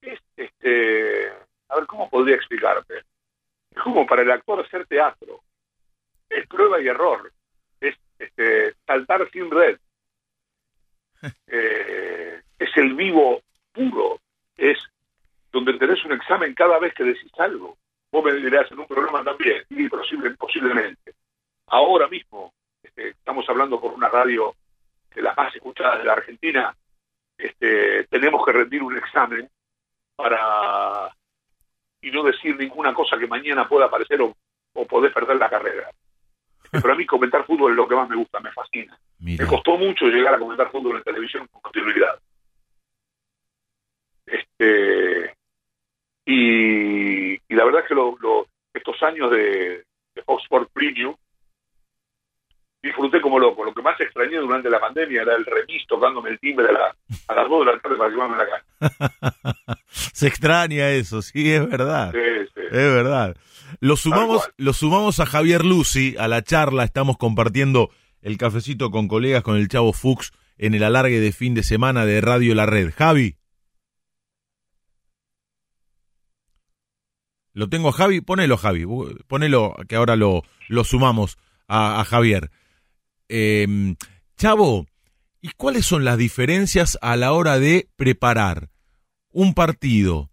es, 0.00 0.18
este, 0.36 1.28
a 1.68 1.76
ver, 1.76 1.86
¿cómo 1.86 2.08
podría 2.08 2.36
explicarte? 2.36 3.04
Es 3.70 3.82
como 3.82 4.06
para 4.06 4.22
el 4.22 4.30
actor 4.30 4.64
hacer 4.64 4.86
teatro, 4.86 5.42
es 6.28 6.46
prueba 6.46 6.80
y 6.80 6.88
error, 6.88 7.30
es 7.80 7.94
este, 8.18 8.74
saltar 8.86 9.30
sin 9.30 9.50
red, 9.50 9.78
Eh, 11.46 12.42
es 12.58 12.76
el 12.76 12.94
vivo 12.94 13.40
puro, 13.72 14.20
es 14.56 14.78
donde 15.50 15.74
tenés 15.74 16.04
un 16.04 16.12
examen 16.12 16.54
cada 16.54 16.78
vez 16.78 16.92
que 16.94 17.04
decís 17.04 17.32
algo. 17.38 17.78
Vos 18.10 18.24
me 18.24 18.32
dirás 18.34 18.70
en 18.70 18.80
un 18.80 18.86
programa 18.86 19.24
también, 19.24 19.64
y 19.70 19.88
posible, 19.88 20.30
posiblemente. 20.32 21.14
Ahora 21.68 22.08
mismo, 22.08 22.52
este, 22.82 23.10
estamos 23.10 23.48
hablando 23.48 23.80
por 23.80 23.92
una 23.92 24.08
radio 24.08 24.54
de 25.14 25.22
las 25.22 25.36
más 25.36 25.54
escuchadas 25.54 25.98
de 25.98 26.04
la 26.04 26.12
Argentina, 26.14 26.74
este, 27.38 28.04
tenemos 28.08 28.44
que 28.44 28.52
rendir 28.52 28.82
un 28.82 28.96
examen 28.96 29.48
para 30.16 31.10
y 32.00 32.10
no 32.10 32.22
decir 32.22 32.56
ninguna 32.56 32.92
cosa 32.92 33.18
que 33.18 33.26
mañana 33.26 33.68
pueda 33.68 33.86
aparecer 33.86 34.20
o, 34.20 34.36
o 34.74 34.86
podés 34.86 35.12
perder 35.12 35.36
la 35.36 35.48
carrera. 35.48 35.90
Pero 36.70 36.92
a 36.92 36.96
mí 36.96 37.06
comentar 37.06 37.44
fútbol 37.46 37.72
es 37.72 37.76
lo 37.76 37.88
que 37.88 37.94
más 37.94 38.08
me 38.08 38.16
gusta, 38.16 38.40
me 38.40 38.52
fascina. 38.52 38.98
Mira. 39.20 39.44
Me 39.44 39.50
costó 39.50 39.76
mucho 39.78 40.06
llegar 40.06 40.34
a 40.34 40.38
comentar 40.38 40.70
fútbol 40.70 40.96
en 40.98 41.02
televisión 41.02 41.46
con 41.50 41.62
continuidad. 41.62 42.18
Este, 44.26 45.34
y, 46.26 47.34
y 47.34 47.54
la 47.54 47.64
verdad 47.64 47.82
es 47.82 47.88
que 47.88 47.94
lo- 47.94 48.16
lo- 48.20 48.46
estos 48.72 49.02
años 49.02 49.30
de, 49.30 49.84
de 50.14 50.20
Sports 50.26 50.70
Premium 50.72 51.14
disfruté 52.84 53.20
como 53.20 53.38
loco. 53.38 53.64
Lo 53.64 53.74
que 53.74 53.82
más 53.82 54.00
extrañé 54.00 54.36
durante 54.36 54.70
la 54.70 54.78
pandemia 54.80 55.22
era 55.22 55.34
el 55.34 55.44
remis 55.44 55.86
tocándome 55.88 56.30
el 56.30 56.38
timbre 56.38 56.66
a, 56.68 56.72
la- 56.72 56.96
a 57.28 57.34
las 57.34 57.48
2 57.48 57.66
de 57.66 57.72
la 57.72 57.78
tarde 57.80 57.96
para 57.96 58.10
llevarme 58.10 58.34
a 58.36 58.38
la 58.38 58.46
casa. 58.46 59.78
Se 59.88 60.26
extraña 60.28 60.90
eso, 60.90 61.22
sí, 61.22 61.52
es 61.52 61.68
verdad. 61.68 62.12
Sí, 62.12 62.46
sí. 62.54 62.60
Es 62.66 62.72
verdad. 62.72 63.36
Lo 63.80 63.96
sumamos, 63.96 64.50
lo 64.56 64.72
sumamos 64.72 65.18
a 65.20 65.26
Javier 65.26 65.64
Lucy, 65.64 66.14
a 66.18 66.28
la 66.28 66.42
charla, 66.42 66.84
estamos 66.84 67.16
compartiendo 67.16 67.90
el 68.22 68.38
cafecito 68.38 68.90
con 68.90 69.08
colegas 69.08 69.42
con 69.42 69.56
el 69.56 69.68
Chavo 69.68 69.92
Fuchs 69.92 70.32
en 70.58 70.74
el 70.74 70.84
alargue 70.84 71.18
de 71.20 71.32
fin 71.32 71.54
de 71.54 71.62
semana 71.62 72.06
de 72.06 72.20
Radio 72.20 72.54
La 72.54 72.66
Red. 72.66 72.92
Javi. 72.96 73.36
Lo 77.52 77.68
tengo 77.68 77.90
a 77.90 77.92
Javi, 77.92 78.20
ponelo 78.20 78.56
Javi, 78.56 78.84
ponelo 79.28 79.74
que 79.88 79.96
ahora 79.96 80.16
lo, 80.16 80.42
lo 80.68 80.84
sumamos 80.84 81.38
a, 81.68 82.00
a 82.00 82.04
Javier. 82.04 82.50
Eh, 83.28 83.94
Chavo, 84.36 84.86
¿y 85.40 85.50
cuáles 85.56 85.86
son 85.86 86.04
las 86.04 86.18
diferencias 86.18 86.98
a 87.00 87.16
la 87.16 87.32
hora 87.32 87.58
de 87.58 87.88
preparar 87.96 88.70
un 89.30 89.52
partido 89.54 90.30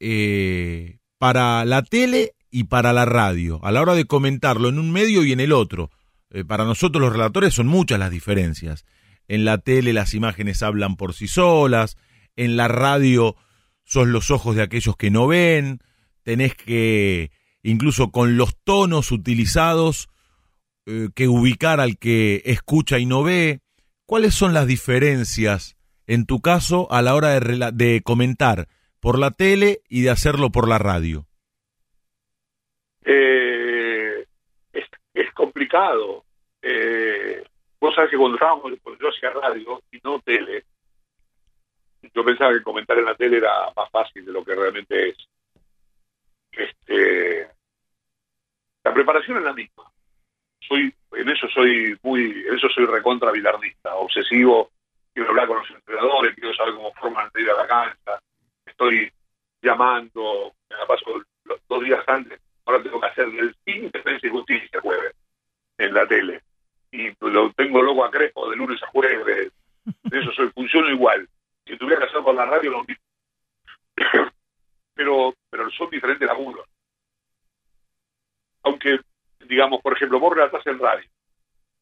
eh, 0.00 0.98
para 1.18 1.64
la 1.64 1.82
tele 1.82 2.34
y 2.50 2.64
para 2.64 2.92
la 2.92 3.04
radio, 3.04 3.60
a 3.64 3.72
la 3.72 3.82
hora 3.82 3.94
de 3.94 4.06
comentarlo 4.06 4.68
en 4.68 4.78
un 4.78 4.92
medio 4.92 5.24
y 5.24 5.32
en 5.32 5.40
el 5.40 5.52
otro. 5.52 5.90
Eh, 6.30 6.44
para 6.44 6.64
nosotros 6.64 7.00
los 7.00 7.12
relatores 7.12 7.54
son 7.54 7.66
muchas 7.66 7.98
las 7.98 8.10
diferencias. 8.10 8.84
En 9.26 9.44
la 9.44 9.58
tele 9.58 9.92
las 9.92 10.14
imágenes 10.14 10.62
hablan 10.62 10.96
por 10.96 11.14
sí 11.14 11.26
solas, 11.26 11.96
en 12.36 12.56
la 12.56 12.68
radio 12.68 13.36
sos 13.84 14.06
los 14.06 14.30
ojos 14.30 14.54
de 14.54 14.62
aquellos 14.62 14.96
que 14.96 15.10
no 15.10 15.26
ven, 15.26 15.80
tenés 16.22 16.54
que, 16.54 17.30
incluso 17.62 18.10
con 18.10 18.36
los 18.36 18.56
tonos 18.62 19.10
utilizados, 19.12 20.08
eh, 20.90 21.10
que 21.14 21.28
ubicar 21.28 21.80
al 21.80 21.98
que 21.98 22.40
escucha 22.46 22.98
y 22.98 23.04
no 23.04 23.22
ve. 23.22 23.60
¿Cuáles 24.06 24.32
son 24.32 24.54
las 24.54 24.66
diferencias, 24.66 25.76
en 26.06 26.24
tu 26.24 26.40
caso, 26.40 26.90
a 26.90 27.02
la 27.02 27.14
hora 27.14 27.38
de, 27.38 28.00
comentar 28.02 28.68
por 28.98 29.18
la 29.18 29.32
tele 29.32 29.82
y 29.90 30.00
de 30.00 30.08
hacerlo 30.08 30.48
por 30.48 30.66
la 30.66 30.78
radio? 30.78 31.26
Eh, 33.04 34.24
es, 34.72 34.86
es 35.12 35.30
complicado. 35.34 36.24
Eh, 36.62 37.44
vos 37.78 37.94
sabés 37.94 38.10
que 38.10 38.16
cuando 38.16 38.36
estábamos, 38.36 38.72
cuando 38.82 38.98
yo 38.98 39.10
hacía 39.10 39.28
radio 39.28 39.82
y 39.92 39.98
no 40.02 40.20
tele, 40.20 40.64
yo 42.14 42.24
pensaba 42.24 42.54
que 42.54 42.62
comentar 42.62 42.96
en 42.96 43.04
la 43.04 43.14
tele 43.14 43.36
era 43.36 43.70
más 43.76 43.90
fácil 43.90 44.24
de 44.24 44.32
lo 44.32 44.42
que 44.42 44.54
realmente 44.54 45.10
es. 45.10 45.16
Este, 46.52 47.46
la 48.84 48.94
preparación 48.94 49.36
es 49.36 49.44
la 49.44 49.52
misma. 49.52 49.84
Soy, 50.68 50.94
en 51.12 51.28
eso 51.28 51.48
soy 51.48 51.98
muy, 52.02 52.44
en 52.46 52.54
eso 52.54 52.68
soy 52.68 52.84
recontra 52.86 53.32
bilardista, 53.32 53.94
obsesivo, 53.94 54.70
quiero 55.14 55.30
hablar 55.30 55.48
con 55.48 55.58
los 55.58 55.70
entrenadores, 55.70 56.34
quiero 56.34 56.54
saber 56.54 56.74
cómo 56.74 56.92
forman 56.94 57.30
de 57.34 57.42
ir 57.42 57.50
a 57.50 57.54
la 57.54 57.66
cancha, 57.66 58.20
estoy 58.66 59.10
llamando, 59.62 60.52
me 60.70 60.76
la 60.76 60.86
paso 60.86 61.04
los 61.44 61.60
dos 61.68 61.82
días 61.82 62.04
antes, 62.06 62.38
ahora 62.66 62.82
tengo 62.82 63.00
que 63.00 63.06
hacer 63.06 63.28
el 63.28 63.54
fin 63.64 63.90
Defensa 63.90 64.26
y 64.26 64.30
Justicia 64.30 64.80
jueves 64.80 65.14
en 65.78 65.94
la 65.94 66.06
tele. 66.06 66.42
Y 66.90 67.10
lo 67.20 67.52
tengo 67.52 67.82
loco 67.82 68.04
a 68.04 68.10
Crespo 68.10 68.48
de 68.50 68.56
lunes 68.56 68.82
a 68.82 68.86
jueves, 68.88 69.52
de 69.84 70.18
eso 70.18 70.32
soy, 70.32 70.50
funciono 70.50 70.90
igual. 70.90 71.28
Si 71.66 71.76
tuviera 71.76 72.00
que 72.00 72.08
hacer 72.08 72.22
por 72.22 72.34
la 72.34 72.46
radio, 72.46 72.70
lo 72.70 72.84
mismo. 72.84 73.04
pero, 74.94 75.34
pero 75.50 75.70
son 75.70 75.90
diferentes 75.90 76.26
laburos. 76.26 76.66
Aunque, 78.62 79.00
digamos, 79.46 79.80
por 79.82 79.94
ejemplo, 79.94 80.20
vos 80.20 80.34
relatás 80.34 80.66
en 80.66 80.78
radio 80.78 81.08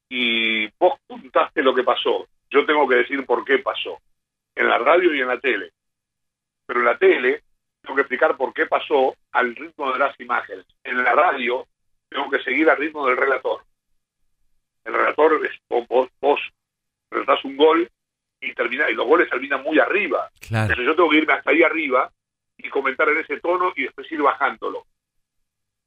y 0.09 0.69
vos 0.79 0.99
contaste 1.07 1.63
lo 1.63 1.75
que 1.75 1.83
pasó, 1.83 2.29
yo 2.51 2.65
tengo 2.65 2.89
que 2.89 2.97
decir 2.97 3.25
por 3.27 3.45
qué 3.45 3.59
pasó, 3.59 3.99
en 4.55 4.69
la 4.69 4.79
radio 4.79 5.15
y 5.15 5.21
en 5.21 5.29
la 5.29 5.39
tele. 5.39 5.73
Pero 6.67 6.81
en 6.81 6.87
la 6.87 6.99
tele 6.99 7.43
tengo 7.83 7.97
que 7.97 8.03
explicar 8.03 8.37
por 8.37 8.53
qué 8.53 8.67
pasó 8.67 9.17
al 9.33 9.55
ritmo 9.55 9.93
de 9.93 9.99
las 9.99 10.19
imágenes. 10.21 10.67
En 10.83 11.03
la 11.03 11.15
radio 11.15 11.67
tengo 12.09 12.31
que 12.31 12.43
seguir 12.43 12.69
al 12.71 12.77
ritmo 12.77 13.07
del 13.07 13.17
relator. 13.17 13.63
El 14.85 14.95
relator 14.95 15.45
es 15.45 15.59
vos, 15.89 16.09
vos, 16.21 16.41
relatás 17.11 17.45
un 17.45 17.57
gol 17.57 17.89
y 18.41 18.55
termina, 18.55 18.89
y 18.91 18.95
los 18.95 19.07
goles 19.07 19.29
terminan 19.29 19.63
muy 19.63 19.79
arriba. 19.79 20.31
Claro. 20.41 20.65
Entonces 20.65 20.87
yo 20.87 20.97
tengo 20.97 21.11
que 21.11 21.17
irme 21.17 21.33
hasta 21.33 21.51
ahí 21.51 21.63
arriba 21.63 22.11
y 22.57 22.69
comentar 22.69 23.09
en 23.09 23.19
ese 23.19 23.41
tono 23.41 23.73
y 23.75 23.85
después 23.85 24.11
ir 24.11 24.23
bajándolo. 24.23 24.87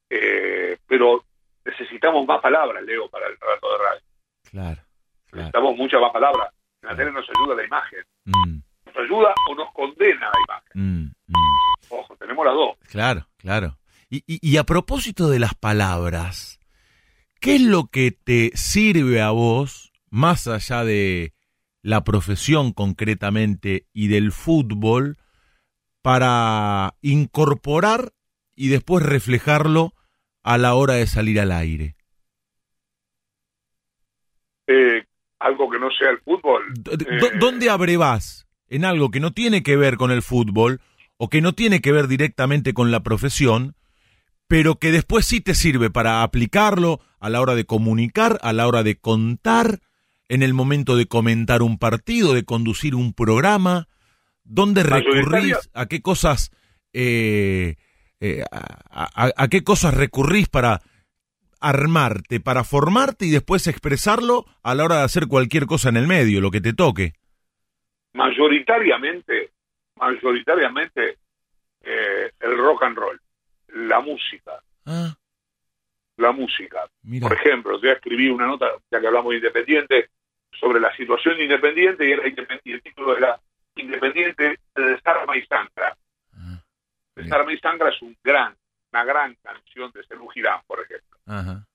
Eh, 0.09 0.77
pero 0.87 1.23
necesitamos 1.65 2.25
más 2.27 2.41
palabras, 2.41 2.83
Leo, 2.83 3.09
para 3.09 3.27
el 3.27 3.37
relato 3.39 3.67
de 3.71 3.77
radio. 3.77 4.01
Claro. 4.49 4.81
claro. 5.27 5.37
Necesitamos 5.37 5.75
muchas 5.77 6.01
más 6.01 6.11
palabras. 6.11 6.53
En 6.81 6.89
la 6.89 6.95
tele 6.95 7.11
nos 7.11 7.25
ayuda 7.29 7.55
la 7.55 7.65
imagen. 7.65 7.99
Mm, 8.25 8.59
Nos 8.85 8.95
ayuda 8.97 9.33
o 9.49 9.55
nos 9.55 9.71
condena 9.73 10.29
la 10.31 10.39
imagen. 10.47 10.71
mm, 10.73 11.11
mm. 11.27 11.91
Ojo, 11.91 12.15
tenemos 12.17 12.45
las 12.45 12.53
dos. 12.55 12.77
Claro, 12.89 13.27
claro. 13.37 13.77
Y, 14.09 14.17
y- 14.27 14.39
y 14.41 14.57
a 14.57 14.63
propósito 14.63 15.29
de 15.29 15.39
las 15.39 15.53
palabras, 15.55 16.59
¿qué 17.39 17.55
es 17.55 17.61
lo 17.61 17.87
que 17.87 18.11
te 18.11 18.51
sirve 18.55 19.21
a 19.21 19.29
vos, 19.31 19.91
más 20.09 20.47
allá 20.47 20.83
de 20.83 21.33
la 21.81 22.03
profesión 22.03 22.73
concretamente 22.73 23.85
y 23.93 24.07
del 24.07 24.31
fútbol, 24.31 25.17
para 26.01 26.95
incorporar 27.01 28.11
y 28.55 28.69
después 28.69 29.03
reflejarlo 29.05 29.93
a 30.43 30.57
la 30.57 30.73
hora 30.73 30.95
de 30.95 31.07
salir 31.07 31.39
al 31.39 31.51
aire? 31.51 31.95
Eh, 34.67 35.03
algo 35.39 35.69
que 35.69 35.79
no 35.79 35.89
sea 35.91 36.11
el 36.11 36.19
fútbol. 36.19 36.63
Eh, 36.91 37.37
¿Dónde 37.39 37.69
abrevás 37.69 38.47
en 38.67 38.85
algo 38.85 39.09
que 39.09 39.19
no 39.19 39.31
tiene 39.31 39.63
que 39.63 39.75
ver 39.75 39.97
con 39.97 40.11
el 40.11 40.21
fútbol 40.21 40.81
o 41.17 41.29
que 41.29 41.41
no 41.41 41.53
tiene 41.53 41.81
que 41.81 41.91
ver 41.91 42.07
directamente 42.07 42.73
con 42.73 42.91
la 42.91 43.01
profesión, 43.01 43.75
pero 44.47 44.75
que 44.75 44.91
después 44.91 45.25
sí 45.25 45.41
te 45.41 45.55
sirve 45.55 45.89
para 45.89 46.23
aplicarlo 46.23 46.99
a 47.19 47.29
la 47.29 47.41
hora 47.41 47.55
de 47.55 47.65
comunicar, 47.65 48.39
a 48.41 48.53
la 48.53 48.67
hora 48.67 48.83
de 48.83 48.95
contar, 48.95 49.79
en 50.29 50.43
el 50.43 50.53
momento 50.53 50.95
de 50.95 51.07
comentar 51.07 51.61
un 51.61 51.77
partido, 51.77 52.33
de 52.33 52.45
conducir 52.45 52.95
un 52.95 53.13
programa? 53.13 53.87
¿Dónde 54.43 54.83
recurrís? 54.83 55.57
¿A 55.73 55.87
qué 55.87 56.01
cosas 56.01 56.51
eh, 56.93 57.75
eh, 58.21 58.43
a, 58.51 59.25
a- 59.25 59.31
a 59.35 59.47
qué 59.47 59.63
cosas 59.63 59.93
recurrís 59.93 60.47
para 60.49 60.81
armarte, 61.61 62.39
para 62.39 62.63
formarte 62.63 63.25
y 63.25 63.31
después 63.31 63.67
expresarlo 63.67 64.45
a 64.63 64.75
la 64.75 64.85
hora 64.85 64.97
de 64.99 65.03
hacer 65.03 65.27
cualquier 65.27 65.65
cosa 65.65 65.89
en 65.89 65.97
el 65.97 66.07
medio, 66.07 66.41
lo 66.41 66.51
que 66.51 66.61
te 66.61 66.73
toque? 66.73 67.13
mayoritariamente, 68.13 69.51
mayoritariamente 69.95 71.17
eh, 71.81 72.31
el 72.39 72.57
rock 72.57 72.83
and 72.83 72.97
roll, 72.97 73.19
la 73.67 73.99
música, 74.01 74.53
Ah, 74.85 75.13
la 76.17 76.31
música. 76.31 76.89
mira. 77.03 77.27
Por 77.27 77.37
ejemplo, 77.37 77.79
yo 77.81 77.91
escribí 77.91 78.29
una 78.29 78.47
nota, 78.47 78.67
ya 78.91 78.99
que 78.99 79.07
hablamos 79.07 79.29
de 79.31 79.37
Independiente, 79.37 80.09
sobre 80.59 80.79
la 80.79 80.93
situación 80.95 81.37
de 81.37 81.43
Independiente 81.43 82.07
y, 82.07 82.11
era 82.11 82.23
Independ- 82.23 82.61
y 82.63 82.71
el 82.73 82.81
título 82.81 83.15
era 83.17 83.39
Independiente 83.75 84.59
de 84.75 84.83
Desarma 84.83 85.37
y 85.37 85.45
Sangra. 85.45 85.95
Ah, 87.19 87.23
Desarma 87.23 87.53
y 87.53 87.59
Sangra 87.59 87.89
es 87.89 88.01
un 88.01 88.15
gran, 88.23 88.55
una 88.91 89.03
gran 89.03 89.35
canción 89.41 89.91
de 89.91 90.03
Serú 90.05 90.27
Girán, 90.29 90.61
por 90.67 90.79
ejemplo. 90.81 91.17
ajá. 91.25 91.65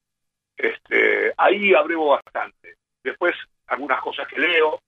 Este, 0.56 1.32
ahí 1.36 1.74
abrevo 1.74 2.10
bastante. 2.10 2.76
Después, 3.02 3.34
algunas 3.66 4.00
cosas 4.00 4.26
que 4.28 4.38
leo, 4.38 4.80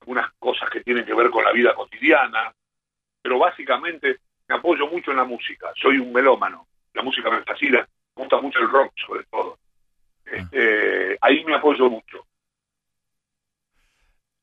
algunas 0.00 0.32
cosas 0.38 0.70
que 0.70 0.82
tienen 0.82 1.04
que 1.04 1.14
ver 1.14 1.30
con 1.30 1.44
la 1.44 1.52
vida 1.52 1.74
cotidiana, 1.74 2.52
pero 3.22 3.38
básicamente 3.38 4.20
me 4.48 4.54
apoyo 4.54 4.86
mucho 4.86 5.10
en 5.10 5.16
la 5.16 5.24
música. 5.24 5.72
Soy 5.80 5.98
un 5.98 6.12
melómano. 6.12 6.68
La 6.94 7.02
música 7.02 7.28
me 7.28 7.42
fascina, 7.42 7.86
me 8.14 8.22
gusta 8.22 8.40
mucho 8.40 8.60
el 8.60 8.70
rock 8.70 8.92
sobre 9.04 9.24
todo. 9.24 9.58
Este, 10.24 11.18
ahí 11.20 11.44
me 11.44 11.54
apoyo 11.54 11.90
mucho. 11.90 12.24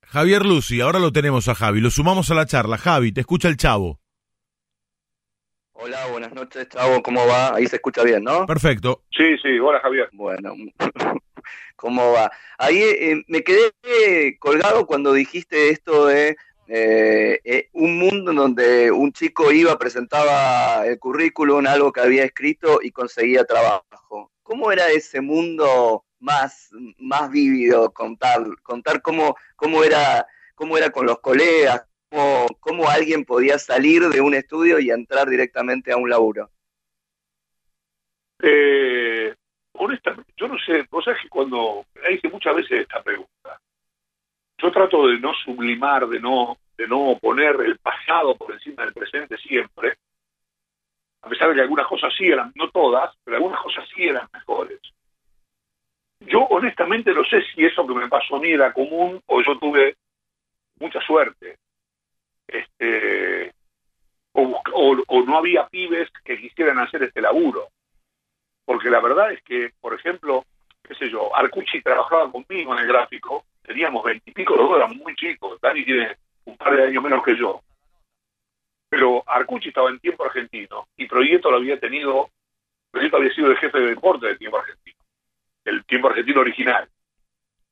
Javier 0.04 0.46
Lucy, 0.46 0.82
ahora 0.82 1.00
lo 1.00 1.12
tenemos 1.12 1.48
a 1.48 1.56
Javi, 1.56 1.82
lo 1.82 1.90
sumamos 1.90 2.30
a 2.30 2.36
la 2.36 2.46
charla. 2.46 2.78
Javi, 2.78 3.12
te 3.12 3.22
escucha 3.22 3.48
el 3.48 3.58
chavo. 3.58 4.00
Hola, 5.86 6.08
buenas 6.08 6.34
noches, 6.34 6.70
Chavo, 6.70 7.04
¿cómo 7.04 7.28
va? 7.28 7.56
Ahí 7.56 7.68
se 7.68 7.76
escucha 7.76 8.04
bien, 8.04 8.24
¿no? 8.24 8.46
Perfecto. 8.46 9.02
Sí, 9.12 9.38
sí, 9.42 9.60
hola 9.60 9.82
Javier. 9.82 10.08
Bueno, 10.14 10.54
¿cómo 11.76 12.14
va? 12.14 12.32
Ahí 12.58 12.82
eh, 12.82 13.22
me 13.28 13.44
quedé 13.44 13.74
colgado 14.40 14.86
cuando 14.88 15.12
dijiste 15.12 15.72
esto 15.72 16.06
de 16.06 16.38
eh, 16.70 17.42
eh, 17.44 17.68
un 17.74 18.00
mundo 18.00 18.32
en 18.32 18.38
donde 18.38 18.92
un 18.94 19.12
chico 19.12 19.52
iba, 19.52 19.78
presentaba 19.78 20.88
el 20.88 20.98
currículum, 21.00 21.68
algo 21.68 21.92
que 21.92 22.00
había 22.00 22.24
escrito 22.24 22.80
y 22.82 22.92
conseguía 22.92 23.44
trabajo. 23.44 24.32
¿Cómo 24.42 24.72
era 24.72 24.90
ese 24.90 25.20
mundo 25.20 26.06
más, 26.22 26.70
más 26.98 27.30
vívido? 27.30 27.92
Contar, 27.92 28.46
contar 28.64 29.02
cómo, 29.02 29.36
cómo, 29.58 29.84
era, 29.84 30.26
cómo 30.56 30.78
era 30.78 30.92
con 30.92 31.06
los 31.06 31.20
colegas, 31.20 31.84
cómo, 32.60 32.90
alguien 32.90 33.26
podía 33.26 33.58
salir 33.58 34.04
de 34.10 34.22
un 34.22 34.34
estudio 34.34 34.80
y 34.80 34.90
entrar 34.90 35.30
directamente 35.30 35.92
a 35.92 35.98
un 35.98 36.10
laburo. 36.10 36.50
Eh, 38.42 39.34
honestamente, 39.74 40.32
yo 40.38 40.48
no 40.48 40.58
sé, 40.60 40.86
vos 40.90 41.04
sabés 41.06 41.22
que 41.22 41.30
cuando, 41.30 41.86
hice 42.12 42.30
muchas 42.30 42.56
veces 42.56 42.82
esta 42.82 43.02
pregunta, 43.02 43.60
yo 44.58 44.72
trato 44.72 45.08
de 45.08 45.20
no 45.20 45.34
sublimar, 45.34 46.08
de 46.08 46.20
no, 46.20 46.58
de 46.78 46.88
no 46.88 47.18
poner 47.22 47.56
el 47.62 47.78
pasado 47.80 48.36
por 48.36 48.52
encima 48.54 48.84
del 48.84 48.94
presente 48.94 49.38
siempre, 49.38 49.98
a 51.22 51.30
pesar 51.30 51.50
de 51.50 51.56
que 51.56 51.62
algunas 51.62 51.88
cosas 51.88 52.14
sí 52.18 52.28
eran, 52.28 52.52
no 52.56 52.70
todas, 52.70 53.16
pero 53.24 53.38
algunas 53.38 53.62
cosas 53.62 53.88
sí 53.96 54.04
eran 54.04 54.28
mejores. 54.34 54.80
Yo 56.20 56.42
honestamente 56.44 57.14
no 57.14 57.24
sé 57.26 57.42
si 57.54 57.66
eso 57.66 57.86
que 57.88 57.94
me 57.94 58.08
pasó 58.08 58.36
a 58.36 58.40
mí 58.40 58.52
era 58.52 58.74
común 58.74 59.22
o 59.26 59.42
yo 59.42 59.58
tuve 59.58 59.96
mucha 60.80 61.02
suerte. 61.02 61.58
Este, 62.54 63.52
o, 64.34 65.24
no 65.26 65.38
había 65.38 65.68
pibes 65.68 66.10
que 66.24 66.38
quisieran 66.38 66.78
hacer 66.80 67.04
este 67.04 67.20
laburo. 67.20 67.70
Porque 68.64 68.92
la 68.92 69.02
verdad 69.02 69.32
es 69.32 69.42
que, 69.44 69.72
por 69.82 69.96
ejemplo, 69.96 70.46
qué 70.84 70.94
sé 70.96 71.10
yo, 71.10 71.36
Arcucci 71.36 71.82
trabajaba 71.82 72.32
conmigo 72.32 72.74
en 72.74 72.80
el 72.80 72.88
gráfico, 72.88 73.46
teníamos 73.64 74.04
veintipico, 74.04 74.56
los 74.56 74.70
dos 74.70 74.78
eran 74.78 74.98
muy 74.98 75.16
chicos, 75.16 75.60
Dani 75.60 75.84
tiene 75.84 76.16
un 76.46 76.56
par 76.56 76.76
de 76.76 76.84
años 76.84 77.04
menos 77.04 77.24
que 77.24 77.36
yo. 77.36 77.62
Pero 78.90 79.24
Arcucci 79.28 79.70
estaba 79.70 79.90
en 79.90 80.00
tiempo 80.00 80.24
argentino 80.24 80.88
y 80.96 81.08
Proyecto 81.08 81.50
lo 81.50 81.58
había 81.58 81.80
tenido, 81.80 82.30
Proyecto 82.92 83.18
había 83.18 83.34
sido 83.34 83.50
el 83.50 83.58
jefe 83.58 83.80
de 83.80 83.88
deporte 83.88 84.28
del 84.28 84.38
tiempo 84.38 84.58
argentino, 84.58 85.00
el 85.66 85.84
tiempo 85.86 86.08
argentino 86.10 86.42
original. 86.42 86.88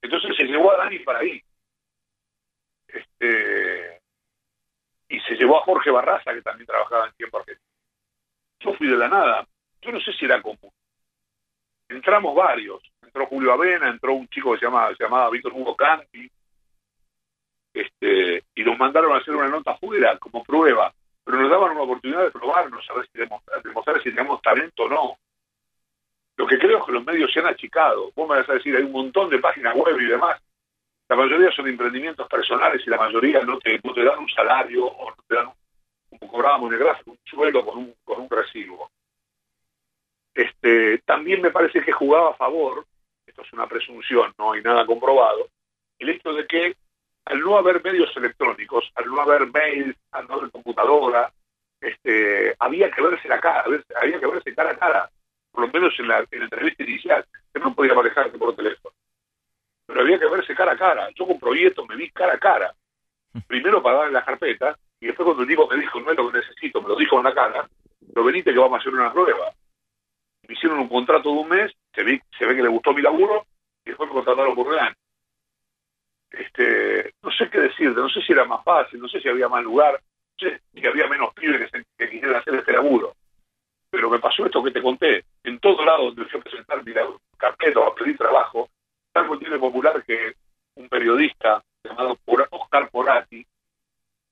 Entonces 0.02 0.36
se 0.36 0.44
llevó 0.44 0.72
a 0.72 0.78
Dani 0.78 1.00
para 1.00 1.20
ahí. 1.20 1.42
Este, 2.88 4.01
y 5.16 5.20
se 5.22 5.36
llevó 5.36 5.60
a 5.60 5.64
Jorge 5.64 5.92
Barraza, 5.92 6.34
que 6.34 6.42
también 6.42 6.68
trabajaba 6.68 7.08
en 7.08 7.14
tiempo 7.14 7.38
argentino. 7.38 7.68
Yo 8.60 8.74
fui 8.74 8.88
de 8.88 8.98
la 8.98 9.08
nada. 9.08 9.48
Yo 9.82 9.92
no 9.92 10.00
sé 10.00 10.14
si 10.14 10.26
era 10.26 10.42
común 10.42 10.72
entramos 11.92 12.36
varios. 12.36 12.82
Entró 13.02 13.28
Julio 13.28 13.54
Avena, 13.54 13.90
entró 13.90 14.14
un 14.14 14.28
chico 14.30 14.54
que 14.54 14.60
se, 14.60 14.66
llama, 14.66 14.90
se 14.96 15.04
llamaba 15.04 15.30
Víctor 15.30 15.54
Hugo 15.54 15.76
Canti, 15.76 16.30
este, 17.74 18.44
y 18.56 18.64
nos 18.64 18.78
mandaron 18.78 19.14
a 19.14 19.18
hacer 19.18 19.36
una 19.36 19.48
nota 19.48 19.76
fuera 19.78 20.18
como 20.18 20.44
prueba, 20.44 20.94
pero 21.24 21.40
nos 21.40 21.50
daban 21.50 21.72
una 21.72 21.82
oportunidad 21.82 22.24
de 22.24 22.32
probarnos, 22.32 22.90
a 22.90 22.94
ver 22.94 23.08
si 23.12 23.20
demostrar, 23.20 23.62
demostrar 23.62 24.04
si 24.04 24.12
tenemos 24.12 24.42
talento 24.42 24.84
o 24.84 24.90
no. 24.90 25.18
Lo 26.38 26.48
que 26.48 26.58
creo 26.58 26.80
es 26.80 26.86
que 26.86 26.92
los 26.92 27.06
medios 27.06 27.32
se 27.32 27.40
han 27.40 27.48
achicado. 27.48 28.12
Vos 28.16 28.28
me 28.28 28.38
vas 28.38 28.50
a 28.50 28.54
decir, 28.54 28.76
hay 28.76 28.84
un 28.84 28.92
montón 28.92 29.30
de 29.30 29.40
páginas 29.40 29.76
web 29.76 30.00
y 30.00 30.06
demás. 30.06 30.42
La 31.12 31.18
mayoría 31.18 31.52
son 31.52 31.68
emprendimientos 31.68 32.26
personales 32.30 32.82
y 32.88 32.90
la 32.90 32.96
mayoría 32.96 33.42
no 33.42 33.60
te, 33.60 33.78
no 33.84 33.94
te 33.94 34.02
dan 34.02 34.20
un 34.20 34.30
salario 34.30 34.86
o 34.86 35.10
no 35.10 35.18
te 35.28 35.36
dan, 35.36 35.52
como 36.10 36.32
cobrábamos 36.32 36.70
en 36.70 36.74
el 36.76 36.86
gráfico, 36.86 37.12
un 37.12 37.20
sueldo 37.26 37.66
con 37.66 37.80
un, 37.80 37.96
con 38.06 38.22
un. 38.22 38.30
Este, 40.34 41.00
también 41.00 41.42
me 41.42 41.52
parece 41.52 41.82
que 41.82 41.92
jugaba 41.92 42.30
a 42.30 42.36
favor, 42.36 42.86
esto 43.26 43.42
es 43.42 43.52
una 43.52 43.68
presunción, 43.68 44.34
no 44.38 44.54
hay 44.54 44.62
nada 44.62 44.86
comprobado, 44.86 45.50
el 46.00 46.12
hecho 46.12 46.32
de 46.32 46.48
que 46.48 46.78
al 47.26 47.42
no 47.42 47.58
haber 47.58 47.84
medios 47.84 48.16
electrónicos, 48.16 48.90
al 48.96 49.08
no 49.08 49.20
haber 49.20 49.52
mail, 49.52 49.94
al 50.12 50.26
no 50.30 50.36
haber 50.36 50.50
computadora, 50.50 51.30
este, 51.82 52.56
había 52.58 52.90
que 52.90 53.02
verse 53.02 53.28
la 53.28 53.42
cara, 53.42 53.66
había 54.02 54.18
que 54.18 54.28
verse 54.28 54.56
cara 54.56 54.72
a 54.72 54.78
cara, 54.78 55.12
por 55.52 55.66
lo 55.66 55.74
menos 55.74 55.94
en 56.00 56.08
la, 56.08 56.20
en 56.32 56.40
la 56.40 56.46
entrevista 56.46 56.84
inicial, 56.84 57.26
que 57.54 57.60
no 57.60 57.76
podía 57.76 57.96
manejarse 57.96 58.38
por 58.38 58.56
teléfono. 58.56 58.96
Pero 59.92 60.06
había 60.06 60.20
que 60.20 60.30
verse 60.30 60.56
cara 60.56 60.72
a 60.72 60.78
cara. 60.78 61.10
Yo 61.16 61.28
con 61.28 61.40
proyectos 61.40 61.88
me 61.88 61.96
vi 61.96 62.10
cara 62.12 62.34
a 62.34 62.40
cara. 62.40 62.74
Primero 63.48 63.84
para 63.84 64.00
darle 64.00 64.14
la 64.14 64.26
carpeta, 64.26 64.78
y 65.00 65.08
después 65.08 65.26
cuando 65.26 65.44
el 65.44 65.50
tipo 65.50 65.68
me 65.68 65.78
dijo, 65.78 66.00
no 66.00 66.12
es 66.12 66.18
lo 66.18 66.32
que 66.32 66.40
necesito, 66.40 66.82
me 66.82 66.90
lo 66.90 66.96
dijo 66.96 67.18
en 67.18 67.24
la 67.24 67.34
cara, 67.34 67.68
pero 68.14 68.26
venite 68.26 68.52
que 68.52 68.60
vamos 68.60 68.78
a 68.78 68.82
hacer 68.82 68.94
una 68.94 69.12
prueba 69.12 69.54
hicieron 70.52 70.80
un 70.80 70.90
contrato 70.90 71.30
de 71.30 71.40
un 71.40 71.50
mes, 71.50 71.72
se 71.94 72.04
ve, 72.04 72.22
se 72.38 72.46
ve 72.46 72.56
que 72.56 72.64
le 72.64 72.70
gustó 72.70 72.94
mi 72.94 73.02
laburo, 73.02 73.46
y 73.86 73.90
después 73.90 74.10
me 74.10 74.16
contrataron 74.16 74.56
por 74.56 74.78
año. 74.78 74.96
Este, 76.30 77.14
no 77.22 77.32
sé 77.32 77.50
qué 77.50 77.60
decirte, 77.60 78.00
no 78.00 78.10
sé 78.10 78.22
si 78.22 78.32
era 78.32 78.46
más 78.46 78.64
fácil, 78.64 79.00
no 79.02 79.08
sé 79.08 79.20
si 79.20 79.28
había 79.28 79.50
más 79.50 79.64
lugar, 79.64 79.94
no 79.94 80.50
sé 80.50 80.62
si 80.74 80.86
había 80.86 81.08
menos 81.08 81.34
pibes 81.34 81.70
que, 81.72 82.10
quisieran 82.10 82.36
hacer 82.36 82.56
este 82.56 82.74
laburo. 82.74 83.16
Pero 83.90 84.10
me 84.10 84.20
pasó 84.20 84.46
esto 84.46 84.64
que 84.64 84.72
te 84.72 84.82
conté. 84.82 85.26
En 85.44 85.60
todo 85.60 85.84
lado 85.84 86.06
donde 86.06 86.26
fui 86.26 86.40
a 86.40 86.44
presentar 86.44 86.84
mi 86.86 86.94
carpeta 87.38 87.80
o 87.80 87.88
a 87.88 87.96
pedir 87.96 88.18
trabajo, 88.18 88.70
algo 89.14 89.38
tiene 89.38 89.60
popular 89.60 90.04
que 90.06 90.36
un 90.76 90.88
periodista 90.88 91.64
llamado 91.84 92.18
Oscar 92.52 92.90
Porati, 92.90 93.46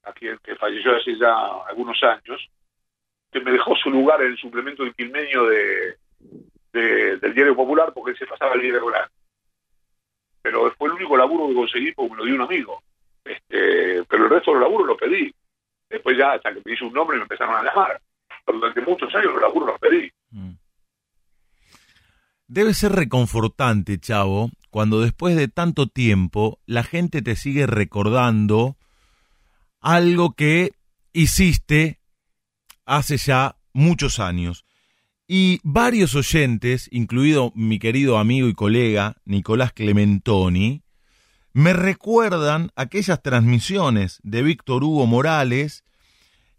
a 0.04 0.14
quien 0.14 0.38
que 0.44 0.56
falleció 0.56 0.96
hace 0.96 1.18
ya 1.18 1.34
algunos 1.68 2.02
años, 2.04 2.50
que 3.32 3.40
me 3.42 3.52
dejó 3.52 3.76
su 3.76 3.90
lugar 3.90 4.22
en 4.22 4.32
el 4.32 4.38
suplemento 4.38 4.84
de 4.84 4.94
Quilmeño 4.94 5.46
de, 5.46 5.98
del 6.72 7.34
Diario 7.34 7.56
Popular 7.56 7.92
porque 7.94 8.12
él 8.12 8.18
se 8.18 8.28
pasaba 8.28 8.56
el 8.56 8.62
Diario 8.62 8.80
Popular. 8.80 9.10
Pero 10.42 10.72
fue 10.78 10.88
el 10.88 10.96
único 10.96 11.18
laburo 11.18 11.48
que 11.50 11.56
conseguí 11.56 11.92
porque 11.92 12.12
me 12.12 12.18
lo 12.18 12.26
dio 12.26 12.36
un 12.36 12.42
amigo. 12.42 12.82
Este, 13.24 14.04
pero 14.06 14.24
el 14.24 14.30
resto 14.30 14.52
de 14.52 14.60
los 14.60 14.64
laburos 14.64 14.88
los 14.88 14.98
pedí. 14.98 15.34
Después 15.90 16.18
ya 16.18 16.34
hasta 16.34 16.54
que 16.54 16.62
me 16.64 16.74
hizo 16.74 16.88
un 16.88 16.94
nombre 16.94 17.18
me 17.18 17.24
empezaron 17.24 17.56
a 17.56 17.64
llamar. 17.64 18.00
Pero 18.46 18.60
durante 18.60 18.82
muchos 18.82 19.14
años 19.14 19.34
los 19.34 19.42
laburos 19.42 19.70
los 19.70 19.80
pedí. 19.80 20.12
Mm. 20.32 20.54
Debe 22.48 22.74
ser 22.74 22.94
reconfortante, 22.94 24.00
Chavo, 24.00 24.50
cuando 24.70 25.02
después 25.02 25.36
de 25.36 25.48
tanto 25.48 25.88
tiempo 25.88 26.60
la 26.66 26.84
gente 26.84 27.22
te 27.22 27.36
sigue 27.36 27.68
recordando 27.68 28.78
algo 29.82 30.34
que 30.34 30.72
hiciste 31.14 32.00
hace 32.86 33.18
ya 33.18 33.58
muchos 33.74 34.20
años. 34.20 34.66
Y 35.28 35.60
varios 35.64 36.16
oyentes, 36.16 36.90
incluido 36.92 37.52
mi 37.56 37.78
querido 37.78 38.18
amigo 38.18 38.48
y 38.48 38.54
colega 38.54 39.18
Nicolás 39.26 39.74
Clementoni, 39.74 40.84
me 41.54 41.74
recuerdan 41.74 42.72
aquellas 42.76 43.22
transmisiones 43.22 44.20
de 44.24 44.42
Víctor 44.44 44.84
Hugo 44.84 45.06
Morales 45.06 45.84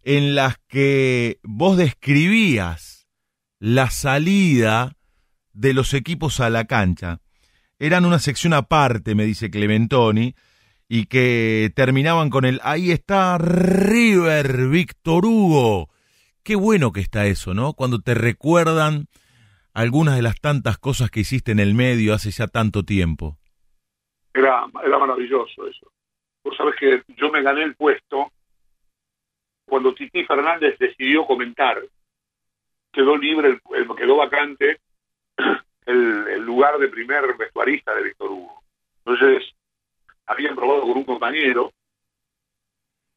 en 0.03 0.35
las 0.35 0.57
que 0.69 1.41
vos 1.43 1.77
describías 1.77 3.07
la 3.59 3.91
salida 3.91 4.97
de 5.53 5.75
los 5.75 5.95
equipos 5.95 6.41
a 6.41 6.51
la 6.51 6.65
cancha. 6.65 7.21
Eran 7.81 8.05
una 8.05 8.19
sección 8.21 8.53
aparte, 8.53 9.17
me 9.17 9.25
dice 9.25 9.51
Clementoni, 9.51 10.35
y 10.87 11.07
que 11.07 11.73
terminaban 11.75 12.31
con 12.31 12.45
el 12.45 12.61
ahí 12.63 12.93
está 12.93 13.39
River, 13.39 14.69
Víctor 14.69 15.25
Hugo, 15.25 15.89
Qué 16.43 16.57
bueno 16.57 16.93
que 16.93 17.01
está 17.01 17.27
eso, 17.27 17.55
¿no? 17.55 17.75
Cuando 17.75 18.01
te 18.01 18.15
recuerdan 18.15 19.07
algunas 19.75 20.17
de 20.17 20.23
las 20.23 20.41
tantas 20.41 20.79
cosas 20.79 21.11
que 21.11 21.21
hiciste 21.21 21.53
en 21.53 21.61
el 21.61 21.75
medio 21.75 22.15
hace 22.15 22.31
ya 22.31 22.47
tanto 22.47 22.83
tiempo. 22.83 23.37
Era, 24.33 24.67
era 24.85 24.99
maravilloso 24.99 25.67
eso. 25.67 25.93
Vos 26.43 26.57
sabés 26.57 26.77
que 26.77 27.03
yo 27.17 27.31
me 27.31 27.43
gané 27.43 27.63
el 27.63 27.75
puesto 27.75 28.33
cuando 29.67 29.95
Titi 29.95 30.25
Fernández 30.25 30.79
decidió 30.79 31.27
comentar. 31.27 31.79
Quedó 32.93 33.17
libre, 33.17 33.61
el, 33.75 33.97
quedó 33.97 34.17
vacante 34.17 34.81
el, 35.91 36.43
lugar 36.43 36.79
de 36.79 36.89
primer 36.89 37.37
vestuarista 37.37 37.95
de 37.95 38.03
Víctor 38.03 38.31
Hugo. 38.31 38.63
Entonces, 39.05 39.53
habían 40.27 40.55
probado 40.55 40.83
con 40.83 40.97
un 40.97 41.05
compañero, 41.05 41.73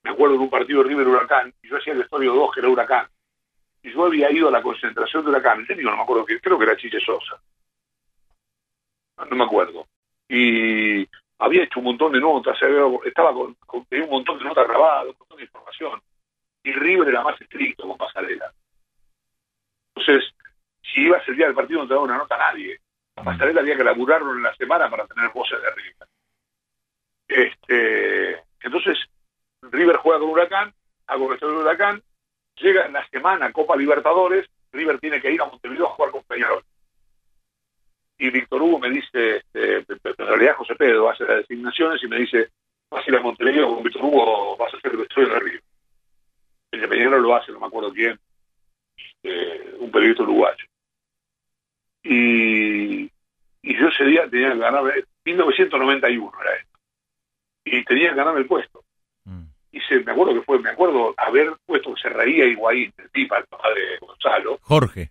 me 0.04 0.12
acuerdo 0.12 0.36
de 0.36 0.42
un 0.42 0.50
partido 0.50 0.84
de 0.84 0.90
River 0.90 1.08
Huracán, 1.08 1.54
y 1.62 1.70
yo 1.70 1.78
hacía 1.78 1.94
el 1.94 2.00
vestuario 2.00 2.34
2, 2.34 2.54
que 2.54 2.60
era 2.60 2.70
Huracán 2.70 3.08
y 3.84 3.92
yo 3.92 4.06
había 4.06 4.32
ido 4.32 4.48
a 4.48 4.52
la 4.52 4.62
concentración 4.62 5.24
de 5.24 5.32
Huracán, 5.32 5.60
el 5.60 5.68
técnico 5.68 5.92
no 5.92 5.98
me 5.98 6.04
acuerdo, 6.04 6.26
creo 6.26 6.58
que 6.58 6.64
era 6.64 6.78
Chiche 6.78 7.00
Sosa, 7.02 7.40
no 9.30 9.36
me 9.36 9.44
acuerdo, 9.44 9.88
y 10.30 11.08
había 11.40 11.64
hecho 11.64 11.80
un 11.80 11.86
montón 11.86 12.14
de 12.14 12.22
notas, 12.22 12.58
estaba 13.06 13.34
con, 13.34 13.56
tenía 13.90 14.06
un 14.06 14.12
montón 14.12 14.40
de 14.40 14.46
notas 14.46 14.68
grabadas, 14.68 15.08
un 15.10 15.16
montón 15.20 15.38
de 15.38 15.44
información, 15.44 16.02
y 16.64 16.72
River 16.72 17.10
era 17.10 17.24
más 17.24 17.40
estricto 17.42 17.86
con 17.86 17.98
Pasarela. 17.98 18.54
Entonces, 19.94 20.34
si 20.92 21.02
iba 21.02 21.18
a 21.18 21.26
ser 21.26 21.36
día 21.36 21.46
del 21.46 21.56
partido 21.56 21.82
no 21.82 21.88
te 21.88 21.94
daba 21.94 22.06
una 22.06 22.18
nota 22.18 22.36
a 22.36 22.52
nadie. 22.52 22.80
A 23.16 23.22
mm. 23.22 23.26
Pasarela 23.26 23.62
había 23.62 23.78
que 23.78 23.84
laburarlo 23.84 24.34
en 24.34 24.44
la 24.44 24.56
semana 24.56 24.90
para 24.90 25.08
tener 25.08 25.30
voces 25.32 25.62
de 25.62 25.72
River. 25.72 26.08
Este, 27.28 28.44
entonces, 28.62 28.98
River 29.62 29.98
juega 29.98 30.20
con 30.20 30.30
Huracán, 30.30 30.74
hago 31.08 31.34
el 31.34 31.40
de 31.40 31.46
Huracán, 31.46 32.04
llega 32.56 32.86
en 32.86 32.94
la 32.94 33.08
semana 33.08 33.52
Copa 33.52 33.76
Libertadores, 33.76 34.50
River 34.72 35.00
tiene 35.00 35.22
que 35.22 35.32
ir 35.32 35.42
a 35.42 35.46
Montevideo 35.46 35.88
a 35.88 35.92
jugar 35.92 36.12
con 36.12 36.24
Peñarol. 36.24 36.64
Y 38.18 38.30
Víctor 38.30 38.62
Hugo 38.62 38.80
me 38.80 38.90
dice, 38.90 39.38
este, 39.38 39.78
en 39.78 40.28
realidad 40.28 40.56
José 40.56 40.76
Pedro 40.76 41.10
hace 41.10 41.26
las 41.26 41.38
designaciones 41.38 42.02
y 42.04 42.08
me 42.08 42.18
dice, 42.18 42.50
vas 42.90 43.06
a 43.06 43.10
ir 43.10 43.18
a 43.18 43.22
Montevideo 43.22 43.74
con 43.74 43.84
Víctor 43.84 44.04
Hugo, 44.06 44.58
vas 44.58 44.74
a 44.74 44.78
hacer 44.78 44.92
el 44.92 44.98
vestuario 44.98 45.34
de 45.34 45.40
River. 45.40 45.64
El 46.72 46.80
Independiente 46.80 47.20
lo 47.20 47.36
hace, 47.36 47.52
no 47.52 47.60
me 47.60 47.68
acuerdo 47.68 47.92
quién, 47.92 48.20
eh, 49.24 49.76
un 49.80 49.92
periodista 49.92 50.24
uruguayo. 50.24 50.66
Y, 52.04 53.04
y 53.62 53.78
yo 53.80 53.88
ese 53.88 54.04
día 54.06 54.30
tenía 54.30 54.52
que 54.54 54.60
ganar, 54.60 54.84
1991 55.26 56.32
era 56.42 56.56
esto, 56.58 56.80
y 57.66 57.84
tenía 57.86 58.10
que 58.10 58.16
ganar 58.16 58.38
el 58.38 58.46
puesto. 58.46 58.84
Mm. 59.26 59.44
Y 59.72 59.80
se, 59.82 60.00
me 60.02 60.12
acuerdo 60.12 60.34
que 60.36 60.42
fue, 60.42 60.60
me 60.60 60.70
acuerdo 60.70 61.14
haber 61.18 61.54
puesto 61.66 61.94
que 61.96 62.02
se 62.02 62.10
reía 62.10 62.46
Higuaín, 62.46 62.94
el 62.98 63.10
Pipa, 63.10 63.38
el 63.40 63.46
papá 63.46 63.70
de 63.74 63.98
Gonzalo. 64.06 64.60
Jorge. 64.62 65.10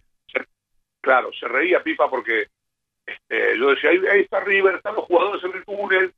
Claro, 1.01 1.31
se 1.33 1.49
reía 1.49 1.83
Pipa 1.83 2.09
porque 2.09 2.47
este, 3.07 3.59
yo 3.59 3.71
decía, 3.71 3.91
ahí, 3.91 3.99
ahí 4.11 4.21
está 4.21 4.39
River, 4.41 4.77
están 4.77 4.95
los 4.95 5.05
jugadores 5.07 5.43
en 5.43 5.53
el 5.55 5.65
túnel, 5.65 6.15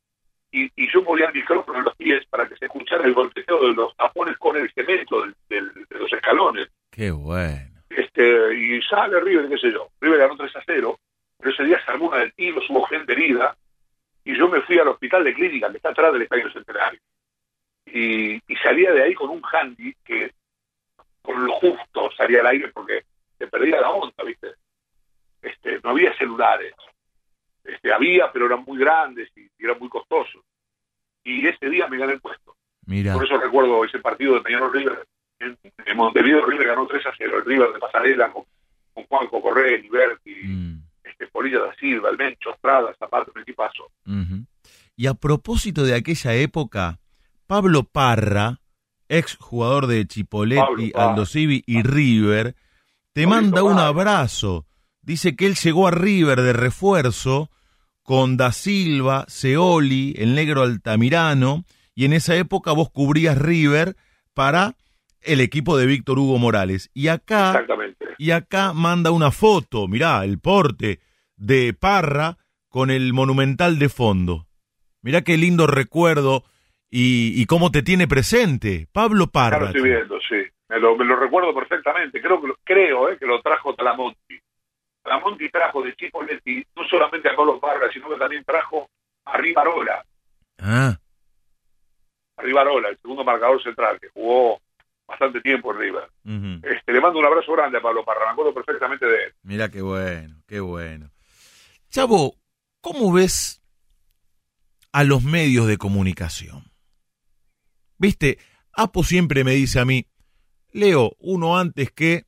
y, 0.51 0.69
y 0.75 0.91
yo 0.91 1.03
ponía 1.03 1.25
el 1.27 1.33
micrófono 1.33 1.79
en 1.79 1.85
los 1.85 1.95
pies 1.95 2.23
para 2.27 2.47
que 2.47 2.55
se 2.57 2.65
escuchara 2.65 3.03
el 3.05 3.13
golpeteo 3.13 3.67
de 3.67 3.73
los 3.73 3.95
tapones 3.97 4.37
con 4.37 4.55
el 4.55 4.71
cemento 4.73 5.21
del- 5.21 5.35
del- 5.49 5.73
de 5.89 5.99
los 5.99 6.13
escalones. 6.13 6.67
Qué 6.91 7.09
bueno. 7.11 7.74
Este 7.97 8.55
y 8.55 8.81
sale 8.81 9.19
River, 9.19 9.49
qué 9.49 9.57
sé 9.57 9.71
yo. 9.71 9.89
River 9.99 10.19
ganó 10.19 10.37
3 10.37 10.55
a 10.55 10.63
0, 10.65 10.99
pero 11.37 11.51
ese 11.51 11.63
día 11.63 11.83
se 11.83 11.91
armó 11.91 12.07
una 12.07 12.17
de 12.19 12.31
tiros, 12.31 12.69
hubo 12.69 12.83
gente 12.85 13.13
herida, 13.13 13.55
y 14.23 14.35
yo 14.37 14.49
me 14.49 14.61
fui 14.61 14.77
al 14.79 14.87
hospital 14.87 15.23
de 15.23 15.33
clínica 15.33 15.69
que 15.69 15.77
está 15.77 15.89
atrás 15.89 16.11
del 16.13 16.23
Estadio 16.23 16.51
Centenario. 16.51 16.99
Y, 17.85 18.35
y 18.35 18.55
salía 18.63 18.91
de 18.91 19.03
ahí 19.03 19.13
con 19.13 19.29
un 19.29 19.41
handy 19.43 19.93
que 20.03 20.33
con 21.21 21.45
lo 21.45 21.53
justo 21.53 22.11
salía 22.17 22.41
al 22.41 22.47
aire 22.47 22.69
porque 22.69 23.03
se 23.37 23.47
perdía 23.47 23.81
la 23.81 23.91
onda, 23.91 24.23
¿viste? 24.23 24.55
Este, 25.41 25.79
no 25.83 25.91
había 25.91 26.15
celulares. 26.17 26.73
Este, 27.63 27.93
había, 27.93 28.31
pero 28.31 28.47
eran 28.47 28.63
muy 28.63 28.77
grandes 28.77 29.29
y, 29.35 29.41
y 29.41 29.65
eran 29.65 29.79
muy 29.79 29.89
costosos. 29.89 30.43
Y 31.23 31.47
ese 31.47 31.69
día 31.69 31.87
me 31.87 31.97
gané 31.97 32.13
el 32.13 32.21
puesto. 32.21 32.55
Mira. 32.85 33.13
Por 33.13 33.25
eso 33.25 33.37
recuerdo 33.37 33.83
ese 33.83 33.99
partido 33.99 34.35
de 34.35 34.41
Peñarol 34.41 34.73
River. 34.73 35.05
En, 35.39 35.57
Montevideo 35.95 36.45
River 36.45 36.67
ganó 36.67 36.87
3 36.87 37.05
a 37.05 37.11
0. 37.17 37.37
El 37.39 37.45
River 37.45 37.73
de 37.73 37.79
Pasarela 37.79 38.31
con, 38.31 38.43
con 38.93 39.03
Juanjo 39.05 39.41
Correa, 39.41 39.77
Liberti, 39.77 40.35
Mm, 40.43 40.81
este, 41.03 41.27
Polilla 41.27 41.59
da 41.59 41.75
Silva, 41.75 42.09
el 42.09 42.17
Mencho, 42.17 42.51
Estrada, 42.53 42.93
Zapata, 42.97 43.31
un 43.33 43.41
equipazo. 43.41 43.91
Y 44.97 45.07
a 45.07 45.13
propósito 45.13 45.83
de 45.83 45.93
aquella 45.93 46.33
época, 46.35 46.99
Pablo 47.47 47.83
Parra, 47.83 48.61
ex 49.09 49.35
jugador 49.37 49.87
de 49.87 50.05
Chipoletti. 50.07 50.91
Aldo 50.95 51.25
Civi 51.25 51.63
y 51.65 51.83
River, 51.83 52.55
te 53.13 53.27
manda 53.27 53.63
un 53.63 53.79
abrazo. 53.79 54.65
Dice 55.01 55.35
que 55.35 55.45
él 55.45 55.55
llegó 55.55 55.87
a 55.87 55.91
River 55.91 56.41
de 56.41 56.53
refuerzo 56.53 57.49
con 58.03 58.37
Da 58.37 58.51
Silva, 58.51 59.25
Seoli, 59.27 60.13
el 60.17 60.35
negro 60.35 60.61
Altamirano, 60.63 61.63
y 61.93 62.05
en 62.05 62.13
esa 62.13 62.35
época 62.35 62.71
vos 62.71 62.89
cubrías 62.89 63.37
River 63.37 63.95
para 64.33 64.75
el 65.25 65.41
equipo 65.41 65.77
de 65.77 65.85
Víctor 65.85 66.19
Hugo 66.19 66.37
Morales. 66.37 66.89
Y 66.93 67.07
acá 67.09 67.51
Exactamente. 67.51 68.05
y 68.17 68.31
acá 68.31 68.73
manda 68.73 69.11
una 69.11 69.31
foto, 69.31 69.87
mirá, 69.87 70.23
el 70.23 70.39
porte 70.39 70.99
de 71.35 71.73
Parra 71.73 72.37
con 72.69 72.91
el 72.91 73.13
monumental 73.13 73.79
de 73.79 73.89
fondo. 73.89 74.47
Mirá 75.01 75.21
qué 75.21 75.37
lindo 75.37 75.67
recuerdo 75.67 76.43
y, 76.89 77.39
y 77.41 77.45
cómo 77.45 77.71
te 77.71 77.81
tiene 77.83 78.07
presente. 78.07 78.87
Pablo 78.91 79.27
Parra. 79.27 79.67
estoy 79.67 79.81
viendo, 79.83 80.17
sí. 80.27 80.37
Me 80.67 80.79
lo, 80.79 80.95
me 80.97 81.05
lo 81.05 81.15
recuerdo 81.15 81.53
perfectamente. 81.53 82.19
Creo 82.21 82.41
que 82.41 82.47
lo, 82.47 82.57
creo 82.63 83.09
eh, 83.09 83.17
que 83.19 83.25
lo 83.27 83.39
trajo 83.41 83.75
Talamonti. 83.75 84.39
Talamonti 85.03 85.49
trajo 85.49 85.83
de 85.83 85.95
Chipoletti 85.95 86.65
no 86.75 86.83
solamente 86.87 87.29
a 87.29 87.35
Carlos 87.35 87.59
Parra, 87.59 87.91
sino 87.93 88.09
que 88.09 88.15
también 88.15 88.43
trajo 88.43 88.89
a 89.25 89.37
Rivarola. 89.37 90.03
Ah, 90.59 90.97
A 92.37 92.41
Rivarola, 92.41 92.89
el 92.89 92.97
segundo 92.97 93.23
marcador 93.23 93.61
central, 93.61 93.99
que 93.99 94.09
jugó 94.09 94.59
bastante 95.07 95.41
tiempo 95.41 95.71
en 95.71 95.79
River. 95.79 96.09
Este, 96.63 96.93
le 96.93 97.01
mando 97.01 97.19
un 97.19 97.25
abrazo 97.25 97.51
grande 97.53 97.77
a 97.77 97.81
Pablo 97.81 98.03
Parra, 98.03 98.25
me 98.25 98.31
acuerdo 98.31 98.53
perfectamente 98.53 99.05
de 99.05 99.23
él. 99.25 99.33
mirá 99.43 99.69
qué 99.69 99.81
bueno, 99.81 100.41
qué 100.47 100.59
bueno. 100.59 101.11
Chavo, 101.89 102.35
¿cómo 102.81 103.13
ves 103.13 103.61
a 104.91 105.03
los 105.03 105.23
medios 105.23 105.67
de 105.67 105.77
comunicación? 105.77 106.63
Viste, 107.97 108.37
Apo 108.73 109.03
siempre 109.03 109.43
me 109.43 109.53
dice 109.53 109.79
a 109.79 109.85
mí, 109.85 110.05
Leo, 110.71 111.15
uno 111.19 111.57
antes 111.57 111.91
que 111.91 112.25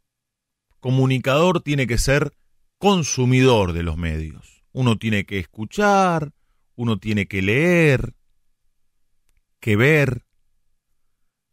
comunicador 0.79 1.61
tiene 1.61 1.87
que 1.87 1.97
ser 1.97 2.31
consumidor 2.77 3.73
de 3.73 3.83
los 3.83 3.97
medios. 3.97 4.63
Uno 4.71 4.97
tiene 4.97 5.25
que 5.25 5.39
escuchar, 5.39 6.31
uno 6.75 6.97
tiene 6.97 7.27
que 7.27 7.41
leer, 7.41 8.13
que 9.59 9.75
ver. 9.75 10.23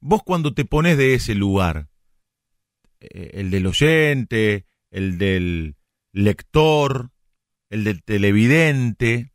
Vos 0.07 0.23
cuando 0.23 0.53
te 0.53 0.67
pones 0.67 0.99
de 0.99 1.15
ese 1.15 1.35
lugar, 1.35 1.87
eh, 3.01 3.31
el 3.33 3.51
del 3.51 3.67
oyente, 3.67 4.67
el 4.91 5.17
del 5.17 5.77
lector, 6.13 7.09
el 7.71 7.85
del 7.85 8.05
televidente, 8.05 9.33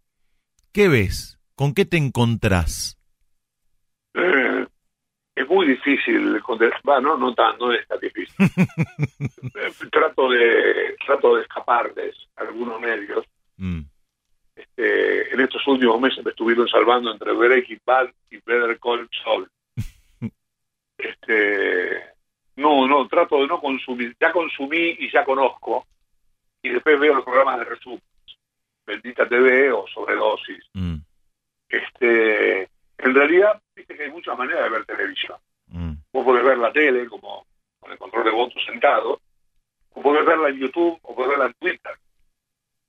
¿qué 0.71 0.87
ves? 0.87 1.39
¿Con 1.55 1.73
qué 1.73 1.85
te 1.85 1.97
encontrás? 1.97 2.99
Eh, 4.13 4.67
es 5.33 5.49
muy 5.49 5.65
difícil 5.69 6.39
contestar, 6.43 6.87
va, 6.87 7.01
no, 7.01 7.33
tan, 7.33 7.57
no 7.57 7.73
es 7.73 7.87
tan 7.87 7.99
difícil. 7.99 8.35
Eh, 9.55 9.73
trato 9.91 10.29
de 10.29 10.95
trato 11.03 11.35
de 11.35 11.41
escapar 11.41 11.95
de 11.95 12.13
algunos 12.35 12.79
medios. 12.79 13.25
Mm, 13.57 13.81
Este, 14.55 15.33
en 15.33 15.39
estos 15.39 15.65
últimos 15.67 15.99
meses 15.99 16.23
me 16.23 16.29
estuvieron 16.29 16.67
salvando 16.67 17.11
entre 17.11 17.33
Breaking 17.33 17.81
Bad 17.83 18.09
y 18.29 18.37
Better 18.45 18.79
Call 18.79 19.09
Saul. 19.23 19.49
Este, 20.99 22.03
no, 22.57 22.87
no, 22.87 23.07
trato 23.07 23.39
de 23.41 23.47
no 23.47 23.59
consumir. 23.59 24.15
Ya 24.19 24.31
consumí 24.31 24.95
y 24.99 25.11
ya 25.11 25.23
conozco. 25.23 25.87
Y 26.61 26.69
después 26.69 26.99
veo 26.99 27.15
los 27.15 27.23
programas 27.23 27.57
de 27.59 27.65
resumen. 27.65 28.01
Bendita 28.85 29.27
TV 29.27 29.71
o 29.71 29.87
Sobredosis. 29.87 30.65
mm, 30.73 30.95
Este, 31.69 32.63
en 32.97 33.15
realidad, 33.15 33.61
viste 33.75 33.95
que 33.95 34.03
hay 34.03 34.11
muchas 34.11 34.37
maneras 34.37 34.63
de 34.63 34.69
ver 34.69 34.85
televisión. 34.85 35.37
mm, 35.67 35.93
Vos 36.11 36.25
podés 36.25 36.43
ver 36.43 36.57
la 36.57 36.71
tele 36.73 37.07
como 37.07 37.45
con 37.79 37.91
el 37.91 37.97
control 37.97 38.25
de 38.25 38.31
votos 38.31 38.61
sentado, 38.65 39.21
o 39.91 40.01
podés 40.01 40.25
verla 40.25 40.49
en 40.49 40.57
YouTube 40.59 40.99
o 41.03 41.15
podés 41.15 41.29
verla 41.29 41.45
en 41.45 41.53
Twitter. 41.53 41.93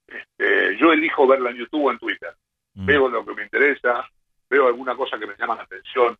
Este, 0.09 0.77
yo 0.79 0.93
elijo 0.93 1.27
verla 1.27 1.51
en 1.51 1.57
YouTube 1.59 1.85
o 1.85 1.91
en 1.93 1.99
Twitter. 1.99 2.35
mm. 2.75 2.87
Veo 2.87 3.09
lo 3.09 3.25
que 3.25 3.35
me 3.35 3.43
interesa, 3.45 4.09
veo 4.49 4.67
alguna 4.67 4.97
cosa 4.97 5.19
que 5.19 5.27
me 5.27 5.37
llama 5.37 5.55
la 5.57 5.63
atención. 5.63 6.17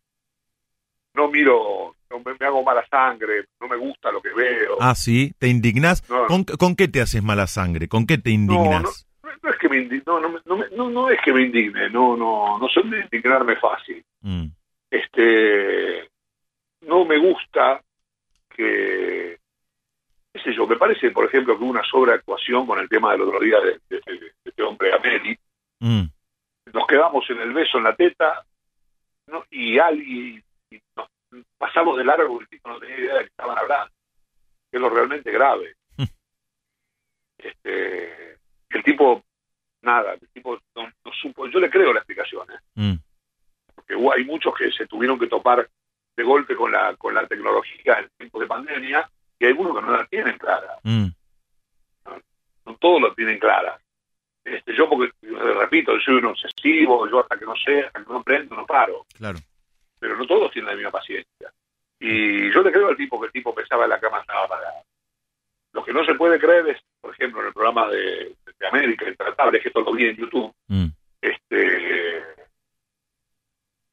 No 1.13 1.27
miro, 1.29 1.95
no 2.09 2.19
me, 2.19 2.33
me 2.39 2.45
hago 2.45 2.63
mala 2.63 2.85
sangre, 2.89 3.45
no 3.59 3.67
me 3.67 3.75
gusta 3.77 4.11
lo 4.11 4.21
que 4.21 4.29
veo. 4.33 4.77
Ah, 4.79 4.95
sí, 4.95 5.33
¿te 5.37 5.47
indignás? 5.47 6.09
No. 6.09 6.25
¿Con, 6.27 6.43
con 6.45 6.75
qué 6.75 6.87
te 6.87 7.01
haces 7.01 7.21
mala 7.21 7.47
sangre? 7.47 7.87
¿Con 7.87 8.05
qué 8.07 8.17
te 8.17 8.29
indignás? 8.31 9.07
no, 9.23 9.29
no 9.43 9.49
es 9.49 9.57
que 9.57 9.69
me 9.69 9.77
indi- 9.77 10.03
no, 10.05 10.19
no, 10.19 10.39
no, 10.45 10.65
no, 10.75 10.89
no 10.89 11.09
es 11.09 11.19
que 11.21 11.33
me 11.33 11.41
indigne, 11.41 11.89
no, 11.89 12.15
no, 12.15 12.57
no 12.59 12.67
soy 12.69 12.89
de 12.89 13.01
indignarme 13.01 13.55
fácil. 13.57 14.03
Mm, 14.21 14.45
este 14.89 16.09
no 16.81 17.05
me 17.05 17.17
gusta 17.17 17.81
que 18.49 19.37
qué 20.33 20.39
sé 20.43 20.53
yo 20.55 20.65
me 20.67 20.75
parece 20.77 21.11
por 21.11 21.25
ejemplo 21.25 21.57
que 21.57 21.63
hubo 21.63 21.71
una 21.71 21.83
sobreactuación 21.83 22.65
con 22.65 22.79
el 22.79 22.89
tema 22.89 23.11
del 23.11 23.21
otro 23.21 23.39
día 23.39 23.59
de, 23.59 23.79
de- 23.89 24.01
de- 24.05 24.19
de 24.19 24.31
este 24.45 24.63
hombre 24.63 24.93
Ameli 24.93 25.37
mm, 25.79 26.03
nos 26.73 26.87
quedamos 26.87 27.29
en 27.29 27.39
el 27.41 27.53
beso 27.53 27.77
en 27.77 27.83
la 27.85 27.95
teta 27.95 28.45
¿no? 29.27 29.43
y 29.49 29.77
alguien 29.79 30.43
y 30.71 30.81
nos 30.95 31.09
pasamos 31.57 31.97
de 31.97 32.03
largo 32.03 32.39
tipo 32.49 32.69
no 32.69 32.79
tenía 32.79 32.97
idea 32.97 33.13
de 33.15 33.19
que 33.21 33.27
estaban 33.27 33.57
hablando 33.57 33.93
que 34.69 34.77
es 34.77 34.81
lo 34.81 34.89
realmente 34.89 35.31
grave 35.31 35.75
este 37.37 38.37
el 38.69 38.83
tipo 38.83 39.23
nada 39.81 40.13
el 40.13 40.29
tipo 40.29 40.59
no, 40.75 40.91
no 41.05 41.11
supo 41.21 41.47
yo 41.47 41.59
le 41.59 41.69
creo 41.69 41.93
la 41.93 41.99
explicación 41.99 42.47
¿eh? 42.51 42.59
mm, 42.75 42.95
porque 43.75 43.95
hay 44.15 44.25
muchos 44.25 44.53
que 44.55 44.71
se 44.71 44.87
tuvieron 44.87 45.19
que 45.19 45.27
topar 45.27 45.69
de 46.15 46.23
golpe 46.23 46.55
con 46.55 46.71
la 46.71 46.95
con 46.95 47.13
la 47.13 47.27
tecnología 47.27 47.99
en 47.99 48.09
tiempo 48.17 48.39
de 48.39 48.47
pandemia 48.47 49.09
y 49.41 49.45
hay 49.45 49.51
algunos 49.51 49.75
que 49.75 49.81
no 49.81 49.97
la 49.97 50.05
tienen 50.05 50.37
clara, 50.37 50.77
mm, 50.83 51.07
no 52.65 52.75
todos 52.75 53.01
lo 53.01 53.13
tienen 53.15 53.39
clara. 53.39 53.79
Este, 54.43 54.75
yo 54.75 54.87
porque, 54.87 55.11
repito, 55.59 55.93
yo 55.93 55.99
soy 55.99 56.15
un 56.15 56.25
obsesivo, 56.25 57.09
yo 57.09 57.21
hasta 57.21 57.37
que 57.37 57.45
no 57.45 57.55
sé, 57.55 57.85
hasta 57.85 58.03
que 58.03 58.11
no 58.11 58.19
aprendo, 58.19 58.55
no 58.55 58.67
paro, 58.67 59.07
claro. 59.17 59.39
Pero 60.01 60.17
no 60.17 60.25
todos 60.25 60.51
tienen 60.51 60.71
la 60.71 60.75
misma 60.75 60.91
paciencia. 60.91 61.53
Y 61.99 62.51
yo 62.51 62.61
le 62.63 62.71
creo 62.71 62.87
al 62.89 62.97
tipo 62.97 63.21
que 63.21 63.27
el 63.27 63.31
tipo 63.31 63.53
pensaba 63.53 63.83
en 63.83 63.91
la 63.91 63.99
cama 63.99 64.19
estaba 64.21 64.47
parada. 64.47 64.81
Lo 65.73 65.85
que 65.85 65.93
no 65.93 66.03
se 66.03 66.15
puede 66.15 66.39
creer 66.39 66.67
es, 66.69 66.81
por 66.99 67.13
ejemplo, 67.13 67.39
en 67.41 67.47
el 67.47 67.53
programa 67.53 67.87
de, 67.87 68.35
de 68.59 68.67
América, 68.67 69.07
Intratable, 69.07 69.61
que 69.61 69.67
esto 69.69 69.81
lo 69.81 69.93
vi 69.93 70.07
en 70.07 70.17
YouTube, 70.17 70.53
Mm, 70.67 70.87
este 71.21 72.25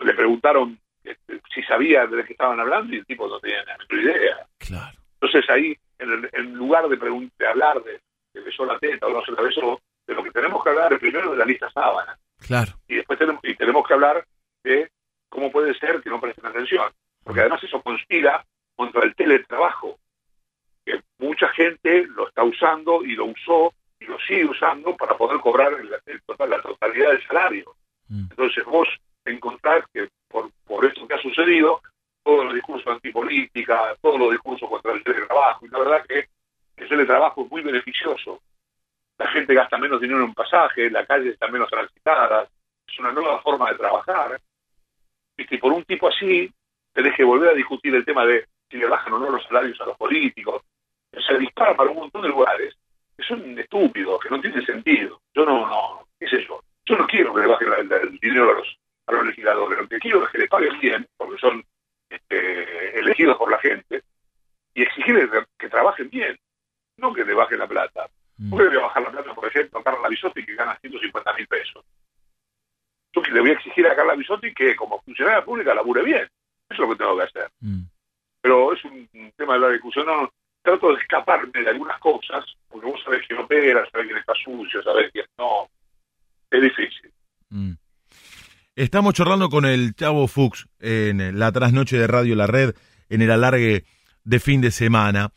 le 0.01 0.15
preguntaron 0.15 0.79
este, 1.05 1.41
si 1.55 1.63
sabía 1.65 2.07
de 2.07 2.25
qué 2.25 2.33
estaban 2.33 2.59
hablando 2.61 2.95
y 2.95 2.99
el 2.99 3.07
tipo 3.07 3.29
no 3.29 3.39
tenía 3.41 3.65
ni 3.91 4.01
idea. 4.01 4.47
claro. 4.59 4.97
Entonces 5.21 5.49
ahí, 5.51 5.77
en, 5.99 6.11
el- 6.13 6.31
en 6.33 6.55
lugar 6.55 6.89
de, 6.89 6.97
de 6.97 7.47
hablar 7.47 7.83
de 7.83 8.01
que 8.33 8.41
besó 8.41 8.65
la 8.65 8.79
teta 8.79 9.07
o 9.07 9.11
no 9.11 9.25
se 9.25 9.33
la 9.33 9.43
besó, 9.43 9.81
de 10.07 10.15
lo 10.15 10.23
que 10.23 10.31
tenemos 10.31 10.63
que 10.63 10.71
hablar 10.71 10.93
es 10.93 11.01
primero 11.01 11.33
de 11.33 11.37
la 11.37 11.45
lista 11.45 11.69
sábana 11.71 12.17
Claro. 12.47 12.73
y 12.87 12.97
después 12.97 13.19
tenemos, 13.19 13.41
y 13.45 13.55
tenemos 13.57 13.87
que 13.87 13.95
hablar 13.95 14.25
de 14.63 14.91
cómo 15.29 15.47
no 15.47 16.21
presten 16.21 16.47
atención, 16.47 16.91
porque 17.23 17.41
además 17.41 17.63
eso 17.63 17.83
conspira 17.83 18.45
contra 18.77 19.05
el 19.05 19.15
teletrabajo, 19.15 19.99
que 20.85 21.01
mucha 21.19 21.49
gente 21.51 22.07
lo 22.07 22.29
está 22.29 22.45
usando 22.45 23.05
y 23.05 23.15
lo 23.15 23.27
usó 23.27 23.73
y 24.01 24.07
lo 24.07 24.19
sigue 24.21 24.47
usando 24.47 24.97
para 24.97 25.17
poder 25.17 25.41
cobrar 25.41 25.73
la 25.83 26.63
totalidad 26.63 27.11
del 27.11 27.27
salario. 27.27 27.75
Mm. 28.09 28.29
Entonces 28.31 28.65
vos 28.65 28.89
encontrás 29.25 29.85
que 29.93 30.09
por, 30.29 30.51
por 30.65 30.85
esto 30.85 31.07
que 31.07 31.15
ha 31.15 31.23
sucedido, 31.23 31.83
todos 32.23 32.45
los 32.45 32.55
discursos 32.55 32.87
antipolítica, 32.93 33.97
todos 34.01 34.19
los 34.19 34.31
discursos 34.33 34.69
contra 34.69 34.93
el 34.93 35.03
teletrabajo, 35.03 35.67
y 35.67 35.69
la 35.71 35.79
verdad 35.79 36.07
que 36.07 36.29
el 36.77 36.89
teletrabajo 36.89 37.45
es 37.45 37.51
muy 37.51 37.63
beneficioso. 37.63 38.41
La 39.19 39.27
gente 39.29 39.55
gasta 39.55 39.79
menos 39.79 40.01
dinero 40.01 40.23
en 40.25 40.35
pasaje, 40.35 40.91
la 40.91 41.05
calle 41.05 41.31
está 41.31 41.49
menos 41.49 41.69
transitada, 41.69 42.49
es 42.87 42.99
una 42.99 43.13
nueva 43.13 43.41
forma 43.43 43.71
de 43.71 43.79
trabajar. 43.79 44.41
Y 45.39 45.47
que 45.47 45.59
por 45.59 45.73
un 45.73 45.85
tipo 45.85 46.09
así, 46.09 46.53
tenés 46.93 47.15
que 47.17 47.25
volver 47.25 47.51
a 47.51 47.55
discutir 47.55 47.95
el 47.95 48.05
tema 48.05 48.27
de 48.27 48.45
si 48.71 48.77
le 48.77 48.87
bajan 48.87 49.15
o 49.15 49.19
no 49.19 49.31
los 49.31 49.45
salarios 49.45 49.81
a 49.81 49.87
los 49.87 49.97
políticos. 49.97 50.63
Se 51.27 51.39
dispara 51.39 51.75
para 51.75 51.91
un 51.91 51.97
montón 51.97 52.23
de 52.23 52.29
lugares 52.29 52.75
que 53.17 53.23
son 53.25 53.59
estúpidos, 53.59 54.21
que 54.21 54.29
no 54.29 54.41
tienen 54.41 54.65
sentido. 54.67 55.21
Yo 55.35 55.47
no, 55.47 55.67
no, 55.67 56.07
qué 56.19 56.29
sé 56.29 56.45
yo. 56.47 56.61
Yo 56.85 56.97
no 56.97 57.07
quiero 57.07 57.35
que 57.35 57.41
le 57.41 57.47
bajen 57.47 57.69
el, 57.91 58.19
dinero 58.19 58.51
a 58.51 58.55
los, 58.55 58.79
a 59.07 59.13
los 59.13 59.27
legisladores. 59.27 59.79
Lo 59.79 59.89
que 59.89 59.99
quiero 59.99 60.25
es 60.25 60.31
que 60.31 60.39
les 60.39 60.49
paguen 60.49 60.79
bien, 60.81 61.07
porque 61.17 61.39
son 61.39 61.65
este, 62.11 62.99
elegidos 62.99 63.37
por 63.37 63.51
la 63.51 63.59
gente, 63.59 64.03
y 64.75 64.83
exigirles 64.83 65.29
que 65.59 65.69
trabajen 65.69 66.09
bien, 66.11 66.39
no 66.97 67.13
que 67.13 67.25
le 67.25 67.35
bajen 67.35 67.59
la 67.59 67.67
plata. 67.67 68.09
Mm. 68.39 68.51
¿Por 68.51 68.65
qué 68.65 68.75
le 68.75 68.81
bajar 68.81 69.03
la 69.03 69.11
plata, 69.11 69.35
por 69.35 69.47
ejemplo, 69.47 69.81
a 69.81 69.83
Carla 69.83 70.09
Bisotti 70.09 70.45
que 70.45 70.55
gana 70.55 70.79
150 70.81 71.33
mil 71.35 71.47
pesos? 71.49 71.85
Yo 73.23 73.35
le 73.35 73.41
voy 73.41 73.51
a 73.51 73.55
exigir 73.55 73.87
a 73.87 73.97
Carla 73.97 74.15
Bisotti 74.15 74.53
que 74.53 74.77
como 74.77 75.01
funcionaria 75.03 75.45
pública 75.45 75.75
labure 75.75 76.03
bien. 76.03 76.29
Eso 76.69 76.71
es 76.71 76.79
lo 76.79 76.89
que 76.91 76.97
tengo 76.97 77.17
que 77.17 77.25
hacer. 77.25 77.51
Mm. 77.61 77.83
Pero 78.41 78.73
es 78.73 78.85
un, 78.85 79.09
tema 79.37 79.55
de 79.55 79.61
la 79.61 79.69
discusión. 79.71 80.07
No, 80.07 80.31
trato 80.63 80.89
de 80.93 81.01
escaparme 81.01 81.63
de 81.63 81.71
algunas 81.71 81.99
cosas, 82.01 82.45
porque 82.69 82.87
vos 82.87 83.01
sabés 83.05 83.27
quién 83.27 83.41
opera, 83.41 83.87
sabés 83.91 84.07
quién 84.07 84.19
está 84.19 84.33
sucio, 84.45 84.83
sabés 84.83 85.11
quién 85.13 85.27
no. 85.39 85.69
Es 86.51 86.63
difícil. 86.63 87.13
Mm. 87.51 87.73
Estamos 88.77 89.15
charlando 89.15 89.49
con 89.49 89.65
el 89.65 89.95
Chavo 89.95 90.29
Fuchs 90.29 90.69
en 90.79 91.39
la 91.39 91.51
trasnoche 91.51 91.99
de 91.99 92.07
Radio 92.07 92.37
La 92.37 92.47
Red, 92.47 92.75
en 93.09 93.23
el 93.23 93.31
alargue 93.31 93.85
de 94.23 94.41
fin 94.41 94.61
de 94.61 94.71
semana. 94.71 95.33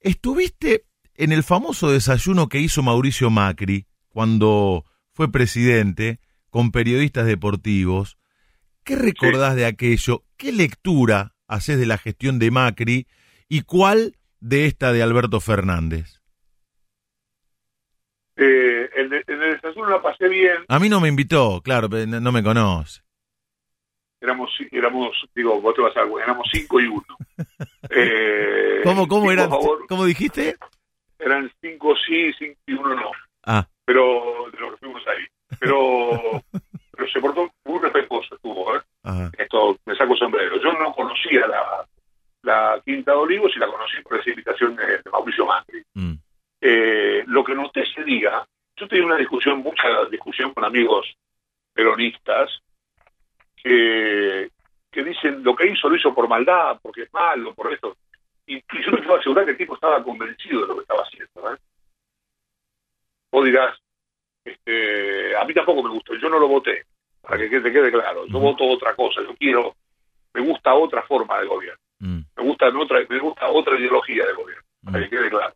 Estuviste 0.00 0.84
en 1.16 1.32
el 1.32 1.42
famoso 1.42 1.90
desayuno 1.90 2.48
que 2.48 2.60
hizo 2.60 2.82
Mauricio 2.82 3.30
Macri 3.30 3.86
cuando 4.08 4.84
fue 5.12 5.30
presidente 5.30 6.20
con 6.54 6.70
periodistas 6.70 7.26
deportivos. 7.26 8.16
¿Qué 8.84 8.94
recordás 8.94 9.56
de 9.56 9.66
aquello? 9.66 10.22
¿Qué 10.36 10.52
lectura 10.52 11.34
haces 11.48 11.80
de 11.80 11.84
la 11.84 11.98
gestión 11.98 12.38
de 12.38 12.52
Macri 12.52 13.08
y 13.48 13.62
cuál 13.62 14.12
de 14.38 14.66
esta 14.66 14.92
de 14.92 15.02
Alberto 15.02 15.40
Fernández? 15.40 16.22
Eh, 18.36 18.88
en, 18.94 19.12
el 19.12 19.60
desayuno 19.60 19.90
la 19.90 20.00
pasé 20.00 20.28
bien. 20.28 20.58
A 20.68 20.78
mí 20.78 20.88
no 20.88 21.00
me 21.00 21.08
invitó, 21.08 21.60
claro, 21.60 21.88
no 21.88 22.30
me 22.30 22.44
conoce. 22.44 23.02
Éramos, 24.20 24.48
éramos, 24.70 25.10
digo, 25.34 25.60
vos 25.60 25.74
te 25.74 25.82
vas 25.82 25.96
a 25.96 26.02
éramos 26.22 26.46
cinco 26.52 26.80
y 26.80 26.86
uno. 26.86 27.16
eh, 27.90 28.80
¿Cómo, 28.84 29.08
cómo 29.08 29.32
eran? 29.32 29.50
¿Cómo 29.88 30.04
dijiste? 30.04 30.54
Eran 31.18 31.50
cinco 31.60 31.96
sí, 32.06 32.32
cinco 32.38 32.60
y 32.68 32.74
uno 32.74 32.94
no. 32.94 33.10
Ah. 33.44 33.66
Pero 33.84 34.52
de 34.52 34.60
lo 34.60 34.70
que 34.70 34.76
fuimos 34.76 35.02
ahí. 35.08 35.26
Pero, 35.60 36.42
pero 36.90 37.08
se 37.10 37.20
portó 37.20 37.50
muy 37.64 37.80
respetuoso, 37.80 38.34
estuvo, 38.34 38.76
¿eh? 38.76 38.80
Esto, 39.38 39.76
me 39.84 39.94
saco 39.96 40.16
sombrero. 40.16 40.60
Yo 40.60 40.72
no 40.72 40.92
conocía 40.92 41.46
la, 41.46 41.86
la 42.42 42.80
Quinta 42.84 43.12
de 43.12 43.18
Olivos 43.18 43.52
y 43.54 43.58
la 43.58 43.66
conocí 43.66 44.00
por 44.02 44.18
esa 44.18 44.30
invitación 44.30 44.76
de, 44.76 45.00
Mauricio 45.10 45.46
Macri. 45.46 45.82
Mm. 45.94 46.14
Eh, 46.60 47.24
lo 47.26 47.44
que 47.44 47.54
noté 47.54 47.82
ese 47.82 48.04
día, 48.04 48.46
yo 48.76 48.88
tenía 48.88 49.06
una 49.06 49.16
discusión, 49.16 49.58
mucha 49.58 50.04
discusión 50.10 50.52
con 50.54 50.64
amigos 50.64 51.14
peronistas, 51.72 52.50
que, 53.56 54.50
que 54.90 55.04
dicen 55.04 55.42
lo 55.42 55.56
que 55.56 55.66
hizo 55.66 55.88
lo 55.88 55.96
hizo 55.96 56.14
por 56.14 56.28
maldad, 56.28 56.78
porque 56.82 57.02
es 57.02 57.12
malo, 57.12 57.54
por 57.54 57.72
esto. 57.72 57.96
Y, 58.46 58.56
yo 58.56 58.92
me 58.92 59.02
puedo 59.02 59.18
asegurar 59.18 59.44
que 59.44 59.52
el 59.52 59.56
tipo 59.56 59.74
estaba 59.74 60.02
convencido 60.02 60.62
de 60.62 60.66
lo 60.68 60.74
que 60.76 60.82
estaba 60.82 61.02
haciendo. 61.02 61.52
¿eh? 61.52 61.58
Vos 63.32 63.44
dirás, 63.44 63.78
este, 64.44 65.36
a 65.36 65.44
mí 65.44 65.54
tampoco 65.54 65.82
me 65.82 65.90
gustó, 65.90 66.14
yo 66.16 66.28
no 66.28 66.38
lo 66.38 66.48
voté, 66.48 66.84
para 67.20 67.38
que 67.38 67.60
te 67.60 67.72
quede 67.72 67.90
claro. 67.90 68.26
Yo 68.26 68.38
voto 68.38 68.64
otra 68.64 68.94
cosa, 68.94 69.22
yo 69.22 69.34
quiero, 69.36 69.74
me 70.34 70.42
gusta 70.42 70.74
otra 70.74 71.02
forma 71.02 71.40
de 71.40 71.46
gobierno. 71.46 71.80
Mm. 72.00 72.20
Me 72.36 72.42
gusta 72.42 72.68
otra, 72.68 73.00
me 73.08 73.18
gusta 73.18 73.48
otra 73.48 73.78
ideología 73.78 74.26
de 74.26 74.32
gobierno, 74.34 74.64
para 74.84 75.00
que 75.00 75.10
quede 75.10 75.30
claro. 75.30 75.54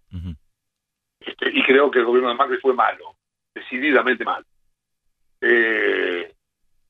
Este, 1.21 1.51
y 1.53 1.63
creo 1.63 1.91
que 1.91 1.99
el 1.99 2.07
gobierno 2.07 2.31
de 2.31 2.37
Macri 2.37 2.57
fue 2.59 2.73
malo, 2.73 3.17
decididamente 3.55 4.25
malo. 4.25 4.47
Eh, 5.41 6.33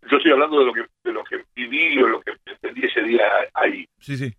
yo 0.08 0.16
estoy 0.16 0.32
hablando 0.32 0.60
de 0.60 0.64
lo 0.66 0.72
que 0.72 0.86
de 1.04 1.12
lo 1.12 1.24
que 1.24 1.44
viví 1.54 2.00
o 2.02 2.06
lo 2.06 2.20
que 2.20 2.32
entendí 2.46 2.86
ese 2.86 3.02
día 3.02 3.24
ahí. 3.52 3.86
Sí, 3.98 4.16
sí. 4.16 4.32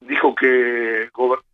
Dijo 0.00 0.34
que 0.34 1.08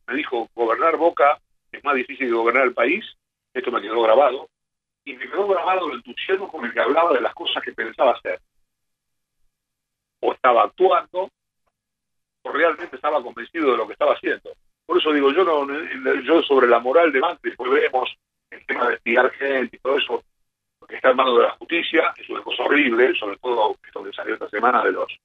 me 0.07 0.15
dijo 0.15 0.49
gobernar 0.55 0.97
Boca 0.97 1.39
es 1.71 1.85
más 1.85 1.95
difícil 1.95 2.29
que 2.29 2.33
gobernar 2.33 2.65
el 2.65 2.75
país. 2.75 3.05
Esto 3.53 3.71
me 3.71 3.83
quedó 3.83 4.03
grabado 4.03 4.49
y 5.09 5.17
me 5.17 5.29
quedó 5.29 5.49
grabado 5.49 5.89
el 5.89 5.97
entusiasmo 5.97 6.49
con 6.49 6.67
el 6.67 6.73
que 6.73 6.81
hablaba 6.81 7.15
de 7.15 7.23
las 7.23 7.35
cosas 7.35 7.63
que 7.63 7.73
pensaba 7.73 8.13
hacer. 8.13 8.41
O 10.21 10.33
estaba 10.33 10.65
actuando 10.65 11.31
o 12.43 12.53
realmente 12.53 12.97
estaba 12.97 13.23
convencido 13.23 13.71
de 13.71 13.77
lo 13.79 13.87
que 13.87 13.95
estaba 13.95 14.13
haciendo. 14.13 14.53
Por 14.85 14.99
eso 14.99 15.13
digo, 15.13 15.33
yo 15.33 15.45
no, 15.45 15.67
yo 16.23 16.43
sobre 16.43 16.67
la 16.67 16.79
moral 16.79 17.11
de 17.11 17.21
Macri, 17.21 17.57
pues 17.57 17.71
vemos 17.71 18.15
el 18.51 18.67
tema 18.67 18.89
de 18.89 18.95
espiar 18.97 19.31
gente 19.33 19.77
y 19.77 19.81
todo 19.81 19.99
eso, 19.99 20.23
que 20.87 20.97
está 20.97 21.11
en 21.11 21.17
manos 21.17 21.37
de 21.39 21.45
la 21.45 21.51
justicia, 21.53 22.15
es 22.17 22.29
una 22.29 22.43
cosa 22.43 22.63
horrible, 22.65 23.15
sobre 23.19 23.37
todo 23.39 23.77
esto 23.83 24.05
que 24.05 24.13
salió 24.13 24.35
esta 24.35 24.49
semana 24.49 24.83
de 24.85 24.93
los 24.93 25.19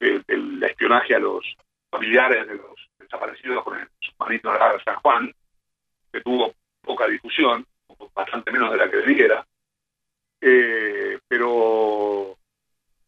el, 0.00 0.62
espionaje 0.62 1.14
a 1.14 1.18
los 1.18 1.44
familiares 1.90 2.46
de 2.48 2.56
los 2.56 2.90
desaparecidos 2.98 3.64
con 3.64 3.78
el 3.78 3.88
submarino 4.00 4.52
de 4.52 4.82
San 4.84 4.96
Juan, 4.96 5.34
que 6.12 6.20
tuvo 6.20 6.54
poca 6.82 7.06
discusión, 7.06 7.66
bastante 8.14 8.50
menos 8.50 8.70
de 8.70 8.76
la 8.76 8.90
que 8.90 8.96
debiera, 8.98 9.46
eh, 10.40 11.18
pero 11.28 12.36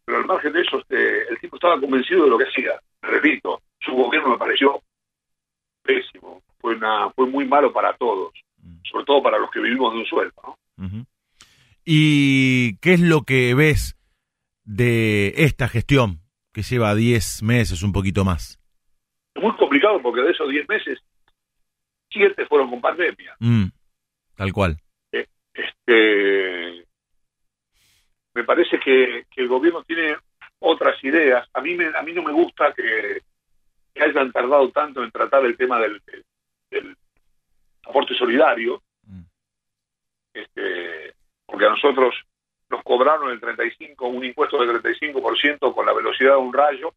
pero 0.06 0.18
al 0.18 0.26
margen 0.26 0.52
de 0.52 0.60
eso, 0.60 0.78
este, 0.78 1.28
el 1.28 1.38
tipo 1.40 1.56
estaba 1.56 1.80
convencido 1.80 2.24
de 2.24 2.30
lo 2.30 2.38
que 2.38 2.44
hacía. 2.44 2.80
Repito, 3.02 3.60
su 3.80 3.92
gobierno 3.92 4.30
me 4.30 4.38
pareció 4.38 4.80
pésimo, 5.82 6.42
fue, 6.60 6.76
una, 6.76 7.10
fue 7.10 7.26
muy 7.26 7.44
malo 7.44 7.72
para 7.72 7.92
todos, 7.96 8.32
mm. 8.58 8.78
sobre 8.90 9.04
todo 9.04 9.22
para 9.22 9.38
los 9.38 9.50
que 9.50 9.60
vivimos 9.60 9.92
de 9.92 9.98
un 9.98 10.06
sueldo. 10.06 10.34
¿no? 10.44 11.06
¿Y 11.84 12.76
qué 12.78 12.94
es 12.94 13.00
lo 13.00 13.22
que 13.22 13.54
ves 13.54 13.96
de 14.64 15.32
esta 15.36 15.68
gestión 15.68 16.20
que 16.52 16.62
lleva 16.62 16.94
10 16.94 17.42
meses, 17.42 17.82
un 17.82 17.92
poquito 17.92 18.24
más? 18.24 18.60
Muy 19.36 19.54
complicado 19.56 20.00
porque 20.02 20.22
de 20.22 20.30
esos 20.30 20.48
10 20.48 20.68
meses, 20.68 20.98
7 22.10 22.46
fueron 22.46 22.70
con 22.70 22.80
pandemia. 22.80 23.36
Mm, 23.40 23.66
tal 24.36 24.52
cual. 24.52 24.76
Eh, 25.12 25.26
este, 25.52 26.86
me 28.34 28.44
parece 28.44 28.78
que, 28.78 29.24
el 29.36 29.48
gobierno 29.48 29.82
tiene 29.82 30.16
otras 30.60 31.02
ideas. 31.02 31.48
A 31.54 31.60
mí, 31.60 31.74
me, 31.74 31.86
a 31.86 32.02
mí 32.02 32.12
no 32.12 32.22
me 32.22 32.32
gusta 32.32 32.72
que, 32.72 33.22
que 33.94 34.02
hayan 34.02 34.30
tardado 34.30 34.70
tanto 34.70 35.02
en 35.02 35.10
tratar 35.10 35.44
el 35.44 35.56
tema 35.56 35.80
del, 35.80 36.00
aporte 37.84 38.14
solidario, 38.14 38.82
mm. 39.04 39.22
este, 40.34 41.14
porque 41.46 41.66
a 41.66 41.70
nosotros 41.70 42.14
nos 42.68 42.82
cobraron 42.82 43.30
el 43.30 43.40
35, 43.40 44.06
un 44.08 44.24
impuesto 44.24 44.58
del 44.58 44.82
35% 44.82 45.74
con 45.74 45.86
la 45.86 45.92
velocidad 45.92 46.32
de 46.32 46.38
un 46.38 46.52
rayo, 46.52 46.92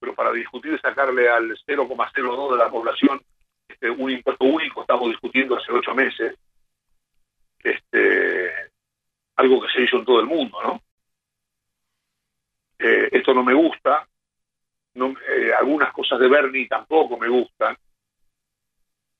pero 0.00 0.14
para 0.14 0.32
discutir 0.32 0.78
sacarle 0.80 1.28
al 1.28 1.56
0,02 1.66 2.50
de 2.52 2.58
la 2.58 2.70
población 2.70 3.20
este, 3.68 3.90
un 3.90 4.10
impuesto 4.10 4.44
único, 4.44 4.82
estamos 4.82 5.08
discutiendo 5.08 5.56
hace 5.56 5.72
ocho 5.72 5.94
meses, 5.94 6.36
este, 7.70 8.52
algo 9.36 9.60
que 9.62 9.72
se 9.72 9.82
hizo 9.82 9.98
en 9.98 10.04
todo 10.04 10.20
el 10.20 10.26
mundo, 10.26 10.62
¿no? 10.62 10.82
Eh, 12.78 13.08
esto 13.12 13.32
no 13.32 13.42
me 13.42 13.54
gusta, 13.54 14.06
eh, 14.96 15.52
algunas 15.58 15.92
cosas 15.92 16.18
de 16.18 16.28
Bernie 16.28 16.66
tampoco 16.66 17.18
me 17.18 17.28
gustan. 17.28 17.76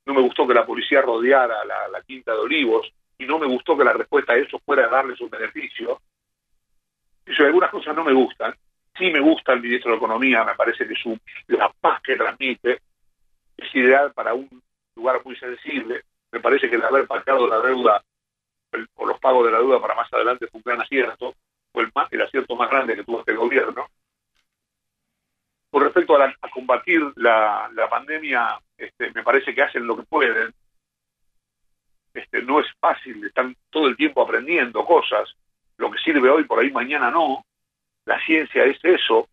No 0.07 0.15
me 0.15 0.23
gustó 0.23 0.47
que 0.47 0.55
la 0.55 0.65
policía 0.65 1.03
rodeara 1.03 1.65
la, 1.65 2.01
Quinta 2.03 2.33
de 2.33 2.39
Olivos 2.39 2.91
y 3.19 3.27
no 3.27 3.39
me 3.39 3.47
gustó 3.47 3.77
que 3.77 3.85
la 3.85 3.93
respuesta 3.93 4.33
a 4.33 4.37
eso 4.37 4.59
fuera 4.61 4.89
darles 4.89 5.21
un 5.21 5.29
beneficio. 5.29 6.01
Eso, 7.25 7.45
algunas 7.45 7.71
cosas 7.71 7.95
no 7.95 8.05
me 8.05 8.13
gustan. 8.13 8.55
Sí 8.97 9.11
me 9.11 9.21
gusta 9.21 9.53
el 9.53 9.61
ministro 9.61 9.91
de 9.91 9.97
Economía, 9.99 10.45
me 10.45 10.55
parece 10.55 10.87
que 10.87 10.95
su, 10.95 11.19
la 11.49 11.71
paz 11.81 12.01
que 12.03 12.17
transmite 12.17 12.81
es 13.57 13.75
ideal 13.75 14.13
para 14.13 14.33
un 14.33 14.63
lugar 14.95 15.21
muy 15.25 15.37
sensible. 15.37 16.05
Me 16.33 16.41
parece 16.41 16.71
que 16.71 16.77
el 16.77 16.85
haber 16.85 17.07
pactado 17.07 17.47
la 17.47 17.61
deuda 17.61 18.03
o 18.95 19.07
los 19.07 19.19
pagos 19.21 19.47
de 19.47 19.53
la 19.53 19.59
deuda 19.59 19.81
para 19.81 19.95
más 19.95 20.13
adelante 20.13 20.47
fue 20.49 20.59
un 20.59 20.65
gran 20.65 20.81
acierto, 20.81 21.35
fue 21.73 21.85
el, 21.85 21.93
el 22.11 22.23
acierto 22.23 22.57
más 22.57 22.71
grande 22.71 22.97
que 22.97 23.05
tuvo 23.05 23.21
este 23.21 23.35
gobierno 23.35 23.87
con 25.77 25.85
respecto 25.85 26.17
a, 26.17 26.35
combatir 26.51 27.03
la, 27.17 27.69
pandemia, 27.91 28.59
este, 28.79 29.13
me 29.13 29.23
parece 29.23 29.55
que 29.55 29.61
hacen 29.61 29.87
lo 29.87 29.95
que 29.95 30.05
pueden. 30.05 30.55
Este, 32.15 32.41
no 32.43 32.61
es 32.61 32.67
fácil, 32.81 33.23
están 33.27 33.55
todo 33.69 33.87
el 33.87 33.95
tiempo 33.95 34.23
aprendiendo 34.23 34.87
cosas. 34.87 35.29
Lo 35.77 35.91
que 35.91 35.99
sirve 35.99 36.31
hoy, 36.31 36.45
por 36.45 36.61
ahí 36.61 36.71
mañana 36.71 37.11
no. 37.11 37.45
La 38.07 38.19
ciencia 38.25 38.65
es 38.65 38.83
eso. 38.83 39.29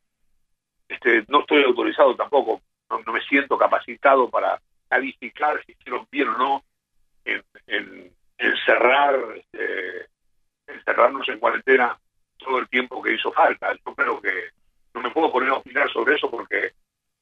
Este, 0.90 1.24
no 1.30 1.40
estoy 1.40 1.64
autorizado 1.64 2.14
tampoco, 2.14 2.62
no, 2.90 3.14
me 3.14 3.22
siento 3.22 3.58
capacitado 3.58 4.30
para 4.30 4.60
calificar 4.90 5.64
si 5.66 5.72
hicieron 5.72 6.06
bien 6.12 6.28
o 6.28 6.38
no 6.38 6.64
en, 7.24 8.12
encerrar, 8.48 9.16
este, 9.36 10.08
encerrarnos 10.68 11.28
en 11.30 11.40
cuarentena 11.40 11.98
todo 12.38 12.60
el 12.60 12.68
tiempo 12.70 13.02
que 13.02 13.14
hizo 13.14 13.32
falta. 13.32 13.74
Yo 13.86 13.96
creo 13.96 14.22
que 14.22 14.50
no 14.94 15.02
me 15.02 15.12
puedo 15.12 15.32
poner 15.32 15.50
a 15.50 15.56
opinar 15.56 15.90
sobre 15.92 16.16
eso 16.16 16.30
porque 16.30 16.74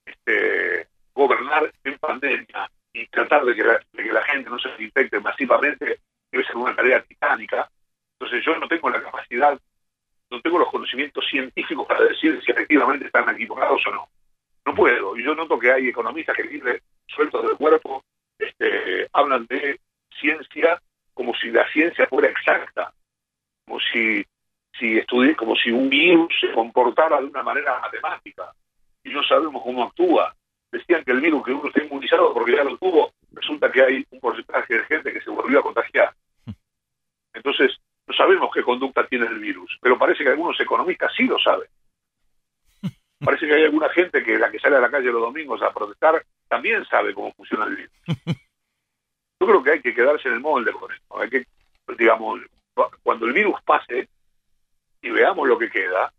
este, 0.05 0.87
gobernar 1.13 1.71
en 1.83 1.97
pandemia 1.97 2.69
y 2.93 3.07
tratar 3.07 3.45
de 3.45 3.55
que, 3.55 3.63
la, 3.63 4.23
gente 4.23 4.49
no 4.49 4.59
se 4.59 4.69
infecte 4.79 5.19
masivamente 5.19 5.99
debe 6.31 6.45
ser 6.45 6.57
una 6.57 6.75
tarea 6.75 7.01
titánica. 7.03 7.69
Entonces 8.19 8.43
yo 8.45 8.57
no 8.57 8.67
tengo 8.67 8.89
la 8.89 9.01
capacidad, 9.01 9.59
no 10.29 10.41
tengo 10.41 10.59
los 10.59 10.69
conocimientos 10.69 11.25
científicos 11.29 11.87
para 11.87 12.05
decir 12.05 12.41
si 12.43 12.51
efectivamente 12.51 13.05
están 13.05 13.29
equivocados 13.29 13.81
o 13.87 13.91
no. 13.91 14.09
No 14.65 14.75
puedo. 14.75 15.17
Y 15.17 15.23
yo 15.23 15.33
noto 15.35 15.57
que 15.57 15.71
hay 15.71 15.87
economistas 15.87 16.35
que 16.35 16.43
libre 16.43 16.81
sueltos 17.07 17.43
del 17.43 17.57
cuerpo 17.57 18.03
este, 18.37 19.07
hablan 19.13 19.45
de 19.47 19.79
ciencia 20.19 20.81
como 21.13 21.33
si 21.35 21.49
la 21.51 21.67
ciencia 21.71 22.07
fuera 22.07 22.29
exacta, 22.29 22.93
como 23.65 23.79
si 23.79 24.25
si 24.77 24.97
estudié 24.97 25.35
como 25.35 25.55
si 25.55 25.71
un 25.71 25.89
virus 25.89 26.33
se 26.39 26.51
comportara 26.51 27.19
de 27.19 27.25
una 27.25 27.43
manera 27.43 27.79
matemática 27.79 28.51
y 29.03 29.09
no 29.09 29.23
sabemos 29.23 29.61
cómo 29.63 29.83
actúa. 29.83 30.35
Decían 30.71 31.03
que 31.03 31.11
el 31.11 31.21
virus 31.21 31.43
que 31.43 31.51
uno 31.51 31.67
está 31.67 31.83
inmunizado 31.83 32.33
porque 32.33 32.55
ya 32.55 32.63
lo 32.63 32.77
tuvo, 32.77 33.13
resulta 33.33 33.71
que 33.71 33.83
hay 33.83 34.05
un 34.09 34.19
porcentaje 34.19 34.73
de 34.73 34.85
gente 34.85 35.11
que 35.11 35.21
se 35.21 35.29
volvió 35.29 35.59
a 35.59 35.63
contagiar. 35.63 36.13
Entonces, 37.33 37.77
no 38.07 38.13
sabemos 38.13 38.49
qué 38.53 38.63
conducta 38.63 39.05
tiene 39.07 39.25
el 39.27 39.39
virus, 39.39 39.77
pero 39.81 39.97
parece 39.97 40.23
que 40.23 40.29
algunos 40.29 40.59
economistas 40.59 41.11
sí 41.15 41.23
lo 41.23 41.37
saben. 41.39 41.67
Parece 43.19 43.45
que 43.45 43.53
hay 43.53 43.63
alguna 43.65 43.87
gente 43.89 44.23
que 44.23 44.39
la 44.39 44.49
que 44.49 44.59
sale 44.59 44.77
a 44.77 44.81
la 44.81 44.89
calle 44.89 45.11
los 45.11 45.21
domingos 45.21 45.61
a 45.61 45.71
protestar 45.71 46.25
también 46.47 46.83
sabe 46.85 47.13
cómo 47.13 47.31
funciona 47.33 47.65
el 47.65 47.75
virus. 47.75 47.93
Yo 49.41 49.47
creo 49.47 49.63
que 49.63 49.71
hay 49.71 49.81
que 49.81 49.95
quedarse 49.95 50.27
en 50.27 50.35
el 50.35 50.39
molde 50.39 50.71
con 50.71 50.91
esto. 50.91 51.19
Hay 51.19 51.27
que, 51.27 51.43
digamos, 51.97 52.41
cuando 53.01 53.25
el 53.25 53.33
virus 53.33 53.59
pase, 53.63 54.07
y 55.01 55.09
veamos 55.09 55.47
lo 55.47 55.57
que 55.57 55.67
queda, 55.67 56.13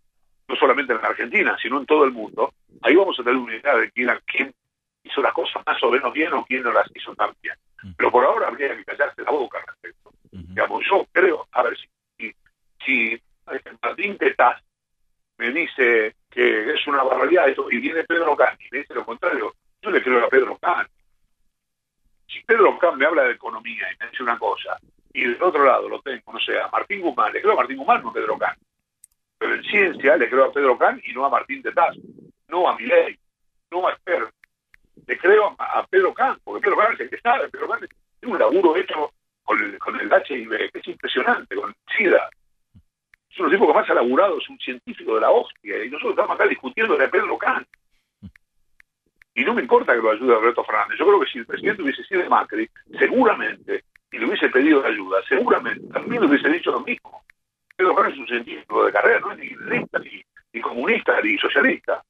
no 0.48 0.56
solamente 0.56 0.92
en 0.92 1.04
Argentina, 1.04 1.56
sino 1.62 1.78
en 1.78 1.86
todo 1.86 2.04
el 2.04 2.10
mundo, 2.10 2.52
ahí 2.82 2.96
vamos 2.96 3.16
a 3.20 3.22
tener 3.22 3.38
una 3.38 3.54
idea 3.54 3.76
de 3.76 3.92
quién, 3.92 4.10
quién 4.26 4.52
hizo 5.04 5.22
las 5.22 5.32
cosas 5.34 5.62
más 5.64 5.80
o 5.84 5.90
menos 5.92 6.12
bien 6.12 6.32
o 6.32 6.44
quién 6.44 6.64
no 6.64 6.72
las 6.72 6.90
hizo 6.96 7.14
tan 7.14 7.30
bien. 7.40 7.54
Pero 7.96 8.10
por 8.10 8.24
ahora 8.24 8.48
habría 8.48 8.76
que 8.76 8.84
callarse 8.84 9.22
la 9.22 9.30
boca 9.30 9.58
al 9.58 9.66
respecto. 9.68 10.10
Digamos, 10.32 10.84
yo 10.90 11.06
creo, 11.12 11.46
a 11.52 11.62
ver, 11.62 11.78
si, 12.18 12.34
si, 12.84 13.22
Martín 13.80 14.18
Tetaz 14.18 14.60
me 15.38 15.52
dice 15.52 16.16
que 16.28 16.74
es 16.74 16.86
una 16.88 17.04
barbaridad 17.04 17.48
eso, 17.48 17.70
y 17.70 17.78
viene 17.78 18.02
Pedro 18.02 18.36
Can 18.36 18.58
y 18.58 18.68
me 18.72 18.78
dice 18.78 18.94
lo 18.94 19.04
contrario, 19.04 19.54
yo 19.80 19.90
le 19.92 20.02
creo 20.02 20.26
a 20.26 20.28
Pedro 20.28 20.58
Can. 20.58 20.88
Si 22.32 22.42
Pedro 22.44 22.78
Can 22.78 22.96
me 22.96 23.04
habla 23.04 23.24
de 23.24 23.32
economía 23.32 23.86
y 23.92 24.02
me 24.02 24.10
dice 24.10 24.22
una 24.22 24.38
cosa, 24.38 24.78
y 25.12 25.24
del 25.24 25.42
otro 25.42 25.64
lado 25.64 25.88
lo 25.88 26.00
tengo, 26.00 26.32
no 26.32 26.40
sé, 26.40 26.58
a 26.58 26.68
Martín 26.68 27.02
Guzmán, 27.02 27.32
le 27.32 27.42
creo 27.42 27.52
a 27.52 27.56
Martín 27.56 27.76
Guzmán, 27.76 28.02
no 28.02 28.08
a 28.08 28.12
Pedro 28.14 28.38
Can. 28.38 28.56
Pero 29.36 29.54
en 29.54 29.62
ciencia 29.64 30.16
le 30.16 30.30
creo 30.30 30.44
a 30.44 30.52
Pedro 30.52 30.78
Can 30.78 31.02
y 31.04 31.12
no 31.12 31.26
a 31.26 31.28
Martín 31.28 31.60
de 31.60 31.72
Taz, 31.72 31.94
no 32.48 32.68
a 32.68 32.76
Milei, 32.76 33.18
no 33.70 33.86
a 33.86 33.92
Esper. 33.92 34.30
Le 35.06 35.18
creo 35.18 35.54
a, 35.58 35.86
Pedro 35.86 36.14
Can, 36.14 36.38
porque 36.42 36.62
Pedro 36.62 36.76
Can 36.78 36.94
es 36.94 37.00
el 37.00 37.10
que 37.10 37.20
sabe, 37.20 37.48
Pedro 37.50 37.68
Can 37.68 37.80
tiene 38.20 38.34
un 38.34 38.38
laburo 38.38 38.76
hecho 38.76 39.12
con 39.42 39.62
el, 39.62 39.78
con 39.78 40.00
el 40.00 40.10
HIV, 40.10 40.70
que 40.70 40.78
es 40.78 40.88
impresionante, 40.88 41.54
con 41.54 41.68
el 41.68 41.76
SIDA. 41.94 42.30
Es 43.28 43.38
uno 43.38 43.48
de 43.48 43.52
los 43.56 43.60
tipos 43.60 43.68
que 43.68 43.80
más 43.80 43.90
ha 43.90 43.94
laburado, 43.94 44.38
es 44.38 44.48
un 44.48 44.58
científico 44.58 45.16
de 45.16 45.20
la 45.20 45.30
hostia, 45.30 45.84
y 45.84 45.90
nosotros 45.90 46.12
estamos 46.12 46.34
acá 46.34 46.46
discutiendo 46.46 46.96
de 46.96 47.08
Pedro 47.08 47.36
Can. 47.36 47.66
Y 49.34 49.44
no 49.44 49.54
me 49.54 49.62
importa 49.62 49.94
que 49.94 50.02
lo 50.02 50.10
ayude 50.10 50.34
Alberto 50.34 50.64
Fernández. 50.64 50.98
Yo 50.98 51.06
creo 51.06 51.20
que 51.20 51.30
si 51.30 51.38
el 51.38 51.46
presidente 51.46 51.82
hubiese 51.82 52.04
sido 52.04 52.22
de 52.22 52.28
Macri, 52.28 52.68
seguramente, 52.98 53.84
y 54.10 54.18
le 54.18 54.26
hubiese 54.26 54.50
pedido 54.50 54.84
ayuda, 54.84 55.18
seguramente 55.26 55.86
también 55.92 56.20
le 56.20 56.28
hubiese 56.28 56.48
dicho 56.50 56.70
lo 56.70 56.80
mismo. 56.80 57.24
Pedro 57.74 57.94
Can 57.94 58.12
es 58.12 58.18
un 58.18 58.26
científico 58.26 58.84
de 58.84 58.92
carrera, 58.92 59.20
no 59.20 59.32
es 59.32 59.38
ni 59.38 59.48
lista, 59.70 59.98
ni, 59.98 60.60
comunista, 60.60 61.18
ni 61.22 61.38
socialista. 61.38 62.02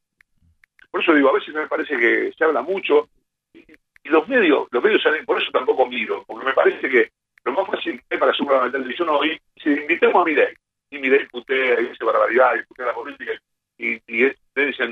Por 0.91 1.01
eso 1.01 1.15
digo, 1.15 1.31
a 1.31 1.35
veces 1.35 1.55
me 1.55 1.69
parece 1.69 1.97
que 1.97 2.33
se 2.37 2.45
habla 2.45 2.63
mucho 2.63 3.09
y, 3.55 3.65
los 4.05 4.27
medios, 4.29 4.67
los 4.73 4.83
medios 4.83 5.01
salen, 5.01 5.25
por 5.25 5.41
eso 5.41 5.51
tampoco 5.53 5.87
miro, 5.87 6.25
porque 6.27 6.45
me 6.45 6.53
parece 6.53 6.89
que 6.89 7.13
lo 7.45 7.53
más 7.53 7.67
fácil 7.69 8.01
que 8.01 8.07
hay 8.11 8.19
para 8.19 8.33
hacer 8.33 8.47
una 8.47 8.71
televisión 8.71 9.09
hoy, 9.09 9.41
si 9.57 9.71
invitemos 9.71 10.21
a 10.21 10.25
Mirei, 10.25 10.55
y 10.91 10.99
Mirei 10.99 11.27
putea, 11.29 11.81
y 11.81 11.87
dice 11.87 12.05
barbaridad, 12.05 12.57
y 12.57 12.67
putea 12.67 12.87
la 12.87 12.95
política, 12.95 13.33
y, 13.79 13.95
y 14.09 14.33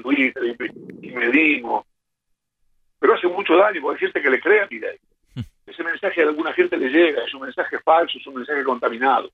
Twitter, 0.02 0.44
y, 0.44 1.08
y 1.08 1.12
medimos, 1.12 1.84
pero 3.00 3.14
hace 3.14 3.26
mucho 3.26 3.56
daño 3.56 3.80
porque 3.80 3.96
hay 3.96 4.12
gente 4.12 4.22
que 4.22 4.30
le 4.30 4.40
cree 4.40 4.60
a 4.60 4.68
Mirei. 4.70 5.00
Ese 5.66 5.82
mensaje 5.82 6.22
a 6.22 6.26
alguna 6.26 6.52
gente 6.52 6.76
le 6.76 6.88
llega, 6.88 7.24
es 7.24 7.34
un 7.34 7.42
mensaje 7.42 7.78
falso, 7.80 8.18
es 8.18 8.26
un 8.26 8.34
mensaje 8.34 8.62
contaminado. 8.62 9.30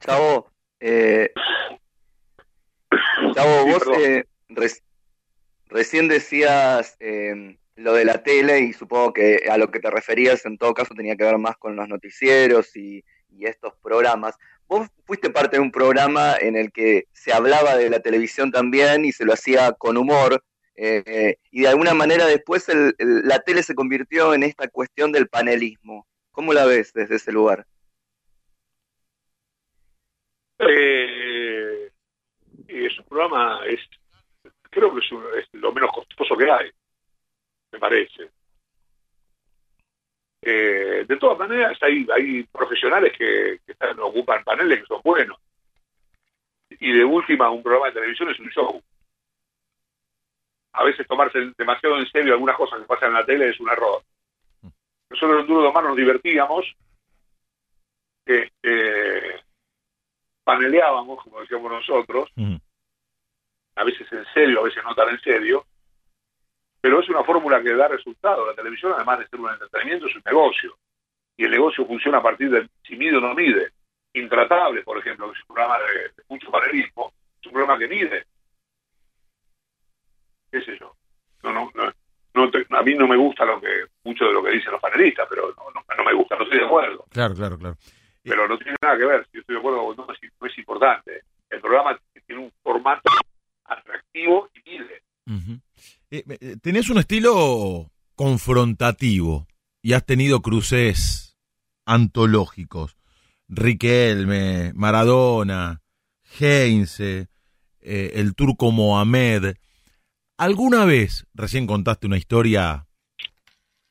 Chavo, 0.00 0.50
eh, 0.80 1.32
Chavo, 3.34 3.66
vos 3.66 3.82
eh, 3.98 4.24
recién 5.68 6.08
decías 6.08 6.96
eh, 7.00 7.56
lo 7.76 7.94
de 7.94 8.04
la 8.04 8.22
tele 8.22 8.60
y 8.60 8.72
supongo 8.72 9.12
que 9.12 9.46
a 9.50 9.56
lo 9.56 9.70
que 9.70 9.80
te 9.80 9.90
referías 9.90 10.44
en 10.46 10.58
todo 10.58 10.74
caso 10.74 10.94
tenía 10.94 11.16
que 11.16 11.24
ver 11.24 11.38
más 11.38 11.56
con 11.56 11.74
los 11.74 11.88
noticieros 11.88 12.76
y, 12.76 13.04
estos 13.40 13.74
programas. 13.82 14.36
Vos 14.68 14.88
fuiste 15.04 15.30
parte 15.30 15.56
de 15.56 15.62
un 15.62 15.70
programa 15.70 16.34
en 16.40 16.56
el 16.56 16.72
que 16.72 17.04
se 17.12 17.32
hablaba 17.32 17.76
de 17.76 17.90
la 17.90 18.00
televisión 18.00 18.50
también 18.50 19.04
y 19.04 19.12
se 19.12 19.24
lo 19.24 19.32
hacía 19.32 19.72
con 19.72 19.96
humor. 19.96 20.42
y 20.76 21.60
de 21.60 21.68
alguna 21.68 21.94
manera 21.94 22.26
después 22.26 22.66
la 22.98 23.38
tele 23.40 23.62
se 23.62 23.74
convirtió 23.74 24.34
en 24.34 24.42
esta 24.42 24.68
cuestión 24.68 25.12
del 25.12 25.28
panelismo. 25.28 26.06
¿Cómo 26.32 26.52
la 26.52 26.64
ves 26.66 26.92
desde 26.92 27.16
ese 27.16 27.30
lugar? 27.30 27.64
Eh, 30.58 31.90
es 32.68 32.98
un 32.98 33.04
programa, 33.06 33.60
es, 33.66 33.80
creo 34.70 34.94
que 34.94 35.00
es, 35.00 35.48
lo 35.52 35.72
menos 35.72 35.90
costoso 35.92 36.36
que 36.36 36.50
hay, 36.50 36.70
me 37.72 37.78
parece. 37.78 38.30
Eh, 40.46 41.06
de 41.08 41.16
todas 41.16 41.38
maneras, 41.38 41.78
hay, 41.80 42.06
hay 42.14 42.42
profesionales 42.44 43.16
que, 43.16 43.60
están, 43.66 43.98
ocupan 43.98 44.44
paneles 44.44 44.80
que 44.80 44.86
son 44.86 45.00
buenos. 45.02 45.38
Y 46.68 46.92
de 46.92 47.02
última, 47.02 47.48
un 47.50 47.62
programa 47.62 47.86
de 47.86 47.94
televisión 47.94 48.28
es 48.28 48.38
un 48.38 48.50
show. 48.50 48.82
A 50.74 50.84
veces 50.84 51.06
tomarse 51.06 51.38
demasiado 51.56 51.98
en 51.98 52.06
serio 52.08 52.34
algunas 52.34 52.56
cosas 52.56 52.80
que 52.80 52.86
pasan 52.86 53.10
en 53.10 53.14
la 53.14 53.24
tele 53.24 53.48
es 53.48 53.58
un 53.58 53.70
error. 53.70 54.02
Nosotros 55.08 55.40
en 55.40 55.46
Duro 55.46 55.62
de 55.62 55.72
Mar 55.72 55.84
nos 55.84 55.96
divertíamos. 55.96 56.76
Este, 58.26 59.40
paneleábamos, 60.42 61.22
como 61.22 61.40
decíamos 61.40 61.72
nosotros, 61.72 62.30
a 63.76 63.84
veces 63.84 64.12
en 64.12 64.24
serio, 64.34 64.60
a 64.60 64.64
veces 64.64 64.84
no 64.84 64.94
tan 64.94 65.08
en 65.08 65.20
serio, 65.20 65.64
pero 66.84 67.00
es 67.00 67.08
una 67.08 67.24
fórmula 67.24 67.62
que 67.62 67.74
da 67.74 67.88
resultado. 67.88 68.44
La 68.44 68.54
televisión, 68.54 68.92
además 68.94 69.18
de 69.18 69.28
ser 69.28 69.40
un 69.40 69.50
entretenimiento, 69.50 70.06
es 70.06 70.16
un 70.16 70.22
negocio. 70.26 70.76
Y 71.34 71.44
el 71.46 71.50
negocio 71.50 71.86
funciona 71.86 72.18
a 72.18 72.22
partir 72.22 72.50
de 72.50 72.68
si 72.86 72.94
mide 72.94 73.16
o 73.16 73.20
no 73.22 73.32
mide. 73.32 73.70
Intratable, 74.12 74.82
por 74.82 74.98
ejemplo, 74.98 75.32
que 75.32 75.38
es 75.38 75.44
un 75.48 75.54
programa 75.54 75.78
de, 75.78 76.22
mucho 76.28 76.50
panelismo, 76.50 77.10
es 77.40 77.46
un 77.46 77.52
programa 77.52 77.78
que 77.78 77.88
mide. 77.88 78.26
¿Qué 80.52 80.60
sé 80.60 80.78
yo? 80.78 80.94
No, 81.42 81.54
no, 81.54 81.70
no, 82.34 82.50
a 82.78 82.82
mí 82.82 82.94
no 82.96 83.08
me 83.08 83.16
gusta 83.16 83.46
lo 83.46 83.58
que 83.62 83.86
mucho 84.04 84.26
de 84.26 84.34
lo 84.34 84.44
que 84.44 84.50
dicen 84.50 84.72
los 84.72 84.80
panelistas, 84.82 85.26
pero 85.30 85.54
no, 85.56 85.96
no 85.96 86.04
me 86.04 86.12
gusta, 86.12 86.36
no 86.36 86.42
estoy 86.44 86.58
de 86.58 86.66
acuerdo. 86.66 87.06
Claro, 87.08 87.34
claro, 87.34 87.56
claro. 87.56 87.76
Pero 88.22 88.46
no 88.46 88.58
tiene 88.58 88.76
nada 88.82 88.98
que 88.98 89.06
ver, 89.06 89.24
si 89.24 89.38
yo 89.38 89.40
estoy 89.40 89.54
de 89.54 89.60
acuerdo 89.60 89.86
con 89.86 90.06
no, 90.06 90.46
es 90.46 90.58
importante. 90.58 91.22
El 91.48 91.62
programa 91.62 91.98
tiene 92.26 92.42
un 92.42 92.52
formato 92.62 93.10
atractivo 93.64 94.50
y 94.52 94.60
eh, 96.10 96.56
tenés 96.62 96.90
un 96.90 96.98
estilo 96.98 97.90
confrontativo 98.14 99.46
y 99.82 99.92
has 99.92 100.04
tenido 100.04 100.40
cruces 100.42 101.36
antológicos. 101.84 102.96
Riquelme, 103.48 104.72
Maradona, 104.74 105.82
Heinze, 106.38 107.28
eh, 107.80 108.12
el 108.14 108.34
turco 108.34 108.70
Mohamed. 108.70 109.56
¿Alguna 110.38 110.84
vez, 110.84 111.26
recién 111.34 111.66
contaste 111.66 112.06
una 112.06 112.16
historia 112.16 112.86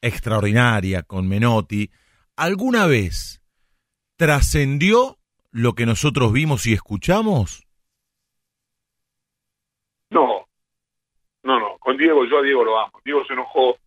extraordinaria 0.01 1.03
con 1.03 1.27
Menotti, 1.27 1.89
alguna 2.35 2.87
vez 2.87 3.41
trascendió 4.17 5.19
lo 5.51 5.75
que 5.75 5.85
nosotros 5.85 6.33
vimos 6.33 6.65
y 6.65 6.73
escuchamos? 6.73 7.65
No. 10.09 10.47
Con 11.83 11.97
Diego, 11.97 12.23
yo 12.25 12.39
a 12.39 12.41
Diego 12.41 12.63
lo 12.63 12.79
amo. 12.79 13.01
Diego 13.03 13.25
se 13.25 13.33
enojó. 13.33 13.77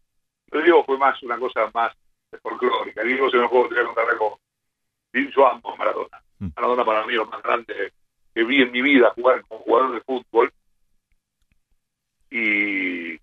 Pero 0.50 0.62
Diego 0.62 0.84
fue 0.84 0.98
más 0.98 1.20
una 1.22 1.38
cosa 1.38 1.70
más 1.72 1.92
folclórica. 2.42 3.02
Diego 3.02 3.30
se 3.30 3.38
enojó, 3.38 3.68
te 3.68 3.74
voy 3.74 3.82
a 3.82 3.86
contar 3.86 4.10
algo. 4.10 4.38
Yo 5.12 5.46
amo 5.46 5.72
a 5.72 5.76
Maradona. 5.76 6.22
Mm. 6.38 6.48
Maradona 6.54 6.84
para 6.84 7.06
mí 7.06 7.12
es 7.12 7.18
lo 7.18 7.26
más 7.26 7.42
grande 7.42 7.92
que 8.34 8.44
vi 8.44 8.60
en 8.60 8.70
mi 8.70 8.82
vida 8.82 9.12
jugar 9.14 9.42
como 9.48 9.62
jugador 9.62 9.94
de 9.94 10.00
fútbol. 10.02 10.52
Y, 12.30 13.14
y 13.14 13.18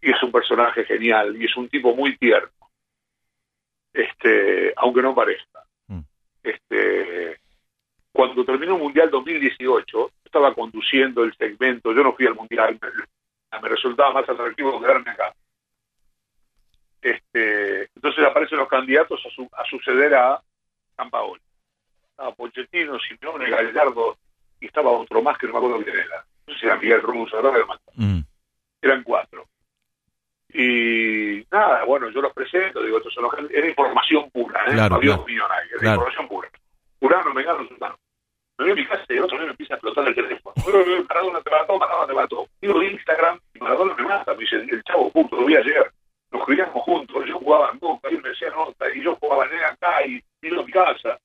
es 0.00 0.22
un 0.22 0.30
personaje 0.30 0.84
genial 0.84 1.36
y 1.36 1.46
es 1.46 1.56
un 1.56 1.68
tipo 1.68 1.94
muy 1.94 2.16
tierno. 2.16 2.50
Este, 3.92 4.72
aunque 4.76 5.02
no 5.02 5.16
parezca. 5.16 5.64
Mm. 5.88 6.00
Este, 6.44 7.40
cuando 8.12 8.44
terminó 8.44 8.76
el 8.76 8.82
Mundial 8.82 9.10
2018, 9.10 10.12
estaba 10.24 10.54
conduciendo 10.54 11.24
el 11.24 11.34
segmento, 11.36 11.92
yo 11.92 12.04
no 12.04 12.12
fui 12.12 12.26
al 12.26 12.36
Mundial, 12.36 12.78
me, 13.52 13.60
me 13.60 13.68
resultaba 13.68 14.12
más 14.12 14.28
atractivo 14.28 14.80
quedarme 14.80 15.10
acá. 15.10 15.34
Este, 17.02 17.88
entonces 17.94 18.24
aparecen 18.24 18.58
los 18.58 18.68
candidatos 18.68 19.20
a, 19.24 19.30
su, 19.30 19.48
a 19.52 19.64
suceder 19.64 20.14
a 20.14 20.40
San 20.96 21.10
Paolo. 21.10 21.40
Estaba 22.10 22.34
Pochettino, 22.34 22.98
Simeone, 22.98 23.48
Gallardo, 23.48 24.18
y 24.60 24.66
estaba 24.66 24.90
otro 24.90 25.22
más 25.22 25.38
que 25.38 25.46
no 25.46 25.54
me 25.54 25.58
acuerdo 25.58 25.82
quién 25.82 25.96
era. 25.96 26.24
No 26.46 26.54
sé 26.54 26.60
si 26.60 26.66
era 26.66 26.76
Miguel 26.76 27.02
Russo, 27.02 27.36
ahora. 27.38 27.64
Mm. 27.94 28.20
Eran 28.82 29.02
cuatro. 29.02 29.46
Y 30.52 31.46
nada, 31.50 31.84
bueno, 31.84 32.10
yo 32.10 32.20
los 32.20 32.32
presento, 32.32 32.82
digo, 32.82 32.98
estos 32.98 33.14
son 33.14 33.22
los 33.24 33.50
era 33.50 33.68
información 33.68 34.30
pura, 34.30 34.60
¿eh? 34.66 34.72
Claro, 34.72 34.90
no 34.90 34.96
había 34.96 35.10
claro. 35.10 35.22
opinión 35.22 35.46
ahí, 35.50 35.68
era 35.70 35.78
Claro. 35.78 35.94
información 35.94 36.28
pura. 36.28 36.50
Urano, 37.00 37.32
Mengano, 37.34 37.68
Sultano. 37.68 37.96
Me 38.60 38.66
voy 38.66 38.72
a 38.72 38.74
mi 38.74 38.86
casa 38.86 39.04
y 39.08 39.12
el 39.14 39.24
otro 39.24 39.36
día 39.38 39.46
me 39.46 39.50
empieza 39.52 39.72
a 39.74 39.76
explotar 39.76 40.06
el 40.06 40.14
teléfono. 40.14 40.54
Eh, 40.56 41.04
Maradona 41.08 41.40
te 41.40 41.50
mató, 41.50 41.78
Maradona 41.78 42.06
te 42.06 42.12
mató. 42.14 42.46
Digo 42.60 42.82
Instagram 42.82 43.38
y 43.54 43.58
Maradona 43.58 43.94
me 43.94 44.02
mata. 44.04 44.34
Me 44.34 44.40
dice, 44.40 44.56
el 44.56 44.82
chavo 44.84 45.10
puto, 45.10 45.36
lo 45.36 45.46
vi 45.46 45.56
ayer. 45.56 45.90
Nos 46.30 46.44
criamos 46.44 46.82
juntos, 46.84 47.24
yo 47.26 47.38
jugaba 47.38 47.70
en 47.72 47.78
Boca, 47.78 48.08
y 48.10 48.14
él 48.16 48.22
me 48.22 48.28
decía 48.28 48.50
nota, 48.50 48.84
y 48.94 49.02
yo 49.02 49.16
jugaba 49.16 49.46
en 49.46 49.64
acá, 49.64 50.06
y 50.06 50.22
vino 50.42 50.60
a 50.60 50.64
mi 50.64 50.70
casa. 50.72 51.18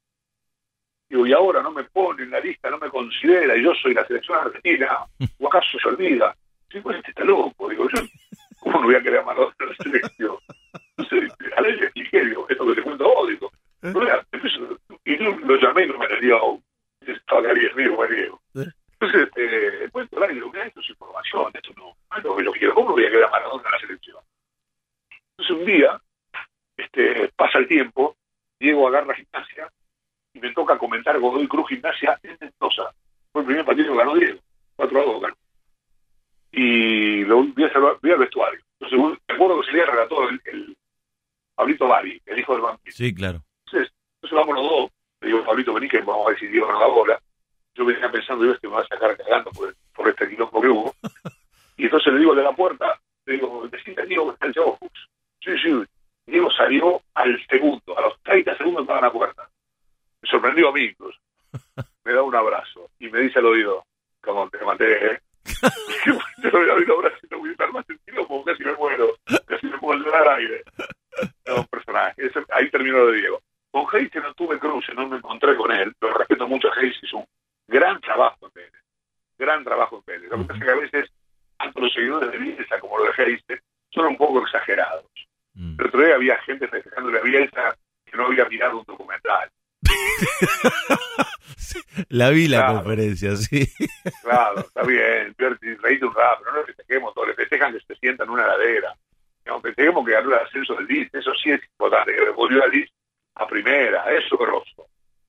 Digo, 1.09 1.27
y 1.27 1.33
ahora 1.33 1.61
no 1.61 1.71
me 1.71 1.83
pone 1.83 2.23
en 2.23 2.31
la 2.31 2.39
lista, 2.39 2.69
no 2.71 2.79
me 2.79 2.89
considera, 2.89 3.55
y 3.55 3.63
yo 3.63 3.73
soy 3.75 3.93
la 3.93 4.05
selección 4.07 4.39
argentina, 4.39 4.99
o 5.39 5.47
acaso 5.47 5.77
se 5.77 5.87
olvida. 5.89 6.35
Digo, 6.73 6.89
este 6.91 7.11
está 7.11 7.23
loco, 7.23 7.69
digo, 7.69 7.87
yo, 7.93 8.01
¿cómo 8.59 8.79
no 8.79 8.85
voy 8.87 8.95
a 8.95 9.01
querer 9.03 9.19
a 9.19 9.23
Maradona 9.23 9.53
en 9.59 9.69
la 9.69 9.75
selección? 9.75 10.37
Entonces, 10.97 11.31
a 11.55 11.61
él 11.61 11.77
le 11.77 11.83
expliqué, 11.85 12.25
digo, 12.25 12.47
esto 12.49 12.65
que 12.65 12.73
te 12.75 12.81
cuento 12.81 13.03
vos, 13.03 13.29
digo, 13.29 13.51
no 13.81 14.01
empiezo- 14.31 14.79
y 15.03 15.17
yo 15.23 15.37
lo 15.37 15.55
llamé 15.57 15.83
y 15.83 15.87
no 15.87 15.97
me 15.99 16.07
le 16.07 16.19
dio, 16.19 16.59
digo, 17.75 17.95
bueno, 17.95 18.15
digo. 18.15 18.41
Entonces, 18.99 19.29
eh, 19.35 19.89
cuento 19.91 20.17
al 20.17 20.23
aire, 20.23 20.35
digo, 20.35 20.51
mira, 20.51 20.65
esto 20.65 20.79
es 20.79 20.89
información, 20.89 21.51
esto 21.53 21.71
no, 21.77 21.95
no 22.23 22.39
es 22.39 22.45
lo 22.45 22.51
que 22.51 22.59
quiero, 22.59 22.73
¿cómo 22.73 22.91
voy 22.91 23.05
a 23.05 23.09
querer 23.09 23.25
a 23.25 23.29
Maradona 23.29 23.63
en 23.65 23.71
la 23.71 23.79
selección? 23.79 24.17
Entonces 25.37 25.57
un 25.57 25.65
día, 25.65 26.01
este, 26.77 27.31
pasa 27.35 27.59
el 27.59 27.67
tiempo, 27.67 28.15
Diego 28.59 28.87
agarra 28.87 29.15
gimnasia 29.15 29.69
y 30.33 30.39
me 30.39 30.53
toca 30.53 30.77
comentar 30.77 31.19
Godoy 31.19 31.47
Cruz 31.47 31.69
Gimnasia 31.69 32.19
en 32.23 32.37
Mendoza. 32.39 32.93
Fue 33.31 33.41
el 33.41 33.47
primer 33.47 33.65
partido 33.65 33.91
que 33.91 33.97
ganó 33.97 34.15
Diego, 34.15 34.39
4 34.77 34.99
a 34.99 35.05
2 35.05 35.21
ganó. 35.21 35.35
Y 36.51 37.25
lo 37.25 37.43
vi, 37.43 37.63
a 37.65 37.67
al 37.67 38.19
vestuario. 38.19 38.61
Entonces, 38.79 39.19
me 39.27 39.35
acuerdo 39.35 39.59
que 39.59 39.67
se 39.67 39.73
le 39.73 39.85
relató 39.85 40.29
el, 40.29 40.41
el 40.45 40.77
Pablito 41.53 41.87
Bari, 41.87 42.21
el 42.25 42.39
hijo 42.39 42.53
del 42.53 42.61
vampiro. 42.61 42.95
Sí, 42.95 43.13
claro. 43.13 43.41
Entonces, 43.65 43.93
entonces 44.21 44.47
vamos 44.47 44.55
los 44.55 44.69
dos. 44.69 44.91
Le 45.25 45.31
digo, 45.31 45.43
Pablito, 45.43 45.73
vení 45.73 45.89
que 45.89 46.01
vamos 46.01 46.27
a 46.27 46.45
nos 46.45 46.79
da 46.79 46.85
bola. 46.85 47.19
Yo 47.73 47.83
venía 47.83 48.11
pensando, 48.11 48.45
yo 48.45 48.51
este 48.51 48.67
me 48.67 48.75
va 48.75 48.81
a 48.81 48.87
sacar 48.87 49.17
cagando 49.17 49.49
por, 49.49 49.75
por 49.95 50.07
este 50.07 50.29
quilombo 50.29 50.61
que 50.61 50.67
hubo. 50.67 50.95
Y 51.77 51.85
entonces 51.85 52.13
le 52.13 52.19
digo 52.19 52.31
al 52.31 52.37
de 52.37 52.43
la 52.43 52.53
puerta, 52.53 52.97
le 53.25 53.33
digo, 53.33 53.67
decime 53.69 54.05
Diego 54.05 54.27
que 54.27 54.33
está 54.35 54.45
el 54.45 54.53
chavo 54.53 54.77
Fuchs. 54.77 55.09
Sí, 55.41 55.51
sí. 55.61 55.83
Diego 56.25 56.49
salió 56.51 57.01
al 57.15 57.45
segundo, 57.47 57.97
a 57.97 58.01
los 58.01 58.21
30 58.21 58.57
segundos 58.57 58.83
estaba 58.83 58.99
en 58.99 59.05
la 59.05 59.11
puerta. 59.11 59.49
Me 60.21 60.29
sorprendió 60.29 60.69
a 60.69 60.71
mí 60.71 60.83
incluso. 60.83 61.19
Me 62.05 62.13
da 62.13 62.21
un 62.21 62.33
abrazo 62.33 62.91
y 62.97 63.09
me 63.09 63.19
dice 63.19 63.39
al 63.39 63.47
oído, 63.47 63.83
como 64.21 64.47
te 64.49 64.63
maté, 64.63 65.05
¿eh? 65.05 65.19
yo 66.05 66.59
le 66.59 66.65
doy 66.65 66.83
un 66.83 66.91
abrazo 66.91 67.17
y 67.23 67.27
no 67.29 67.39
voy 67.39 67.49
a 67.49 67.51
estar 67.51 67.73
más 67.73 67.85
sentido 67.87 68.25
porque 68.25 68.51
casi 68.51 68.63
me 68.63 68.75
muero, 68.75 69.15
casi 69.47 69.65
me 69.67 69.77
puedo 69.79 70.15
al 70.15 70.29
aire. 70.29 70.63
No, 71.45 71.55
un 71.57 71.65
personaje. 71.65 72.31
Ahí 72.51 72.69
terminó 72.69 72.99
lo 72.99 73.07
de 73.07 73.17
Diego. 73.17 73.41
Con 73.75 73.85
Hayes 73.93 74.09
no 74.15 74.33
tuve 74.35 74.57
cruce, 74.57 74.93
no 74.93 75.05
me 75.05 75.17
encontré 75.17 75.53
con 75.57 75.69
él, 75.69 75.93
pero 75.99 76.13
respeto 76.17 76.47
mucho 76.47 76.69
a 76.69 76.79
Hayes, 76.79 76.95
hizo 77.03 77.17
un 77.17 77.25
gran 77.67 77.99
trabajo 77.99 78.37
en 78.45 78.51
Vélez. 78.53 78.71
Gran 79.37 79.65
trabajo 79.65 79.97
en 79.97 80.03
Vélez. 80.05 80.31
Lo 80.31 80.37
que 80.37 80.43
pasa 80.45 80.59
es 80.59 80.63
que 80.65 80.71
a 80.71 80.75
veces, 80.75 81.11
tanto 81.57 81.81
los 81.81 81.93
seguidores 81.93 82.31
de 82.31 82.37
Bielsa 82.37 82.79
como 82.79 82.97
los 82.99 83.17
de 83.17 83.21
Hayes 83.23 83.43
son 83.91 84.05
un 84.05 84.15
poco 84.15 84.41
exagerados. 84.43 85.03
Mm. 85.55 85.75
El 85.77 85.87
otro 85.87 86.05
día 86.05 86.15
había 86.15 86.37
gente 86.43 86.69
festejándole 86.69 87.19
a 87.19 87.23
Bielsa 87.23 87.75
que 88.05 88.15
no 88.15 88.27
había 88.27 88.45
mirado 88.45 88.77
un 88.79 88.85
documental. 88.85 89.49
La 92.09 92.29
vi 92.29 92.47
la 92.47 92.59
Claro. 92.59 92.75
conferencia, 92.83 93.35
sí. 93.35 93.67
Claro, 94.23 94.59
está 94.59 94.83
bien, 94.83 95.35
reíte 95.37 96.05
un 96.05 96.13
rato, 96.15 96.39
pero 96.43 96.51
no 96.53 96.59
le 96.59 96.65
festejemos 96.73 97.13
todo, 97.13 97.25
le 97.25 97.33
festejan 97.33 97.73
que 97.73 97.79
se 97.81 97.95
sientan 97.99 98.27
en 98.27 98.33
una 98.33 98.43
heladera. 98.45 98.95
No, 99.45 99.59
festejemos 99.59 100.05
que 100.05 100.13
ganó 100.13 100.29
el 100.29 100.39
ascenso 100.39 100.75
del 100.75 100.87
DIS, 100.87 101.09
eso 101.13 101.33
sí 101.35 101.51
es 101.51 101.61
importante, 101.63 102.15
que 102.15 102.29
volvió 102.29 102.63
al 102.63 102.71
DIS 102.71 102.89
a 103.35 103.47
primera, 103.47 104.03
eso 104.11 104.35
es 104.35 104.39
grosso. 104.39 104.87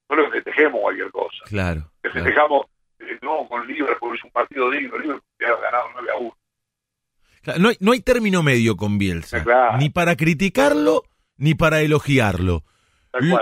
No 0.08 0.16
le 0.16 0.30
festejemos 0.30 0.80
cualquier 0.80 1.10
cosa. 1.10 1.44
Claro. 1.46 1.90
Claro. 2.00 2.14
festejamos, 2.14 2.66
eh, 3.00 3.18
no, 3.22 3.46
con 3.48 3.66
Liverpool, 3.66 4.16
es 4.16 4.24
un 4.24 4.30
partido 4.30 4.70
digno, 4.70 4.96
Liverpool 4.98 5.22
ya 5.40 5.48
ha 5.48 5.60
ganado 5.60 5.88
9 5.94 6.08
a 6.12 6.16
1. 6.18 6.36
Claro, 7.42 7.60
No 7.60 7.68
hay, 7.68 7.76
no 7.80 7.92
hay 7.92 8.00
término 8.00 8.42
medio 8.42 8.76
con 8.76 8.98
Bielsa. 8.98 9.42
Claro. 9.42 9.78
Ni 9.78 9.90
para 9.90 10.16
criticarlo, 10.16 11.02
ni 11.36 11.54
para 11.54 11.80
elogiarlo. 11.80 12.64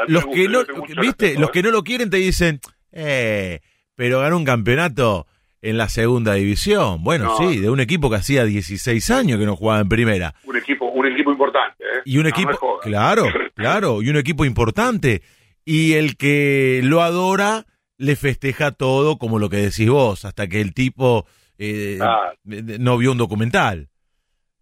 Los 0.06 0.26
que 0.26 0.48
no, 0.48 0.62
viste, 1.00 1.38
los 1.38 1.50
que 1.50 1.62
no 1.62 1.70
lo 1.70 1.82
quieren 1.82 2.08
te 2.08 2.18
dicen, 2.18 2.60
eh, 2.92 3.60
pero 3.94 4.20
ganó 4.20 4.36
un 4.36 4.44
campeonato 4.44 5.26
en 5.64 5.78
la 5.78 5.88
segunda 5.88 6.34
división. 6.34 7.02
Bueno, 7.02 7.24
No. 7.24 7.36
sí, 7.38 7.58
de 7.58 7.70
un 7.70 7.80
equipo 7.80 8.10
que 8.10 8.16
hacía 8.16 8.44
16 8.44 9.10
años 9.10 9.38
que 9.38 9.46
no 9.46 9.56
jugaba 9.56 9.80
en 9.80 9.88
primera. 9.88 10.34
Un 10.44 10.56
equipo, 10.56 10.86
un 10.86 11.06
equipo 11.06 11.32
importante, 11.32 11.82
¿eh? 11.84 12.02
Y 12.04 12.18
un 12.18 12.24
No, 12.24 12.28
equipo, 12.28 12.50
no 12.52 12.78
claro, 12.82 13.24
claro, 13.54 14.02
y 14.02 14.10
un 14.10 14.16
equipo 14.16 14.44
importante. 14.44 15.22
Y 15.64 15.94
el 15.94 16.16
que 16.16 16.80
lo 16.84 17.00
adora 17.02 17.64
le 17.96 18.16
festeja 18.16 18.72
todo 18.72 19.16
como 19.18 19.38
lo 19.38 19.48
que 19.48 19.56
decís 19.56 19.88
vos, 19.88 20.24
hasta 20.24 20.46
que 20.48 20.60
el 20.60 20.74
tipo 20.74 21.26
eh, 21.58 21.98
Ah. 22.02 22.32
no 22.44 22.98
vio 22.98 23.12
un 23.12 23.18
documental. 23.18 23.88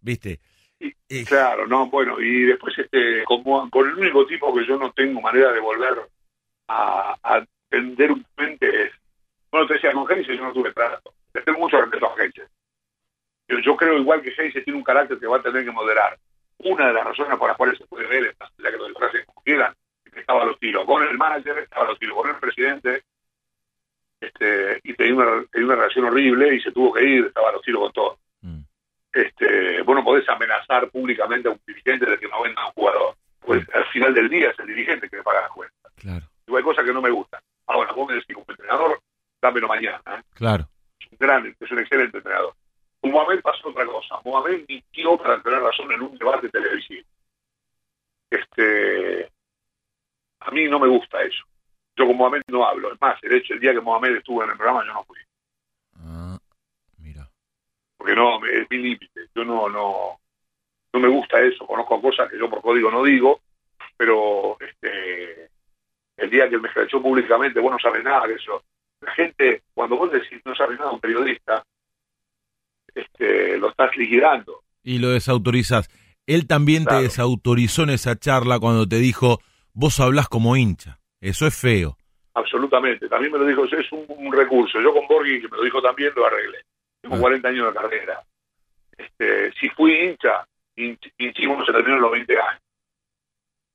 ¿Viste? 0.01 0.39
Y- 0.79 0.93
Eh, 1.09 1.25
Claro, 1.27 1.67
no, 1.67 1.89
bueno, 1.89 2.19
y 2.21 2.43
después 2.43 2.73
este, 2.77 3.23
como, 3.25 3.69
con 3.69 3.87
el 3.89 3.95
único 3.95 4.25
tipo 4.25 4.53
que 4.55 4.65
yo 4.65 4.77
no 4.77 4.91
tengo 4.93 5.19
manera 5.21 5.51
de 5.51 5.59
volver 5.59 5.93
a, 6.69 7.15
a 7.23 7.45
entender 7.71 8.11
un 8.11 8.25
puente 8.35 8.67
es, 8.85 8.91
bueno, 9.53 9.67
te 9.67 9.75
decía, 9.75 9.91
con 9.91 10.07
Geise 10.07 10.35
yo 10.35 10.43
no 10.45 10.51
tuve 10.51 10.73
trato, 10.73 11.13
le 11.31 11.41
tengo 11.43 11.59
mucho 11.59 11.79
respeto 11.79 12.07
a 12.07 12.17
Geise. 12.17 12.47
Yo, 13.47 13.59
yo 13.59 13.75
creo 13.75 13.99
igual 13.99 14.23
que 14.23 14.31
Geise 14.31 14.63
tiene 14.63 14.79
un 14.79 14.83
carácter 14.83 15.19
que 15.19 15.27
va 15.27 15.37
a 15.37 15.43
tener 15.43 15.63
que 15.63 15.69
moderar. 15.69 16.17
Una 16.57 16.87
de 16.87 16.93
las 16.93 17.05
razones 17.05 17.37
por 17.37 17.49
las 17.49 17.55
cuales 17.55 17.77
se 17.77 17.85
puede 17.85 18.07
ver, 18.07 18.35
allá 18.39 18.71
que 18.71 18.77
lo 18.77 18.87
disfraces 18.87 19.23
como 19.27 19.43
quieran, 19.43 19.71
es 20.05 20.11
que 20.11 20.21
estaba 20.21 20.41
a 20.41 20.45
los 20.45 20.57
tiros 20.57 20.85
con 20.85 21.03
el 21.03 21.15
manager, 21.19 21.59
estaba 21.59 21.85
a 21.85 21.89
los 21.89 21.99
tiros 21.99 22.17
con 22.17 22.31
el 22.31 22.37
presidente, 22.37 23.03
este, 24.19 24.79
y 24.83 24.95
tenía 24.95 25.13
una, 25.13 25.45
tenía 25.51 25.67
una 25.67 25.75
relación 25.75 26.05
horrible 26.05 26.55
y 26.55 26.59
se 26.59 26.71
tuvo 26.71 26.91
que 26.91 27.03
ir, 27.03 27.25
estaba 27.27 27.49
a 27.49 27.51
los 27.51 27.61
tiros 27.61 27.83
con 27.83 27.91
todo 27.91 28.17
mm, 28.41 28.59
este, 29.11 29.83
vos 29.83 29.95
no 29.95 30.03
podés 30.03 30.27
amenazar 30.29 30.89
públicamente 30.89 31.47
a 31.47 31.51
un 31.51 31.61
dirigente 31.67 32.07
de 32.07 32.17
que 32.17 32.27
no 32.27 32.41
venda 32.41 32.63
a 32.63 32.67
un 32.69 32.73
jugador. 32.73 33.15
Pues 33.39 33.63
al 33.71 33.85
final 33.89 34.15
del 34.15 34.29
día 34.29 34.49
es 34.49 34.57
el 34.57 34.65
dirigente 34.65 35.07
que 35.07 35.17
le 35.17 35.23
paga 35.23 35.41
la 35.41 35.49
cuenta. 35.49 35.89
claro, 35.97 36.25
Y 36.47 36.55
hay 36.55 36.63
cosas 36.63 36.83
que 36.83 36.93
no 36.93 37.03
me 37.03 37.11
gustan. 37.11 37.39
Ahora, 37.67 37.91
vos 37.93 38.07
me 38.07 38.15
decís 38.15 38.33
como 38.33 38.47
entrenador, 38.49 38.99
dámelo 39.43 39.67
mañana. 39.67 40.01
¿eh? 40.07 40.21
claro. 40.33 40.67
Es 40.99 41.11
un 41.11 41.17
gran, 41.19 41.55
es 41.59 41.71
un 41.71 41.79
excelente 41.79 42.17
entrenador. 42.17 42.55
Con 43.01 43.11
Mohamed 43.11 43.41
pasó 43.41 43.69
otra 43.69 43.85
cosa. 43.85 44.15
Mohamed 44.23 44.63
mintió 44.67 45.17
para 45.17 45.41
tener 45.41 45.61
razón 45.61 45.91
en 45.91 46.01
un 46.01 46.17
debate 46.17 46.49
televisivo. 46.49 47.05
Este, 48.29 49.29
a 50.39 50.51
mí 50.51 50.67
no 50.67 50.79
me 50.79 50.87
gusta 50.87 51.21
eso. 51.21 51.43
Yo 51.95 52.07
con 52.07 52.17
Mohamed 52.17 52.41
no 52.47 52.65
hablo. 52.65 52.93
Es 52.93 53.01
más, 53.01 53.21
el 53.21 53.33
hecho, 53.33 53.53
el 53.53 53.59
día 53.59 53.73
que 53.73 53.81
Mohamed 53.81 54.15
estuvo 54.15 54.43
en 54.43 54.51
el 54.51 54.57
programa, 54.57 54.85
yo 54.85 54.93
no 54.93 55.03
fui. 55.03 55.19
Ah, 55.99 56.37
mira. 56.97 57.29
porque 57.97 58.15
no 58.15 58.43
es 58.45 58.67
mi 58.69 58.77
límite 58.77 59.27
yo 59.35 59.43
no 59.45 59.69
no 59.69 60.19
no 60.91 60.99
me 60.99 61.07
gusta 61.07 61.39
eso 61.41 61.65
conozco 61.65 62.01
cosas 62.01 62.29
que 62.29 62.37
yo 62.37 62.49
por 62.49 62.61
código 62.61 62.91
no 62.91 63.03
digo 63.03 63.39
pero 63.95 64.57
este 64.59 65.49
el 66.17 66.29
día 66.29 66.49
que 66.49 66.57
me 66.57 66.67
escrachó 66.67 67.01
públicamente 67.01 67.59
vos 67.59 67.71
no 67.71 67.79
sabes 67.79 68.03
nada 68.03 68.27
de 68.27 68.35
eso 68.35 68.63
gente 69.11 69.63
cuando 69.73 69.97
vos 69.97 70.11
decís 70.11 70.41
no 70.45 70.55
sabes 70.55 70.77
nada 70.77 70.89
de 70.91 70.95
un 70.95 71.01
periodista 71.01 71.63
este 72.95 73.57
lo 73.57 73.69
estás 73.69 73.95
liquidando 73.97 74.61
Y 74.83 74.99
lo 74.99 75.09
desautorizás. 75.09 75.89
Él 76.27 76.47
también 76.47 76.83
Claro. 76.83 76.99
te 76.99 77.03
desautorizó 77.05 77.83
en 77.83 77.89
esa 77.91 78.15
charla 78.17 78.59
cuando 78.59 78.87
te 78.87 78.97
dijo, 78.97 79.39
vos 79.73 79.99
hablás 79.99 80.27
como 80.29 80.55
hincha. 80.55 80.99
Eso 81.21 81.45
es 81.47 81.55
feo. 81.59 81.97
absolutamente 82.35 83.07
también 83.09 83.31
me 83.31 83.37
lo 83.39 83.45
dijo 83.45 83.65
es 83.65 83.91
un, 83.91 84.05
un 84.07 84.33
recurso 84.33 84.81
yo 84.81 84.91
con 84.93 85.07
Borghi 85.07 85.39
que 85.41 85.47
me 85.49 85.57
lo 85.57 85.63
dijo 85.63 85.81
también 85.81 86.11
lo 86.15 86.25
arreglé 86.25 86.63
Tengo 87.01 87.15
Ah. 87.17 87.19
40 87.19 87.47
años 87.49 87.67
de 87.67 87.79
carrera. 87.79 88.23
Este, 88.97 89.51
si 89.59 89.69
fui 89.69 89.91
hincha, 89.93 90.45
hinch- 90.77 91.11
hinchismo 91.17 91.63
se 91.65 91.71
terminó 91.71 91.95
en 91.95 92.01
los 92.01 92.11
20 92.11 92.33
años. 92.39 92.61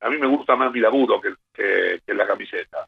A 0.01 0.09
mí 0.09 0.17
me 0.17 0.27
gusta 0.27 0.55
más 0.55 0.71
mi 0.71 0.79
laburo 0.79 1.19
que, 1.21 1.33
que, 1.53 1.99
que 2.05 2.13
la 2.13 2.25
camiseta. 2.25 2.87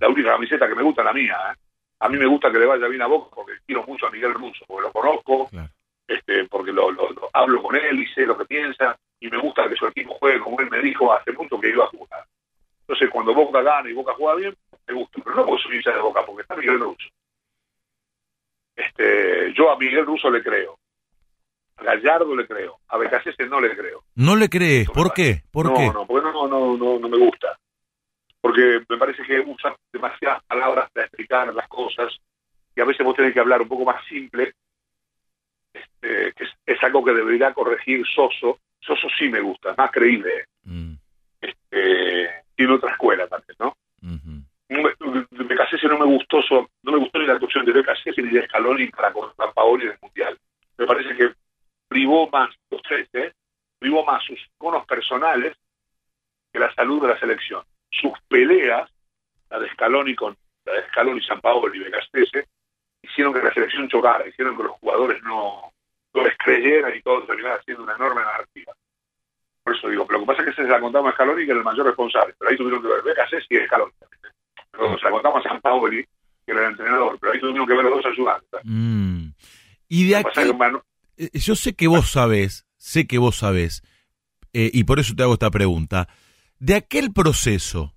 La 0.00 0.08
única 0.08 0.30
camiseta 0.32 0.68
que 0.68 0.74
me 0.74 0.82
gusta 0.82 1.00
es 1.02 1.06
la 1.06 1.12
mía. 1.14 1.36
¿eh? 1.52 1.56
A 2.04 2.08
mí 2.08 2.18
me 2.18 2.26
gusta 2.26 2.52
que 2.52 2.58
le 2.58 2.66
vaya 2.66 2.86
bien 2.86 3.00
a 3.02 3.06
Boca 3.06 3.34
porque 3.34 3.54
quiero 3.66 3.82
mucho 3.84 4.06
a 4.06 4.10
Miguel 4.10 4.34
Russo, 4.34 4.64
porque 4.66 4.82
lo 4.88 4.92
conozco, 4.92 5.48
Claro. 5.48 5.70
este, 6.06 6.44
porque 6.48 6.70
lo, 6.72 6.90
lo- 6.90 7.08
lo- 7.10 7.30
hablo 7.32 7.62
con 7.62 7.74
él 7.76 7.98
y 7.98 8.06
sé 8.08 8.26
lo 8.26 8.36
que 8.36 8.44
piensa, 8.44 8.96
y 9.20 9.28
me 9.30 9.38
gusta 9.38 9.68
que 9.68 9.76
su 9.76 9.86
equipo 9.86 10.14
juegue 10.18 10.38
como 10.40 10.60
él 10.60 10.68
me 10.70 10.80
dijo 10.82 11.12
hace 11.12 11.32
mucho 11.32 11.58
que 11.58 11.70
iba 11.70 11.84
a 11.84 11.88
jugar. 11.88 12.24
Entonces, 12.80 13.08
cuando 13.10 13.32
Boca 13.32 13.62
gana 13.62 13.88
y 13.88 13.94
Boca 13.94 14.12
juega 14.18 14.34
bien, 14.34 14.54
me 14.86 14.94
gusta, 14.94 15.18
pero 15.24 15.36
no 15.36 15.46
porque 15.46 15.62
soy 15.62 15.76
hincha 15.76 15.92
de 15.92 16.00
Boca, 16.00 16.26
porque 16.26 16.42
está 16.42 16.54
Miguel 16.56 16.78
Russo. 16.80 17.08
Este, 18.76 19.52
yo 19.54 19.70
a 19.70 19.78
Miguel 19.78 20.04
Russo 20.04 20.30
le 20.30 20.42
creo, 20.42 20.78
a 21.76 21.84
Gallardo 21.84 22.34
le 22.36 22.46
creo, 22.46 22.80
a 22.88 22.98
Becasese 22.98 23.46
no 23.46 23.60
le 23.60 23.74
creo. 23.76 24.02
¿No 24.16 24.36
le 24.36 24.48
crees? 24.48 24.90
¿Por 24.90 25.12
qué? 25.14 25.42
¿Por 25.50 25.66
no, 25.66 25.74
qué? 25.74 25.86
no, 25.86 26.06
porque 26.06 26.26
no, 26.30 26.46
no, 26.48 26.76
no, 26.76 26.98
no 26.98 27.08
me 27.08 27.16
gusta. 27.18 27.58
Porque 28.44 28.84
me 28.90 28.98
parece 28.98 29.22
que 29.22 29.40
usan 29.40 29.74
demasiadas 29.90 30.44
palabras 30.44 30.90
para 30.92 31.06
explicar 31.06 31.54
las 31.54 31.66
cosas 31.66 32.14
y 32.76 32.80
a 32.82 32.84
veces 32.84 33.02
vos 33.02 33.16
tenés 33.16 33.32
que 33.32 33.40
hablar 33.40 33.62
un 33.62 33.68
poco 33.68 33.86
más 33.86 34.04
simple, 34.04 34.52
este, 35.72 36.34
que 36.34 36.44
es, 36.44 36.50
es 36.66 36.82
algo 36.84 37.02
que 37.02 37.14
debería 37.14 37.54
corregir 37.54 38.06
Soso. 38.06 38.58
Soso 38.80 39.08
sí 39.18 39.30
me 39.30 39.40
gusta, 39.40 39.70
es 39.70 39.78
más 39.78 39.90
creíble. 39.90 40.44
Mm, 40.64 40.92
Este, 41.40 42.44
tiene 42.54 42.74
otra 42.74 42.90
escuela 42.92 43.26
también, 43.28 43.56
¿no? 43.58 43.74
me, 44.68 44.90
de 45.30 45.44
Becasese 45.44 45.88
no 45.88 45.98
me 45.98 46.04
gustó 46.04 46.42
so- 46.42 46.68
no 46.82 46.92
me 46.92 46.98
gustó 46.98 47.18
ni 47.20 47.26
la 47.26 47.32
actuación 47.34 47.64
de 47.64 47.72
Becasese 47.72 48.20
ni 48.20 48.28
de 48.28 48.46
Scaloni 48.46 48.88
para 48.88 49.10
con 49.10 49.34
San 49.36 49.54
Paoli 49.54 49.86
en 49.86 49.92
el 49.92 49.98
Mundial. 50.02 50.38
Me 50.76 50.84
parece 50.86 51.16
que 51.16 51.32
privó 51.88 52.28
más, 52.28 52.50
los 52.70 52.82
tres, 52.82 53.08
¿eh? 53.14 53.32
privó 53.78 54.04
más 54.04 54.22
sus 54.22 54.38
bonos 54.58 54.84
personales 54.84 55.56
que 56.52 56.58
la 56.58 56.74
salud 56.74 57.00
de 57.00 57.08
la 57.08 57.18
selección. 57.18 57.62
Sus 58.00 58.12
peleas, 58.28 58.90
la 59.50 59.58
de 59.58 59.70
Scaloni 59.70 60.14
con 60.14 60.36
la 60.64 60.72
de 60.74 60.88
Scaloni, 60.88 61.22
San 61.22 61.40
Paoli 61.40 61.78
y 61.78 61.84
Becasese, 61.84 62.48
hicieron 63.02 63.32
que 63.32 63.42
la 63.42 63.52
selección 63.52 63.88
chocara, 63.88 64.26
hicieron 64.26 64.56
que 64.56 64.62
los 64.62 64.72
jugadores 64.72 65.22
no, 65.22 65.72
no 66.14 66.22
les 66.22 66.36
creyeran 66.38 66.96
y 66.96 67.02
todo 67.02 67.24
terminara 67.24 67.60
siendo 67.62 67.84
una 67.84 67.94
enorme 67.94 68.22
narrativa. 68.22 68.72
Por 69.62 69.76
eso 69.76 69.88
digo, 69.88 70.06
pero 70.06 70.18
lo 70.18 70.26
que 70.26 70.32
pasa 70.32 70.42
es 70.42 70.54
que 70.54 70.62
se 70.62 70.68
la 70.68 70.80
contamos 70.80 71.10
a 71.10 71.14
Scaloni, 71.14 71.44
que 71.44 71.50
era 71.50 71.58
el 71.58 71.64
mayor 71.64 71.86
responsable, 71.86 72.34
pero 72.38 72.50
ahí 72.50 72.56
tuvieron 72.56 72.82
que 72.82 72.88
ver 72.88 73.02
Becasese 73.02 73.46
y 73.50 73.66
Scaloni. 73.66 73.92
Pero 74.70 74.98
se 74.98 75.04
la 75.04 75.10
contamos 75.10 75.44
a 75.44 75.48
San 75.48 75.60
Paoli, 75.60 76.04
que 76.44 76.52
era 76.52 76.60
el 76.62 76.70
entrenador, 76.72 77.18
pero 77.18 77.32
ahí 77.32 77.40
tuvieron 77.40 77.66
que 77.66 77.74
ver 77.74 77.84
los 77.84 78.02
dos 78.02 78.06
ayudantes. 78.06 78.60
Mm. 78.64 79.28
Y 79.88 80.08
de 80.08 80.16
aquí, 80.16 80.40
eh, 81.16 81.30
yo 81.32 81.54
sé 81.54 81.74
que 81.74 81.86
vos 81.86 82.10
sabés, 82.10 82.66
sé 82.76 83.06
que 83.06 83.18
vos 83.18 83.36
sabés, 83.36 83.82
eh, 84.52 84.70
y 84.72 84.84
por 84.84 84.98
eso 84.98 85.14
te 85.14 85.22
hago 85.22 85.34
esta 85.34 85.50
pregunta, 85.50 86.08
de 86.58 86.74
aquel 86.74 87.12
proceso 87.12 87.94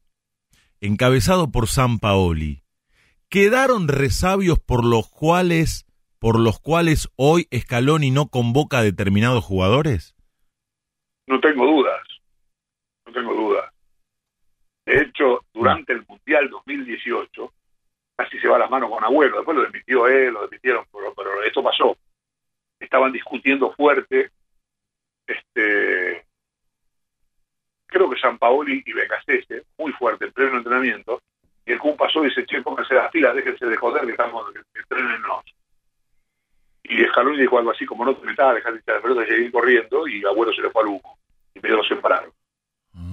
encabezado 0.81 1.51
por 1.51 1.67
San 1.67 1.99
Paoli, 1.99 2.63
¿quedaron 3.29 3.87
resabios 3.87 4.59
por 4.59 4.85
los 4.85 5.09
cuales, 5.09 5.85
por 6.19 6.39
los 6.39 6.59
cuales 6.59 7.09
hoy 7.15 7.47
Scaloni 7.55 8.11
no 8.11 8.27
convoca 8.27 8.79
a 8.79 8.83
determinados 8.83 9.43
jugadores? 9.43 10.17
no 11.27 11.39
tengo 11.41 11.65
dudas, 11.65 12.01
no 13.05 13.13
tengo 13.13 13.33
dudas. 13.35 13.71
De 14.85 15.01
hecho, 15.01 15.43
durante 15.53 15.93
el 15.93 16.05
Mundial 16.07 16.49
2018, 16.49 17.53
casi 18.15 18.39
se 18.39 18.47
va 18.47 18.57
las 18.57 18.71
manos 18.71 18.89
con 18.89 19.03
Agüero, 19.03 19.35
después 19.35 19.57
lo 19.57 19.63
demitió 19.63 20.07
él, 20.07 20.33
lo 20.33 20.47
demitieron, 20.47 20.85
pero, 20.91 21.13
pero 21.13 21.43
esto 21.43 21.61
pasó. 21.61 21.97
Estaban 22.79 23.11
discutiendo 23.11 23.73
fuerte, 23.73 24.31
este, 25.27 26.25
creo 27.97 28.09
que 28.09 28.19
San 28.19 28.37
Paoli 28.37 28.83
y 28.85 28.93
Becasese, 28.93 29.63
muy 29.77 29.91
fuerte, 29.93 30.25
en 30.25 30.31
pleno 30.31 30.57
entrenamiento, 30.57 31.21
y 31.65 31.73
el 31.73 31.79
Kun 31.79 31.97
pasó 31.97 32.23
y 32.23 32.29
dice, 32.29 32.45
che, 32.45 32.61
pónganse 32.61 32.93
las 32.93 33.11
pilas, 33.11 33.35
déjense 33.35 33.65
de 33.65 33.75
joder, 33.75 34.05
que 34.05 34.11
estamos, 34.11 34.45
que, 34.53 34.61
que 34.73 34.79
entrenennos. 34.79 35.43
Y 36.83 37.03
Scaloni 37.05 37.41
dijo 37.41 37.57
algo 37.57 37.71
así 37.71 37.85
como 37.85 38.05
no 38.05 38.15
te 38.15 38.25
metas, 38.25 38.55
dejar 38.55 38.73
de 38.73 38.93
la 38.93 39.01
pelota 39.01 39.23
y 39.23 39.27
seguir 39.27 39.51
corriendo, 39.51 40.07
y 40.07 40.23
Agüero 40.23 40.53
se 40.53 40.61
le 40.61 40.69
fue 40.69 40.83
al 40.83 40.87
humo, 40.87 41.17
y 41.53 41.59
medio 41.59 41.77
lo 41.77 41.83
separaron. 41.83 42.31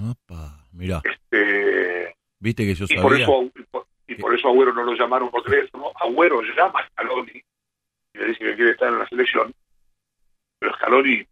Opa, 0.09 0.63
mirá, 0.71 1.01
Este, 1.03 2.15
viste 2.39 2.65
que 2.65 2.75
yo 2.75 2.85
y 2.87 3.01
por 3.01 3.19
eso 3.19 3.51
y 3.55 3.63
por, 3.63 3.85
y 4.07 4.15
por 4.15 4.33
eso 4.33 4.47
Agüero 4.47 4.73
no 4.73 4.83
lo 4.83 4.93
llamaron 4.93 5.29
por 5.29 5.43
teléfono. 5.43 5.91
Agüero 5.99 6.41
llama 6.41 6.79
a 6.79 6.87
Scaloni 6.87 7.43
y 8.13 8.17
le 8.17 8.25
dice 8.27 8.39
que 8.39 8.55
quiere 8.55 8.71
estar 8.71 8.87
en 8.87 8.99
la 8.99 9.07
selección, 9.07 9.53
pero 10.59 10.73
Scaloni 10.75 11.25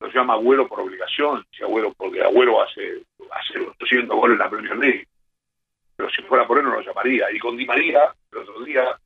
lo 0.00 0.08
llama 0.08 0.34
Agüero 0.34 0.68
por 0.68 0.80
obligación, 0.80 1.44
si 1.50 1.62
Agüero, 1.62 1.92
porque 1.94 2.22
Agüero 2.22 2.62
hace, 2.62 3.02
hace 3.30 3.58
800 3.60 4.16
goles 4.16 4.34
en 4.34 4.38
la 4.38 4.50
Premier 4.50 4.76
League. 4.76 5.06
Pero 5.96 6.10
si 6.10 6.22
fuera 6.22 6.46
por 6.46 6.58
él 6.58 6.64
no 6.64 6.74
lo 6.74 6.82
llamaría. 6.82 7.30
Y 7.32 7.38
con 7.38 7.56
Di 7.56 7.64
María, 7.64 8.14
el 8.32 8.38
otro 8.38 8.62
día, 8.64 8.98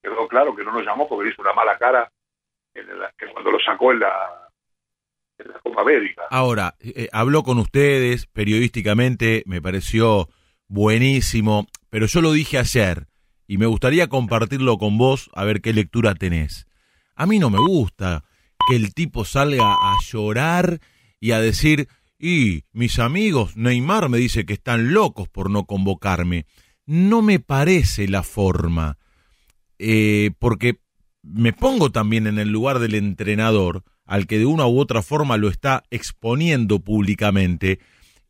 quedó 0.00 0.28
claro 0.28 0.54
que 0.54 0.64
no 0.64 0.72
lo 0.72 0.80
llamó 0.80 1.08
porque 1.08 1.24
le 1.24 1.32
hizo 1.32 1.42
una 1.42 1.52
mala 1.52 1.76
cara 1.76 2.10
en 2.74 2.86
que 3.16 3.26
cuando 3.32 3.50
lo 3.50 3.58
sacó 3.58 3.92
en 3.92 4.00
la, 4.00 4.48
en 5.38 5.48
la 5.48 5.58
Copa 5.58 5.82
América. 5.82 6.22
Ahora, 6.30 6.74
eh, 6.78 7.08
habló 7.12 7.42
con 7.42 7.58
ustedes 7.58 8.26
periodísticamente, 8.26 9.42
me 9.46 9.60
pareció 9.60 10.28
buenísimo, 10.68 11.66
pero 11.90 12.06
yo 12.06 12.20
lo 12.20 12.32
dije 12.32 12.58
ayer 12.58 13.08
y 13.48 13.58
me 13.58 13.66
gustaría 13.66 14.08
compartirlo 14.08 14.78
con 14.78 14.98
vos 14.98 15.30
a 15.34 15.44
ver 15.44 15.60
qué 15.60 15.72
lectura 15.72 16.14
tenés. 16.14 16.66
A 17.16 17.26
mí 17.26 17.38
no 17.40 17.50
me 17.50 17.58
gusta 17.58 18.24
que 18.68 18.76
el 18.76 18.94
tipo 18.94 19.24
salga 19.24 19.72
a 19.72 19.96
llorar 20.10 20.80
y 21.20 21.32
a 21.32 21.40
decir, 21.40 21.88
y 22.18 22.64
mis 22.72 22.98
amigos, 22.98 23.56
Neymar 23.56 24.08
me 24.08 24.18
dice 24.18 24.44
que 24.44 24.54
están 24.54 24.92
locos 24.92 25.28
por 25.28 25.50
no 25.50 25.64
convocarme. 25.64 26.46
No 26.86 27.22
me 27.22 27.38
parece 27.38 28.08
la 28.08 28.22
forma, 28.22 28.98
eh, 29.78 30.30
porque 30.38 30.80
me 31.22 31.52
pongo 31.52 31.92
también 31.92 32.26
en 32.26 32.38
el 32.38 32.48
lugar 32.48 32.78
del 32.78 32.94
entrenador, 32.94 33.84
al 34.04 34.26
que 34.26 34.38
de 34.38 34.46
una 34.46 34.66
u 34.66 34.80
otra 34.80 35.02
forma 35.02 35.36
lo 35.36 35.48
está 35.48 35.84
exponiendo 35.90 36.80
públicamente. 36.80 37.78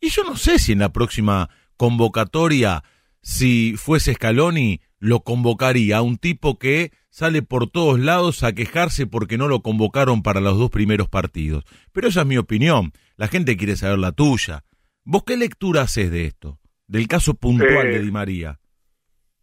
Y 0.01 0.11
yo 0.11 0.25
no 0.25 0.37
sé 0.37 0.59
si 0.59 0.73
en 0.73 0.81
la 0.81 0.93
próxima 0.93 1.49
convocatoria, 1.77 2.83
si 3.23 3.75
fuese 3.77 4.15
Scaloni, 4.15 4.81
lo 4.99 5.21
convocaría 5.21 5.99
a 5.99 6.03
un 6.03 6.19
tipo 6.19 6.59
que 6.59 6.93
sale 7.11 7.43
por 7.43 7.69
todos 7.71 7.99
lados 7.99 8.43
a 8.45 8.53
quejarse 8.55 9.07
porque 9.07 9.39
no 9.39 9.49
lo 9.49 9.61
convocaron 9.61 10.23
para 10.23 10.41
los 10.41 10.59
dos 10.59 10.71
primeros 10.71 11.09
partidos. 11.09 11.65
Pero 11.93 12.09
esa 12.09 12.21
es 12.21 12.27
mi 12.27 12.37
opinión. 12.39 12.93
La 13.17 13.29
gente 13.29 13.57
quiere 13.57 13.77
saber 13.77 13.99
la 13.99 14.13
tuya. 14.13 14.65
¿Vos 15.05 15.25
qué 15.25 15.37
lectura 15.37 15.83
haces 15.83 16.11
de 16.11 16.27
esto? 16.27 16.59
Del 16.87 17.07
caso 17.09 17.35
puntual 17.35 17.87
Eh, 17.87 17.91
de 17.91 18.01
Di 18.01 18.11
María. 18.13 18.59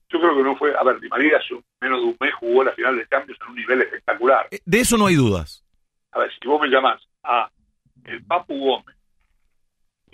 Yo 0.09 0.19
creo 0.19 0.35
que 0.37 0.43
no 0.43 0.55
fue. 0.57 0.73
A 0.77 0.83
ver, 0.83 0.99
Di 0.99 1.09
María 1.09 1.37
hace 1.37 1.55
menos 1.81 1.99
de 2.01 2.05
un 2.05 2.17
mes 2.19 2.33
jugó 2.39 2.63
la 2.63 2.71
final 2.73 2.95
de 2.97 3.07
Champions 3.07 3.39
en 3.41 3.49
un 3.49 3.55
nivel 3.55 3.81
espectacular. 3.81 4.47
Eh, 4.51 4.59
De 4.65 4.79
eso 4.79 4.97
no 4.97 5.07
hay 5.07 5.15
dudas. 5.15 5.65
A 6.11 6.19
ver, 6.19 6.31
si 6.39 6.47
vos 6.47 6.61
me 6.61 6.67
llamás 6.69 7.01
a 7.23 7.49
el 8.05 8.23
Papu 8.23 8.57
Gómez, 8.57 8.95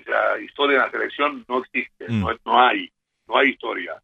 la 0.07 0.39
historia 0.41 0.77
en 0.77 0.81
la 0.83 0.91
selección 0.91 1.45
no 1.47 1.59
existe, 1.59 2.05
Mm. 2.09 2.21
no, 2.21 2.29
no 2.45 2.59
hay, 2.61 2.89
no 3.27 3.37
hay 3.37 3.49
historia. 3.49 4.01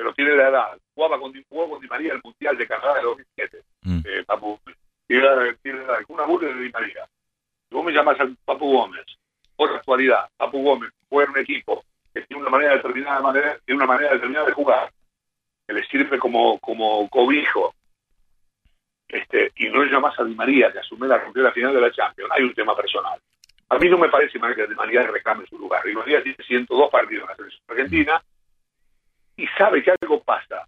Pero 0.00 0.14
tiene 0.14 0.34
la 0.34 0.48
edad. 0.48 0.78
Jugaba 0.94 1.20
con, 1.20 1.30
Di- 1.30 1.44
jugó 1.46 1.68
con 1.68 1.78
Di 1.82 1.86
María 1.86 2.14
el 2.14 2.22
Mundial 2.24 2.56
de 2.56 2.66
Canadá 2.66 2.94
de 2.94 3.02
2007, 3.02 3.62
Mm. 3.82 3.98
eh, 4.06 4.24
Papu. 4.26 4.58
Tiene, 5.06 5.22
la- 5.24 5.34
la- 5.44 5.98
una 6.08 6.24
burla 6.24 6.48
de 6.54 6.54
Di 6.62 6.70
María. 6.70 7.06
Si 7.68 7.74
vos 7.74 7.84
me 7.84 7.92
llamás 7.92 8.18
al 8.18 8.34
Papu 8.42 8.72
Gómez, 8.72 9.04
por 9.56 9.70
actualidad, 9.76 10.26
Papu 10.38 10.62
Gómez 10.62 10.90
juega 11.10 11.26
en 11.30 11.36
un 11.36 11.42
equipo 11.42 11.84
que 12.14 12.22
tiene 12.22 12.40
una 12.40 12.50
manera 12.50 12.76
determinada, 12.76 13.20
manera, 13.20 13.58
tiene 13.66 13.76
una 13.76 13.86
manera 13.86 14.14
determinada 14.14 14.46
de 14.46 14.52
jugar, 14.52 14.90
que 15.68 15.74
le 15.74 15.84
sirve 15.84 16.18
como, 16.18 16.58
como 16.60 17.06
cobijo, 17.10 17.74
este, 19.06 19.52
y 19.56 19.68
no 19.68 19.82
le 19.84 19.92
llamás 19.92 20.18
a 20.18 20.24
Di 20.24 20.34
María, 20.34 20.72
que 20.72 20.78
asume 20.78 21.08
la 21.08 21.22
la 21.34 21.52
final 21.52 21.74
de 21.74 21.80
la 21.82 21.92
Champions, 21.92 22.30
hay 22.34 22.44
un 22.44 22.54
tema 22.54 22.74
personal. 22.74 23.20
A 23.68 23.78
mí 23.78 23.86
no 23.90 23.98
me 23.98 24.08
parece 24.08 24.38
mal 24.38 24.54
que 24.54 24.66
Di 24.66 24.74
María 24.74 25.02
reclame 25.02 25.44
su 25.46 25.58
lugar. 25.58 25.84
Di 25.84 25.92
María 25.94 26.22
tiene 26.22 26.38
102 26.42 26.90
partidos 26.90 27.24
en 27.24 27.28
la 27.28 27.36
selección 27.36 27.62
argentina 27.68 28.22
y 29.42 29.46
sabe 29.58 29.82
que 29.82 29.92
algo 30.00 30.22
pasa. 30.22 30.66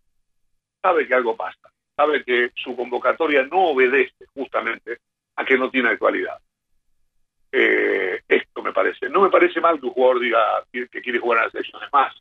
Sabe 0.81 1.07
que 1.07 1.15
algo 1.15 1.36
pasa. 1.36 1.69
Sabe 1.97 2.24
que 2.24 2.51
su 2.57 2.74
convocatoria 2.77 3.43
no 3.44 3.66
obedece 3.70 4.24
justamente 4.35 4.99
a 5.36 5.44
que 5.44 5.57
no 5.59 5.70
tiene 5.70 5.90
actualidad. 5.90 6.39
Eh, 7.51 8.20
esto 8.28 8.62
me 8.62 8.73
parece. 8.73 9.09
No 9.09 9.20
me 9.20 9.31
parece 9.31 9.61
mal 9.61 9.78
que 9.78 9.86
un 9.86 9.93
jugador 9.93 10.20
diga 10.20 10.65
que 10.73 10.86
quiere 11.03 11.19
jugar 11.19 11.39
en 11.39 11.44
la 11.44 11.51
selección. 11.51 11.82
Es 11.82 11.93
más, 11.93 12.15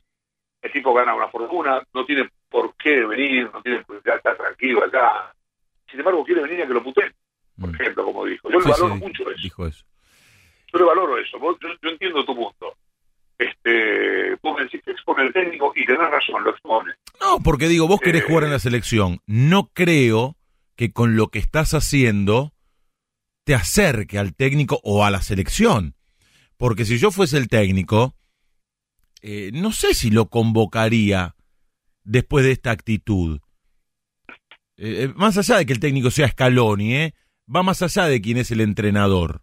el 0.60 0.70
tipo 0.72 0.92
gana 0.92 1.14
una 1.14 1.28
fortuna, 1.28 1.82
no 1.94 2.04
tiene 2.04 2.28
por 2.48 2.74
qué 2.76 3.04
venir, 3.06 3.50
no 3.52 3.62
tiene 3.62 3.82
por 3.82 4.02
qué 4.02 4.10
estar 4.10 4.36
tranquilo 4.36 4.84
acá. 4.84 5.34
Sin 5.90 5.98
embargo, 6.00 6.24
quiere 6.24 6.42
venir 6.42 6.62
a 6.62 6.66
que 6.66 6.74
lo 6.74 6.82
puteen, 6.82 7.12
por 7.58 7.70
Mm. 7.70 7.74
ejemplo, 7.74 8.04
como 8.04 8.24
dijo. 8.26 8.50
Yo 8.50 8.60
le 8.60 8.70
valoro 8.70 8.94
sí, 8.94 9.00
mucho 9.00 9.30
eso. 9.30 9.42
Dijo 9.42 9.66
eso. 9.66 9.84
Yo 10.72 10.78
le 10.78 10.84
valoro 10.84 11.18
eso. 11.18 11.38
Yo, 11.40 11.58
yo 11.82 11.88
entiendo 11.90 12.24
tu 12.24 12.34
punto. 12.34 12.76
Este, 13.38 14.36
vos 14.42 14.56
me 14.56 14.64
decís 14.64 14.80
que 14.84 14.92
expone 14.92 15.22
el 15.24 15.32
técnico 15.32 15.72
y 15.74 15.84
tenés 15.84 16.10
razón, 16.10 16.44
lo 16.44 16.50
expone. 16.50 16.92
No, 17.20 17.40
porque 17.42 17.68
digo, 17.68 17.88
vos 17.88 18.00
querés 18.00 18.22
Eh. 18.22 18.26
jugar 18.28 18.44
en 18.44 18.50
la 18.52 18.58
selección. 18.58 19.20
No 19.26 19.70
creo 19.72 20.36
que 20.76 20.92
con 20.92 21.16
lo 21.16 21.28
que 21.28 21.38
estás 21.38 21.74
haciendo 21.74 22.52
te 23.44 23.54
acerque 23.54 24.18
al 24.18 24.34
técnico 24.34 24.80
o 24.84 25.04
a 25.04 25.10
la 25.10 25.22
selección. 25.22 25.94
Porque 26.56 26.84
si 26.84 26.98
yo 26.98 27.10
fuese 27.10 27.38
el 27.38 27.48
técnico, 27.48 28.14
eh, 29.20 29.50
no 29.52 29.72
sé 29.72 29.94
si 29.94 30.10
lo 30.10 30.28
convocaría 30.28 31.34
después 32.04 32.44
de 32.44 32.52
esta 32.52 32.70
actitud. 32.70 33.40
Eh, 34.76 35.12
más 35.16 35.36
allá 35.38 35.56
de 35.58 35.66
que 35.66 35.72
el 35.72 35.80
técnico 35.80 36.10
sea 36.10 36.28
Scaloni, 36.28 36.94
¿eh? 36.96 37.14
va 37.54 37.62
más 37.62 37.82
allá 37.82 38.06
de 38.06 38.20
quién 38.20 38.38
es 38.38 38.50
el 38.50 38.60
entrenador. 38.60 39.42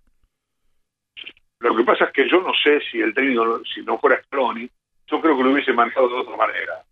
Lo 1.59 1.75
que 1.75 1.83
pasa 1.83 2.05
es 2.05 2.11
que 2.11 2.29
yo 2.29 2.41
no 2.41 2.51
sé 2.63 2.79
si 2.89 3.01
el 3.01 3.13
técnico, 3.13 3.61
si 3.73 3.81
no 3.81 3.97
fuera 3.99 4.21
Scaloni, 4.23 4.69
yo 5.07 5.21
creo 5.21 5.35
que 5.37 5.43
lo 5.43 5.51
hubiese 5.51 5.73
manejado 5.73 6.07
de 6.07 6.15
otra 6.15 6.37
manera. 6.37 6.83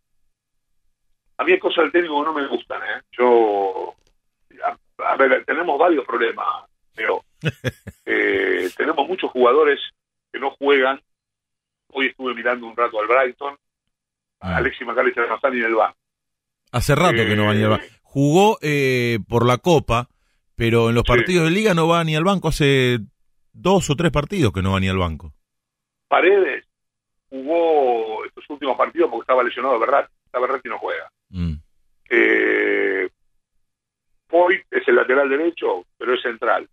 A 1.38 1.44
mí 1.44 1.52
hay 1.54 1.60
cosas 1.60 1.84
del 1.84 1.92
técnico 1.92 2.20
que 2.20 2.26
no 2.26 2.34
me 2.34 2.48
gustan, 2.48 2.82
¿eh? 2.82 3.02
Yo, 3.12 3.96
a, 4.66 5.12
a 5.12 5.16
ver, 5.16 5.46
tenemos 5.46 5.78
varios 5.80 6.06
problemas, 6.06 6.46
pero 6.96 7.24
eh, 8.06 8.70
tenemos 8.76 9.08
muchos 9.08 9.32
jugadores 9.32 9.80
que 10.32 10.40
no 10.40 10.52
juegan. 10.52 11.00
Hoy 11.90 12.08
estuve 12.08 12.34
mirando 12.34 12.66
un 12.68 12.76
rato 12.76 13.00
al 13.00 13.08
Brighton, 13.08 13.54
a 14.42 14.54
Ah. 14.54 14.58
Alexis 14.58 14.86
McAllister 14.86 15.28
no 15.28 15.36
está 15.36 15.50
ni 15.50 15.60
en 15.60 15.66
el 15.66 15.76
banco. 15.76 15.98
Hace 16.72 16.94
rato 16.96 17.16
que 17.16 17.36
no 17.36 17.46
va 17.46 17.54
ni 17.54 17.64
al 17.64 17.70
banco. 17.70 17.86
Eh. 17.86 17.92
Jugó 18.04 18.58
eh, 18.62 19.20
por 19.30 19.46
la 19.46 19.58
Copa, 19.58 20.10
pero 20.56 20.90
en 20.90 20.96
los 20.96 21.04
Sí. 21.06 21.12
partidos 21.14 21.46
de 21.46 21.52
Liga 21.52 21.74
no 21.74 21.88
va 21.88 22.04
ni 22.04 22.16
al 22.16 22.24
banco. 22.24 22.50
Hace 22.50 23.00
dos 23.58 23.90
o 23.90 23.96
tres 23.96 24.12
partidos 24.12 24.54
que 24.54 24.62
no 24.62 24.74
va 24.74 24.80
ni 24.80 24.88
al 24.88 24.98
banco. 24.98 25.34
Paredes 26.08 26.66
jugó 27.30 28.24
estos 28.26 28.50
últimos 28.50 28.78
partidos 28.78 29.10
porque 29.10 29.24
estaba 29.24 29.44
lesionado 29.44 29.80
Berratti. 29.80 30.14
Está 30.26 30.40
Berratti 30.40 30.68
y 30.68 30.72
no 30.72 30.78
juega. 30.80 31.10
Mm. 31.30 31.54
Eh, 32.10 33.10
Foyt 34.30 34.62
es 34.72 34.88
el 34.88 34.96
lateral 34.96 35.30
derecho, 35.30 35.86
pero 35.98 36.14
es 36.14 36.22
central. 36.22 36.68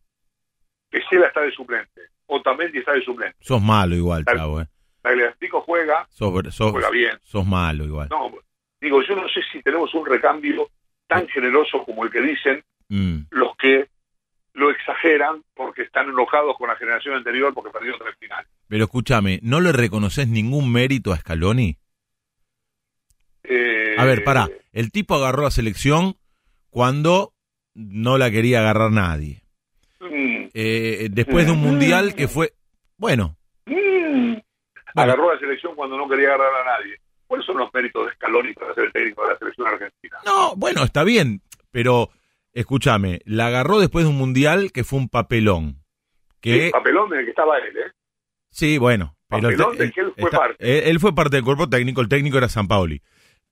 Pesela 0.91 1.27
está 1.29 1.41
de 1.41 1.53
suplente. 1.53 2.03
Otamendi 2.27 2.79
está 2.79 2.93
de 2.93 3.03
suplente. 3.03 3.37
Sos 3.41 3.61
malo 3.63 3.95
igual, 3.95 4.25
chavo. 4.25 4.61
Eh. 4.61 4.67
Tagliafico 5.03 5.61
juega, 5.63 6.07
Sos, 6.11 6.55
sos, 6.55 6.73
juega 6.73 6.91
bien. 6.91 7.19
sos 7.23 7.47
malo 7.47 7.85
igual. 7.85 8.09
No, 8.11 8.33
digo, 8.81 9.03
yo 9.03 9.15
no 9.17 9.29
sé 9.29 9.41
si 9.53 9.61
tenemos 9.63 9.93
un 9.95 10.07
recambio 10.07 10.69
tan 11.07 11.29
generoso 11.29 11.85
como 11.85 12.05
el 12.05 12.11
que 12.11 12.21
dicen 12.21 12.63
Mm. 12.89 13.27
los 13.31 13.57
que 13.57 13.89
lo 14.55 14.71
exageran 14.71 15.43
porque 15.55 15.83
están 15.83 16.09
enojados 16.09 16.57
con 16.57 16.69
la 16.69 16.77
generación 16.77 17.15
anterior 17.17 17.53
porque 17.53 17.71
perdió 17.71 17.97
tres 17.99 18.15
finales. 18.19 18.49
Pero 18.69 18.85
escúchame, 18.85 19.41
¿no 19.43 19.61
le 19.61 19.73
reconoces 19.73 20.27
ningún 20.29 20.73
mérito 20.73 21.13
a 21.13 21.17
Scaloni? 21.19 21.77
Eh, 23.43 23.95
A 23.99 24.05
ver, 24.05 24.25
pará. 24.25 24.49
El 24.73 24.91
tipo 24.91 25.15
agarró 25.15 25.43
la 25.43 25.51
selección 25.51 26.17
cuando 26.71 27.33
no 27.75 28.17
la 28.19 28.31
quería 28.31 28.61
agarrar 28.61 28.91
nadie. 28.91 29.43
mm, 30.01 30.47
Eh, 30.55 31.09
después 31.11 31.47
de 31.47 31.53
un 31.53 31.59
mundial 31.61 32.15
que 32.15 32.29
fue. 32.29 32.53
Bueno, 32.97 33.37
mm, 33.67 33.73
Bueno. 33.75 34.43
agarró 34.95 35.35
la 35.35 35.41
selección 35.41 35.75
cuando 35.75 35.97
no 35.97 36.09
quería 36.09 36.29
agarrar 36.29 36.63
a 36.63 36.79
nadie. 36.79 36.97
¿Cuáles 37.27 37.45
son 37.47 37.57
los 37.59 37.73
méritos 37.75 38.07
de 38.07 38.13
Scaloni 38.13 38.53
para 38.53 38.75
ser 38.75 38.85
el 38.85 38.93
técnico 38.93 39.23
de 39.27 39.33
la 39.33 39.39
selección 39.39 39.67
argentina? 39.67 40.19
no, 40.25 40.55
bueno, 40.57 40.85
está 40.85 41.03
bien. 41.05 41.41
Pero 41.73 42.11
escúchame, 42.55 43.21
la 43.25 43.49
agarró 43.49 43.79
después 43.81 44.05
de 44.05 44.11
un 44.11 44.17
mundial 44.17 44.73
que 44.73 44.85
fue 44.85 44.99
un 44.99 45.09
papelón. 45.09 45.83
Que 46.41 46.67
El 46.67 46.73
papelón 46.73 47.13
en 47.13 47.21
el 47.21 47.25
que 47.27 47.31
estaba 47.31 47.59
él, 47.59 47.77
¿eh? 47.77 47.91
Sí, 48.51 48.79
bueno. 48.79 49.17
Pero 49.29 49.49
el 49.49 49.57
Papelón 49.57 49.79
del 49.79 49.93
que 49.93 50.01
él 50.03 50.13
fue 50.17 50.25
está- 50.25 50.39
parte. 50.39 50.91
él- 50.91 51.01
fue 51.01 51.15
parte 51.15 51.37
del 51.37 51.45
cuerpo 51.45 51.69
técnico, 51.69 52.01
el 52.01 52.09
técnico 52.09 52.39
era 52.39 52.49
San 52.49 52.69
Paoli. 52.69 53.03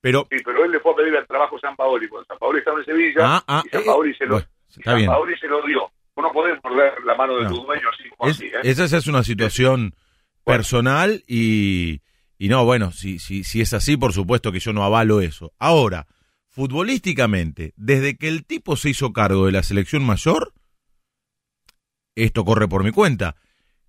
Pero, 0.00 0.26
Sí, 0.30 0.36
pero 0.44 0.64
él 0.64 0.70
le 0.70 0.80
fue 0.80 0.92
a 0.92 0.96
pedir 0.96 1.14
el 1.14 1.26
trabajo 1.26 1.56
a 1.56 1.60
San 1.60 1.74
Paoli, 1.76 2.06
porque 2.08 2.26
San 2.26 2.38
Paoli 2.38 2.58
estaba 2.58 2.78
en 2.78 2.84
Sevilla 2.84 3.18
ah, 3.22 3.44
ah, 3.48 3.62
y 3.64 3.68
San 3.70 3.80
eh, 3.80 3.84
Paoli 3.86 4.14
se 4.14 4.26
lo, 4.26 4.32
bueno, 4.34 4.48
está 4.68 4.82
San 4.90 4.96
bien. 4.96 5.10
Paoli 5.10 5.38
se 5.38 5.46
lo 5.48 5.62
dio. 5.66 5.80
Vos 6.14 6.22
no 6.24 6.32
podés 6.32 6.58
morder 6.62 6.92
la 7.04 7.14
mano 7.16 7.36
de 7.36 7.44
No. 7.44 7.48
tu 7.50 7.62
dueño 7.64 7.88
así 7.92 8.08
como 8.10 8.30
Es- 8.30 8.36
así, 8.36 8.46
¿eh? 8.46 8.60
esa 8.62 8.84
es 8.96 9.06
una 9.06 9.24
situación 9.24 9.80
Bueno. 9.80 9.96
personal 10.44 11.22
y, 11.26 12.00
y 12.38 12.48
no, 12.48 12.64
bueno, 12.64 12.92
si, 12.92 13.18
si, 13.18 13.42
si 13.42 13.60
es 13.60 13.72
así, 13.72 13.96
por 13.96 14.12
supuesto 14.12 14.52
que 14.52 14.60
yo 14.60 14.72
no 14.72 14.84
avalo 14.84 15.20
eso. 15.20 15.52
Ahora, 15.58 16.06
futbolísticamente, 16.52 17.72
desde 17.76 18.16
que 18.16 18.28
el 18.28 18.44
tipo 18.44 18.76
se 18.76 18.90
hizo 18.90 19.12
cargo 19.12 19.46
de 19.46 19.52
la 19.52 19.62
selección 19.62 20.04
mayor, 20.04 20.52
esto 22.14 22.44
corre 22.44 22.68
por 22.68 22.84
mi 22.84 22.92
cuenta, 22.92 23.36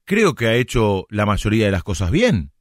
creo 0.06 0.34
que 0.34 0.48
ha 0.48 0.54
hecho 0.56 1.06
la 1.10 1.26
mayoría 1.26 1.66
de 1.66 1.72
las 1.72 1.84
cosas 1.84 2.10
bien. 2.10 2.52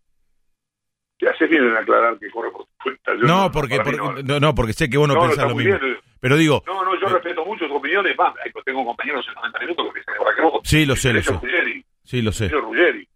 Te 1.18 1.28
haces 1.28 1.48
bien 1.48 1.62
en 1.64 1.76
aclarar 1.76 2.18
que 2.18 2.28
corre 2.30 2.50
por 2.50 2.64
tu 2.66 2.70
cuenta. 2.82 3.12
Yo 3.14 3.22
No, 3.28 3.52
porque, 3.52 3.78
mí 3.78 3.84
porque- 3.84 3.96
no. 3.96 4.12
no, 4.22 4.40
no, 4.40 4.54
porque 4.56 4.72
sé 4.72 4.90
que 4.90 4.96
vos 4.98 5.06
no, 5.06 5.14
No, 5.14 5.22
no, 5.22 5.28
pensás 5.28 5.48
lo 5.48 5.54
mismo. 5.54 5.78
bien. 5.78 5.96
Pero 6.18 6.36
digo, 6.36 6.62
No, 6.66 6.84
no, 6.84 7.00
yo 7.00 7.06
Eh. 7.06 7.12
respeto 7.12 7.44
mucho 7.44 7.66
tus 7.66 7.76
opiniones, 7.76 8.16
más, 8.18 8.34
tengo 8.64 8.84
compañeros 8.84 9.24
en 9.28 9.34
90 9.34 9.58
minutos 9.60 9.86
que 9.86 9.92
piensan 9.92 10.14
que 10.36 10.42
vos. 10.42 10.60
Sí, 10.64 10.84
lo 10.84 10.96
sé, 10.96 11.12
lo 11.12 11.22
sé. 11.22 11.32
Ruggeri, 11.32 11.84
sí, 12.02 12.22
lo 12.22 12.32
sé, 12.32 12.48
Ruggeri. 12.48 13.08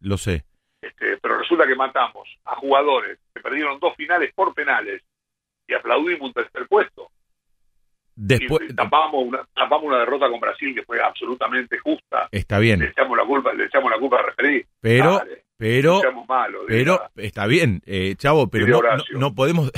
lo 0.00 0.16
sé. 0.18 0.44
Este, 0.80 1.16
pero 1.18 1.38
resulta 1.38 1.66
que 1.66 1.76
matamos 1.76 2.28
a 2.44 2.56
jugadores 2.56 3.18
que 3.32 3.40
perdieron 3.40 3.78
dos 3.78 3.94
finales 3.96 4.32
por 4.34 4.52
penales 4.54 5.02
y 5.66 5.74
aplaudimos 5.74 6.22
un 6.28 6.32
tercer 6.32 6.66
puesto. 6.68 7.08
Después, 8.14 8.70
y 8.70 8.74
tapamos 8.74 9.24
una, 9.24 9.38
tapamos 9.54 9.84
una 9.86 9.98
derrota 10.00 10.28
con 10.28 10.38
Brasil 10.38 10.74
que 10.74 10.82
fue 10.82 11.00
absolutamente 11.02 11.78
justa. 11.78 12.28
está 12.30 12.58
Le 12.58 12.62
bien, 12.62 12.82
echamos 12.82 13.16
la 13.16 13.24
culpa, 13.24 13.52
le 13.54 13.64
echamos 13.64 13.90
la 13.90 13.98
culpa 13.98 14.18
a 14.18 14.22
referir. 14.26 14.66
pero, 14.80 15.18
Dale, 15.18 15.44
pero, 15.56 16.00
Pero 16.66 17.00
está 17.16 17.46
bien, 17.46 17.80
eh, 17.86 18.14
Chavo, 18.18 18.48
pero 18.48 18.66
no, 18.66 18.80
no, 19.18 19.34
podemos 19.34 19.70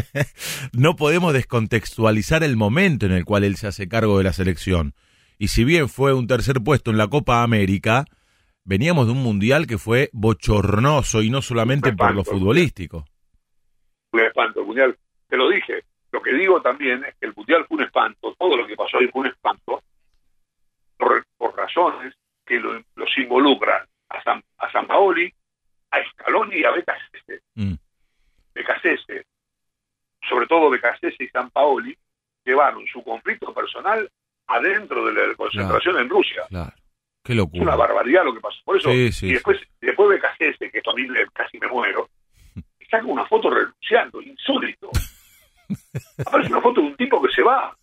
no 0.72 0.94
podemos 0.96 1.32
descontextualizar 1.32 2.44
el 2.44 2.56
momento 2.56 3.06
en 3.06 3.12
el 3.12 3.24
cual 3.24 3.42
él 3.42 3.56
se 3.56 3.66
hace 3.66 3.88
cargo 3.88 4.18
de 4.18 4.24
la 4.24 4.32
selección. 4.32 4.94
Y 5.38 5.48
si 5.48 5.64
bien 5.64 5.88
fue 5.88 6.14
un 6.14 6.26
tercer 6.28 6.56
puesto 6.62 6.90
en 6.92 6.96
la 6.98 7.08
Copa 7.08 7.42
América, 7.42 8.04
veníamos 8.64 9.06
de 9.06 9.12
un 9.12 9.22
mundial 9.22 9.66
que 9.66 9.78
fue 9.78 10.10
bochornoso 10.12 11.22
y 11.22 11.30
no 11.30 11.42
solamente 11.42 11.90
Un 11.90 11.96
por 11.96 12.14
lo 12.14 12.20
espanto. 12.20 12.38
futbolístico. 12.38 13.04
un 14.12 14.20
espanto. 14.20 14.60
El 14.60 14.66
mundial, 14.66 14.96
te 15.34 15.38
lo 15.38 15.48
dije. 15.48 15.82
Lo 16.12 16.22
que 16.22 16.32
digo 16.32 16.62
también 16.62 17.04
es 17.04 17.14
que 17.16 17.26
el 17.26 17.34
mundial 17.34 17.64
fue 17.66 17.78
un 17.78 17.82
espanto. 17.84 18.34
Todo 18.38 18.56
lo 18.56 18.66
que 18.68 18.76
pasó 18.76 18.98
ahí 18.98 19.08
fue 19.08 19.22
un 19.22 19.26
espanto. 19.26 19.82
Por, 20.96 21.26
por 21.36 21.56
razones 21.56 22.14
que 22.46 22.60
lo- 22.60 22.80
los 22.94 23.18
involucran 23.18 23.84
a 24.10 24.22
San, 24.22 24.42
a 24.58 24.70
San 24.70 24.86
Paoli, 24.86 25.32
a 25.90 25.98
Scaloni 26.10 26.56
y 26.58 26.64
a 26.64 26.70
Becasese. 26.70 27.42
Mm, 27.56 27.74
Becasese, 28.54 29.24
sobre 30.28 30.46
todo 30.46 30.70
Becasese 30.70 31.24
y 31.24 31.28
San 31.28 31.50
Paoli, 31.50 31.96
llevaron 32.44 32.86
su 32.86 33.02
conflicto 33.02 33.52
personal 33.52 34.08
adentro 34.46 35.04
de 35.06 35.12
la 35.28 35.34
concentración 35.34 35.98
en 35.98 36.08
Rusia. 36.08 36.42
claro. 36.48 36.72
Qué 37.24 37.32
Es 37.32 37.38
una 37.38 37.72
locura. 37.72 37.76
barbaridad 37.76 38.22
lo 38.24 38.34
que 38.34 38.40
pasó. 38.40 38.58
Por 38.66 38.76
eso, 38.76 38.90
Sí, 38.90 39.10
sí, 39.10 39.28
y 39.28 39.32
después, 39.32 39.58
y 39.80 39.86
después 39.86 40.10
Becasese, 40.10 40.70
que 40.70 40.78
esto 40.78 40.90
a 40.90 40.94
mí 40.94 41.06
casi 41.32 41.58
me 41.58 41.66
muero, 41.68 42.08
saca 42.90 43.04
una 43.06 43.26
foto 43.26 43.48
renunciando, 43.50 44.20
insólito. 44.22 44.90
Aparece 46.26 46.50
una 46.52 46.60
foto 46.60 46.80
de 46.80 46.86
un 46.88 46.96
tipo 46.96 47.22
que 47.22 47.32
se 47.32 47.42
va. 47.42 47.76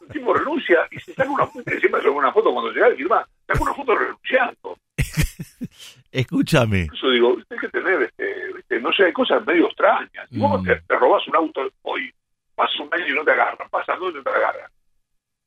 Un 0.00 0.08
tipo 0.08 0.32
renuncia 0.34 0.86
y 0.90 0.98
se 1.00 1.12
saca 1.14 1.30
una 1.30 1.46
foto, 1.46 1.70
siempre 1.70 2.00
saca 2.00 2.10
una 2.10 2.32
foto 2.32 2.52
cuando 2.52 2.72
llega 2.72 2.90
y 2.90 2.96
firma, 2.96 3.26
saca 3.46 3.62
una 3.62 3.74
foto 3.74 3.94
renunciando. 3.96 4.78
Escúchame. 6.12 6.88
Eso 6.92 7.10
digo, 7.10 7.36
hay 7.50 7.58
que 7.58 7.68
tener, 7.68 8.02
este, 8.02 8.52
viste, 8.54 8.80
no 8.80 8.92
sé, 8.92 9.04
hay 9.04 9.12
cosas 9.12 9.44
medio 9.46 9.66
extrañas. 9.66 10.28
Si 10.30 10.38
vos 10.38 10.60
Mm. 10.62 10.66
te, 10.66 10.80
te 10.80 10.96
robás 10.96 11.26
un 11.28 11.36
auto 11.36 11.70
hoy, 11.82 12.12
pasa 12.54 12.82
un 12.82 12.88
año 12.92 13.06
y 13.08 13.14
no 13.14 13.24
te 13.24 13.32
agarran, 13.32 13.68
pasa 13.70 13.94
dos 13.96 14.12
y 14.12 14.16
no 14.16 14.22
te 14.22 14.30
agarran. 14.30 14.70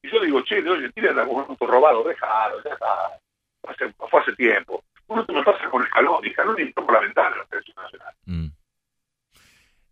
Y 0.04 0.12
yo 0.12 0.20
digo, 0.22 0.42
che, 0.44 0.68
oye, 0.70 0.90
tírate 0.92 1.16
con 1.28 1.36
un 1.36 1.46
auto 1.50 1.68
robado, 1.68 2.04
déjalo, 2.04 2.64
ya 2.64 2.74
está. 2.74 2.88
Hace- 3.68 3.94
fue 4.10 4.22
hace 4.22 4.34
tiempo. 4.34 4.84
Uno 5.08 5.26
te 5.26 5.34
lo 5.34 5.44
pasa 5.44 5.70
con 5.70 5.84
Escalón, 5.84 6.24
y 6.26 6.30
Escalón 6.30 6.60
entró 6.60 6.86
por 6.86 6.94
la 6.96 7.02
ventana 7.02 7.30
de 7.32 7.38
la 7.38 7.46
selección 7.48 7.76
nacional. 7.84 8.14
Mm. 8.26 8.48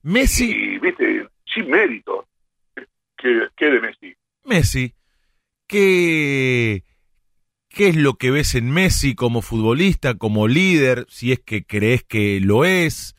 Messi, 0.04 0.50
Y, 0.76 0.78
viste, 0.80 1.28
sin 1.54 1.70
mérito. 1.70 2.28
¿Qué, 3.18 3.48
qué 3.58 3.66
de 3.66 3.82
Messi? 3.82 4.16
Messi, 4.46 4.94
¿qué, 5.68 6.84
¿qué 7.70 7.90
es 7.90 7.96
lo 7.96 8.16
que 8.16 8.32
ves 8.32 8.56
en 8.56 8.72
Messi 8.72 9.16
como 9.16 9.42
futbolista, 9.42 10.16
como 10.16 10.48
líder, 10.48 11.06
si 11.10 11.32
es 11.32 11.40
que 11.40 11.66
crees 11.66 12.04
que 12.04 12.40
lo 12.40 12.66
es? 12.66 13.16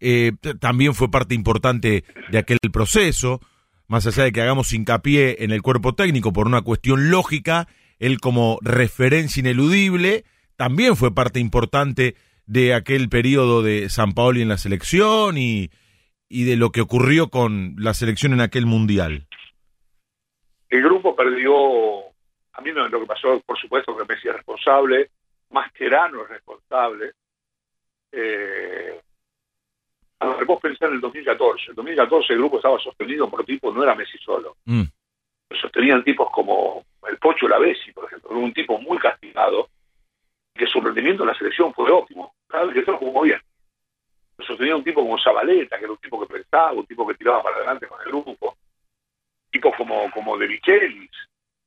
Eh, 0.00 0.32
también 0.60 0.94
fue 0.94 1.10
parte 1.10 1.34
importante 1.34 2.04
de 2.30 2.38
aquel 2.38 2.58
proceso, 2.72 3.40
más 3.86 4.06
allá 4.06 4.24
de 4.24 4.32
que 4.32 4.42
hagamos 4.42 4.72
hincapié 4.72 5.44
en 5.44 5.52
el 5.52 5.62
cuerpo 5.62 5.94
técnico 5.94 6.32
por 6.32 6.46
una 6.46 6.62
cuestión 6.62 7.10
lógica, 7.10 7.68
él 7.98 8.20
como 8.20 8.58
referencia 8.62 9.40
ineludible, 9.40 10.24
también 10.56 10.96
fue 10.96 11.14
parte 11.14 11.40
importante 11.40 12.16
de 12.46 12.74
aquel 12.74 13.08
periodo 13.08 13.62
de 13.62 13.88
San 13.88 14.12
Paoli 14.12 14.42
en 14.42 14.48
la 14.48 14.58
selección 14.58 15.38
y, 15.38 15.70
y 16.28 16.44
de 16.44 16.56
lo 16.56 16.70
que 16.70 16.80
ocurrió 16.80 17.28
con 17.28 17.74
la 17.78 17.94
selección 17.94 18.32
en 18.32 18.40
aquel 18.40 18.66
mundial. 18.66 19.26
El 20.68 20.82
grupo 20.82 21.14
perdió, 21.14 21.52
a 22.52 22.60
mí 22.62 22.72
lo 22.72 23.00
que 23.00 23.06
pasó, 23.06 23.40
por 23.46 23.58
supuesto 23.58 23.96
que 23.96 24.04
Messi 24.04 24.28
es 24.28 24.34
responsable, 24.34 25.10
Mascherano 25.50 26.22
es 26.24 26.28
responsable. 26.28 27.12
Eh, 28.10 29.00
a 30.18 30.26
ver, 30.28 30.44
vos 30.44 30.60
pensás 30.60 30.88
en 30.88 30.94
el 30.94 31.00
2014, 31.00 31.70
el 31.70 31.74
2014 31.76 32.32
el 32.32 32.38
grupo 32.38 32.56
estaba 32.56 32.78
sostenido 32.78 33.30
por 33.30 33.44
tipo, 33.44 33.72
no 33.72 33.82
era 33.82 33.94
Messi 33.94 34.18
solo. 34.18 34.56
Mm. 34.64 34.82
lo 35.50 35.56
sostenían 35.58 36.02
tipos 36.02 36.28
como 36.32 36.84
el 37.08 37.18
Pocho 37.18 37.46
Lavesi, 37.46 37.92
por 37.92 38.06
ejemplo, 38.06 38.30
un 38.30 38.52
tipo 38.52 38.78
muy 38.80 38.98
castigado, 38.98 39.68
que 40.54 40.66
su 40.66 40.80
rendimiento 40.80 41.22
en 41.22 41.28
la 41.28 41.38
selección 41.38 41.72
fue 41.74 41.90
óptimo, 41.90 42.34
cada 42.48 42.64
vez 42.64 42.84
que 42.84 42.92
jugó 42.92 43.22
bien. 43.22 43.40
Sostenía 44.38 44.76
un 44.76 44.84
tipo 44.84 45.02
como 45.02 45.18
Zabaleta, 45.18 45.78
que 45.78 45.84
era 45.84 45.92
un 45.92 45.98
tipo 45.98 46.20
que 46.20 46.32
pensaba, 46.32 46.72
un 46.72 46.86
tipo 46.86 47.06
que 47.06 47.14
tiraba 47.14 47.42
para 47.42 47.56
adelante 47.56 47.86
con 47.86 48.00
el 48.00 48.08
grupo, 48.08 48.56
tipos 49.50 49.74
como, 49.76 50.10
como 50.10 50.36
De 50.36 50.46
Michelis, 50.46 51.10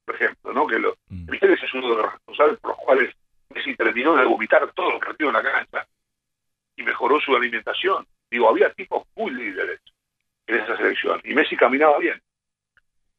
por 0.06 0.16
ejemplo, 0.16 0.54
¿no? 0.54 0.68
Que 0.68 0.80
lo, 0.80 0.96
Mm. 1.10 1.26
De 1.26 1.32
Michelis 1.32 1.64
es 1.64 1.74
uno 1.74 1.90
de 1.90 1.96
los 1.96 2.12
responsables 2.12 2.60
por 2.60 2.72
los 2.72 2.80
cuales 2.80 3.16
Messi 3.50 3.76
terminó 3.76 4.16
de 4.16 4.26
vomitar 4.26 4.72
todos 4.74 4.94
los 4.94 5.02
partidos 5.02 5.36
en 5.36 5.44
la 5.44 5.52
cancha 5.52 5.88
y 6.76 6.84
mejoró 6.84 7.20
su 7.20 7.36
alimentación. 7.36 8.06
Digo, 8.30 8.48
había 8.48 8.72
tipos 8.74 9.08
muy 9.16 9.32
líderes 9.32 9.82
en 10.46 10.56
esa 10.56 10.78
selección 10.78 11.20
y 11.24 11.34
Messi 11.34 11.58
caminaba 11.58 11.98
bien. 11.98 12.22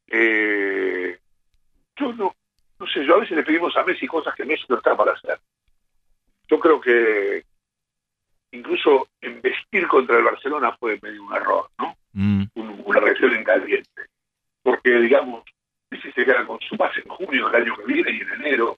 Eh, 0.06 1.18
yo 1.96 2.12
no, 2.12 2.34
no 2.78 2.86
sé, 2.86 3.04
yo 3.04 3.16
a 3.16 3.20
veces 3.20 3.36
le 3.36 3.42
pedimos 3.42 3.76
a 3.76 3.84
Messi 3.84 4.06
cosas 4.06 4.34
que 4.34 4.44
Messi 4.44 4.64
no 4.68 4.76
está 4.76 4.96
para 4.96 5.12
hacer. 5.12 5.38
Yo 6.48 6.58
creo 6.58 6.80
que 6.80 7.44
incluso 8.52 9.08
investir 9.22 9.86
contra 9.88 10.18
el 10.18 10.24
Barcelona 10.24 10.76
fue 10.78 10.98
medio 11.02 11.22
un 11.24 11.34
error, 11.34 11.68
¿no? 11.78 11.96
Mm, 12.12 12.44
Un- 12.54 12.82
una 12.84 13.00
reacción 13.00 13.34
en 13.34 13.44
caliente. 13.44 14.02
Porque, 14.62 14.90
digamos, 14.98 15.44
Messi 15.90 16.12
se 16.12 16.24
queda 16.24 16.46
con 16.46 16.58
su 16.60 16.76
pase 16.76 17.00
en 17.00 17.08
junio 17.08 17.48
del 17.48 17.62
año 17.62 17.76
que 17.76 17.84
viene 17.92 18.10
y 18.12 18.20
en 18.20 18.30
enero 18.32 18.76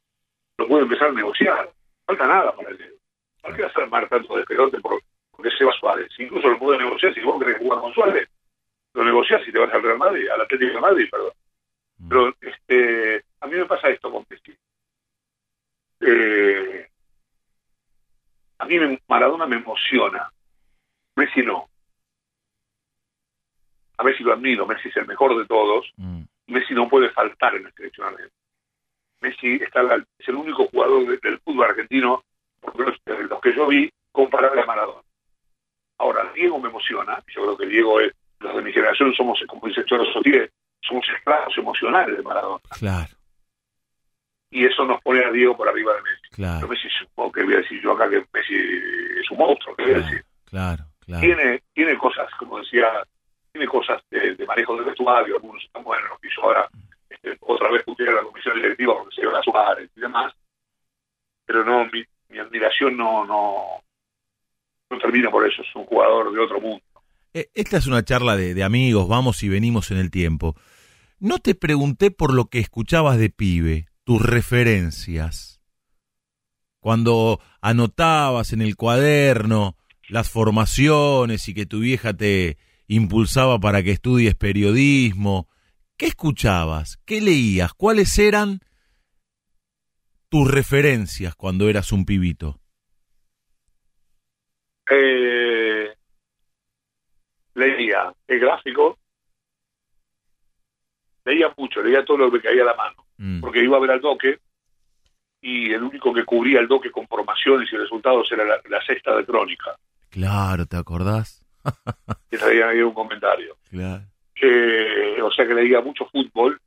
lo 0.59 0.69
puede 0.69 0.83
empezar 0.85 1.09
a 1.09 1.13
negociar. 1.13 1.71
Falta 2.07 2.27
nada 2.27 2.55
para 2.55 2.71
enero. 2.71 2.95
¿Para 3.41 3.57
qué 3.57 3.63
vas 3.63 3.77
a 3.77 3.81
armar 3.83 4.09
tanto 4.09 4.37
de 4.37 4.45
pelote 4.45 4.81
por, 4.81 5.01
porque 5.31 5.51
se 5.51 5.65
va 5.65 5.73
Suárez? 5.73 6.09
Incluso 6.19 6.49
lo 6.49 6.59
puede 6.59 6.79
negociar 6.79 7.13
si 7.15 7.21
vos 7.21 7.43
querés 7.43 7.59
jugar 7.59 7.81
con 7.81 7.93
Suárez. 7.95 8.29
Lo 8.95 9.05
negociás 9.05 9.43
si 9.45 9.51
te 9.53 9.59
vas 9.59 9.73
al 9.73 9.83
Real 9.83 9.99
Madrid, 9.99 10.29
al 10.29 10.43
Atlético 10.43 10.75
de 10.75 10.81
Madrid, 10.81 11.09
perdón. 11.11 11.33
mm. 11.99 12.09
Pero 12.09 12.35
este, 12.41 13.25
a 13.41 13.47
mí 13.47 13.57
me 13.57 13.65
pasa 13.67 13.89
esto 13.89 14.11
con 14.13 14.25
Messi. 14.29 14.55
Eh, 16.01 16.89
a 18.63 18.65
mí 18.67 18.79
me- 18.79 19.01
Maradona 19.09 19.47
me 19.47 19.57
emociona. 19.57 20.31
Messi 21.17 21.43
no. 21.43 21.69
A 23.99 24.05
Messi 24.05 24.23
lo 24.23 24.33
admiro, 24.33 24.67
Messi 24.67 24.89
es 24.89 24.97
el 24.97 25.07
mejor 25.07 25.37
de 25.37 25.47
todos. 25.47 25.91
Mm. 25.97 26.23
Messi 26.47 26.75
no 26.75 26.89
puede 26.89 27.11
faltar 27.11 27.55
en 27.55 27.65
la 27.65 27.71
selección 27.73 28.07
argentina. 28.07 28.37
Messi 29.21 29.55
está 29.63 29.81
al- 29.81 30.07
es 30.19 30.29
el 30.29 30.35
único 30.37 30.67
jugador 30.67 31.07
de- 31.07 31.19
del 31.19 31.39
fútbol 31.41 31.67
argentino, 31.71 32.23
por 32.61 32.77
lo 32.79 32.85
menos 32.87 33.01
de 33.05 33.25
los 33.25 33.41
que 33.41 33.55
yo 33.55 33.67
vi, 33.67 33.91
comparable 34.11 34.63
a 34.63 34.67
Maradona. 34.67 35.03
Ahora, 35.99 36.33
Diego 36.35 36.59
me 36.59 36.69
emociona. 36.69 37.23
Yo 37.29 37.43
creo 37.43 37.57
que 37.57 37.67
Diego 37.67 38.01
es, 38.01 38.13
los 38.41 38.57
de 38.57 38.63
mi 38.63 38.73
generación 38.73 39.13
somos, 39.15 39.39
como 39.47 39.69
dice 39.69 39.85
Choro 39.85 40.05
Sotier, 40.13 40.51
somos 40.81 41.05
esclavos 41.17 41.57
emocionales 41.57 42.17
de 42.17 42.23
Maradona. 42.23 42.61
Claro, 42.79 43.11
Y 44.55 44.67
eso 44.67 44.85
nos 44.85 45.01
pone 45.01 45.25
a 45.25 45.31
Diego 45.33 45.57
por 45.57 45.67
arriba 45.69 45.95
de 45.95 46.03
Messi. 46.03 46.23
Pero 46.31 46.37
claro, 46.37 46.69
Messi, 46.69 46.89
supongo 47.01 47.33
que 47.33 47.43
voy 47.43 47.55
a 47.55 47.57
decir 47.59 47.81
yo 47.83 47.93
acá 47.93 48.09
que 48.11 48.25
Messi 48.33 48.55
es 48.55 49.31
un 49.31 49.39
monstruo, 49.39 49.75
que 49.75 49.83
voy 49.85 49.95
a 49.95 49.99
decir. 49.99 50.25
claro, 50.45 50.85
claro. 51.01 51.21
Tiene, 51.23 51.63
tiene 51.73 51.97
cosas, 51.97 52.29
como 52.39 52.59
decía, 52.59 52.87
tiene 53.51 53.67
cosas 53.67 54.03
de, 54.11 54.35
de 54.35 54.47
manejo 54.47 54.77
del 54.77 54.85
vestuario, 54.85 55.37
algunos 55.37 55.65
están 55.65 55.83
buenos, 55.83 56.11
hizo 56.23 56.43
ahora, 56.43 56.69
este, 57.09 57.37
otra 57.41 57.71
vez 57.71 57.83
pusiera 57.83 58.13
la 58.13 58.23
comisión 58.23 58.55
directiva 58.57 58.95
porque 58.99 59.15
se 59.17 59.23
iban 59.23 59.37
a 59.37 59.43
Suárez 59.43 59.91
y 59.97 60.01
demás, 60.01 60.35
pero 61.47 61.65
no, 61.65 61.87
mi, 61.87 62.05
mi 62.29 62.39
admiración 62.39 62.97
no, 62.97 63.25
no, 63.25 63.83
no 64.91 64.99
termina 64.99 65.31
por 65.31 65.47
eso, 65.51 65.63
es 65.63 65.75
un 65.75 65.85
jugador 65.87 66.31
de 66.33 66.41
otro 66.41 66.61
mundo. 66.61 66.85
Eh, 67.35 67.49
Esta 67.55 67.79
es 67.79 67.87
una 67.87 68.05
charla 68.05 68.37
de, 68.37 68.53
de 68.53 68.63
amigos, 68.63 69.09
vamos 69.09 69.43
y 69.43 69.49
venimos 69.49 69.91
en 69.91 69.97
el 69.97 70.11
tiempo. 70.11 70.55
No 71.19 71.39
te 71.39 71.55
pregunté 71.55 72.11
por 72.11 72.35
lo 72.35 72.47
que 72.47 72.59
escuchabas 72.59 73.17
de 73.19 73.31
pibe, 73.31 73.87
tus 74.05 74.21
referencias. 74.21 75.61
Cuando 76.81 77.41
anotabas 77.61 78.53
en 78.53 78.63
el 78.63 78.77
cuaderno 78.77 79.77
las 80.09 80.31
formaciones 80.31 81.49
y 81.49 81.55
que 81.55 81.67
tu 81.67 81.81
vieja 81.81 82.13
te 82.13 82.59
impulsaba 82.89 83.59
para 83.61 83.83
que 83.83 83.93
estudies 83.93 84.35
periodismo, 84.35 85.49
¿qué 85.97 86.07
escuchabas? 86.07 86.99
¿Qué 87.05 87.21
leías? 87.21 87.73
¿Cuáles 87.75 88.19
eran 88.19 88.61
tus 90.29 90.51
referencias 90.51 91.35
cuando 91.35 91.69
eras 91.69 91.93
un 91.93 92.05
pibito? 92.05 92.61
Eh, 94.91 95.95
leía 97.55 98.13
el 98.27 98.41
gráfico, 98.41 98.99
leía 101.25 101.55
mucho, 101.57 101.83
leía 101.83 102.05
todo 102.05 102.19
lo 102.19 102.33
que 102.33 102.41
caía 102.41 102.63
a 102.63 102.67
la 102.67 102.75
mano. 102.75 103.07
Mm, 103.23 103.41
porque 103.41 103.63
iba 103.63 103.77
a 103.77 103.81
ver 103.81 103.93
al 103.93 104.01
doque 104.01 104.41
y 105.41 105.73
el 105.73 105.83
único 105.85 106.13
que 106.13 106.25
cubría 106.25 106.59
el 106.59 106.67
doque 106.67 106.91
con 106.91 107.07
formaciones 107.07 107.73
y 107.73 107.77
resultados 107.77 108.31
era 108.33 108.45
la, 108.45 108.61
la 108.69 108.85
sexta 108.85 109.17
de 109.17 109.25
crónica, 109.25 109.77
Claro, 110.11 110.67
¿te 110.67 110.77
acordás? 110.77 111.41
que 112.31 112.37
traían 112.37 112.71
ahí 112.71 112.83
un 112.83 112.93
comentario. 112.93 113.57
Claro. 113.71 114.03
Eh, 114.35 115.23
o 115.23 115.31
sea 115.31 115.47
que 115.47 115.55
leía 115.55 115.81
mucho 115.81 116.05
fútbol 116.07 116.61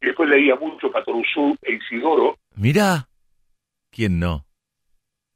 y 0.00 0.06
después 0.06 0.28
leía 0.28 0.54
mucho 0.54 0.92
Patoruzú 0.92 1.56
e 1.60 1.72
Isidoro 1.72 2.38
Mirá, 2.54 3.08
¿quién 3.90 4.20
no? 4.20 4.46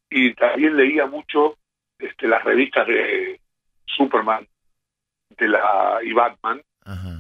y 0.09 0.35
también 0.35 0.77
leía 0.77 1.07
mucho 1.07 1.59
este, 1.99 2.29
las 2.29 2.45
revistas 2.45 2.87
de 2.87 3.41
Superman 3.85 4.47
de 5.37 5.49
la 5.49 5.99
y 6.03 6.13
Batman. 6.13 6.63
Ajá, 6.85 7.18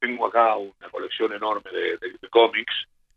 Tengo 0.00 0.26
acá 0.26 0.56
una 0.56 0.90
colección 0.90 1.32
enorme 1.32 1.70
de, 1.70 1.98
de- 1.98 2.18
de 2.20 2.28
cómics 2.30 2.72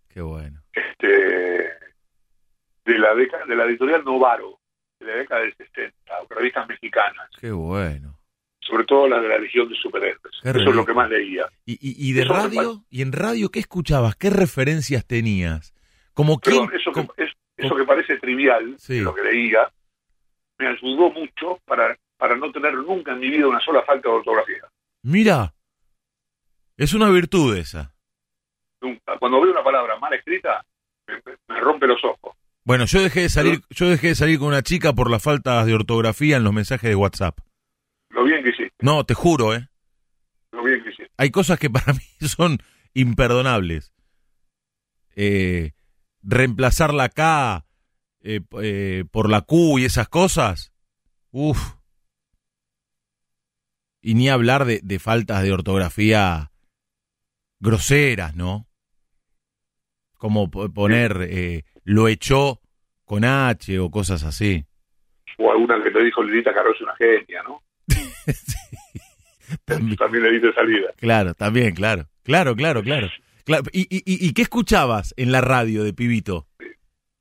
qué 0.09 0.21
bueno. 0.21 0.61
este, 0.73 1.07
de 1.07 2.97
la 2.99 3.13
década, 3.15 3.45
de 3.45 3.55
la 3.55 3.65
editorial 3.65 4.03
Novaro, 4.03 4.59
de 4.99 5.05
la 5.05 5.15
década 5.17 5.41
del 5.41 5.55
60, 5.55 5.93
revistas 6.29 6.67
mexicanas, 6.67 7.29
Qué 7.39 7.51
bueno. 7.51 8.17
sobre 8.59 8.83
todo 8.85 9.07
las 9.07 9.21
de 9.21 9.27
la 9.29 9.37
Legión 9.37 9.69
de 9.69 9.75
Superhéroes. 9.75 10.39
Qué 10.41 10.49
Eso 10.49 10.59
es 10.69 10.75
lo 10.75 10.85
que 10.85 10.93
más 10.93 11.09
leía. 11.09 11.45
¿Y, 11.65 11.73
y, 11.73 12.09
y 12.09 12.13
de 12.13 12.23
Eso 12.23 12.33
radio? 12.33 12.83
¿Y 12.89 13.01
en 13.01 13.11
radio 13.11 13.49
qué 13.49 13.59
escuchabas? 13.59 14.15
¿Qué 14.15 14.29
referencias 14.29 15.05
tenías? 15.05 15.73
Como 16.13 16.39
quién? 16.39 16.65
Perdón, 16.67 16.79
eso 16.79 16.91
que, 16.91 17.01
como- 17.01 17.13
es- 17.17 17.33
eso 17.57 17.75
que 17.75 17.83
parece 17.85 18.17
trivial, 18.17 18.75
Sí. 18.79 18.99
lo 19.01 19.13
que 19.13 19.23
leía, 19.23 19.71
me 20.57 20.67
ayudó 20.67 21.11
mucho 21.11 21.59
para, 21.65 21.95
para 22.17 22.35
no 22.35 22.51
tener 22.51 22.73
nunca 22.75 23.11
en 23.13 23.19
mi 23.19 23.29
vida 23.29 23.47
una 23.47 23.59
sola 23.59 23.83
falta 23.83 24.09
de 24.09 24.15
ortografía. 24.15 24.63
Mira, 25.03 25.53
es 26.81 26.93
una 26.95 27.11
virtud 27.11 27.55
esa. 27.57 27.93
Nunca. 28.81 29.15
Cuando 29.19 29.39
veo 29.39 29.51
una 29.51 29.63
palabra 29.63 29.99
mal 29.99 30.13
escrita, 30.13 30.65
me, 31.47 31.59
rompe 31.59 31.85
los 31.85 32.03
ojos. 32.03 32.35
Bueno, 32.63 32.85
yo 32.85 33.03
dejé 33.03 33.21
de 33.21 33.29
salir, 33.29 33.61
yo 33.69 33.87
dejé 33.87 34.07
de 34.07 34.15
salir 34.15 34.39
con 34.39 34.47
una 34.47 34.63
chica 34.63 34.91
por 34.93 35.11
las 35.11 35.21
faltas 35.21 35.67
de 35.67 35.75
ortografía 35.75 36.37
en 36.37 36.43
los 36.43 36.53
mensajes 36.53 36.89
de 36.89 36.95
WhatsApp. 36.95 37.37
Lo 38.09 38.23
bien 38.23 38.43
que 38.43 38.49
hiciste, 38.49 38.73
No, 38.79 39.03
te 39.05 39.13
juro, 39.13 39.53
¿eh? 39.53 39.69
lo 40.51 40.63
bien 40.63 40.83
que 40.83 40.89
hiciste. 40.89 41.11
Hay 41.17 41.29
cosas 41.29 41.59
que 41.59 41.69
para 41.69 41.93
mí 42.21 42.27
son 42.27 42.57
imperdonables. 42.95 43.93
Eh, 45.15 45.73
reemplazar 46.23 46.95
la 46.95 47.09
K 47.09 47.63
eh, 48.21 48.41
eh, 48.59 49.05
por 49.11 49.29
la 49.29 49.41
Q 49.41 49.77
y 49.77 49.85
esas 49.85 50.09
cosas. 50.09 50.73
Uf. 51.29 51.75
Y 54.01 54.15
ni 54.15 54.29
hablar 54.29 54.65
de, 54.65 54.79
de 54.81 54.97
faltas 54.97 55.43
de 55.43 55.51
ortografía 55.51 56.50
groseras, 57.61 58.35
¿no? 58.35 58.67
Como 60.17 60.51
po- 60.51 60.69
poner 60.71 61.17
eh, 61.29 61.63
lo 61.83 62.07
echó 62.09 62.59
con 63.05 63.23
H 63.25 63.79
o 63.79 63.89
cosas 63.89 64.23
así. 64.23 64.65
O 65.37 65.51
alguna 65.51 65.81
que 65.83 65.91
te 65.91 66.03
dijo 66.03 66.21
Lilita 66.23 66.53
Carlos 66.53 66.75
es 66.75 66.81
una 66.81 66.95
genia, 66.97 67.41
¿no? 67.43 67.61
También. 69.65 69.97
También 69.97 70.23
le 70.23 70.31
diste 70.31 70.53
salida. 70.53 70.91
Claro, 70.97 71.33
también, 71.33 71.73
claro. 71.75 72.05
Claro, 72.23 72.55
claro, 72.55 72.81
claro. 72.83 73.09
Claro, 73.43 73.63
¿Y, 73.73 73.81
y, 73.81 73.97
y- 74.05 74.27
y 74.29 74.33
qué 74.33 74.43
escuchabas 74.43 75.13
en 75.17 75.31
la 75.31 75.41
radio 75.41 75.83
de 75.83 75.93
Pibito? 75.93 76.47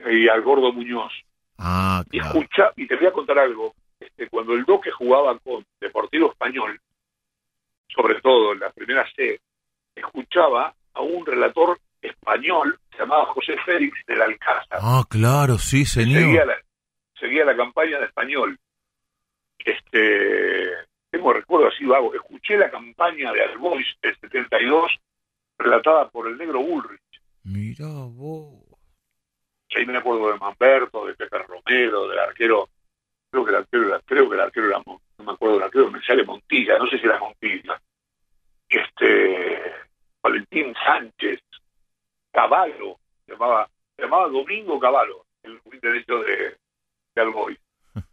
Y 0.09 0.29
al 0.29 0.43
gordo 0.43 0.73
Muñoz. 0.73 1.12
Ah, 1.59 2.05
Y 2.11 2.19
claro. 2.21 2.39
escucha, 2.39 2.71
y 2.77 2.87
te 2.87 2.97
voy 2.97 3.07
a 3.07 3.12
contar 3.12 3.39
algo. 3.39 3.75
Este, 3.99 4.29
cuando 4.29 4.55
el 4.55 4.65
Doque 4.65 4.91
jugaba 4.91 5.39
con 5.41 5.65
Deportivo 5.81 6.31
Español, 6.31 6.79
sobre 7.89 8.21
todo 8.21 8.53
en 8.53 8.61
la 8.61 8.71
primera 8.71 9.07
C, 9.17 9.41
escuchaba 9.95 10.75
a 10.95 11.01
un 11.01 11.25
relator 11.25 11.79
español 12.01 12.79
llamado 12.99 13.27
José 13.27 13.57
Félix 13.65 13.99
del 14.07 14.23
Alcázar. 14.23 14.79
Ah, 14.81 15.05
claro, 15.09 15.59
sí, 15.59 15.85
seguía, 15.85 16.21
señor. 16.21 16.47
la, 16.47 16.57
seguía 17.19 17.45
la 17.45 17.57
campaña 17.57 17.99
de 17.99 18.07
español. 18.07 18.59
Este, 19.59 20.71
tengo 21.11 21.33
recuerdo 21.33 21.69
así 21.69 21.85
vago. 21.85 22.15
Escuché 22.15 22.57
la 22.57 22.71
campaña 22.71 23.33
de 23.33 23.43
Albois 23.43 23.87
del 24.03 24.17
72, 24.19 24.93
relatada 25.59 26.09
por 26.09 26.29
el 26.29 26.39
negro 26.39 26.61
Ulrich. 26.61 27.01
Mira 27.45 27.87
vos. 27.89 28.62
ahí 29.75 29.87
me 29.87 29.99
acuerdo 29.99 30.33
de 30.33 30.39
Mamberto, 30.39 31.07
de 31.07 31.15
Pepe 31.15 31.39
Romero, 31.39 32.09
del 32.09 32.19
arquero, 32.19 32.69
creo 33.31 33.45
que 33.45 33.51
el 33.51 33.57
arquero 33.57 33.87
era, 33.87 34.01
creo 34.05 34.29
que 34.29 34.35
el 34.35 34.41
arquero 34.41 34.67
era, 34.69 34.83
no 34.87 35.25
me 35.25 35.33
acuerdo 35.33 35.57
del 35.57 35.65
arquero, 35.65 35.91
me 35.91 36.03
sale 36.03 36.25
Montilla, 36.25 36.79
no 36.79 36.87
sé 36.87 36.99
si 36.99 37.07
era 37.07 37.19
Montilla. 37.19 37.81
Este, 38.71 39.73
Valentín 40.23 40.73
Sánchez, 40.75 41.41
Caballo, 42.33 42.99
se 43.27 43.33
llamaba, 43.33 43.69
se 43.97 44.03
llamaba 44.03 44.29
Domingo 44.29 44.79
Caballo, 44.79 45.25
el 45.43 45.61
derecho 45.81 46.21
de, 46.21 46.57
de 47.15 47.23
Alboy. 47.23 47.59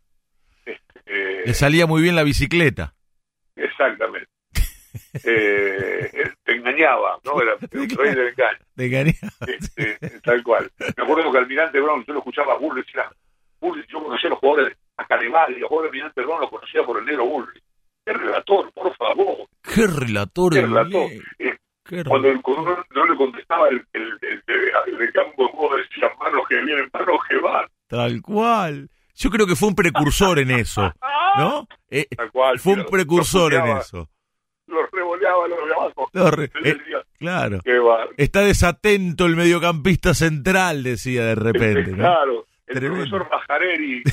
Este, 0.66 1.46
Le 1.46 1.54
salía 1.54 1.86
muy 1.86 2.02
bien 2.02 2.18
la 2.18 2.24
bicicleta. 2.24 2.94
Exactamente. 3.56 4.30
eh, 5.24 6.34
te 6.44 6.54
engañaba, 6.54 7.20
¿no? 7.24 7.42
Era 7.42 7.54
el 7.72 7.90
rey 7.90 8.16
del 8.16 8.28
engaño. 8.28 8.60
Te 8.76 8.86
engañaba. 8.86 9.34
Este, 9.48 10.20
tal 10.22 10.44
cual. 10.44 10.70
Me 10.80 11.04
acuerdo 11.04 11.32
que 11.32 11.38
Almirante 11.38 11.80
Brown, 11.80 12.04
yo 12.06 12.14
lo 12.14 12.20
escuchaba 12.20 12.54
a 12.54 12.58
Bullrich, 12.58 12.94
era, 12.94 13.12
yo 13.62 14.04
conocía 14.04 14.28
a 14.28 14.32
los 14.32 14.40
jugadores, 14.40 14.78
a 14.98 15.06
Caneval, 15.06 15.56
y 15.56 15.60
los 15.60 15.70
jugadores 15.70 15.92
de 15.92 15.98
Almirante 15.98 16.22
Brown 16.22 16.42
los 16.42 16.50
conocía 16.50 16.84
por 16.84 17.00
el 17.00 17.06
negro 17.06 17.26
Bullrich. 17.26 17.64
Qué 18.08 18.14
relator, 18.14 18.72
por 18.72 18.96
favor. 18.96 19.38
Qué 19.62 19.86
relator 19.86 20.54
Qué 20.54 20.60
el 20.60 20.66
relator. 20.70 21.12
Eh, 21.40 21.58
Qué 21.84 22.04
cuando 22.06 22.30
el, 22.30 22.42
cuando 22.42 22.84
no 22.96 23.06
le 23.06 23.16
contestaba 23.18 23.68
el, 23.70 23.86
el, 23.94 24.04
el, 24.22 24.44
el- 24.48 25.02
el 25.02 25.12
campo 25.14 25.44
de 25.44 25.50
juego 25.52 25.76
decía 25.78 26.10
manos 26.20 26.42
que 26.48 26.56
vienen, 26.62 26.90
manos 26.94 27.20
que 27.30 27.38
van. 27.38 27.66
Tal 27.88 28.22
cual. 28.22 28.90
Yo 29.16 29.30
creo 29.30 29.46
que 29.48 29.56
fue 29.58 29.68
un 29.70 29.76
precursor 29.76 30.40
en 30.40 30.52
eso, 30.52 30.94
¿no? 31.38 31.68
Eh, 31.90 32.06
Tal 32.16 32.32
cual. 32.32 32.60
fue 32.60 32.74
un 32.74 32.86
precursor 32.86 33.54
en 33.54 33.68
eso. 33.78 34.10
Los 34.68 34.90
revoleaba 34.92 35.48
los 35.48 35.66
de 35.68 35.74
abajo. 35.74 36.10
No, 36.14 36.32
re- 36.32 36.52
eh, 36.64 36.78
claro. 37.20 37.60
Está 38.18 38.42
desatento 38.42 39.26
el 39.26 39.36
mediocampista 39.38 40.14
central, 40.14 40.84
decía 40.84 41.24
de 41.26 41.36
repente, 41.36 41.92
¿no? 41.92 41.98
Claro, 41.98 42.46
el 42.68 42.76
Tremendo. 42.76 43.18
profesor 43.18 43.30
Bajareri. 43.30 44.04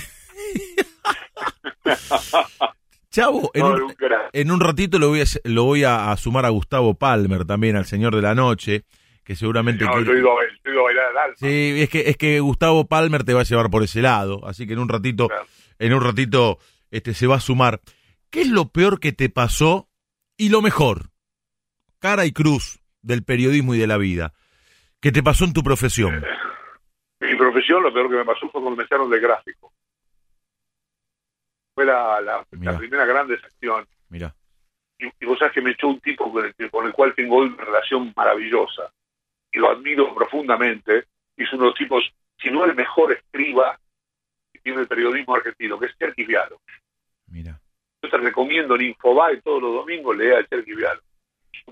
Chavo, 3.15 3.51
en 3.55 3.61
no, 3.63 3.75
un, 3.75 3.95
en 4.33 4.51
un 4.51 4.61
ratito 4.61 4.99
lo 4.99 5.09
voy, 5.09 5.21
a, 5.21 5.25
lo 5.45 5.65
voy 5.65 5.85
a, 5.85 6.11
a 6.11 6.17
sumar 6.17 6.45
a 6.45 6.49
Gustavo 6.49 6.95
Palmer 6.95 7.45
también, 7.45 7.77
al 7.77 7.85
señor 7.87 8.17
de 8.17 8.23
la 8.23 8.35
noche, 8.35 8.83
que 9.23 9.37
seguramente... 9.37 9.85
No, 9.85 9.93
quiere- 9.93 10.07
yo 10.07 10.13
he 10.15 10.19
ido 10.19 10.31
a, 10.33 10.43
yo 10.43 10.71
he 10.71 10.73
ido 10.73 10.81
a 10.81 10.85
bailar 10.85 11.07
al 11.07 11.19
alma. 11.19 11.37
Sí, 11.39 11.75
es 11.81 11.89
que, 11.91 12.01
es 12.11 12.17
que 12.17 12.41
Gustavo 12.41 12.87
Palmer 12.89 13.23
te 13.23 13.33
va 13.33 13.43
a 13.43 13.45
llevar 13.45 13.71
por 13.71 13.85
ese 13.85 14.03
lado, 14.03 14.45
así 14.47 14.67
que 14.67 14.73
en 14.73 14.81
un 14.81 14.89
ratito, 14.89 15.29
Claro. 15.29 15.47
en 15.79 15.95
un 15.95 16.03
ratito 16.03 16.59
este, 16.91 17.15
se 17.15 17.27
va 17.29 17.37
a 17.37 17.41
sumar. 17.41 17.81
¿Qué 18.31 18.41
es 18.43 18.49
lo 18.49 18.71
peor 18.71 18.99
que 18.99 19.13
te 19.13 19.29
pasó 19.31 19.89
y 20.37 20.49
lo 20.49 20.61
mejor? 20.61 21.11
Cara 22.01 22.27
y 22.27 22.33
cruz 22.33 22.81
del 23.01 23.23
periodismo 23.23 23.75
y 23.75 23.79
de 23.79 23.87
la 23.87 23.97
vida. 23.97 24.33
¿Qué 25.01 25.13
te 25.13 25.23
pasó 25.23 25.45
en 25.45 25.53
tu 25.53 25.63
profesión? 25.63 26.25
Mi 27.21 27.35
profesión, 27.37 27.83
lo 27.83 27.93
peor 27.95 28.11
que 28.11 28.17
me 28.17 28.25
pasó 28.25 28.41
fue 28.51 28.61
cuando 28.61 28.77
me 28.77 28.83
echaron 28.85 29.09
de 29.09 29.21
gráfico. 29.21 29.73
Fue 31.75 31.85
la, 31.85 32.21
la, 32.21 32.45
primera 32.45 33.05
gran 33.05 33.27
decepción. 33.27 33.87
Mira, 34.09 34.35
Y, 34.99 35.07
y 35.07 35.27
vos 35.27 35.39
sabés 35.39 35.55
que 35.55 35.61
me 35.61 35.73
echó 35.73 35.89
un 35.89 36.01
tipo 36.01 36.31
con 36.33 36.45
el, 36.45 36.71
con 36.71 36.87
el 36.87 36.93
cual 36.93 37.15
tengo 37.15 37.37
hoy 37.37 37.49
una 37.49 37.65
relación 37.65 38.13
maravillosa. 38.17 38.93
Y 39.53 39.59
lo 39.59 39.71
admiro 39.71 40.15
profundamente. 40.15 41.05
Y 41.37 41.43
es 41.43 41.53
uno 41.53 41.65
de 41.65 41.69
los 41.71 41.79
tipos, 41.79 42.05
si 42.39 42.51
no 42.51 42.65
el 42.65 42.75
mejor 42.75 43.13
escriba 43.13 43.79
que 44.53 44.61
tiene 44.61 44.83
el 44.83 44.89
periodismo 44.89 45.35
argentino, 45.35 45.79
que 45.79 45.87
es 45.87 45.99
Cherky 45.99 46.25
Vialo. 46.25 46.61
mira. 47.27 47.61
Yo 48.03 48.11
te 48.11 48.19
recomiendo 48.19 48.75
en 48.77 48.83
Infobae 48.83 49.41
todos 49.41 49.63
los 49.63 49.73
domingos 49.73 50.17
lea 50.17 50.39
a 50.39 50.47
Cherky 50.47 50.75
Vialo. 50.75 51.01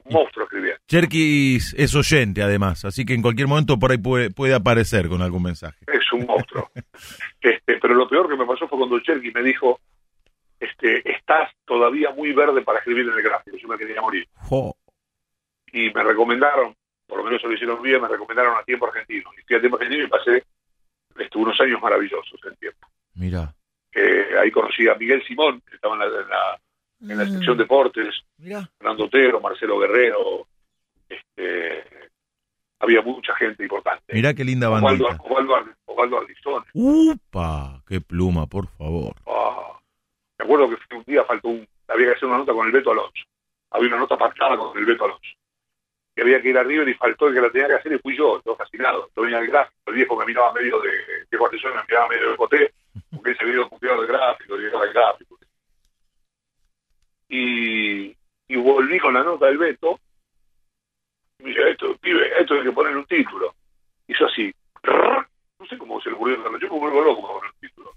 Un 0.04 0.12
monstruo 0.12 0.44
escribiendo. 0.44 0.80
Cherkis 0.86 1.74
es 1.76 1.94
oyente 1.94 2.42
además, 2.42 2.84
así 2.84 3.04
que 3.04 3.14
en 3.14 3.22
cualquier 3.22 3.48
momento 3.48 3.78
por 3.78 3.90
ahí 3.90 3.98
puede, 3.98 4.30
puede 4.30 4.54
aparecer 4.54 5.08
con 5.08 5.22
algún 5.22 5.42
mensaje. 5.42 5.78
es 5.86 6.12
un 6.12 6.26
monstruo. 6.26 6.70
este, 7.40 7.78
pero 7.78 7.94
lo 7.94 8.08
peor 8.08 8.28
que 8.28 8.36
me 8.36 8.46
pasó 8.46 8.68
fue 8.68 8.78
cuando 8.78 9.00
Cherky 9.00 9.30
me 9.32 9.42
dijo, 9.42 9.80
este, 10.60 11.10
estás 11.10 11.50
todavía 11.64 12.10
muy 12.12 12.32
verde 12.32 12.62
para 12.62 12.78
escribir 12.78 13.06
en 13.08 13.14
el 13.14 13.22
gráfico, 13.22 13.56
yo 13.56 13.68
me 13.68 13.76
quería 13.76 14.00
morir. 14.00 14.26
Jo, 14.34 14.76
Y 15.72 15.90
me 15.90 16.02
recomendaron, 16.02 16.76
por 17.06 17.18
lo 17.18 17.24
menos 17.24 17.40
eso 17.40 17.48
lo 17.48 17.54
hicieron 17.54 17.82
bien, 17.82 18.00
me 18.00 18.08
recomendaron 18.08 18.56
a 18.56 18.62
Tiempo 18.62 18.86
Argentino. 18.86 19.30
Y 19.36 19.42
fui 19.42 19.56
a 19.56 19.60
Tiempo 19.60 19.76
Argentino 19.76 20.04
y 20.04 20.08
pasé 20.08 20.44
este, 21.18 21.38
unos 21.38 21.60
años 21.60 21.80
maravillosos 21.82 22.40
en 22.44 22.56
Tiempo. 22.56 22.88
mira. 23.14 23.54
Eh, 23.94 24.38
ahí 24.40 24.50
conocí 24.50 24.88
a 24.88 24.94
Miguel 24.94 25.22
Simón, 25.26 25.60
que 25.68 25.74
estaba 25.74 25.94
en 25.94 26.00
la, 26.00 26.06
en 26.06 26.28
la, 26.28 26.60
en 27.02 27.18
la 27.18 27.26
sección 27.26 27.58
deportes, 27.58 28.22
Mira. 28.38 28.68
Fernando 28.78 29.04
Otero, 29.04 29.40
Marcelo 29.40 29.78
Guerrero, 29.78 30.46
este, 31.08 31.84
había 32.78 33.02
mucha 33.02 33.34
gente 33.36 33.62
importante. 33.62 34.04
Mira 34.12 34.34
qué 34.34 34.44
linda 34.44 34.70
Osvaldo, 34.70 35.04
bandita. 35.04 35.24
Osvaldo, 35.24 35.72
Osvaldo 35.86 36.18
Ardizón. 36.18 36.64
Upa, 36.74 37.82
qué 37.86 38.00
pluma, 38.00 38.46
por 38.46 38.66
favor. 38.68 39.14
Ah, 39.26 39.78
me 40.38 40.44
acuerdo 40.44 40.70
que 40.70 40.96
un 40.96 41.04
día 41.04 41.24
faltó 41.24 41.48
un, 41.48 41.66
había 41.88 42.06
que 42.06 42.12
hacer 42.14 42.28
una 42.28 42.38
nota 42.38 42.52
con 42.52 42.66
el 42.66 42.72
Beto 42.72 42.92
Alonso. 42.92 43.24
Había 43.70 43.88
una 43.88 43.98
nota 43.98 44.16
pactada 44.16 44.56
con 44.56 44.76
el 44.76 44.84
Beto 44.84 45.04
Alonso. 45.04 45.30
Y 46.14 46.20
había 46.20 46.42
que 46.42 46.50
ir 46.50 46.58
a 46.58 46.62
River 46.62 46.88
y 46.88 46.94
faltó 46.94 47.28
el 47.28 47.34
que 47.34 47.40
la 47.40 47.50
tenía 47.50 47.68
que 47.68 47.74
hacer 47.74 47.92
y 47.92 47.98
fui 47.98 48.16
yo, 48.16 48.40
todo 48.44 48.56
fascinado. 48.56 49.08
Yo 49.16 49.22
venía 49.22 49.38
al 49.38 49.46
gráfico, 49.46 49.80
el 49.86 49.94
viejo 49.94 50.16
me 50.16 50.26
miraba 50.26 50.52
medio 50.52 50.78
de, 50.80 50.90
de 51.30 51.38
guarnición, 51.38 51.74
me 51.74 51.82
miraba 51.88 52.08
medio 52.08 52.30
de 52.30 52.36
coté, 52.36 52.74
porque 53.14 53.30
él 53.30 53.36
se 53.36 53.44
había 53.44 53.54
ido 53.54 53.68
copiado 53.68 54.02
del 54.02 54.08
gráfico, 54.08 54.60
y 54.60 54.64
al 54.66 54.92
gráfico. 54.92 55.38
Y, 57.34 58.14
y 58.46 58.56
volví 58.56 58.98
con 58.98 59.14
la 59.14 59.22
nota 59.22 59.46
del 59.46 59.56
Beto, 59.56 59.98
y 61.38 61.44
dice, 61.44 61.70
esto, 61.70 61.96
pibe, 61.96 62.30
esto 62.38 62.54
hay 62.54 62.62
que 62.62 62.72
poner 62.72 62.94
un 62.94 63.06
título. 63.06 63.54
Hizo 64.06 64.26
así, 64.26 64.52
rrr, 64.82 65.26
no 65.58 65.66
sé 65.66 65.78
cómo 65.78 65.98
se 66.02 66.10
le 66.10 66.16
ocurrió, 66.16 66.36
yo 66.58 66.72
me 66.74 66.78
vuelvo 66.78 67.00
loco 67.00 67.22
con 67.22 67.46
el 67.46 67.52
título. 67.58 67.92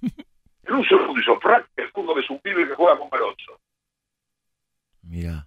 En 0.63 0.73
un 0.73 0.85
segundo 0.85 1.19
hizo 1.19 1.39
el 1.75 1.89
fútbol 1.91 2.23
es 2.23 2.29
un 2.29 2.39
pibe 2.39 2.67
que 2.67 2.75
juega 2.75 2.97
con 2.97 3.09
Perocho. 3.09 3.59
Mira, 5.03 5.45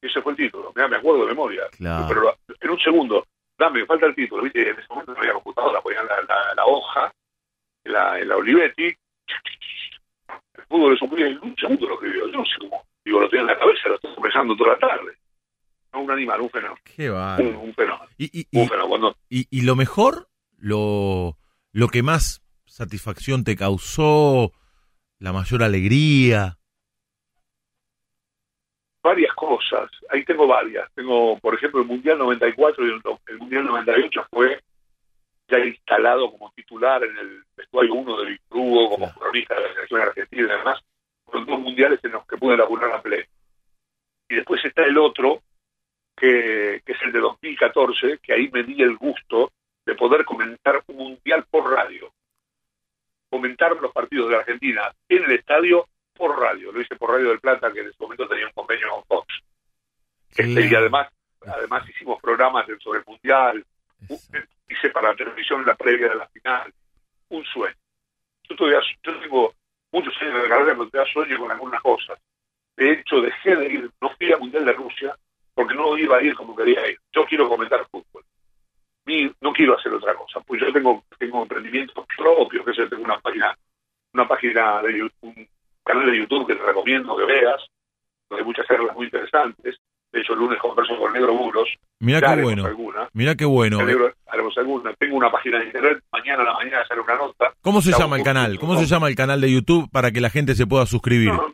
Y 0.00 0.06
ese 0.06 0.22
fue 0.22 0.32
el 0.32 0.38
título. 0.38 0.72
Mirá, 0.74 0.86
me 0.86 0.96
acuerdo 0.96 1.22
de 1.22 1.26
memoria. 1.26 1.62
Claro. 1.76 2.06
Pero 2.08 2.36
en 2.60 2.70
un 2.70 2.78
segundo, 2.78 3.26
dame, 3.58 3.80
me 3.80 3.86
falta 3.86 4.06
el 4.06 4.14
título. 4.14 4.42
¿viste? 4.42 4.68
En 4.70 4.78
ese 4.78 4.86
momento 4.88 5.12
no 5.12 5.18
había 5.18 5.32
computadora, 5.32 5.80
ponían 5.80 6.06
la, 6.06 6.22
la, 6.22 6.54
la 6.54 6.66
hoja, 6.66 7.12
en 7.84 7.92
la, 7.92 8.20
en 8.20 8.28
la 8.28 8.36
Olivetti. 8.36 8.94
El 10.54 10.64
fútbol 10.68 10.94
es 10.94 11.02
un 11.02 11.10
pibe, 11.10 11.28
en 11.30 11.38
un 11.42 11.56
segundo 11.56 11.88
lo 11.88 11.94
escribió. 11.94 12.26
Yo 12.28 12.38
no 12.38 12.44
sé 12.44 12.58
cómo. 12.60 12.84
Digo, 13.04 13.20
lo 13.20 13.28
tenía 13.28 13.42
en 13.42 13.46
la 13.48 13.58
cabeza, 13.58 13.88
lo 13.88 13.94
estoy 13.96 14.10
pensando 14.22 14.56
toda 14.56 14.72
la 14.74 14.78
tarde. 14.78 15.12
No, 15.92 16.00
un 16.00 16.10
animal, 16.10 16.40
un 16.40 16.50
fenómeno. 16.50 16.80
qué 16.84 17.10
Un, 17.10 17.16
bárbaro. 17.16 17.60
un 17.60 17.74
fenómeno. 17.74 18.10
Y, 18.18 18.40
y, 18.40 18.46
Un 18.52 18.68
fenómeno. 18.68 18.88
Cuando, 18.88 19.16
y, 19.28 19.46
y 19.50 19.62
lo 19.62 19.76
mejor, 19.76 20.28
lo, 20.58 21.36
lo 21.72 21.88
que 21.88 22.02
más 22.02 22.42
satisfacción 22.66 23.44
te 23.44 23.56
causó, 23.56 24.52
la 25.18 25.32
mayor 25.32 25.62
alegría. 25.62 26.58
varias 29.02 29.34
cosas. 29.34 29.90
Ahí 30.08 30.24
tengo 30.24 30.46
varias. 30.46 30.90
Tengo, 30.94 31.38
por 31.38 31.54
ejemplo, 31.54 31.82
el 31.82 31.86
Mundial 31.86 32.18
94 32.18 32.86
y 32.86 32.90
el, 32.90 33.02
el 33.28 33.38
Mundial 33.38 33.64
98 33.66 34.26
fue 34.30 34.60
ya 35.46 35.58
instalado 35.58 36.30
como 36.30 36.50
titular 36.56 37.04
en 37.04 37.16
el 37.18 37.42
vestuario 37.54 37.92
1 37.94 38.20
de 38.22 38.30
Víctor 38.30 38.58
Hugo, 38.58 38.90
como 38.90 39.12
cronista 39.12 39.54
de 39.56 39.60
la 39.60 39.74
selección 39.74 40.00
argentina 40.00 40.42
y 40.42 40.58
demás. 40.58 40.80
Fueron 41.24 41.46
dos 41.46 41.60
mundiales 41.60 42.00
en 42.02 42.12
los 42.12 42.26
que 42.26 42.36
pude 42.36 42.56
laburar 42.56 42.92
a 42.92 43.02
pleno. 43.02 43.26
Y 44.28 44.36
después 44.36 44.64
está 44.64 44.84
el 44.84 44.98
otro, 44.98 45.42
que, 46.16 46.82
que 46.84 46.92
es 46.92 47.02
el 47.02 47.12
de 47.12 47.20
2014, 47.20 48.18
que 48.22 48.32
ahí 48.32 48.50
me 48.52 48.62
di 48.62 48.82
el 48.82 48.96
gusto 48.96 49.52
de 49.84 49.94
poder 49.94 50.24
comentar 50.24 50.82
un 50.86 50.96
mundial 50.96 51.44
por 51.50 51.70
radio. 51.70 52.12
Comentar 53.28 53.72
los 53.80 53.92
partidos 53.92 54.30
de 54.30 54.36
Argentina 54.36 54.92
en 55.08 55.24
el 55.24 55.32
estadio 55.32 55.86
por 56.14 56.38
radio. 56.38 56.72
Lo 56.72 56.80
hice 56.80 56.96
por 56.96 57.10
Radio 57.10 57.30
del 57.30 57.40
Plata, 57.40 57.72
que 57.72 57.80
en 57.80 57.88
ese 57.88 57.96
momento 58.00 58.28
tenía 58.28 58.46
un 58.46 58.52
convenio 58.52 58.88
con 58.90 59.04
Fox. 59.04 59.34
Este, 60.36 60.66
y 60.66 60.74
además, 60.74 61.08
además 61.46 61.88
hicimos 61.88 62.20
programas 62.20 62.66
sobre 62.82 63.00
el 63.00 63.04
mundial. 63.06 63.64
Hice 64.68 64.90
para 64.90 65.10
la 65.10 65.16
televisión 65.16 65.64
la 65.66 65.74
previa 65.74 66.08
de 66.08 66.16
la 66.16 66.28
final. 66.28 66.72
Un 67.28 67.44
sueño. 67.44 67.76
Yo, 68.48 68.56
todavía, 68.56 68.80
yo 69.02 69.20
tengo 69.20 69.54
muchos 69.94 70.14
años 70.20 70.42
de 70.42 70.48
carrera, 70.48 70.74
pero 70.76 70.88
todavía 70.88 71.12
sueño 71.12 71.38
con 71.38 71.50
algunas 71.52 71.80
cosas. 71.80 72.18
De 72.76 72.92
hecho, 72.92 73.20
dejé 73.20 73.54
de 73.54 73.66
ir, 73.66 73.90
no 74.00 74.10
fui 74.10 74.32
al 74.32 74.40
Mundial 74.40 74.64
de 74.64 74.72
Rusia, 74.72 75.16
porque 75.54 75.74
no 75.74 75.96
iba 75.96 76.16
a 76.16 76.22
ir 76.22 76.34
como 76.34 76.56
quería 76.56 76.90
ir. 76.90 76.98
Yo 77.12 77.24
quiero 77.24 77.48
comentar 77.48 77.86
fútbol. 77.88 78.24
Y 79.06 79.30
no 79.40 79.52
quiero 79.52 79.78
hacer 79.78 79.92
otra 79.92 80.14
cosa. 80.14 80.40
Pues 80.40 80.60
yo 80.60 80.72
tengo, 80.72 81.04
tengo 81.16 81.42
emprendimientos 81.42 82.04
propios, 82.16 82.64
que 82.64 82.70
es, 82.72 82.90
tengo 82.90 83.04
una 83.04 83.20
página, 83.20 83.56
una 84.12 84.26
página 84.26 84.82
de 84.82 84.98
YouTube, 84.98 85.12
un 85.22 85.48
canal 85.84 86.10
de 86.10 86.18
YouTube 86.18 86.46
que 86.48 86.56
te 86.56 86.64
recomiendo 86.64 87.16
que 87.16 87.24
veas, 87.24 87.62
donde 88.28 88.42
hay 88.42 88.46
muchas 88.46 88.66
charlas 88.66 88.96
muy 88.96 89.04
interesantes. 89.04 89.76
De 90.14 90.20
hecho, 90.20 90.32
el 90.34 90.38
lunes 90.38 90.58
converso 90.60 90.96
con 90.96 91.12
Negro 91.12 91.34
Buros. 91.34 91.68
Mira 91.98 92.20
Ya 92.20 92.36
qué 92.36 92.42
bueno. 92.42 92.64
alguna. 92.66 93.08
Mira 93.12 93.34
qué 93.34 93.44
bueno. 93.44 93.78
Negro- 93.82 94.14
haremos 94.28 94.56
alguna. 94.56 94.94
Tengo 94.94 95.16
una 95.16 95.30
página 95.30 95.58
de 95.58 95.64
internet. 95.66 96.02
Mañana 96.12 96.42
a 96.42 96.46
la 96.46 96.52
mañana 96.54 96.86
sale 96.86 97.00
una 97.00 97.16
nota. 97.16 97.52
¿Cómo 97.60 97.82
se 97.82 97.90
Chavo 97.90 98.02
llama 98.04 98.16
el 98.18 98.22
canal? 98.22 98.58
¿Cómo 98.60 98.76
se 98.78 98.86
llama 98.86 99.08
el 99.08 99.16
canal 99.16 99.40
de 99.40 99.50
YouTube 99.52 99.90
para 99.90 100.12
que 100.12 100.20
la 100.20 100.30
gente 100.30 100.54
se 100.54 100.66
pueda 100.68 100.86
suscribir? 100.86 101.32
No, 101.32 101.52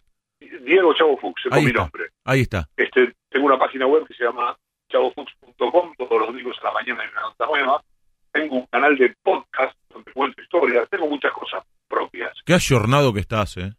Diego 0.65 0.93
Chavo 0.95 1.17
Fuchs, 1.17 1.47
es 1.47 1.53
mi 1.63 1.69
está. 1.69 1.81
nombre. 1.81 2.05
Ahí 2.25 2.43
está. 2.43 2.69
Este, 2.77 3.15
tengo 3.31 3.47
una 3.47 3.59
página 3.59 3.87
web 3.87 4.07
que 4.07 4.13
se 4.15 4.25
llama 4.25 4.55
chavofux.com, 4.93 5.95
todos 5.97 6.19
los 6.19 6.27
domingos 6.29 6.57
a 6.61 6.65
la 6.67 6.73
mañana 6.73 7.03
hay 7.03 7.09
una 7.13 7.21
nota 7.23 7.47
nueva. 7.47 7.83
Tengo 8.31 8.57
un 8.57 8.67
canal 8.67 8.97
de 8.99 9.15
podcast 9.23 9.75
donde 9.89 10.13
cuento 10.13 10.43
historias, 10.43 10.87
tengo 10.91 11.07
muchas 11.09 11.33
cosas 11.33 11.65
propias. 11.89 12.33
Qué 12.45 12.53
ayornado 12.55 13.13
que 13.15 13.21
estás, 13.21 13.57
¿eh? 13.57 13.73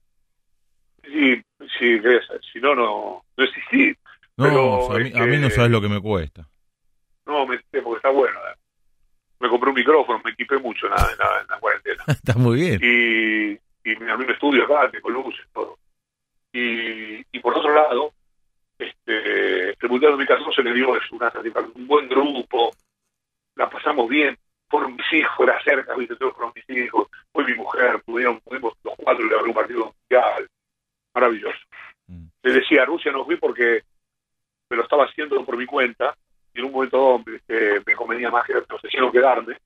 Sí, 1.03 1.41
sí, 1.79 1.99
si 2.51 2.59
no, 2.59 2.73
no, 2.75 3.23
no 3.37 3.43
existí. 3.43 3.93
No, 4.37 4.45
Pero, 4.45 4.91
a, 4.91 4.99
mí, 4.99 5.11
a 5.13 5.25
mí 5.25 5.37
no 5.37 5.47
este, 5.47 5.55
sabes 5.55 5.71
lo 5.71 5.81
que 5.81 5.89
me 5.89 6.01
cuesta. 6.01 6.47
meter 7.25 7.83
porque 7.83 7.97
está 7.97 8.09
bueno. 8.09 8.37
¿eh? 8.39 8.55
Me 9.39 9.49
compré 9.49 9.69
un 9.69 9.75
micrófono, 9.75 10.21
me 10.23 10.31
equipé 10.31 10.57
mucho 10.57 10.87
en 10.87 10.93
la, 10.93 10.97
en 11.11 11.17
la, 11.17 11.41
en 11.41 11.47
la 11.49 11.59
cuarentena. 11.59 12.03
Está 12.07 12.35
muy 12.35 12.59
bien. 12.59 12.79
y, 12.81 13.89
y 13.91 13.95
me 13.97 14.11
armé 14.11 14.25
un 14.25 14.31
estudio 14.31 14.63
acá, 14.63 14.89
tengo 14.91 15.09
luces, 15.09 15.45
todo. 15.51 15.77
Y, 16.53 17.25
y 17.31 17.39
por 17.39 17.57
otro 17.57 17.73
lado, 17.73 18.13
este, 18.77 19.69
el 19.71 19.89
Mundial 19.89 20.11
2014 20.11 20.63
me 20.63 20.73
dio 20.73 20.95
es 20.95 21.11
una 21.11 21.31
satisfacción, 21.31 21.73
un 21.75 21.87
buen 21.87 22.07
grupo, 22.09 22.71
la 23.55 23.69
pasamos 23.69 24.07
bien, 24.09 24.37
por 24.69 24.89
mis 24.89 25.13
hijos, 25.13 25.47
era 25.47 25.61
cerca, 25.63 25.95
viste, 25.95 26.15
todo 26.15 26.33
por 26.33 26.53
mis 26.55 26.69
hijos, 26.69 27.07
fue 27.31 27.43
mi 27.45 27.53
mujer, 27.55 28.01
pudieron, 28.03 28.39
pudimos 28.39 28.73
los 28.83 28.95
cuatro 28.97 29.25
le 29.25 29.35
un 29.37 29.53
partido 29.53 29.93
mundial, 29.93 30.47
maravilloso. 31.13 31.59
Mm. 32.07 32.25
Le 32.43 32.51
decía, 32.53 32.83
a 32.83 32.85
Rusia 32.85 33.11
no 33.11 33.25
fui 33.25 33.35
porque 33.35 33.81
me 34.71 34.77
lo 34.77 34.83
estaba 34.83 35.03
haciendo 35.05 35.43
por 35.45 35.55
mi 35.57 35.65
cuenta, 35.67 36.15
y 36.53 36.59
en 36.59 36.65
un 36.65 36.71
momento 36.71 37.21
este, 37.33 37.81
me 37.85 37.93
convenía 37.95 38.31
más 38.31 38.45
que 38.47 38.53
no 38.53 38.79
sé 38.79 38.89
si 38.89 38.97
no 38.97 39.11
quedarme 39.11 39.57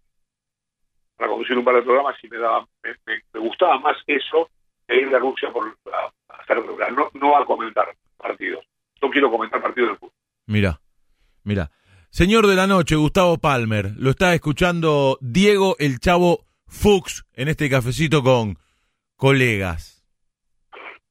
para 1.15 1.29
conducir 1.31 1.57
un 1.57 1.63
par 1.63 1.75
de 1.75 1.81
programas 1.83 2.15
y 2.23 2.27
me 2.27 2.37
daba 2.37 2.65
me, 2.83 2.89
me- 3.05 3.21
me 3.33 3.39
gustaba 3.39 3.79
más 3.79 3.95
eso 4.07 4.49
que 4.87 4.97
ir 4.97 5.15
a 5.15 5.19
Rusia 5.19 5.49
por 5.51 5.65
a, 5.93 6.11
a 6.33 6.37
hacer 6.41 6.57
no, 6.91 7.09
no 7.13 7.37
a 7.37 7.45
comentar 7.45 7.87
partidos 8.17 8.65
no 9.01 9.09
quiero 9.09 9.31
comentar 9.31 9.61
partidos 9.61 9.91
de 9.91 9.95
fútbol 9.97 10.11
Mira, 10.47 10.79
mira. 11.43 11.71
Señor 12.11 12.45
de 12.47 12.55
la 12.55 12.67
noche, 12.67 12.95
Gustavo 12.95 13.37
Palmer, 13.39 13.91
lo 13.97 14.11
está 14.11 14.33
escuchando 14.35 15.17
Diego 15.21 15.75
el 15.79 15.99
Chavo 15.99 16.45
Fuchs 16.67 17.25
en 17.33 17.47
este 17.47 17.69
cafecito 17.69 18.21
con 18.21 18.57
colegas. 19.15 20.05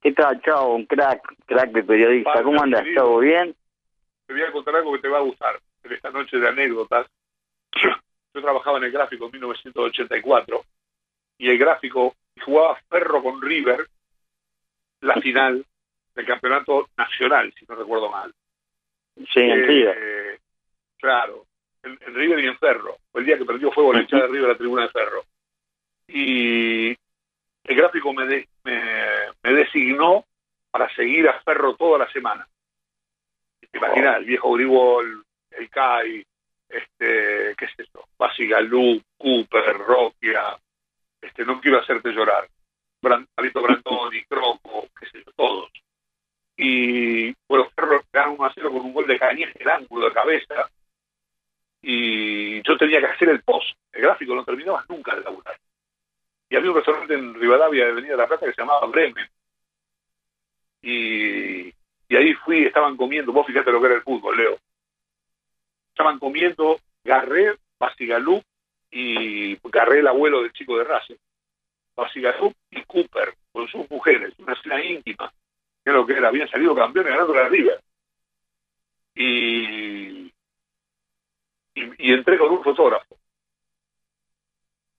¿Qué 0.01 0.13
tal, 0.13 0.41
Chavo? 0.43 0.77
Un 0.77 0.87
crack, 0.87 1.21
crack 1.47 1.73
de 1.73 1.83
periodista. 1.83 2.43
¿Cómo 2.43 2.63
andas. 2.63 2.85
Chavo? 2.95 3.19
¿Bien? 3.19 3.55
Voy 4.35 4.43
a 4.49 4.53
contar 4.53 4.77
algo 4.77 4.93
que 4.93 4.99
te 5.01 5.09
va 5.09 5.19
a 5.19 5.23
gustar 5.23 5.59
en 5.83 5.93
esta 5.93 6.11
noche 6.11 6.39
de 6.39 6.49
anécdotas 6.49 7.07
yo 7.83 8.43
trabajaba 8.43 8.79
en 8.79 8.85
el 8.85 8.93
gráfico 8.93 9.27
en 9.27 9.33
1984 9.33 10.65
y 11.39 11.51
el 11.51 11.59
gráfico 11.59 12.15
jugaba 12.45 12.77
Ferro 12.89 13.23
con 13.23 13.41
River 13.41 13.87
la 15.01 15.15
final 15.21 15.65
del 16.15 16.27
campeonato 16.27 16.89
nacional 16.97 17.53
si 17.59 17.65
no 17.67 17.75
recuerdo 17.75 18.11
mal 18.11 18.33
Sí, 19.33 19.41
en 19.41 19.51
Eh, 19.61 19.67
River. 19.67 20.41
Claro, 20.99 21.47
en, 21.83 21.99
en 22.01 22.15
River 22.15 22.39
y 22.41 22.47
en 22.49 22.59
Ferro. 22.59 22.97
Fue 23.13 23.21
el 23.21 23.27
día 23.27 23.39
que 23.39 23.45
perdió 23.45 23.71
fuego 23.71 23.93
la 23.93 24.01
de 24.03 24.27
River 24.27 24.47
a 24.47 24.53
la 24.55 24.59
tribuna 24.59 24.83
de 24.83 24.89
Ferro. 24.89 25.23
Y 26.09 26.89
el 26.89 27.77
gráfico 27.77 28.13
me, 28.13 28.27
de- 28.27 28.49
me, 28.65 28.83
me 29.43 29.53
designó 29.53 30.25
para 30.71 30.93
seguir 30.97 31.29
a 31.29 31.41
Ferro 31.43 31.77
toda 31.77 31.99
la 31.99 32.11
semana. 32.11 32.47
Te 33.71 33.79
imaginas, 33.79 34.19
el 34.19 34.25
viejo 34.25 34.53
Gribol, 34.53 35.25
el 35.51 35.71
CAI, 35.71 36.27
este, 36.69 37.55
¿qué 37.57 37.65
es 37.65 37.73
eso? 37.79 38.09
Basigalú, 38.19 39.01
Cooper, 39.17 39.79
Roquia, 39.79 40.57
este, 41.21 41.45
no 41.45 41.61
quiero 41.61 41.81
hacerte 41.81 42.11
llorar. 42.11 42.49
Bran, 43.01 43.27
Alito 43.37 43.63
Brandoni, 43.63 44.23
Croco, 44.29 44.89
qué 44.99 45.07
sé 45.07 45.23
yo, 45.25 45.33
todos 45.37 45.71
y 46.57 47.35
bueno, 47.49 47.69
Ferro 47.75 48.03
gana 48.13 48.31
1 48.31 48.45
a 48.45 48.53
0 48.55 48.71
con 48.71 48.81
un 48.83 48.93
gol 48.93 49.07
de 49.07 49.19
Cañete, 49.19 49.63
el 49.63 49.69
ángulo 49.69 50.07
de 50.07 50.13
cabeza, 50.13 50.71
y 51.83 52.63
yo 52.63 52.77
tenía 52.77 53.01
que 53.01 53.07
hacer 53.07 53.29
el 53.29 53.43
post. 53.43 53.77
El 53.93 54.03
gráfico 54.03 54.35
no 54.35 54.45
terminaba 54.45 54.85
nunca 54.89 55.15
de 55.15 55.23
laburar. 55.23 55.59
Y 56.49 56.57
había 56.57 56.71
un 56.71 56.77
restaurante 56.77 57.15
en 57.15 57.35
Rivadavia 57.35 57.85
de 57.85 57.91
Avenida 57.91 58.13
de 58.13 58.19
la 58.19 58.27
Plata 58.27 58.47
que 58.47 58.53
se 58.53 58.61
llamaba 58.61 58.87
Bremen. 58.87 59.29
Y, 60.83 61.73
y 62.09 62.17
ahí 62.17 62.35
fui, 62.35 62.65
estaban 62.65 62.97
comiendo, 62.97 63.33
vos 63.33 63.47
fíjate 63.47 63.71
lo 63.73 63.81
que 63.81 63.87
era 63.87 63.97
el 63.97 64.03
fútbol, 64.03 64.37
Leo. 64.37 64.59
Estaban 65.91 66.19
comiendo 66.19 66.79
Garré, 67.03 67.57
Basigalú 67.79 68.43
y 68.91 69.57
Garré, 69.69 70.01
el 70.01 70.09
abuelo 70.09 70.43
del 70.43 70.53
chico 70.53 70.77
de 70.79 70.85
Racing. 70.85 71.17
Basigalú 71.97 72.53
y 72.71 72.83
Cooper, 72.85 73.35
con 73.53 73.69
sus 73.69 73.89
mujeres, 73.91 74.35
una 74.39 74.61
cena 74.61 74.85
íntima 74.85 75.33
que 75.85 75.91
es 75.91 75.97
lo 75.97 76.07
que 76.07 76.15
era, 76.15 76.29
habían 76.29 76.49
salido 76.49 76.75
campeones 76.75 77.13
ganando 77.13 77.35
la 77.35 77.49
River. 77.49 77.79
Y, 79.15 80.27
y, 80.27 80.33
y 81.75 82.13
entré 82.13 82.39
con 82.39 82.51
un 82.51 82.65
fotógrafo. 82.65 83.19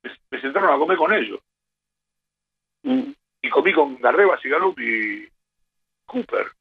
Me, 0.03 0.11
me 0.30 0.41
sentaron 0.41 0.73
a 0.73 0.77
comer 0.77 0.95
con 0.98 1.11
ellos. 1.11 1.40
Mm, 2.84 3.11
Y 3.41 3.49
comí 3.49 3.73
con 3.73 3.99
Garreba, 3.99 4.40
Cigalup 4.40 4.80
y 4.80 5.27
Cooper. 6.06 6.52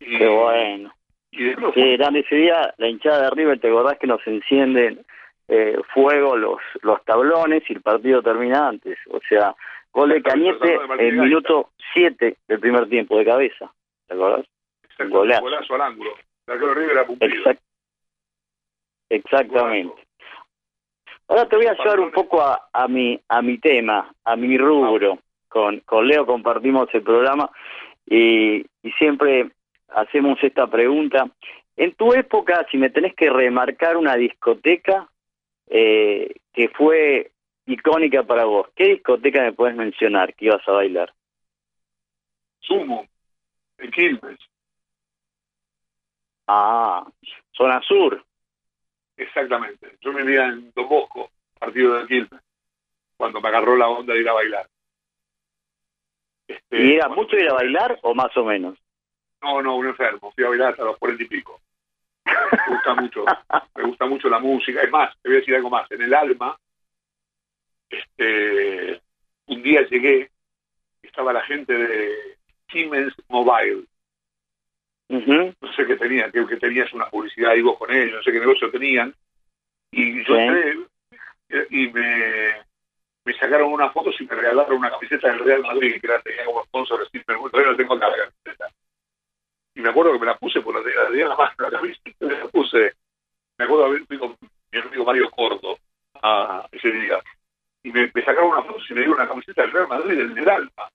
Y, 0.00 0.18
Qué 0.18 0.26
bueno. 0.28 0.92
y 1.30 1.54
Qué 1.72 1.96
grande 1.96 2.20
ese 2.20 2.36
día, 2.36 2.74
la 2.78 2.88
hinchada 2.88 3.24
de 3.24 3.30
River, 3.30 3.58
¿te 3.60 3.68
acordás 3.68 3.98
que 3.98 4.06
nos 4.06 4.24
encienden 4.26 5.04
eh, 5.48 5.76
fuego 5.92 6.36
los, 6.36 6.58
los 6.82 7.04
tablones 7.04 7.62
y 7.68 7.74
el 7.74 7.80
partido 7.82 8.22
termina 8.22 8.68
antes? 8.68 8.98
O 9.10 9.20
sea, 9.28 9.54
gol 9.92 10.10
de 10.10 10.22
Cañete 10.22 10.78
en 10.98 11.20
minuto 11.20 11.70
7 11.92 12.36
del 12.48 12.60
primer 12.60 12.88
tiempo 12.88 13.18
de 13.18 13.24
cabeza. 13.24 13.72
¿Te 14.06 14.14
acordás? 14.14 14.46
exacto, 14.84 15.18
golazo. 15.18 15.42
golazo 15.42 15.74
al 15.74 15.80
ángulo. 15.82 16.10
La 16.46 16.58
que 16.58 16.74
River 16.74 16.90
era. 16.90 17.06
Exact- 17.06 17.60
Exactamente. 19.10 19.94
Ahora 21.28 21.48
te 21.48 21.56
voy 21.56 21.66
a 21.66 21.74
llevar 21.74 22.00
un 22.00 22.10
poco 22.10 22.42
a, 22.42 22.68
a 22.72 22.86
mi 22.88 23.18
a 23.28 23.40
mi 23.42 23.58
tema, 23.58 24.12
a 24.24 24.36
mi 24.36 24.56
rubro. 24.58 25.18
Con, 25.48 25.80
con 25.80 26.06
Leo 26.08 26.26
compartimos 26.26 26.88
el 26.92 27.02
programa 27.02 27.48
y, 28.06 28.56
y 28.82 28.90
siempre 28.98 29.50
hacemos 29.94 30.42
esta 30.42 30.66
pregunta. 30.66 31.30
En 31.76 31.94
tu 31.94 32.12
época, 32.12 32.66
si 32.70 32.76
me 32.78 32.90
tenés 32.90 33.14
que 33.14 33.30
remarcar 33.30 33.96
una 33.96 34.16
discoteca 34.16 35.08
eh, 35.66 36.34
que 36.52 36.68
fue 36.68 37.32
icónica 37.66 38.22
para 38.22 38.44
vos, 38.44 38.68
¿qué 38.76 38.88
discoteca 38.88 39.42
me 39.42 39.52
puedes 39.52 39.76
mencionar 39.76 40.34
que 40.34 40.46
ibas 40.46 40.66
a 40.68 40.72
bailar? 40.72 41.12
Sumo, 42.60 43.06
en 43.78 43.90
Quilmes. 43.90 44.38
Ah, 46.46 47.06
zona 47.52 47.80
sur. 47.82 48.22
Exactamente. 49.16 49.96
Yo 50.00 50.12
vivía 50.12 50.46
en 50.46 50.72
Don 50.74 50.88
Bosco, 50.88 51.30
partido 51.58 51.98
de 51.98 52.06
Quilmes, 52.06 52.40
cuando 53.16 53.40
me 53.40 53.48
agarró 53.48 53.76
la 53.76 53.88
onda 53.88 54.12
de 54.14 54.20
ir 54.20 54.28
a 54.28 54.32
bailar. 54.32 54.68
Este, 56.46 56.82
¿Y 56.82 56.92
era 56.94 57.06
cuando- 57.06 57.22
mucho 57.22 57.36
ir 57.36 57.48
a 57.48 57.54
bailar 57.54 57.98
o 58.02 58.14
más 58.14 58.36
o 58.36 58.44
menos? 58.44 58.78
No, 59.44 59.60
no, 59.60 59.76
un 59.76 59.88
enfermo. 59.88 60.32
Fui 60.34 60.42
a 60.42 60.48
bailar 60.48 60.70
hasta 60.70 60.84
los 60.84 60.96
cuarenta 60.96 61.22
y 61.22 61.26
pico. 61.26 61.60
Me 62.24 62.74
gusta 62.74 62.94
mucho, 62.94 63.24
me 63.74 63.82
gusta 63.82 64.06
mucho 64.06 64.28
la 64.30 64.38
música. 64.38 64.80
Es 64.82 64.90
más, 64.90 65.14
te 65.20 65.28
voy 65.28 65.36
a 65.36 65.40
decir 65.40 65.54
algo 65.54 65.68
más. 65.68 65.90
En 65.90 66.00
el 66.00 66.14
alma, 66.14 66.56
este, 67.90 69.02
un 69.46 69.62
día 69.62 69.82
llegué, 69.82 70.30
estaba 71.02 71.34
la 71.34 71.42
gente 71.42 71.74
de 71.74 72.38
Siemens 72.70 73.14
Mobile. 73.28 73.84
No 75.60 75.72
sé 75.74 75.86
qué 75.86 75.96
tenía, 75.96 76.30
creo 76.30 76.46
que 76.46 76.56
tenías 76.56 76.90
una 76.94 77.10
publicidad 77.10 77.50
ahí 77.50 77.60
vos 77.60 77.78
con 77.78 77.92
ellos, 77.92 78.16
no 78.16 78.22
sé 78.22 78.32
qué 78.32 78.40
negocio 78.40 78.70
tenían. 78.70 79.14
Y 79.90 80.24
yo 80.24 80.36
entré 80.36 80.78
y 81.68 81.88
me, 81.88 82.64
me 83.26 83.34
sacaron 83.34 83.70
unas 83.72 83.92
fotos 83.92 84.18
y 84.18 84.24
me 84.24 84.34
regalaron 84.34 84.78
una 84.78 84.90
camiseta 84.90 85.28
del 85.28 85.40
Real 85.40 85.60
Madrid, 85.60 86.00
que 86.00 86.08
la 86.08 86.22
tenía 86.22 86.46
como 86.46 86.64
sponsor 86.64 87.00
de 87.00 87.10
Siemens, 87.10 87.50
todavía 87.50 87.72
no 87.72 87.76
tengo 87.76 87.94
acá 87.94 88.08
la 88.08 88.16
camiseta. 88.16 88.70
Y 89.74 89.80
me 89.80 89.88
acuerdo 89.90 90.12
que 90.12 90.18
me 90.20 90.26
la 90.26 90.36
puse 90.38 90.60
por 90.60 90.74
la 90.74 90.82
tenía 90.82 91.22
en 91.24 91.28
la 91.30 91.36
mano, 91.36 91.52
la 91.58 91.70
camiseta, 91.70 92.10
me 92.26 92.38
la 92.38 92.46
puse. 92.48 92.92
Me 93.58 93.64
acuerdo 93.64 93.86
haber 93.86 94.04
fui 94.06 94.18
con 94.18 94.36
mi 94.72 94.78
amigo 94.80 95.04
Mario 95.04 95.30
Cordo 95.30 95.78
a 96.22 96.66
ese 96.72 96.90
día. 96.90 97.18
Y 97.82 97.90
me, 97.92 98.10
me 98.14 98.24
sacaron 98.24 98.50
una 98.50 98.62
foto 98.62 98.78
y 98.88 98.94
me 98.94 99.00
dieron 99.00 99.16
una 99.16 99.28
camiseta 99.28 99.62
del 99.62 99.72
Real 99.72 99.88
Madrid, 99.88 100.16
del, 100.16 100.34
del 100.34 100.48
Alma. 100.48 100.88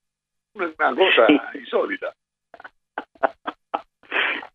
Una, 0.54 0.66
una 0.78 0.94
cosa 0.96 1.26
insólita. 1.54 2.12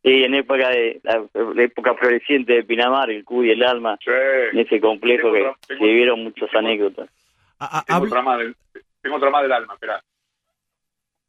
Sí, 0.04 0.24
en 0.24 0.36
época 0.36 0.70
de 0.70 1.00
la, 1.04 1.26
la 1.34 1.64
época 1.64 1.96
floreciente 1.96 2.54
de 2.54 2.64
Pinamar, 2.64 3.10
el 3.10 3.24
Cuy 3.26 3.48
y 3.48 3.52
el 3.52 3.64
Alma, 3.64 3.98
Sí. 4.04 4.12
en 4.12 4.60
ese 4.60 4.80
complejo 4.80 5.32
Tengo 5.32 5.34
que 5.34 5.42
otra- 5.48 5.58
tengo- 5.68 5.80
se 5.80 5.86
vivieron 5.86 6.24
muchas 6.24 6.50
tengo- 6.52 6.60
anécdotas. 6.60 7.10
A- 7.60 7.80
a- 7.80 7.84
Tengo 7.86 8.00
habl- 8.02 8.08
otra, 8.08 8.22
más 8.22 8.38
del, 8.40 8.56
tengo 9.02 9.16
otra 9.16 9.30
más 9.32 9.42
del 9.44 9.52
alma, 9.54 9.74
espera. 9.74 10.04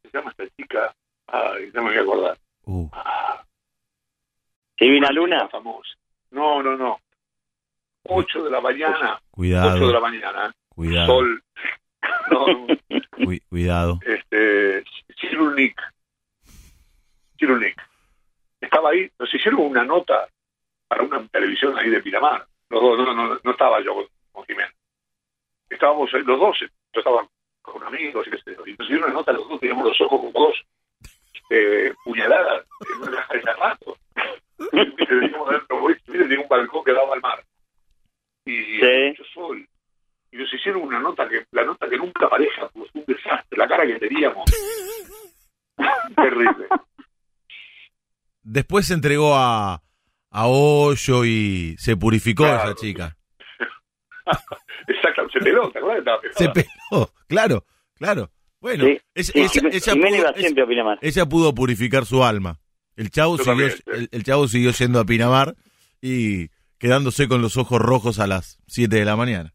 Se 0.02 0.10
llama 0.12 0.30
esta 0.30 0.44
chica. 0.56 0.94
Ay, 1.28 1.70
no 1.72 1.82
me 1.82 1.88
voy 1.90 1.98
a 1.98 2.02
acordar. 2.02 2.36
Uh, 2.66 2.90
Divina 4.78 5.08
una 5.08 5.12
Luna, 5.12 5.48
famosa. 5.48 5.90
No, 6.32 6.62
no, 6.62 6.76
no. 6.76 7.00
8 8.08 8.44
de 8.44 8.50
la 8.50 8.60
mañana. 8.60 9.14
8 9.14 9.20
de 9.20 9.20
cuidado, 9.30 9.92
la 9.92 10.00
mañana. 10.00 10.54
cuidado, 10.68 11.06
Sol. 11.06 11.42
No, 12.30 12.44
cu- 13.10 13.38
cuidado. 13.48 13.98
este. 14.04 14.84
Cirulik. 15.20 15.80
Estaba 18.60 18.90
ahí. 18.90 19.10
Nos 19.18 19.32
hicieron 19.32 19.60
una 19.60 19.84
nota 19.84 20.28
para 20.88 21.02
una 21.04 21.26
televisión 21.28 21.76
ahí 21.78 21.88
de 21.90 22.00
Pinamar. 22.00 22.46
Los 22.68 22.80
dos, 22.82 22.98
no, 22.98 23.14
no, 23.14 23.38
no 23.42 23.50
estaba 23.50 23.80
yo 23.80 23.94
con, 23.94 24.04
con 24.32 24.44
Jiménez. 24.44 24.72
Estábamos 25.70 26.12
los 26.12 26.38
dos. 26.40 26.58
Yo 26.60 26.66
estaba 27.00 27.26
con 27.62 27.82
amigos 27.84 28.26
y 28.26 28.30
qué 28.30 28.38
sé 28.38 28.56
yo. 28.56 28.66
Y 28.66 28.72
nos 28.72 28.86
hicieron 28.86 29.04
una 29.04 29.14
nota, 29.14 29.32
los 29.32 29.48
dos 29.48 29.60
teníamos 29.60 29.86
los 29.86 30.00
ojos 30.00 30.20
como 30.20 30.32
dos 30.32 30.54
eh, 31.50 31.92
puñalada 32.04 32.64
en, 32.80 33.02
una, 33.02 33.54
rato. 33.54 33.96
y 34.72 35.14
le 35.14 35.28
digo, 35.28 35.48
tenía 36.04 36.40
un 36.40 36.48
balcón 36.48 36.84
que 36.84 36.92
daba 36.92 37.14
al 37.14 37.20
mar. 37.20 37.44
Y 38.44 38.80
mucho 39.08 39.24
sol. 39.34 39.68
Y 40.30 40.36
nos 40.36 40.52
hicieron 40.52 40.82
una 40.82 41.00
nota 41.00 41.28
que, 41.28 41.46
la 41.52 41.64
nota 41.64 41.88
que 41.88 41.96
nunca 41.96 42.28
pareja, 42.28 42.68
pues 42.68 42.90
un 42.94 43.04
desastre, 43.06 43.58
la 43.58 43.68
cara 43.68 43.86
que 43.86 43.98
teníamos. 43.98 44.44
Terrible. 46.16 46.66
Después 48.42 48.86
se 48.86 48.94
entregó 48.94 49.34
a, 49.34 49.82
a 50.30 50.46
Hoyo 50.46 51.24
y 51.24 51.76
se 51.78 51.96
purificó 51.96 52.46
esa 52.46 52.74
chica. 52.74 53.16
Exacto, 54.88 55.28
se 55.30 55.40
peló, 55.40 55.70
¿te 55.70 55.78
acuerdas? 55.78 56.20
Se 56.32 56.48
peló, 56.50 57.12
claro, 57.26 57.64
claro. 57.94 58.30
Bueno, 58.66 58.84
Sí, 59.14 59.32
ella 59.34 59.48
Jimena 59.92 60.18
pudo, 60.32 60.34
siempre 60.40 60.62
a 60.62 60.66
Pinamar. 60.66 60.98
ella 61.00 61.26
pudo 61.26 61.54
purificar 61.54 62.04
su 62.06 62.24
alma. 62.24 62.58
El 62.96 63.10
chavo, 63.10 63.38
siguió, 63.38 63.66
el, 63.66 64.08
el 64.10 64.24
chavo 64.24 64.48
siguió 64.48 64.70
yendo 64.72 65.00
a 65.00 65.04
Pinamar 65.04 65.54
y 66.00 66.48
quedándose 66.78 67.28
con 67.28 67.42
los 67.42 67.56
ojos 67.56 67.80
rojos 67.80 68.18
a 68.18 68.26
las 68.26 68.58
7 68.66 68.96
de 68.96 69.04
la 69.04 69.16
mañana. 69.16 69.52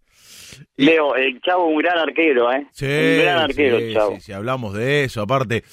Y- 0.78 0.86
Leo, 0.86 1.16
el 1.16 1.40
chavo 1.42 1.66
un 1.68 1.78
gran 1.80 1.98
arquero, 1.98 2.52
¿eh? 2.52 2.68
Sí, 2.72 2.86
un 2.86 3.22
gran 3.24 3.38
arquero, 3.40 3.80
sí, 3.80 3.94
chavo. 3.94 4.16
sí, 4.16 4.22
sí, 4.22 4.32
hablamos 4.34 4.74
de 4.74 5.04
eso. 5.06 5.22
Aparte, 5.22 5.64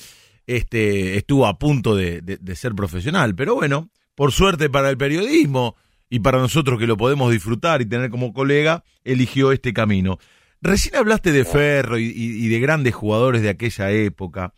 este, 0.46 1.16
estuvo 1.16 1.46
a 1.46 1.58
punto 1.58 1.94
de, 1.96 2.20
de- 2.22 2.38
de 2.38 2.56
ser 2.56 2.74
profesional. 2.74 3.34
Pero 3.34 3.54
bueno, 3.54 3.90
por 4.14 4.32
suerte 4.32 4.70
para 4.70 4.88
el 4.90 4.96
periodismo 4.96 5.76
y 6.10 6.20
para 6.20 6.38
nosotros 6.38 6.78
que 6.78 6.86
lo 6.86 6.96
podemos 6.96 7.30
disfrutar 7.30 7.82
y 7.82 7.86
tener 7.86 8.10
como 8.10 8.32
colega, 8.32 8.82
eligió 9.04 9.52
este 9.52 9.72
camino. 9.72 10.18
Recién 10.60 10.96
hablaste 10.96 11.32
de 11.32 11.44
Ferro 11.44 11.98
y, 11.98 12.04
y- 12.06 12.44
y 12.46 12.48
de 12.48 12.60
grandes 12.60 12.94
jugadores 12.94 13.42
de 13.42 13.48
aquella 13.50 13.90
época. 13.90 14.52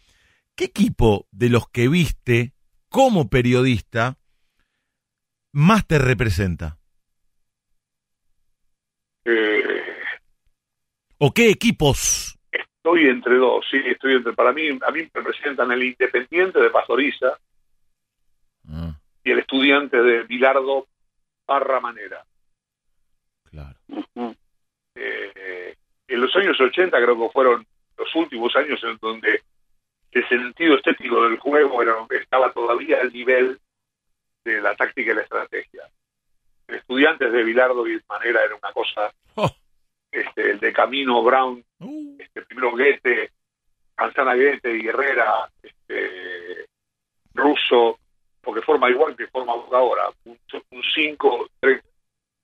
¿Qué 0.57 0.65
equipo 0.65 1.27
de 1.31 1.49
los 1.51 1.69
que 1.69 1.89
viste 1.89 2.53
como 2.89 3.29
periodista 3.29 4.19
más 5.53 5.87
te 5.87 5.99
representa? 5.99 6.79
Eh, 9.25 9.85
¿O 11.19 11.33
qué 11.33 11.51
equipos? 11.51 12.39
estoy 12.51 13.09
entre 13.09 13.37
dos, 13.37 13.65
sí, 13.71 13.77
estoy 13.87 14.15
entre. 14.15 14.33
Para 14.33 14.53
mí, 14.53 14.69
a 14.71 14.91
mí 14.91 15.01
me 15.03 15.11
representan 15.13 15.71
el 15.73 15.83
Independiente 15.83 16.59
de 16.61 16.71
Pastoriza 16.71 17.39
Ah, 18.69 18.99
y 19.25 19.31
el 19.33 19.41
estudiante 19.41 19.99
de 19.99 20.23
Bilardo 20.23 20.87
Parra 21.45 21.81
Manera. 21.81 22.25
claro. 23.45 23.79
Eh, 24.95 25.77
en 26.15 26.21
los 26.21 26.35
años 26.37 26.61
80 26.61 26.97
creo 26.97 27.19
que 27.19 27.33
fueron 27.33 27.67
los 27.97 28.15
últimos 28.17 28.55
años 28.57 28.83
en 28.85 28.97
donde 29.01 29.43
el 30.13 30.29
sentido 30.29 30.77
estético 30.77 31.23
del 31.25 31.39
juego 31.39 31.83
era, 31.83 31.95
estaba 32.11 32.53
todavía 32.53 33.01
al 33.01 33.13
nivel 33.13 33.59
de 34.45 34.61
la 34.61 34.75
táctica 34.75 35.13
y 35.13 35.15
la 35.15 35.23
estrategia. 35.23 35.83
Estudiantes 36.67 37.31
de 37.33 37.43
Bilardo 37.45 37.87
y 37.87 38.01
Manera 38.09 38.45
era 38.45 38.55
una 38.57 38.73
cosa, 38.73 39.13
Oh. 39.37 39.51
este, 40.11 40.51
el 40.53 40.61
de 40.61 40.73
Camino 40.73 41.23
Brown, 41.23 41.65
Uh, 41.79 42.17
este, 42.19 42.43
primero 42.43 42.73
Goethe, 42.73 43.31
Canzana 43.95 44.35
Goethe 44.35 44.77
y 44.77 44.87
Herrera, 44.89 45.49
este, 45.63 46.67
Russo, 47.35 47.99
porque 48.41 48.63
forma 48.63 48.91
igual 48.91 49.17
que 49.17 49.27
forma 49.29 49.53
ahora, 49.53 50.11
un 50.25 50.83
5, 50.95 51.49
tres, 51.61 51.83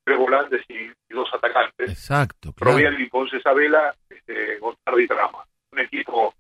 tres 0.07 0.19
volantes 0.19 0.63
y, 0.69 0.75
y 0.75 1.15
dos 1.15 1.29
atacantes. 1.35 1.91
exacto. 1.91 2.53
claro. 2.53 2.73
Robiel 2.73 3.01
y 3.01 3.09
Ponce 3.09 3.41
Sabela, 3.41 3.93
este, 4.09 4.59
y 4.59 5.07
Trama. 5.09 5.45
Un 5.73 5.81
equipo 5.81 6.33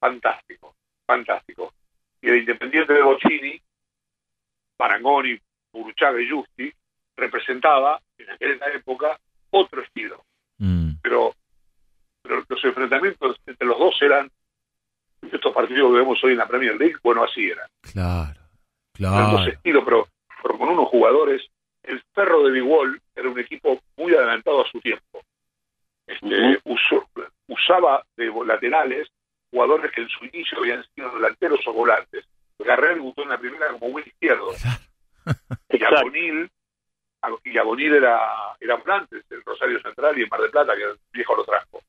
fantástico, 0.00 0.74
fantástico. 1.06 1.74
Y 2.22 2.30
el 2.30 2.38
Independiente 2.38 2.94
de 2.94 3.02
Bocini, 3.02 3.60
Marangoni, 4.78 5.38
Burchaga 5.70 6.18
y 6.20 6.30
Justi, 6.30 6.72
representaba 7.14 8.00
en 8.16 8.30
aquella 8.30 8.66
época 8.74 9.18
otro 9.50 9.82
estilo. 9.82 10.24
Mm. 10.56 10.92
Pero, 11.02 11.34
pero 12.22 12.42
los 12.48 12.64
enfrentamientos 12.64 13.36
entre 13.44 13.68
los 13.68 13.78
dos 13.78 14.00
eran, 14.00 14.30
estos 15.30 15.52
partidos 15.52 15.92
que 15.92 15.98
vemos 15.98 16.24
hoy 16.24 16.32
en 16.32 16.38
la 16.38 16.48
Premier 16.48 16.76
League, 16.76 16.96
bueno, 17.02 17.22
así 17.22 17.50
eran. 17.50 17.68
Claro, 17.82 18.40
Eran 18.98 19.30
dos 19.30 19.40
claro. 19.42 19.52
estilos, 19.52 19.84
pero, 19.84 20.08
pero 20.42 20.58
con 20.58 20.70
unos 20.70 20.88
jugadores. 20.88 21.42
El 21.84 22.02
perro 22.14 22.42
de 22.42 22.50
Biguol 22.52 23.00
era 23.14 23.28
un 23.28 23.38
equipo 23.38 23.80
muy 23.96 24.14
adelantado 24.14 24.64
a 24.64 24.70
su 24.70 24.80
tiempo. 24.80 25.22
Este, 26.06 26.60
usó- 26.64 27.08
usaba 27.48 28.04
de 28.16 28.30
laterales 28.46 29.08
jugadores 29.50 29.92
que 29.92 30.02
en 30.02 30.08
su 30.08 30.24
inicio 30.26 30.58
habían 30.58 30.84
sido 30.94 31.10
delanteros 31.14 31.60
o 31.66 31.72
volantes. 31.72 32.24
Garrel 32.58 32.94
debutó 32.96 33.22
en 33.22 33.28
la 33.30 33.38
primera 33.38 33.68
como 33.68 33.90
buen 33.90 34.06
izquierdo. 34.06 34.50
Y. 35.70 35.78
Agonil, 35.82 36.50
y 37.44 37.58
Agonil 37.58 37.94
era, 37.94 38.20
era 38.60 38.74
volante 38.76 39.22
el 39.30 39.42
Rosario 39.44 39.80
Central 39.80 40.18
y 40.18 40.22
en 40.22 40.28
Mar 40.28 40.40
del 40.40 40.50
Plata, 40.50 40.74
que 40.76 40.82
el 40.84 40.98
viejo 41.12 41.36
lo 41.36 41.44
trajo. 41.44 41.80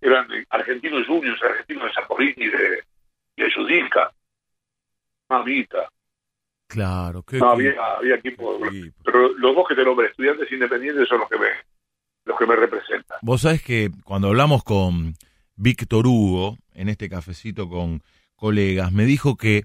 Eran 0.00 0.30
eh, 0.32 0.44
argentinos 0.50 1.06
juniors, 1.06 1.42
argentinos 1.42 1.84
de 1.86 1.92
Zaporini, 1.94 2.46
de, 2.48 2.82
de 3.36 3.52
Judica. 3.52 4.12
Mamita. 5.28 5.88
Claro, 6.66 7.24
No, 7.30 7.36
equipo, 7.36 7.46
había, 7.46 7.72
había 7.98 8.14
equipo. 8.16 8.58
qué 8.60 8.78
equipo. 8.78 8.96
Pero 9.04 9.32
los 9.34 9.54
dos 9.54 9.64
que 9.68 9.74
te 9.74 9.84
nombré, 9.84 10.08
estudiantes 10.08 10.50
independientes, 10.50 11.08
son 11.08 11.20
los 11.20 11.28
que 11.28 11.38
me, 11.38 11.46
los 12.24 12.38
que 12.38 12.46
me 12.46 12.56
representan. 12.56 13.18
Vos 13.22 13.42
sabés 13.42 13.62
que 13.62 13.90
cuando 14.04 14.28
hablamos 14.28 14.64
con 14.64 15.14
Víctor 15.56 16.06
Hugo, 16.06 16.58
en 16.72 16.88
este 16.88 17.08
cafecito 17.08 17.68
con 17.68 18.02
colegas, 18.34 18.92
me 18.92 19.04
dijo 19.04 19.36
que 19.36 19.64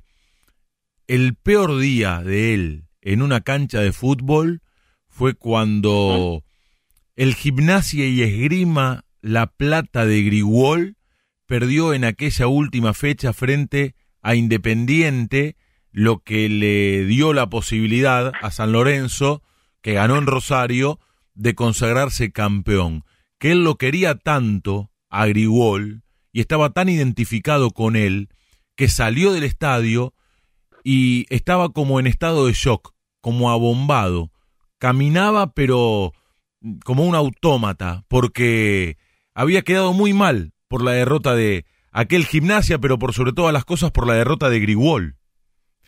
el 1.08 1.36
peor 1.36 1.80
día 1.80 2.22
de 2.22 2.54
él 2.54 2.84
en 3.02 3.22
una 3.22 3.42
cancha 3.42 3.80
de 3.80 3.92
fútbol 3.92 4.62
fue 5.08 5.34
cuando 5.34 6.44
el 7.16 7.34
Gimnasia 7.34 8.06
y 8.08 8.22
Esgrima 8.22 9.06
La 9.22 9.48
Plata 9.48 10.06
de 10.06 10.22
Grigol 10.22 10.96
perdió 11.48 11.94
en 11.94 12.04
aquella 12.04 12.48
última 12.48 12.94
fecha 12.94 13.34
frente 13.34 13.96
a 14.22 14.36
Independiente, 14.36 15.56
lo 15.92 16.20
que 16.20 16.50
le 16.50 17.06
dio 17.06 17.34
la 17.34 17.50
posibilidad 17.50 18.32
a 18.42 18.52
San 18.52 18.72
Lorenzo, 18.72 19.42
que 19.82 19.94
ganó 19.94 20.18
en 20.18 20.28
Rosario, 20.28 21.00
de 21.34 21.56
consagrarse 21.56 22.32
campeón. 22.32 23.06
Que 23.38 23.52
él 23.52 23.64
lo 23.64 23.76
quería 23.76 24.16
tanto 24.16 24.92
a 25.10 25.26
Grigol 25.28 26.04
y 26.32 26.42
estaba 26.42 26.72
tan 26.72 26.90
identificado 26.90 27.72
con 27.72 27.96
él 27.96 28.30
que 28.76 28.88
salió 28.88 29.34
del 29.34 29.44
estadio 29.44 30.14
y 30.84 31.26
estaba 31.30 31.70
como 31.70 32.00
en 32.00 32.08
estado 32.08 32.48
de 32.48 32.54
shock, 32.54 32.94
como 33.22 33.50
abombado. 33.50 34.32
Caminaba 34.78 35.54
pero 35.54 36.14
como 36.84 37.06
un 37.06 37.16
autómata, 37.16 38.06
porque 38.08 38.98
había 39.34 39.62
quedado 39.62 39.94
muy 39.94 40.14
mal 40.14 40.54
por 40.68 40.84
la 40.84 40.92
derrota 40.92 41.36
de 41.36 41.66
aquel 41.92 42.26
gimnasia, 42.26 42.80
pero 42.80 43.00
por 43.00 43.14
sobre 43.14 43.34
todas 43.34 43.54
las 43.54 43.66
cosas 43.66 43.92
por 43.92 44.08
la 44.08 44.14
derrota 44.14 44.50
de 44.50 44.60
Grigol. 44.60 45.19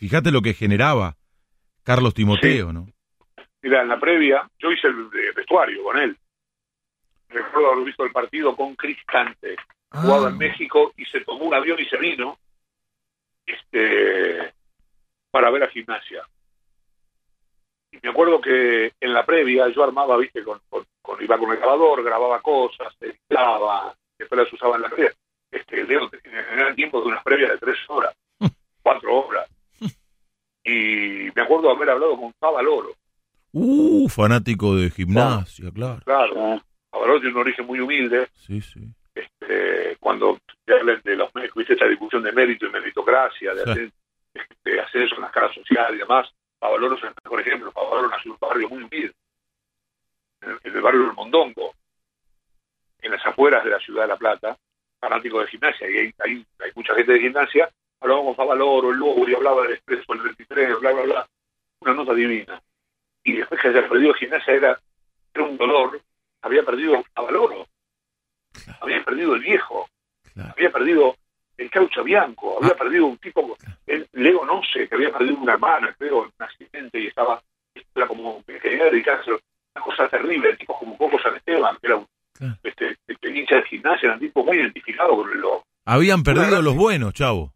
Fíjate 0.02 0.32
lo 0.32 0.42
que 0.42 0.52
generaba 0.52 1.14
Carlos 1.84 2.12
Timoteo, 2.12 2.72
¿no? 2.72 2.88
Mira, 3.62 3.82
en 3.82 3.88
la 3.88 4.00
previa, 4.00 4.50
yo 4.58 4.72
hice 4.72 4.88
el 4.88 4.98
eh, 5.14 5.30
vestuario 5.36 5.80
con 5.84 5.96
él. 5.96 6.18
Recuerdo 7.28 7.70
haber 7.70 7.84
visto 7.84 8.02
el 8.04 8.10
partido 8.10 8.56
con 8.56 8.74
Cristante, 8.74 9.54
jugado 9.92 10.26
Ah. 10.26 10.30
en 10.30 10.38
México, 10.38 10.92
y 10.96 11.04
se 11.04 11.20
tomó 11.20 11.44
un 11.44 11.54
avión 11.54 11.78
y 11.78 11.84
se 11.84 11.96
vino 11.98 12.36
este, 13.46 14.52
para 15.30 15.50
ver 15.50 15.62
a 15.62 15.68
gimnasia. 15.68 16.24
Y 17.92 17.98
me 18.02 18.10
acuerdo 18.10 18.40
que 18.40 18.92
en 19.00 19.12
la 19.12 19.24
previa 19.24 19.68
yo 19.68 19.84
armaba, 19.84 20.16
viste, 20.16 20.42
con, 20.42 20.60
con, 20.68 20.84
con- 21.00 21.22
iba 21.22 21.38
con 21.38 21.48
el 21.52 21.58
grabador, 21.58 22.02
grababa 22.02 22.42
cosas, 22.42 22.92
editaba, 23.00 23.94
después 24.18 24.40
las 24.42 24.52
usaba 24.52 24.74
en 24.74 24.82
la 24.82 24.88
previa. 24.88 25.14
Este, 25.48 25.80
eran 25.80 26.74
tiempos 26.74 27.04
de 27.04 27.08
unas 27.10 27.22
previas 27.22 27.52
de 27.52 27.58
tres 27.58 27.78
horas, 27.88 28.12
cuatro 28.82 29.14
horas. 29.26 29.48
Y 30.64 31.28
me 31.34 31.42
acuerdo 31.42 31.70
haber 31.70 31.90
hablado 31.90 32.16
con 32.16 32.32
Favaloro. 32.34 32.94
Uh, 33.52 34.08
fanático 34.08 34.76
de 34.76 34.90
gimnasia, 34.90 35.70
claro. 35.72 36.00
Claro, 36.04 36.34
Ah, 36.54 36.62
Favaloro 36.90 37.20
tiene 37.20 37.34
un 37.34 37.40
origen 37.40 37.66
muy 37.66 37.80
humilde. 37.80 38.28
Sí, 38.34 38.60
sí. 38.60 38.80
Este, 39.14 39.96
cuando 40.00 40.38
se 40.64 40.72
habla 40.72 40.96
de 41.04 41.16
los 41.16 41.34
médicos, 41.34 41.68
esta 41.68 41.86
discusión 41.86 42.22
de 42.22 42.32
mérito 42.32 42.66
y 42.66 42.70
meritocracia, 42.70 43.54
de 43.54 43.64
Sí. 43.64 43.70
hacer 43.70 43.92
de 44.64 44.80
ascenso 44.80 45.14
en 45.16 45.20
la 45.22 45.26
escala 45.26 45.52
social 45.52 45.94
y 45.94 45.98
demás, 45.98 46.28
Favaloro 46.58 46.96
es 46.96 47.02
el 47.04 47.10
mejor 47.22 47.40
ejemplo. 47.40 47.72
Favaloro 47.72 48.08
nació 48.08 48.30
en 48.30 48.32
un 48.40 48.48
barrio 48.48 48.68
muy 48.70 48.82
humilde, 48.84 49.12
en 50.40 50.50
el, 50.50 50.58
en 50.62 50.74
el 50.76 50.80
barrio 50.80 51.00
del 51.02 51.12
Mondongo, 51.12 51.74
en 53.00 53.10
las 53.10 53.26
afueras 53.26 53.64
de 53.64 53.70
la 53.70 53.80
ciudad 53.80 54.02
de 54.02 54.08
La 54.08 54.16
Plata, 54.16 54.56
fanático 55.00 55.40
de 55.40 55.48
gimnasia, 55.48 55.90
y 55.90 55.98
hay, 55.98 56.14
hay, 56.20 56.46
hay 56.60 56.70
mucha 56.76 56.94
gente 56.94 57.12
de 57.12 57.20
gimnasia, 57.20 57.68
hablaba 58.02 58.22
con 58.22 58.34
Favaloro, 58.34 58.90
el 58.90 58.98
Lobo, 58.98 59.28
y 59.28 59.34
hablaba 59.34 59.62
del 59.62 59.72
Expreso, 59.74 60.12
el 60.12 60.20
23, 60.20 60.80
bla, 60.80 60.92
bla, 60.92 61.02
bla, 61.02 61.26
una 61.80 61.94
nota 61.94 62.14
divina. 62.14 62.60
Y 63.24 63.34
después 63.34 63.60
que 63.60 63.68
haya 63.68 63.88
perdido 63.88 64.12
gimnasia 64.14 64.54
era, 64.54 64.80
era 65.34 65.44
un 65.44 65.56
dolor, 65.56 66.00
había 66.42 66.62
perdido 66.64 67.02
a 67.14 67.22
Valoro, 67.22 67.66
había 68.80 69.02
perdido 69.04 69.34
el 69.34 69.40
viejo, 69.40 69.88
Claro. 70.34 70.52
había 70.56 70.70
perdido 70.72 71.16
el 71.58 71.70
caucho 71.70 72.02
bianco, 72.02 72.56
había 72.58 72.72
Ah. 72.72 72.76
perdido 72.78 73.06
un 73.06 73.18
tipo, 73.18 73.56
el 73.86 74.08
Leo 74.12 74.44
no 74.44 74.62
sé, 74.72 74.88
que 74.88 74.94
había 74.94 75.12
perdido 75.12 75.36
una 75.38 75.52
hermana, 75.52 75.94
creo, 75.98 76.24
en 76.24 76.32
un 76.38 76.44
accidente 76.44 76.98
y 76.98 77.06
estaba, 77.08 77.42
era 77.94 78.06
como 78.08 78.42
que 78.44 78.58
quería 78.58 78.84
dedicarse 78.84 79.30
a 79.30 79.34
una 79.76 79.84
cosa 79.84 80.08
terrible, 80.08 80.50
el 80.50 80.58
tipo 80.58 80.76
como 80.78 80.96
Coco 80.98 81.18
San 81.20 81.36
Esteban, 81.36 81.76
que 81.80 81.86
era 81.86 81.96
un 81.96 82.06
este, 82.64 82.96
este, 83.06 83.28
hinchas 83.30 83.62
de 83.62 83.68
gimnasia, 83.68 84.06
eran 84.08 84.18
tipos 84.18 84.44
muy 84.44 84.56
identificados 84.56 85.14
con 85.14 85.30
el 85.30 85.42
Habían 85.84 86.22
perdido 86.24 86.60
los 86.62 86.74
buenos, 86.74 87.12
chavo. 87.14 87.52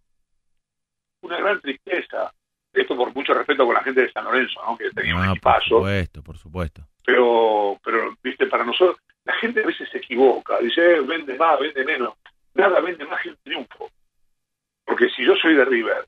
Una 1.23 1.39
gran 1.39 1.61
tristeza. 1.61 2.33
Esto 2.73 2.97
por 2.97 3.15
mucho 3.15 3.33
respeto 3.33 3.65
con 3.65 3.75
la 3.75 3.83
gente 3.83 4.03
de 4.03 4.13
San 4.13 4.25
Lorenzo, 4.25 4.61
¿no? 4.67 4.77
que 4.77 4.91
tenía 4.91 5.15
un 5.15 5.23
Ah, 5.23 5.27
por 5.29 5.37
equipazo. 5.37 5.65
supuesto, 5.69 6.23
por 6.23 6.37
supuesto. 6.39 6.83
Pero, 7.05 7.79
pero, 7.83 8.15
viste, 8.23 8.47
para 8.47 8.65
nosotros, 8.65 8.99
la 9.25 9.33
gente 9.35 9.63
a 9.63 9.67
veces 9.67 9.89
se 9.91 9.99
equivoca. 9.99 10.59
Dice, 10.59 10.97
eh, 10.97 11.01
vende 11.01 11.35
más, 11.37 11.59
vende 11.59 11.85
menos. 11.85 12.15
Nada 12.55 12.81
vende 12.81 13.05
más 13.07 13.23
que 13.23 13.31
el 13.31 13.39
triunfo. 13.39 13.91
Porque 14.85 15.09
si 15.11 15.25
yo 15.25 15.35
soy 15.37 15.55
de 15.55 15.65
River, 15.65 16.07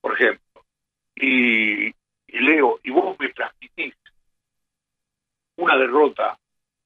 por 0.00 0.14
ejemplo, 0.14 0.62
y, 1.16 1.88
y 1.88 2.38
leo, 2.40 2.78
y 2.84 2.90
vos 2.90 3.16
me 3.18 3.28
transmitís 3.30 3.94
una 5.56 5.76
derrota 5.76 6.38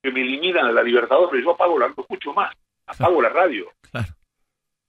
que 0.03 0.11
me 0.11 0.23
eliminan 0.23 0.67
a 0.67 0.73
la 0.73 0.83
Libertadores, 0.83 1.45
yo 1.45 1.51
apago 1.53 1.79
la, 1.79 1.89
no 1.89 1.95
escucho 1.99 2.33
más, 2.33 2.55
apago 2.87 3.21
la 3.23 3.29
radio. 3.29 3.71
Claro. 3.91 4.15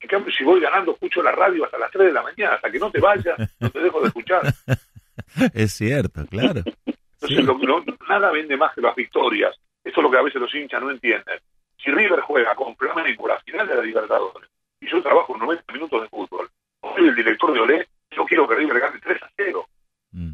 En 0.04 0.10
cambio, 0.10 0.34
si 0.34 0.44
voy 0.44 0.60
ganando, 0.60 0.92
escucho 0.92 1.24
la 1.24 1.32
radio 1.32 1.64
hasta 1.66 1.78
las 1.78 1.90
3 1.92 2.08
de 2.08 2.14
la 2.14 2.22
mañana, 2.22 2.56
hasta 2.56 2.70
que 2.70 2.78
no 2.78 2.92
te 2.92 3.00
vayas, 3.00 3.36
no 3.60 3.70
te 3.70 3.80
dejo 3.80 4.02
de 4.02 4.08
escuchar. 4.08 4.42
Es 5.54 5.74
cierto, 5.74 6.26
claro. 6.28 6.62
Entonces, 6.86 6.98
Sí. 7.28 7.42
lo 7.42 7.58
no- 7.58 7.84
nada 8.10 8.30
vende 8.32 8.58
más 8.58 8.74
que 8.76 8.82
las 8.82 8.96
victorias. 8.96 9.56
Esto 9.84 10.00
es 10.00 10.04
lo 10.04 10.12
que 10.12 10.18
a 10.18 10.22
veces 10.22 10.42
los 10.42 10.54
hinchas 10.54 10.82
no 10.82 10.92
entienden. 10.92 11.40
Si 11.78 11.90
River 11.92 12.20
juega 12.22 12.54
con 12.56 12.76
Flamengo 12.76 13.28
la 13.28 13.40
final 13.42 13.68
de 13.68 13.76
la 13.76 13.82
Libertadores, 13.82 14.50
y 14.82 14.88
yo 14.90 15.02
trabajo 15.02 15.36
90 15.38 15.72
minutos 15.74 16.02
de 16.02 16.10
fútbol, 16.10 16.50
soy 16.82 17.08
el 17.08 17.16
director 17.16 17.54
de 17.54 17.60
Olé, 17.62 17.88
yo 18.12 18.26
quiero 18.26 18.48
que 18.48 18.56
River 18.56 18.80
gane 18.80 19.00
3 19.02 19.24
a 19.24 19.30
0, 19.38 19.66
Mm, 20.12 20.32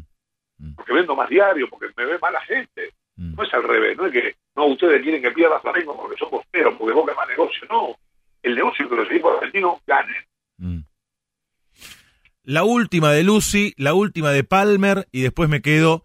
mm, 0.58 0.74
porque 0.74 0.92
vendo 0.92 1.14
más 1.16 1.28
diario, 1.30 1.68
porque 1.70 1.86
me 1.96 2.04
ve 2.04 2.18
mala 2.18 2.40
gente. 2.42 2.90
mm. 3.16 3.34
No 3.36 3.42
es 3.44 3.54
al 3.54 3.62
revés, 3.62 3.96
no 3.96 4.06
es 4.06 4.12
que 4.12 4.34
no 4.56 4.66
ustedes 4.66 5.00
quieren 5.02 5.22
que 5.22 5.30
pierda 5.30 5.60
Flamengo 5.60 5.96
porque 5.96 6.16
son 6.18 6.28
costeros, 6.30 6.74
porque 6.76 6.92
Boca 6.94 7.14
más 7.14 7.28
negocio. 7.28 7.66
No, 7.70 7.96
el 8.42 8.54
negocio 8.54 8.88
que 8.88 8.96
los 8.96 9.10
equipos 9.10 9.34
argentinos 9.36 9.74
ganen. 9.86 10.16
Mm. 10.58 10.84
La 12.42 12.64
última 12.64 13.12
de 13.12 13.22
Lucy, 13.22 13.74
la 13.76 13.94
última 13.94 14.30
de 14.30 14.44
Palmer 14.44 15.06
y 15.12 15.20
después 15.20 15.48
me 15.48 15.60
quedo 15.62 16.04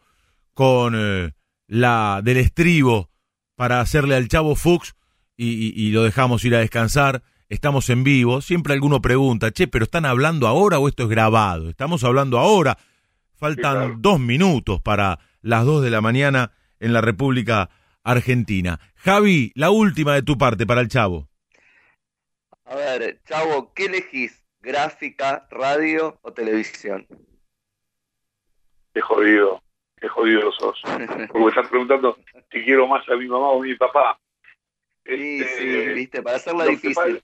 con 0.53 0.93
eh, 0.95 1.31
la 1.67 2.21
del 2.23 2.37
estribo 2.37 3.09
para 3.55 3.79
hacerle 3.79 4.15
al 4.15 4.27
chavo 4.27 4.55
Fuchs 4.55 4.95
y, 5.37 5.47
y- 5.49 5.73
y 5.75 5.91
lo 5.91 6.03
dejamos 6.03 6.43
ir 6.45 6.55
a 6.55 6.59
descansar. 6.59 7.23
Estamos 7.47 7.89
en 7.89 8.03
vivo. 8.03 8.41
Siempre 8.41 8.73
alguno 8.73 9.01
pregunta, 9.01 9.51
che, 9.51 9.67
pero 9.67 9.85
¿están 9.85 10.05
hablando 10.05 10.47
ahora 10.47 10.79
o 10.79 10.87
esto 10.87 11.03
es 11.03 11.09
grabado? 11.09 11.69
Estamos 11.69 12.03
hablando 12.03 12.37
ahora. 12.37 12.77
Faltan 13.35 13.73
Sí, 13.73 13.77
claro. 13.79 13.95
dos 13.99 14.19
minutos 14.19 14.81
para 14.81 15.19
las 15.41 15.65
dos 15.65 15.83
de 15.83 15.89
la 15.89 16.01
mañana 16.01 16.51
en 16.79 16.91
la 16.93 17.01
República 17.01 17.69
Argentina. 18.03 18.79
Javi, 18.95 19.51
la 19.55 19.69
última 19.71 20.13
de 20.13 20.21
tu 20.23 20.37
parte 20.37 20.65
para 20.65 20.81
el 20.81 20.87
chavo. 20.89 21.29
A 22.65 22.75
ver, 22.75 23.19
Chavo, 23.25 23.73
¿qué 23.73 23.85
elegís? 23.85 24.43
¿Gráfica, 24.59 25.47
radio 25.51 26.17
o 26.23 26.33
televisión? 26.33 27.05
Qué 28.93 29.01
jodido, 29.01 29.61
qué 29.99 30.07
jodido 30.07 30.51
sos. 30.53 30.81
Porque 31.27 31.39
me 31.39 31.49
están 31.49 31.69
preguntando 31.69 32.17
si 32.51 32.63
quiero 32.63 32.87
más 32.87 33.07
a 33.09 33.15
mi 33.15 33.27
mamá 33.27 33.49
o 33.49 33.61
a 33.61 33.65
mi 33.65 33.75
papá. 33.75 34.19
Sí, 35.05 35.41
Este, 35.41 35.85
sí, 35.87 35.93
viste, 35.93 36.23
para 36.23 36.37
hacerla 36.37 36.65
difícil. 36.65 36.95
pasa- 36.95 37.19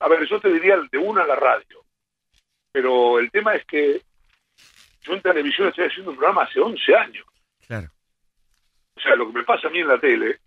A 0.00 0.08
ver, 0.08 0.26
yo 0.26 0.40
te 0.40 0.48
diría 0.52 0.78
de 0.90 0.98
una 0.98 1.22
a 1.24 1.26
la 1.26 1.36
radio. 1.36 1.84
Pero 2.72 3.18
el 3.18 3.30
tema 3.30 3.54
es 3.54 3.66
que 3.66 4.00
yo 5.02 5.12
en 5.12 5.20
televisión 5.20 5.68
estoy 5.68 5.86
haciendo 5.88 6.12
un 6.12 6.16
programa 6.16 6.44
hace 6.44 6.58
11 6.58 6.94
años. 6.96 7.26
Claro. 7.66 7.88
O 8.96 9.00
sea, 9.00 9.14
lo 9.16 9.26
que 9.26 9.38
me 9.40 9.44
pasa 9.44 9.68
a 9.68 9.70
mí 9.70 9.80
en 9.80 9.88
la 9.88 10.00
tele 10.00 10.38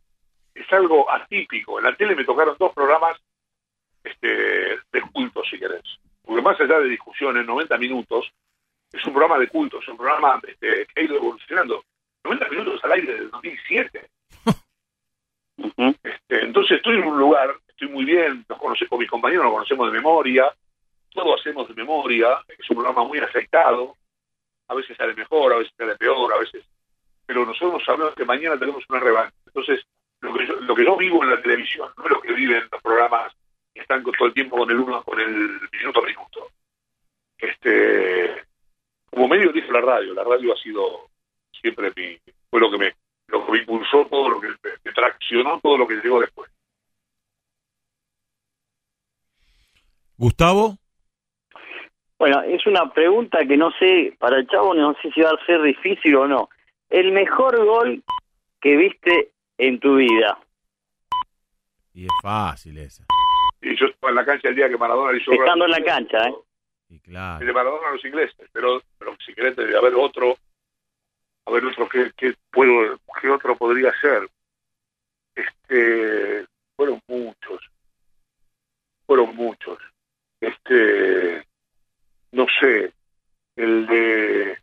es 0.56 0.74
algo 0.74 1.12
atípico. 1.12 1.78
En 1.78 1.86
la 1.86 1.96
tele 1.96 2.16
me 2.16 2.26
tocaron 2.26 2.56
dos 2.58 2.74
programas 2.74 3.20
este, 4.06 4.28
de 4.92 5.02
culto, 5.12 5.44
si 5.50 5.60
querés. 5.60 5.84
Porque 6.24 6.42
más 6.42 6.60
allá 6.60 6.80
de 6.80 6.90
discusiones, 6.90 7.46
90 7.46 7.78
minutos, 7.78 8.32
es 8.92 9.06
un 9.06 9.14
programa 9.14 9.40
de 9.40 9.48
culto, 9.48 9.80
es 9.80 9.88
un 9.88 9.98
programa 9.98 10.40
este, 10.48 10.88
que 10.88 11.00
ha 11.00 11.04
ido 11.04 11.16
evolucionando. 11.18 11.84
90 12.24 12.50
minutos 12.50 12.84
al 12.84 12.92
aire 12.94 13.14
del 13.14 13.30
2007. 13.32 14.10
Ujú. 15.58 15.96
Este, 16.04 16.44
entonces 16.44 16.78
estoy 16.78 16.98
en 16.98 17.06
un 17.06 17.20
lugar, 17.20 17.56
estoy 17.68 17.90
muy 17.90 18.06
bien, 18.06 18.46
nos 18.50 18.60
conocemos, 18.60 18.90
con 18.90 19.00
mis 19.00 19.10
compañeros 19.10 19.46
nos 19.46 19.54
conocemos 19.54 19.92
de 19.92 19.98
memoria, 19.98 20.52
todo 21.12 21.36
hacemos 21.36 21.68
de 21.68 21.76
memoria, 21.76 22.40
es 22.48 22.70
un 22.70 22.78
programa 22.78 23.08
muy 23.08 23.20
afectado, 23.20 23.96
a 24.68 24.76
veces 24.76 24.98
sale 24.98 25.14
mejor, 25.14 25.54
a 25.54 25.58
veces 25.58 25.74
sale 25.78 25.96
peor, 25.96 26.34
a 26.34 26.40
veces... 26.40 26.64
Pero 27.28 27.46
nosotros 27.46 27.84
sabemos 27.84 28.14
que 28.14 28.26
mañana 28.26 28.58
tenemos 28.58 28.84
una 28.88 29.00
revancha. 29.00 29.36
Entonces, 29.48 29.84
lo 30.22 30.34
que, 30.34 30.46
yo, 30.46 30.56
lo 30.58 30.76
que 30.76 30.86
yo 30.86 30.96
vivo 30.96 31.24
en 31.24 31.32
la 31.32 31.42
televisión, 31.42 31.90
no 31.98 32.06
es 32.06 32.12
lo 32.12 32.22
que 32.22 32.34
viven 32.34 32.64
los 32.72 32.82
programas 32.82 33.34
están 33.76 34.02
con- 34.04 34.14
todo 34.14 34.28
el 34.30 34.34
tiempo 34.34 34.58
con 34.58 34.70
el 34.72 34.80
uno, 34.80 35.04
con 35.04 35.20
el 35.20 35.60
minuto 35.72 36.00
a 36.00 36.06
minuto. 36.06 36.48
Este, 37.38 38.44
como 39.10 39.28
medio 39.28 39.52
dice 39.52 39.72
la 39.72 39.82
radio, 39.82 40.14
la 40.14 40.24
radio 40.24 40.54
ha 40.54 40.58
sido 40.58 41.10
siempre 41.62 41.92
mi, 41.96 42.18
fue 42.50 42.60
lo 42.60 42.72
que 42.72 42.78
me, 42.78 42.96
lo 43.28 43.46
que 43.46 43.52
me 43.52 43.58
impulsó, 43.60 44.06
todo 44.08 44.30
lo 44.30 44.40
que 44.42 44.48
me, 44.48 44.56
me 44.84 44.92
traccionó, 44.94 45.60
todo 45.62 45.78
lo 45.78 45.88
que 45.88 45.96
llegó 45.96 46.20
después. 46.22 46.50
Gustavo. 50.18 50.78
Bueno, 52.18 52.42
es 52.44 52.66
una 52.66 52.92
pregunta 52.94 53.40
que 53.46 53.58
no 53.58 53.72
sé, 53.78 54.16
para 54.18 54.38
el 54.38 54.48
chavo 54.48 54.74
no 54.74 54.94
sé 55.02 55.12
si 55.12 55.22
va 55.22 55.32
a 55.32 55.46
ser 55.46 55.62
difícil 55.62 56.16
o 56.16 56.28
no. 56.28 56.50
El 56.90 57.12
mejor 57.12 57.64
gol 57.66 58.02
que 58.62 58.78
viste 58.78 59.32
en 59.58 59.80
tu 59.80 59.98
vida. 59.98 60.40
Y 61.94 62.06
es 62.06 62.12
fácil 62.22 62.78
esa. 62.78 63.06
En 64.08 64.16
la 64.16 64.26
cancha 64.26 64.50
el 64.50 64.56
día 64.56 64.70
que 64.70 64.78
Maradona 64.78 65.12
le 65.12 65.20
hizo... 65.20 65.32
Estando 65.32 65.66
en 65.66 65.72
la 65.72 65.84
cancha, 65.84 66.18
¿eh? 66.28 66.36
Y 66.90 67.00
claro. 67.00 67.42
El 67.42 67.48
de 67.48 67.54
Maradona 67.54 67.90
a 67.90 67.92
los 67.94 68.06
ingleses, 68.06 68.50
pero, 68.52 68.82
pero 68.98 69.16
si 69.26 69.34
querés 69.34 69.56
debe 69.56 69.78
haber 69.78 69.96
otro, 69.96 70.38
a 71.46 71.52
ver 71.52 71.66
otro 71.66 71.90
que, 71.90 72.12
que 72.16 72.36
puedo, 72.52 73.00
qué 73.22 73.30
otro 73.30 73.56
podría 73.56 73.92
ser. 74.00 74.30
Este, 75.36 76.46
fueron 76.76 77.02
muchos, 77.08 77.60
fueron 79.06 79.36
muchos. 79.36 79.80
Este, 80.40 81.44
no 82.32 82.46
sé, 82.60 82.94
el 83.56 83.88
de 83.88 84.58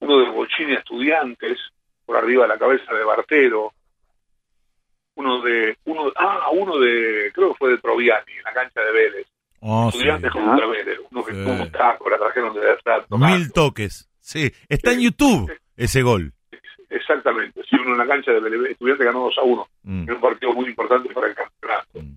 uno 0.00 0.18
de 0.18 0.30
Bochini 0.30 0.74
Estudiantes, 0.74 1.58
por 2.04 2.16
arriba 2.16 2.42
de 2.42 2.48
la 2.48 2.58
cabeza 2.58 2.92
de 2.94 3.04
Bartero, 3.04 3.72
uno 5.16 5.42
de, 5.42 5.76
uno, 5.84 6.12
ah, 6.16 6.48
uno 6.52 6.78
de, 6.78 7.30
creo 7.34 7.52
que 7.52 7.58
fue 7.58 7.70
de 7.70 7.78
Troviani, 7.78 8.32
en 8.32 8.42
la 8.44 8.52
cancha 8.52 8.80
de 8.80 8.92
Vélez. 8.92 9.26
Oh, 9.60 9.90
sí. 9.90 9.98
Estudiantes 9.98 10.30
contra 10.32 10.66
Vélez, 10.66 10.98
uno 11.10 11.24
que 11.24 11.32
Sí. 11.32 11.44
tuvo 11.44 11.52
un 11.62 11.70
taco, 11.72 12.10
la 12.10 12.18
trajeron 12.18 12.54
de 12.54 12.60
verdad. 12.60 13.04
tocando. 13.08 13.18
Mil 13.26 13.52
toques. 13.52 14.08
Sí, 14.20 14.50
está 14.68 14.92
en 14.92 15.00
YouTube 15.00 15.52
ese 15.76 16.02
gol. 16.02 16.32
Exactamente, 16.88 17.62
sí, 17.68 17.76
uno 17.76 17.92
en 17.92 17.98
la 17.98 18.06
cancha 18.06 18.32
de 18.32 18.40
Vélez, 18.40 18.72
Estudiantes 18.72 19.06
ganó 19.06 19.20
2 19.24 19.38
a 19.38 19.42
1, 19.42 19.68
Mm, 19.84 20.02
en 20.08 20.14
un 20.14 20.20
partido 20.20 20.52
muy 20.52 20.66
importante 20.66 21.12
para 21.14 21.26
el 21.28 21.34
campeonato. 21.34 22.00
mm. 22.00 22.16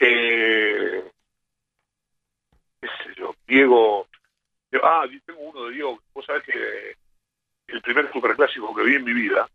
Eh, 0.00 1.04
qué 2.80 2.86
sé 2.88 3.14
yo, 3.16 3.34
Diego, 3.46 4.06
ah, 4.82 5.04
yo 5.10 5.18
tengo 5.26 5.40
uno 5.40 5.64
de 5.66 5.74
Diego, 5.74 5.98
vos 6.14 6.24
sabés 6.24 6.44
que 6.44 6.94
el 7.68 7.82
primer 7.82 8.10
superclásico 8.12 8.74
que 8.74 8.84
vi 8.84 8.94
en 8.96 9.04
mi 9.04 9.12
vida, 9.12 9.48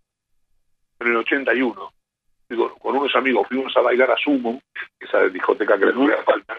en 0.99 1.07
el 1.07 1.15
81, 1.17 1.93
digo, 2.53 2.75
con 2.75 2.95
unos 2.95 3.15
amigos 3.15 3.47
fuimos 3.47 3.75
a 3.75 3.81
bailar 3.81 4.11
a 4.11 4.17
Sumo, 4.17 4.61
esa 4.99 5.27
discoteca 5.29 5.77
que 5.77 5.87
le 5.87 5.93
tuve 5.93 6.13
a 6.13 6.23
falta, 6.23 6.57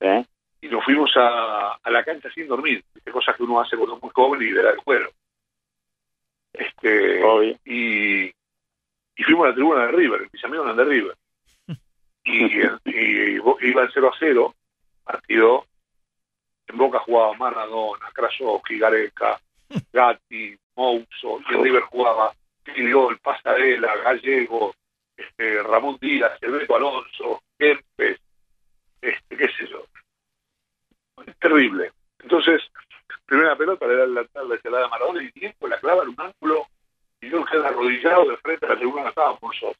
¿Eh? 0.00 0.24
y 0.62 0.68
nos 0.68 0.84
fuimos 0.84 1.10
a, 1.16 1.74
a 1.74 1.90
la 1.90 2.04
cancha 2.04 2.30
sin 2.30 2.48
dormir, 2.48 2.82
¿viste? 2.94 3.10
cosas 3.10 3.36
que 3.36 3.42
uno 3.42 3.60
hace 3.60 3.76
cuando 3.76 3.96
es 3.96 4.02
muy 4.02 4.10
joven 4.12 4.42
y 4.42 4.50
le 4.50 4.62
da 4.62 4.70
el 4.70 4.78
cuero. 4.78 5.10
Este, 6.52 7.22
Obvio. 7.22 7.56
y, 7.64 8.24
y 8.26 9.22
fuimos 9.24 9.46
a 9.46 9.48
la 9.48 9.54
tribuna 9.54 9.86
de 9.86 9.92
River, 9.92 10.28
mis 10.32 10.44
amigos 10.44 10.66
eran 10.66 10.76
de 10.76 10.84
River. 10.84 11.16
Y, 12.24 12.60
y, 12.84 13.40
iban 13.68 13.90
0 13.92 14.10
a 14.12 14.16
0, 14.18 14.54
partido. 15.04 15.66
En 16.66 16.76
Boca 16.78 17.00
jugaba 17.00 17.34
Maradona, 17.34 18.10
Krasowski, 18.12 18.78
Gareca, 18.78 19.40
Gatti, 19.92 20.56
Mouso, 20.76 21.40
y 21.50 21.54
en 21.54 21.64
River 21.64 21.82
jugaba 21.82 22.32
Filiol, 22.74 23.18
Pasarela, 23.18 23.94
Gallego, 23.96 24.74
este, 25.16 25.62
Ramón 25.62 25.98
Díaz, 26.00 26.32
Alberto 26.42 26.76
Alonso, 26.76 27.42
Kempes, 27.58 28.18
este, 29.00 29.36
qué 29.36 29.48
sé 29.48 29.66
yo. 29.68 29.84
Es 31.26 31.36
terrible. 31.38 31.92
Entonces, 32.22 32.62
primera 33.26 33.56
pelota 33.56 33.86
le 33.86 33.96
da 33.96 34.06
la 34.06 34.24
tarde 34.24 34.58
se 34.60 34.70
la 34.70 34.84
a 34.84 34.88
Maradona 34.88 35.22
y 35.22 35.30
tiempo 35.30 35.68
la 35.68 35.78
clava 35.78 36.02
en 36.02 36.08
un 36.10 36.16
ángulo 36.18 36.66
y 37.20 37.30
yo 37.30 37.44
quedé 37.44 37.66
arrodillado 37.66 38.28
de 38.28 38.36
frente 38.38 38.66
a 38.66 38.70
la 38.70 38.76
tribuna 38.76 39.02
que 39.02 39.08
estábamos 39.10 39.40
nosotros. 39.42 39.76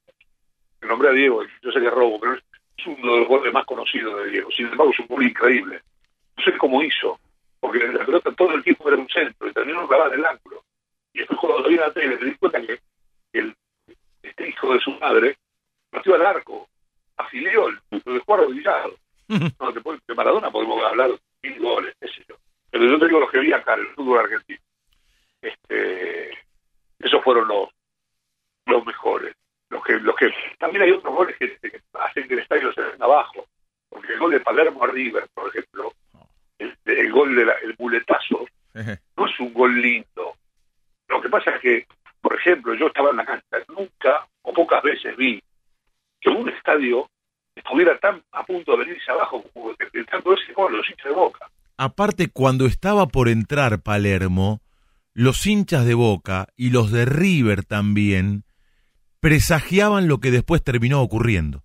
El 0.80 0.88
nombré 0.88 1.08
a 1.08 1.12
Diego, 1.12 1.42
yo 1.62 1.72
sé 1.72 1.80
que 1.80 1.90
robo, 1.90 2.20
pero 2.20 2.34
es 2.34 2.86
uno 2.86 3.12
de 3.12 3.18
los 3.18 3.28
goles 3.28 3.52
más 3.52 3.66
conocidos 3.66 4.22
de 4.22 4.30
Diego. 4.30 4.50
Sin 4.52 4.66
embargo, 4.66 4.92
es 4.92 5.00
un 5.00 5.06
gol 5.06 5.22
increíble. 5.24 5.80
No 6.36 6.44
sé 6.44 6.56
cómo 6.58 6.82
hizo, 6.82 7.18
porque 7.58 7.86
la 7.88 8.04
pelota 8.04 8.32
todo 8.32 8.54
el 8.54 8.62
tiempo 8.62 8.88
era 8.88 8.98
un 8.98 9.08
centro 9.08 9.48
y 9.48 9.52
terminó 9.52 9.86
clavada 9.88 10.14
en 10.14 10.20
el 10.20 10.26
ángulo. 10.26 10.62
Y 11.12 11.18
después 11.18 11.40
cuando 11.40 11.60
lo 11.60 11.68
vi 11.68 11.74
en 11.74 11.80
la 11.80 11.92
tele 11.92 12.16
me 12.16 12.24
di 12.26 12.34
cuenta 12.36 12.60
que 12.62 12.80
el, 13.32 13.54
este 14.22 14.48
hijo 14.48 14.74
de 14.74 14.80
su 14.80 14.92
madre 14.98 15.36
partió 15.90 16.14
al 16.14 16.26
arco, 16.26 16.68
a 17.16 17.28
Filiol, 17.28 17.80
lo 17.90 18.14
dejó 18.14 18.34
arrodillado. 18.34 18.94
No, 19.28 19.72
de, 19.72 19.80
de 20.08 20.14
Maradona 20.14 20.50
podemos 20.50 20.82
hablar 20.84 21.10
mil 21.42 21.60
goles, 21.60 21.94
qué 22.00 22.08
sé 22.08 22.24
yo. 22.28 22.36
Pero 22.70 22.84
yo 22.84 22.98
te 22.98 23.06
digo 23.06 23.20
los 23.20 23.30
que 23.30 23.40
vi 23.40 23.52
acá 23.52 23.74
en 23.74 23.80
el 23.80 23.94
fútbol 23.94 24.18
argentino. 24.18 24.60
Este, 25.42 26.30
esos 26.98 27.22
fueron 27.22 27.48
los 27.48 27.68
los 28.66 28.84
mejores. 28.86 29.34
Los 29.68 29.84
que, 29.84 29.94
los 30.00 30.16
que 30.16 30.32
también 30.58 30.82
hay 30.82 30.90
otros 30.92 31.14
goles 31.14 31.36
que, 31.36 31.56
que 31.58 31.80
hacen 31.94 32.26
que 32.26 32.34
el 32.34 32.40
estadio 32.40 32.72
se 32.72 32.82
venga 32.82 33.04
abajo. 33.04 33.46
Porque 33.88 34.12
el 34.12 34.18
gol 34.18 34.32
de 34.32 34.40
Palermo 34.40 34.82
a 34.82 34.88
River, 34.88 35.28
por 35.34 35.48
ejemplo, 35.48 35.92
el, 36.58 36.76
el 36.84 37.12
gol 37.12 37.34
del 37.34 37.50
el 37.62 37.74
muletazo, 37.78 38.46
no 39.16 39.26
es 39.26 39.40
un 39.40 39.52
gol 39.52 39.80
lindo. 39.80 40.34
Lo 41.10 41.20
que 41.20 41.28
pasa 41.28 41.50
es 41.56 41.60
que, 41.60 41.86
por 42.20 42.34
ejemplo, 42.34 42.74
yo 42.74 42.86
estaba 42.86 43.10
en 43.10 43.16
la 43.16 43.26
cancha, 43.26 43.58
nunca 43.68 44.26
o 44.42 44.52
pocas 44.52 44.82
veces 44.82 45.16
vi 45.16 45.42
que 46.20 46.30
un 46.30 46.48
estadio 46.48 47.08
estuviera 47.54 47.98
tan 47.98 48.22
a 48.32 48.44
punto 48.44 48.72
de 48.72 48.84
venirse 48.84 49.10
abajo 49.10 49.44
como 49.52 49.74
tanto 50.10 50.32
ese 50.34 50.52
gol, 50.52 50.76
los 50.76 50.88
hinchas 50.88 51.06
de 51.06 51.14
boca. 51.14 51.50
Aparte, 51.76 52.28
cuando 52.32 52.66
estaba 52.66 53.06
por 53.06 53.28
entrar 53.28 53.82
Palermo, 53.82 54.60
los 55.14 55.46
hinchas 55.46 55.86
de 55.86 55.94
Boca 55.94 56.48
y 56.56 56.70
los 56.70 56.92
de 56.92 57.06
River 57.06 57.64
también 57.64 58.44
presagiaban 59.20 60.06
lo 60.06 60.18
que 60.18 60.30
después 60.30 60.62
terminó 60.62 61.02
ocurriendo. 61.02 61.62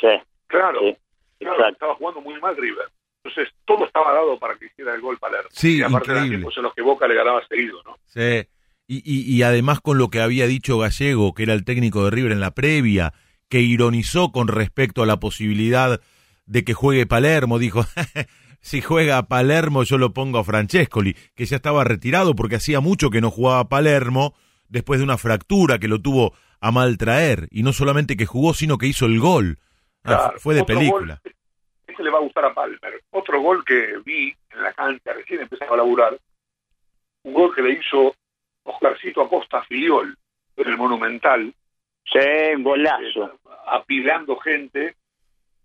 Sí, 0.00 0.08
Claro, 0.48 0.80
sí, 0.80 0.96
claro, 1.38 1.68
estaba 1.68 1.94
jugando 1.94 2.20
muy 2.22 2.40
mal 2.40 2.56
River. 2.56 2.88
Entonces, 3.22 3.52
todo 3.64 3.84
estaba 3.86 4.12
dado 4.12 4.38
para 4.38 4.56
que 4.56 4.66
hiciera 4.66 4.94
el 4.94 5.00
gol 5.00 5.18
Palermo. 5.18 5.48
Sí, 5.52 5.78
y 5.78 5.82
aparte 5.82 6.10
increíble. 6.10 6.36
tiempos 6.36 6.56
en 6.56 6.62
los 6.62 6.74
que 6.74 6.82
Boca 6.82 7.06
le 7.06 7.14
ganaba 7.14 7.46
seguido, 7.48 7.82
¿no? 7.84 7.96
Sí. 8.06 8.46
Y, 8.86 9.02
y, 9.04 9.36
y 9.36 9.42
además 9.42 9.80
con 9.80 9.98
lo 9.98 10.08
que 10.08 10.20
había 10.20 10.46
dicho 10.46 10.78
Gallego, 10.78 11.34
que 11.34 11.42
era 11.42 11.52
el 11.52 11.64
técnico 11.64 12.04
de 12.04 12.10
River 12.10 12.32
en 12.32 12.40
la 12.40 12.52
previa, 12.52 13.12
que 13.48 13.60
ironizó 13.60 14.32
con 14.32 14.48
respecto 14.48 15.02
a 15.02 15.06
la 15.06 15.20
posibilidad 15.20 16.00
de 16.46 16.64
que 16.64 16.74
juegue 16.74 17.06
Palermo, 17.06 17.58
dijo, 17.58 17.84
si 18.60 18.80
juega 18.80 19.28
Palermo 19.28 19.82
yo 19.82 19.98
lo 19.98 20.12
pongo 20.12 20.38
a 20.38 20.44
Francescoli, 20.44 21.14
que 21.34 21.46
ya 21.46 21.56
estaba 21.56 21.84
retirado 21.84 22.34
porque 22.34 22.56
hacía 22.56 22.80
mucho 22.80 23.10
que 23.10 23.20
no 23.20 23.30
jugaba 23.30 23.68
Palermo 23.68 24.34
después 24.68 25.00
de 25.00 25.04
una 25.04 25.18
fractura 25.18 25.78
que 25.78 25.88
lo 25.88 26.00
tuvo 26.00 26.34
a 26.60 26.72
mal 26.72 26.98
traer, 26.98 27.48
y 27.50 27.62
no 27.62 27.72
solamente 27.72 28.16
que 28.16 28.26
jugó, 28.26 28.52
sino 28.52 28.78
que 28.78 28.86
hizo 28.86 29.06
el 29.06 29.20
gol. 29.20 29.58
Ah, 30.04 30.32
fue 30.38 30.54
de 30.54 30.64
película. 30.64 31.20
gol, 31.22 31.32
este 31.88 32.02
le 32.02 32.10
va 32.10 32.18
a 32.18 32.22
gustar 32.22 32.44
a 32.44 32.54
Palmer. 32.54 33.02
Otro 33.10 33.40
gol 33.40 33.64
que 33.64 33.98
vi 34.04 34.34
en 34.50 34.62
la 34.62 34.72
cancha, 34.72 35.12
recién 35.12 35.40
empezaba 35.40 35.74
a 35.74 35.78
laburar, 35.78 36.16
un 37.24 37.32
gol 37.32 37.54
que 37.54 37.62
le 37.62 37.72
hizo 37.72 38.14
Oscarcito 38.62 39.22
Acosta 39.22 39.62
Filiol 39.64 40.16
en 40.56 40.68
el 40.68 40.76
Monumental, 40.76 41.52
Sí, 42.10 42.18
un 42.56 42.62
golazo. 42.62 43.26
eh, 43.26 43.30
apilando 43.66 44.36
gente, 44.36 44.94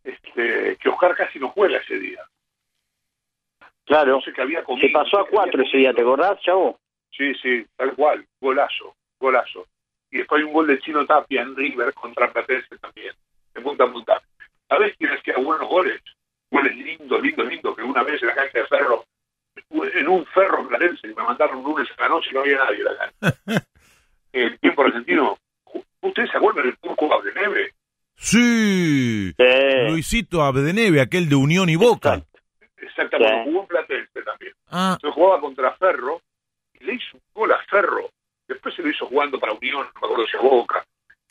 este, 0.03 0.75
que 0.77 0.89
Oscar 0.89 1.15
casi 1.15 1.39
no 1.39 1.49
juega 1.49 1.77
ese 1.77 1.97
día. 1.97 2.21
Claro. 3.85 4.13
No 4.13 4.21
sé 4.21 4.33
qué 4.33 4.41
había 4.41 4.63
comido. 4.63 4.87
Se 4.87 4.93
pasó 4.93 5.19
a 5.19 5.27
cuatro 5.27 5.63
ese 5.63 5.77
día, 5.77 5.93
¿te 5.93 6.01
acordás, 6.01 6.39
chavo? 6.41 6.79
Sí, 7.11 7.33
sí, 7.35 7.65
tal 7.77 7.93
cual, 7.95 8.25
golazo, 8.41 8.95
golazo. 9.19 9.67
Y 10.11 10.17
después 10.17 10.39
hay 10.39 10.47
un 10.47 10.53
gol 10.53 10.67
de 10.67 10.79
Chino 10.79 11.05
Tapia 11.05 11.41
en 11.41 11.55
River 11.55 11.93
contra 11.93 12.31
Platense 12.31 12.77
también, 12.77 13.13
de 13.53 13.61
punta 13.61 13.83
a 13.85 13.91
punta. 13.91 14.21
¿Sabés 14.73 14.95
quién 14.97 15.11
hacía 15.11 15.37
buenos 15.37 15.67
goles? 15.69 16.01
Goles 16.49 16.75
lindos, 16.75 17.21
lindos, 17.21 17.47
lindos, 17.47 17.75
que 17.75 17.83
una 17.83 18.01
vez 18.01 18.19
en 18.23 18.27
la 18.29 18.33
cancha 18.35 18.57
de 18.59 18.65
Ferro, 18.67 19.05
en 19.69 20.07
un 20.07 20.25
Ferro 20.27 20.67
Platense, 20.67 21.07
me 21.09 21.13
mandaron 21.23 21.57
un 21.57 21.63
lunes 21.63 21.87
a 21.95 22.01
la 22.01 22.09
noche 22.09 22.29
y 22.31 22.33
no 22.33 22.39
había 22.41 22.57
nadie 22.57 22.77
en 22.79 22.83
la 22.85 22.97
cancha. 22.97 23.37
El 24.33 24.59
tiempo 24.59 24.81
argentino, 24.83 25.37
¿ustedes 26.01 26.31
se 26.31 26.37
acuerdan 26.37 26.65
del 26.65 26.77
turco 26.79 27.13
Abdeneve? 27.13 27.71
Sí, 28.15 29.31
Sí. 29.37 29.89
Luisito 29.89 30.41
Abdeneve, 30.41 31.01
aquel 31.01 31.29
de 31.29 31.35
Unión 31.35 31.69
y 31.69 31.75
Boca. 31.75 32.15
Exacto. 32.15 32.39
Exactamente, 32.77 33.35
Sí. 33.35 33.43
jugó 33.51 33.61
en 33.61 33.67
Platense 33.67 34.21
también. 34.23 34.53
Ah, 34.71 34.97
Se 34.99 35.11
jugaba 35.11 35.39
contra 35.39 35.71
Ferro 35.73 36.19
y 36.79 36.83
le 36.83 36.95
hizo 36.95 37.15
un 37.17 37.21
gol 37.35 37.51
a 37.51 37.59
Ferro. 37.69 38.09
Después 38.47 38.73
se 38.75 38.81
lo 38.81 38.89
hizo 38.89 39.05
jugando 39.05 39.39
para 39.39 39.53
Unión, 39.53 39.85
no 39.93 40.01
me 40.01 40.07
acuerdo 40.07 40.25
si 40.27 40.37
a 40.37 40.41
Boca, 40.41 40.83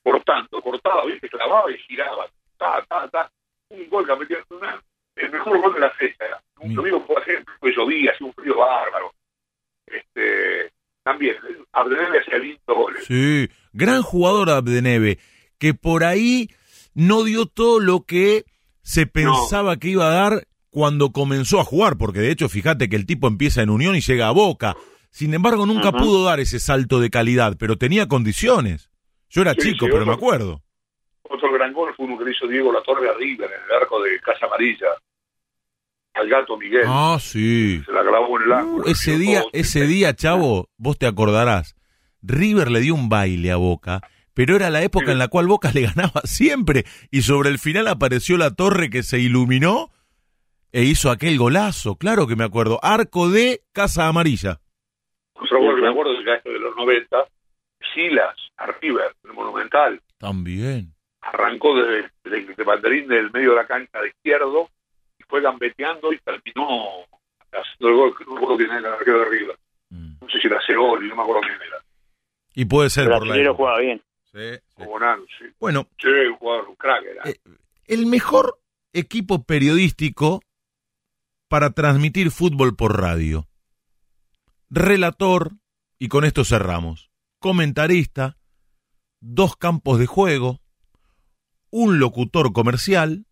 cortando, 0.05 0.63
cortaba, 0.63 1.05
¿viste? 1.07 1.29
clavaba 1.29 1.71
y 1.73 1.79
giraba. 1.79 2.27
Ta, 2.63 2.87
ta, 2.89 3.09
ta. 3.09 3.31
Un 3.71 3.89
gol 3.89 4.07
que 4.07 4.17
metía 4.17 4.37
una, 4.51 4.81
el 5.17 5.31
mejor 5.33 5.61
gol 5.61 5.75
de 5.75 5.81
la 5.81 5.91
fecha. 5.91 6.25
Un 6.61 6.69
Mira. 6.69 6.77
domingo, 6.83 7.07
por 7.07 7.21
ejemplo, 7.23 7.55
que 7.61 7.73
llovía, 7.75 8.13
hacía 8.13 8.27
un 8.27 8.33
frío 8.35 8.57
bárbaro. 8.57 9.13
Este, 9.87 10.73
también, 11.03 11.37
Abdeneve 11.73 12.21
hacía 12.21 12.39
lindos 12.39 12.61
goles. 12.67 13.05
Sí, 13.05 13.49
gran 13.73 14.03
jugador 14.03 14.51
Abdeneve, 14.51 15.19
que 15.59 15.75
por 15.75 16.05
ahí 16.05 16.49
no 16.95 17.25
dio 17.25 17.47
todo 17.47 17.81
lo 17.81 18.05
que 18.05 18.45
se 18.83 19.07
pensaba 19.07 19.77
que 19.77 19.89
iba 19.89 20.07
a 20.07 20.15
dar 20.15 20.47
cuando 20.71 21.13
comenzó 21.13 21.61
a 21.61 21.65
jugar, 21.65 21.97
porque 21.99 22.21
de 22.21 22.31
hecho 22.31 22.49
fíjate 22.49 22.89
que 22.89 22.97
el 22.97 23.07
tipo 23.07 23.27
empieza 23.29 23.63
en 23.63 23.71
Unión 23.71 23.97
y 23.97 24.01
llega 24.01 24.29
a 24.29 24.33
Boca. 24.33 24.77
Sin 25.11 25.35
embargo, 25.35 25.67
nunca 25.67 25.93
pudo 25.93 26.25
dar 26.25 26.41
ese 26.41 26.59
salto 26.59 27.01
de 27.01 27.11
calidad, 27.11 27.57
pero 27.59 27.77
tenía 27.77 28.09
condiciones. 28.09 28.91
Yo 29.29 29.43
era 29.43 29.53
Sí, 29.55 29.73
chico, 29.73 29.87
pero 29.91 30.07
me 30.07 30.13
acuerdo. 30.15 30.63
Otro 31.35 31.53
gran 31.53 31.73
gol 31.73 31.95
fue 31.97 32.07
uno 32.07 32.19
que 32.19 32.25
le 32.25 32.33
hizo 32.33 32.47
Diego 32.47 32.73
La 32.73 32.83
Torre 32.83 33.09
a 33.09 33.15
River 33.15 33.51
en 33.51 33.65
el 33.71 33.83
arco 33.83 34.03
de 34.03 34.21
Casa 34.21 34.47
Amarilla. 34.47 34.89
Al 36.15 36.29
gato 36.29 36.57
Miguel. 36.59 36.85
Ah, 36.87 37.17
sí. 37.19 37.83
Se 37.87 37.93
la 37.93 38.03
clavó 38.03 38.39
en 38.39 38.45
el 38.47 38.53
ángulo. 38.53 38.85
Uh, 38.85 38.91
ese 38.91 39.17
día, 39.17 39.41
todo, 39.41 39.51
ese 39.55 39.87
día, 39.87 40.15
chavo, 40.15 40.69
vos 40.77 40.99
te 40.99 41.07
acordarás. 41.07 41.75
River 42.21 42.71
le 42.71 42.81
dio 42.81 42.95
un 42.95 43.09
baile 43.09 43.51
a 43.51 43.57
Boca, 43.57 44.01
pero 44.35 44.55
era 44.57 44.69
la 44.69 44.83
época 44.83 45.07
Sí. 45.07 45.13
en 45.13 45.19
la 45.19 45.29
cual 45.29 45.47
Boca 45.49 45.71
le 45.73 45.83
ganaba 45.83 46.21
siempre 46.25 46.85
y 47.11 47.23
sobre 47.23 47.49
el 47.49 47.59
final 47.59 47.89
apareció 47.89 48.37
la 48.37 48.51
torre 48.55 48.91
que 48.91 49.03
se 49.03 49.19
iluminó 49.19 49.91
e 50.71 50.83
hizo 50.85 51.11
aquel 51.11 51.39
golazo, 51.39 51.97
claro 51.97 52.27
que 52.27 52.37
me 52.37 52.45
acuerdo, 52.45 52.79
arco 52.83 53.29
de 53.31 53.63
Casa 53.73 54.07
Amarilla. 54.07 54.61
Otro 55.35 55.61
gol 55.61 55.77
que 55.77 55.83
me 55.83 55.89
acuerdo 55.91 56.13
es 56.13 56.27
este 56.37 56.51
de 56.51 56.59
los 56.59 56.77
90, 56.77 57.17
Silas, 57.95 58.35
a 58.59 58.67
River, 58.67 59.15
el 59.25 59.33
Monumental, 59.33 60.01
También. 60.19 60.95
Arrancó 61.23 61.75
desde 61.75 62.11
el 62.25 62.55
de 62.55 62.65
banderín 62.65 63.09
del 63.09 63.31
medio 63.31 63.51
de 63.51 63.57
la 63.57 63.67
cancha 63.67 64.01
de 64.01 64.09
izquierdo 64.09 64.69
y 65.19 65.23
fue 65.25 65.41
gambeteando 65.41 66.13
y 66.13 66.19
terminó 66.19 67.07
haciendo 67.53 67.89
el 67.89 67.95
gol, 67.95 68.15
no 68.27 68.35
recuerdo 68.35 68.57
quién 68.57 68.71
era 68.71 68.79
el 68.79 68.87
arquero 68.87 69.19
de 69.21 69.25
River. 69.27 69.59
Mm. 69.91 70.13
No 70.21 70.29
sé 70.29 70.41
si 70.41 70.47
era 70.47 70.61
Segoli, 70.67 71.09
no 71.09 71.17
me 71.17 71.23
acuerdo 71.23 71.43
quién 71.43 71.63
era. 71.63 71.83
Y 72.55 72.65
puede 72.65 72.91
ser 72.91 73.05
El 73.05 73.11
por 73.11 73.27
la 73.27 73.55
juega 73.55 73.79
bien. 73.79 74.03
Sí, 74.33 74.55
sí. 74.55 74.83
O 74.83 74.85
Bonano, 74.87 75.25
sí. 75.39 75.45
Bueno, 75.59 75.87
Sí, 75.99 76.09
un 76.09 76.37
jugador, 76.37 76.69
un 76.69 76.77
crack 76.77 77.05
era. 77.05 77.29
Eh, 77.29 77.39
el 77.87 78.07
mejor 78.07 78.59
equipo 78.93 79.45
periodístico 79.45 80.43
para 81.49 81.71
transmitir 81.71 82.31
fútbol 82.31 82.77
por 82.77 82.99
radio. 82.99 83.47
Relator, 84.71 85.53
y 85.99 86.09
con 86.09 86.25
esto 86.25 86.45
cerramos, 86.45 87.11
comentarista, 87.39 88.39
dos 89.21 89.57
campos 89.57 89.99
de 89.99 90.07
juego, 90.07 90.62
un 91.73 91.99
locutor 91.99 92.53
comercial 92.53 93.25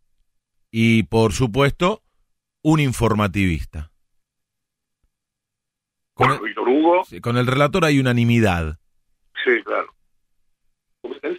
y, 0.73 1.05
por 1.05 1.33
supuesto, 1.33 2.03
un 2.63 2.81
informativista. 2.81 3.93
Con 6.15 6.33
el, 6.33 6.41
Víctor 6.41 6.69
Hugo, 6.69 7.05
sí, 7.05 7.21
con 7.21 7.37
el 7.37 7.47
relator 7.47 7.85
hay 7.85 7.99
unanimidad. 8.01 8.79
sí, 9.45 9.63
claro. 9.65 9.95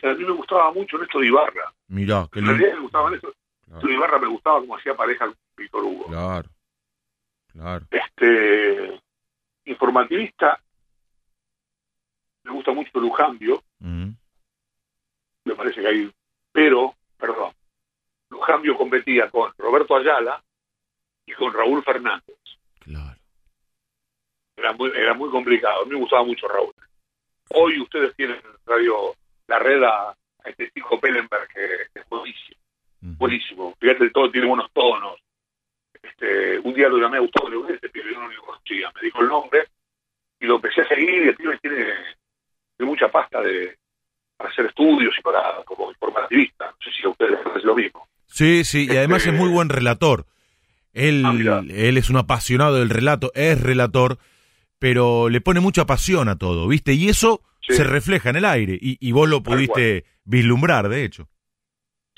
A 0.03 0.13
mí 0.15 0.23
me 0.25 0.31
gustaba 0.31 0.71
mucho 0.73 0.97
Néstor 0.97 1.23
Ibarra. 1.25 1.73
Mirá, 1.87 2.27
qué 2.31 2.39
En 2.39 2.45
lindo. 2.45 2.57
realidad 2.57 2.75
me 2.77 2.81
gustaba 2.83 3.11
Néstor. 3.11 3.35
Claro. 3.65 3.89
Ibarra 3.91 4.19
me 4.19 4.27
gustaba 4.27 4.59
como 4.59 4.75
hacía 4.75 4.95
pareja 4.95 5.25
con 5.25 5.35
Víctor 5.57 5.83
Hugo. 5.83 6.05
Claro, 6.07 6.49
claro. 7.47 7.85
Este, 7.91 9.01
informativista, 9.65 10.59
me 12.43 12.51
gusta 12.51 12.71
mucho 12.73 12.99
Lujambio, 12.99 13.63
Mm, 13.79 14.09
me 15.45 15.55
parece 15.55 15.81
que 15.81 15.87
hay, 15.87 16.11
pero, 16.51 16.95
perdón, 17.17 17.53
Lujambio 18.29 18.77
competía 18.77 19.29
con 19.29 19.51
Roberto 19.57 19.95
Ayala 19.95 20.41
y 21.25 21.33
con 21.33 21.53
Raúl 21.53 21.83
Fernández. 21.83 22.37
claro. 22.79 23.17
Era 24.55 24.73
muy, 24.73 24.91
era 24.91 25.13
muy 25.15 25.29
complicado, 25.31 25.81
a 25.81 25.85
mí 25.85 25.91
me 25.91 25.99
gustaba 25.99 26.23
mucho 26.23 26.47
Raúl. 26.47 26.73
Hoy 27.49 27.79
ustedes 27.79 28.15
tienen 28.15 28.37
en 28.37 28.51
radio 28.65 29.15
la 29.47 29.59
red 29.59 29.81
a, 29.83 30.15
este 30.45 30.71
chico 30.71 30.99
Pellenberg 30.99 31.47
que 31.49 31.87
es 31.93 32.09
buenísimo, 32.09 32.57
buenísimo. 33.01 33.75
Fíjate, 33.79 34.09
todo 34.09 34.31
tiene 34.31 34.47
buenos 34.47 34.71
tonos. 34.71 35.19
Este, 36.01 36.59
un 36.59 36.73
día 36.73 36.89
lo 36.89 36.97
llamé 36.97 37.17
a 37.17 37.21
Gustavo 37.21 37.49
León, 37.49 37.73
este 37.73 37.89
pibe, 37.89 38.13
yo 38.13 38.19
no 38.19 38.27
lo 38.27 38.41
conocía, 38.43 38.91
me 38.95 39.01
dijo 39.01 39.21
el 39.21 39.27
nombre 39.27 39.67
y 40.39 40.45
lo 40.45 40.55
empecé 40.55 40.81
a 40.81 40.87
seguir 40.87 41.09
y 41.09 41.27
el 41.29 41.35
pibe 41.35 41.57
tiene, 41.59 41.85
tiene 42.77 42.89
mucha 42.89 43.11
pasta 43.11 43.41
de 43.41 43.77
para 44.41 44.49
hacer 44.53 44.65
estudios 44.65 45.13
y 45.17 45.21
para 45.21 45.41
como 45.65 45.89
informativista. 45.89 46.65
No 46.65 46.75
sé 46.83 46.91
si 46.99 47.05
a 47.05 47.09
ustedes 47.09 47.31
les 47.31 47.39
parece 47.41 47.65
lo 47.67 47.75
mismo. 47.75 48.07
Sí, 48.25 48.63
sí, 48.63 48.87
y 48.89 48.95
además 48.97 49.21
Este- 49.25 49.35
es 49.35 49.39
muy 49.41 49.49
buen 49.49 49.69
relator. 49.69 50.25
Él, 50.93 51.23
Ah, 51.25 51.61
él 51.69 51.97
es 51.97 52.09
un 52.09 52.17
apasionado 52.17 52.75
del 52.79 52.89
relato, 52.89 53.31
es 53.35 53.61
relator, 53.61 54.17
pero 54.79 55.29
le 55.29 55.39
pone 55.41 55.59
mucha 55.59 55.85
pasión 55.85 56.27
a 56.29 56.37
todo, 56.37 56.67
¿viste? 56.67 56.93
Y 56.93 57.07
eso 57.09 57.41
Sí. 57.61 57.73
se 57.75 57.83
refleja 57.83 58.29
en 58.31 58.37
el 58.37 58.45
aire, 58.45 58.77
y, 58.81 58.97
y 58.99 59.11
vos 59.11 59.29
lo 59.29 59.43
pudiste 59.43 60.05
vislumbrar, 60.25 60.89
de 60.89 61.05
hecho. 61.05 61.27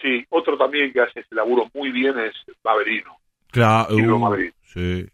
Sí, 0.01 0.25
otro 0.29 0.57
también 0.57 0.91
que 0.93 1.01
hace 1.01 1.19
ese 1.19 1.35
laburo 1.35 1.69
muy 1.73 1.91
bien 1.91 2.17
es 2.19 2.33
Maverino. 2.63 3.17
Claro, 3.51 3.93
uh, 3.95 4.19
Maverino. 4.19 4.53
sí. 4.63 5.05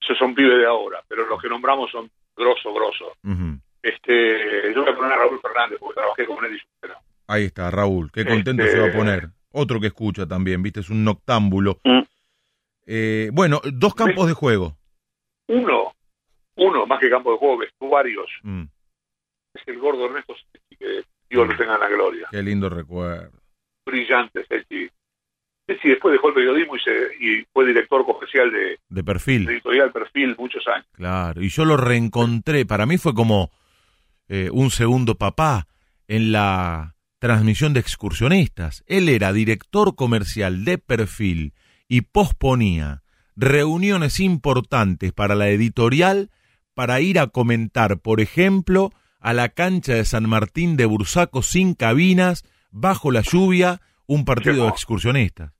Esos 0.00 0.18
son 0.18 0.34
pibes 0.34 0.58
de 0.58 0.66
ahora, 0.66 1.02
pero 1.08 1.26
los 1.26 1.40
que 1.42 1.48
nombramos 1.48 1.90
son 1.90 2.08
grosso, 2.36 2.72
grosso. 2.72 3.12
ujú. 3.24 3.58
Este, 3.88 4.74
yo 4.74 4.82
voy 4.82 4.92
a 4.92 4.96
poner 4.96 5.12
a 5.12 5.16
Raúl 5.16 5.40
Fernández 5.40 5.78
porque 5.78 5.94
trabajé 6.00 6.26
con 6.26 6.44
él 6.44 6.56
y. 6.56 6.88
Ahí 7.28 7.44
está, 7.44 7.70
Raúl. 7.70 8.10
Qué 8.12 8.24
contento 8.24 8.62
Este- 8.62 8.76
se 8.76 8.80
va 8.82 8.88
a 8.88 8.92
poner. 8.92 9.28
Otro 9.52 9.80
que 9.80 9.86
escucha 9.88 10.26
también, 10.26 10.62
viste, 10.62 10.80
es 10.80 10.90
un 10.90 11.04
noctámbulo. 11.04 11.80
Mm. 11.84 12.00
Eh, 12.86 13.30
bueno, 13.32 13.60
dos 13.72 13.94
campos 13.94 14.26
de 14.28 14.32
juego. 14.34 14.76
Uno, 15.48 15.92
uno 16.56 16.86
más 16.86 17.00
que 17.00 17.10
campo 17.10 17.32
de 17.32 17.38
juego, 17.38 17.58
vestuarios, 17.58 18.26
Mm, 18.42 18.62
es 19.54 19.62
el 19.66 19.78
gordo 19.78 20.06
Ernesto 20.06 20.34
Sechi, 20.34 20.76
que 20.76 21.02
Dios 21.30 21.48
lo 21.48 21.56
tenga 21.56 21.74
en 21.74 21.80
la 21.80 21.88
gloria. 21.88 22.28
qué 22.30 22.42
lindo 22.42 22.68
recuerdo. 22.68 23.38
Brillante 23.86 24.44
Sechi. 24.46 24.88
Sechi 25.68 25.88
después 25.88 26.12
dejó 26.12 26.28
el 26.28 26.34
periodismo 26.34 26.76
y, 26.76 26.80
se, 26.80 26.90
y 27.20 27.44
fue 27.52 27.66
director 27.66 28.04
comercial 28.04 28.52
de, 28.52 28.78
De 28.88 29.02
perfil. 29.04 29.46
de 29.46 29.54
Editorial 29.54 29.90
Perfil 29.92 30.36
muchos 30.38 30.66
años. 30.68 30.86
Claro, 30.92 31.42
y 31.42 31.48
yo 31.48 31.64
lo 31.64 31.76
reencontré, 31.76 32.66
para 32.66 32.86
mí 32.86 32.98
fue 32.98 33.14
como 33.14 33.50
eh, 34.28 34.50
un 34.52 34.70
segundo 34.70 35.16
papá 35.16 35.68
en 36.08 36.32
la 36.32 36.96
transmisión 37.18 37.72
de 37.72 37.80
excursionistas. 37.80 38.84
Él 38.86 39.08
era 39.08 39.32
director 39.32 39.94
comercial 39.94 40.64
de 40.64 40.78
perfil 40.78 41.54
y 41.88 42.02
posponía 42.02 43.02
reuniones 43.36 44.20
importantes 44.20 45.12
para 45.12 45.34
la 45.34 45.48
editorial 45.48 46.30
para 46.74 47.00
ir 47.00 47.18
a 47.18 47.28
comentar, 47.28 48.00
por 48.00 48.20
ejemplo, 48.20 48.92
a 49.18 49.32
la 49.32 49.48
cancha 49.48 49.94
de 49.94 50.04
San 50.04 50.28
Martín 50.28 50.76
de 50.76 50.84
Bursaco 50.86 51.42
sin 51.42 51.74
cabinas, 51.74 52.44
bajo 52.70 53.10
la 53.10 53.22
lluvia, 53.22 53.80
un 54.06 54.24
partido 54.24 54.64
de 54.64 54.68
excursionistas. 54.68 55.55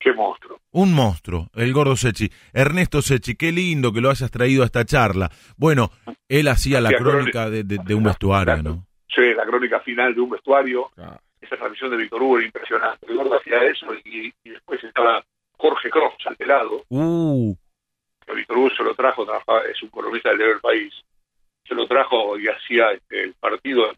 Qué 0.00 0.12
monstruo. 0.14 0.58
Un 0.72 0.94
monstruo, 0.94 1.48
el 1.54 1.72
gordo 1.72 1.94
Sechi. 1.94 2.30
Ernesto 2.54 3.02
Sechi, 3.02 3.34
qué 3.36 3.52
lindo 3.52 3.92
que 3.92 4.00
lo 4.00 4.08
hayas 4.10 4.30
traído 4.30 4.62
a 4.62 4.66
esta 4.66 4.84
charla. 4.84 5.30
Bueno, 5.56 5.90
él 6.28 6.48
hacía 6.48 6.80
la 6.80 6.90
crónica 6.92 7.50
de, 7.50 7.64
de- 7.64 7.78
de 7.84 7.94
un 7.94 8.02
vestuario, 8.04 8.62
¿no? 8.62 8.86
Sí, 9.14 9.34
la 9.36 9.44
crónica 9.44 9.80
final 9.80 10.14
de 10.14 10.20
un 10.22 10.30
vestuario, 10.30 10.90
esa 11.40 11.56
transmisión 11.56 11.90
de 11.90 11.96
Víctor 11.98 12.22
Hugo 12.22 12.38
era 12.38 12.46
impresionante. 12.46 13.06
El 13.08 13.16
gordo 13.16 13.38
hacía 13.38 13.62
eso 13.64 13.86
y, 14.04 14.32
y 14.42 14.50
después 14.50 14.82
estaba 14.82 15.22
Jorge 15.58 15.90
Cross 15.90 16.14
al 16.26 16.36
pelado, 16.36 16.82
Uh, 16.88 17.54
que 18.26 18.34
Víctor 18.34 18.56
Hugo 18.58 18.70
se 18.76 18.82
lo 18.84 18.94
trajo, 18.94 19.24
trabajaba, 19.26 19.62
es 19.70 19.82
un 19.82 19.90
columnista 19.90 20.30
del 20.30 20.38
del 20.38 20.60
País, 20.60 20.94
se 21.68 21.74
lo 21.74 21.86
trajo 21.86 22.38
y 22.38 22.46
hacía 22.48 22.92
este, 22.92 23.24
el 23.24 23.34
partido 23.34 23.90
en 23.90 23.96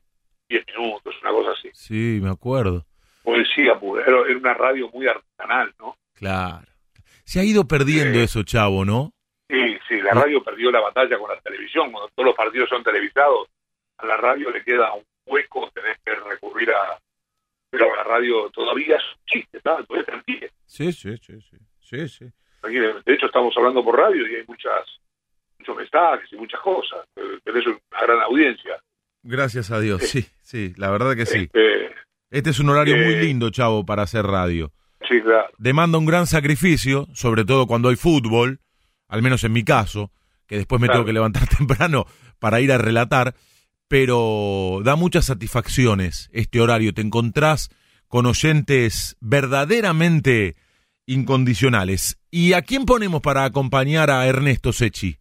10 0.48 0.64
minutos, 0.76 1.14
una 1.22 1.30
cosa 1.30 1.50
así. 1.52 1.68
sí, 1.74 2.18
me 2.20 2.30
acuerdo. 2.30 2.86
Poesía 3.22 3.78
pura, 3.78 4.04
era, 4.06 4.20
era 4.28 4.38
una 4.38 4.54
radio 4.54 4.88
muy 4.90 5.06
artesanal, 5.06 5.72
¿no? 5.78 5.96
Claro. 6.14 6.66
Se 7.24 7.40
ha 7.40 7.44
ido 7.44 7.66
perdiendo 7.66 8.18
eso, 8.18 8.42
chavo, 8.42 8.84
¿no? 8.84 9.12
Sí, 9.48 9.78
sí, 9.88 10.00
la 10.00 10.12
radio 10.12 10.42
perdió 10.42 10.70
la 10.70 10.80
batalla 10.80 11.18
con 11.18 11.30
la 11.30 11.40
televisión, 11.40 11.92
cuando 11.92 12.10
todos 12.14 12.26
los 12.26 12.36
partidos 12.36 12.68
son 12.68 12.82
televisados, 12.82 13.48
a 13.98 14.06
la 14.06 14.16
radio 14.16 14.50
le 14.50 14.62
queda 14.64 14.92
un 14.92 15.04
hueco, 15.26 15.70
tenés 15.74 15.98
que 16.04 16.14
recurrir 16.14 16.70
a... 16.70 16.98
Pero 17.70 17.94
la 17.94 18.04
radio 18.04 18.50
todavía 18.50 18.96
es 18.96 19.02
un 19.02 19.24
chiste, 19.26 19.60
¿sabes? 19.60 19.86
Todavía. 19.86 20.48
Sí, 20.66 20.92
sí, 20.92 21.16
sí, 21.18 21.40
sí. 21.40 21.56
Sí, 21.80 22.08
sí. 22.08 22.32
Aquí, 22.62 22.78
De 22.78 23.14
hecho, 23.14 23.26
estamos 23.26 23.54
hablando 23.56 23.84
por 23.84 23.98
radio 23.98 24.26
y 24.26 24.36
hay 24.36 24.44
muchas 24.46 24.86
muchos 25.58 25.76
mensajes 25.76 26.32
y 26.32 26.36
muchas 26.36 26.60
cosas. 26.60 27.06
Tenés 27.44 27.66
una 27.66 27.78
gran 28.00 28.20
audiencia. 28.22 28.78
Gracias 29.22 29.70
a 29.70 29.80
Dios, 29.80 30.02
sí, 30.02 30.26
sí, 30.42 30.72
la 30.76 30.90
verdad 30.90 31.14
que 31.14 31.26
sí. 31.26 31.42
Este, 31.52 31.94
Este 32.32 32.50
es 32.50 32.58
un 32.60 32.70
horario 32.70 32.96
muy 32.96 33.14
eh, 33.14 33.22
lindo, 33.24 33.50
chavo, 33.50 33.84
para 33.86 34.02
hacer 34.02 34.24
radio. 34.26 34.72
sí, 35.08 35.20
claro. 35.22 35.48
Demanda 35.58 35.98
un 35.98 36.06
gran 36.06 36.26
sacrificio, 36.26 37.06
sobre 37.12 37.44
todo 37.44 37.66
cuando 37.66 37.90
hay 37.90 37.96
fútbol, 37.96 38.60
al 39.06 39.20
menos 39.22 39.44
en 39.44 39.52
mi 39.52 39.62
caso, 39.64 40.10
que 40.46 40.56
después 40.56 40.80
me 40.80 40.86
Claro. 40.88 41.00
tengo 41.00 41.06
que 41.06 41.12
levantar 41.12 41.46
temprano 41.58 42.06
para 42.38 42.60
ir 42.60 42.72
a 42.72 42.78
relatar, 42.78 43.34
pero 43.86 44.80
da 44.82 44.96
muchas 44.96 45.26
satisfacciones 45.26 46.30
este 46.32 46.60
horario. 46.60 46.94
Te 46.94 47.02
encontrás 47.02 47.68
con 48.08 48.24
oyentes 48.26 49.16
verdaderamente 49.20 50.56
incondicionales. 51.06 52.18
¿Y 52.30 52.54
a 52.54 52.62
quién 52.62 52.86
ponemos 52.86 53.20
para 53.20 53.44
acompañar 53.44 54.10
a 54.10 54.26
Ernesto 54.26 54.72
Sechi? 54.72 55.18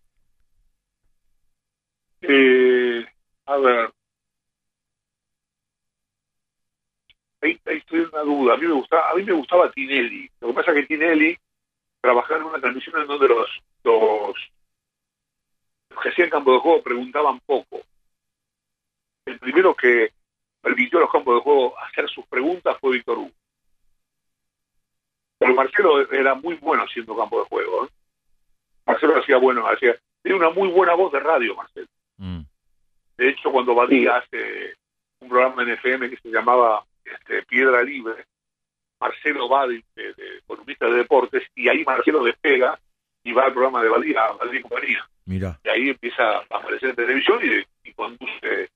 Eh, 2.21 3.03
a 3.47 3.57
ver. 3.57 3.91
Ahí, 7.41 7.59
ahí 7.65 7.77
estoy 7.77 8.01
en 8.01 8.09
una 8.09 8.21
duda. 8.21 8.53
A 8.53 8.57
mí 8.57 8.67
me 8.67 8.73
gustaba, 8.73 9.09
a 9.09 9.15
mí 9.15 9.23
me 9.23 9.33
gustaba 9.33 9.71
Tinelli. 9.71 10.29
Lo 10.39 10.49
que 10.49 10.53
pasa 10.53 10.71
es 10.71 10.77
que 10.77 10.87
Tinelli 10.87 11.37
trabajaba 12.01 12.39
en 12.39 12.45
una 12.45 12.59
transmisión 12.59 13.01
en 13.01 13.07
donde 13.07 13.27
los, 13.27 13.49
los, 13.83 14.35
los 15.89 16.03
que 16.03 16.09
hacían 16.09 16.29
campo 16.29 16.53
de 16.53 16.59
juego 16.59 16.83
preguntaban 16.83 17.39
poco. 17.45 17.81
El 19.25 19.39
primero 19.39 19.75
que 19.75 20.11
permitió 20.61 20.99
a 20.99 21.01
los 21.01 21.11
campos 21.11 21.35
de 21.35 21.41
juego 21.41 21.79
hacer 21.79 22.09
sus 22.09 22.25
preguntas 22.27 22.77
fue 22.79 22.93
Víctor 22.93 23.17
Hugo. 23.17 23.31
Pero 25.39 25.55
Marcelo 25.55 26.11
era 26.11 26.35
muy 26.35 26.55
bueno 26.55 26.83
haciendo 26.83 27.17
campo 27.17 27.39
de 27.39 27.49
juego. 27.49 27.85
¿eh? 27.85 27.89
Marcelo 28.85 29.17
hacía 29.17 29.37
bueno, 29.37 29.65
hacía, 29.67 29.95
tenía 30.21 30.37
una 30.37 30.51
muy 30.51 30.69
buena 30.69 30.93
voz 30.93 31.11
de 31.11 31.19
radio, 31.19 31.55
Marcelo. 31.55 31.87
Mm, 32.17 32.41
De 33.17 33.29
hecho, 33.29 33.51
cuando 33.51 33.73
Badía 33.73 34.17
hace 34.17 34.75
un 35.19 35.29
programa 35.29 35.63
en 35.63 35.69
FM 35.69 36.09
que 36.11 36.17
se 36.17 36.29
llamaba 36.29 36.85
este, 37.05 37.43
Piedra 37.43 37.83
Libre, 37.83 38.25
Marcelo 38.99 39.49
va 39.49 39.67
de, 39.67 39.83
de- 39.95 40.13
de 40.13 40.41
columnista 40.45 40.85
de 40.87 40.93
deportes 40.97 41.43
y 41.55 41.67
ahí 41.69 41.83
Marcelo 41.83 42.23
despega 42.23 42.79
y 43.23 43.31
va 43.33 43.45
al 43.45 43.53
programa 43.53 43.81
de 43.83 43.89
Badía, 43.89 44.31
Badía 44.39 44.59
y 44.59 44.61
compañía. 44.63 45.09
mira, 45.25 45.59
Y 45.63 45.69
ahí 45.69 45.89
empieza 45.89 46.37
a 46.37 46.39
aparecer 46.39 46.89
en 46.91 46.95
televisión 46.95 47.39
y, 47.43 47.89
y 47.89 47.93
conduce 47.93 48.69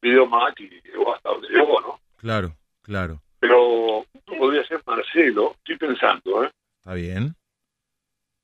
video 0.00 0.26
match 0.26 0.60
y 0.60 0.68
llegó 0.82 1.14
hasta 1.14 1.30
donde 1.30 1.48
llegó, 1.48 1.80
¿no? 1.80 2.00
claro, 2.16 2.56
claro. 2.82 3.20
Pero 3.40 4.04
no 4.26 4.36
podría 4.38 4.64
ser 4.66 4.82
Marcelo, 4.84 5.54
estoy 5.58 5.76
pensando, 5.76 6.44
¿eh? 6.44 6.50
Está 6.80 6.94
bien. 6.94 7.34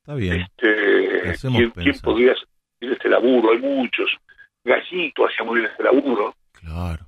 Está 0.03 0.15
bien. 0.15 0.43
Este, 0.43 1.49
¿quién, 1.49 1.71
quién 1.71 1.99
podría 2.01 2.33
hacer 2.33 2.47
este 2.81 3.09
laburo? 3.09 3.51
Hay 3.53 3.59
muchos. 3.59 4.17
Gallito 4.65 5.27
hacía 5.27 5.45
muy 5.45 5.61
bien 5.61 5.71
este 5.71 5.83
laburo. 5.83 6.35
Claro. 6.53 7.07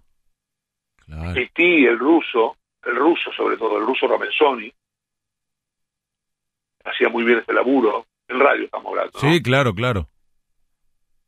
Claro. 1.07 1.35
Titi, 1.35 1.87
el 1.87 1.99
ruso, 1.99 2.57
el 2.83 2.97
ruso 2.97 3.31
sobre 3.33 3.57
todo, 3.57 3.79
el 3.79 3.87
ruso 3.87 4.07
Ramenzoni, 4.09 4.73
hacía 6.85 7.09
muy 7.09 7.25
bien 7.25 7.39
este 7.39 7.53
laburo, 7.53 8.07
en 8.29 8.41
radio 8.41 8.65
estamos 8.65 8.87
hablando. 8.91 9.13
¿no? 9.15 9.21
Sí, 9.21 9.43
claro, 9.43 9.75
claro. 9.75 10.09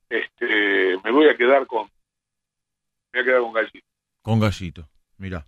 Este, 0.08 0.98
me 1.04 1.10
voy 1.12 1.28
a 1.28 1.36
quedar 1.36 1.66
con, 1.66 1.88
me 3.12 3.20
voy 3.20 3.22
a 3.22 3.24
quedar 3.24 3.40
con 3.40 3.52
Gallito. 3.52 3.86
Con 4.22 4.40
gallito. 4.40 4.88
Mira. 5.16 5.46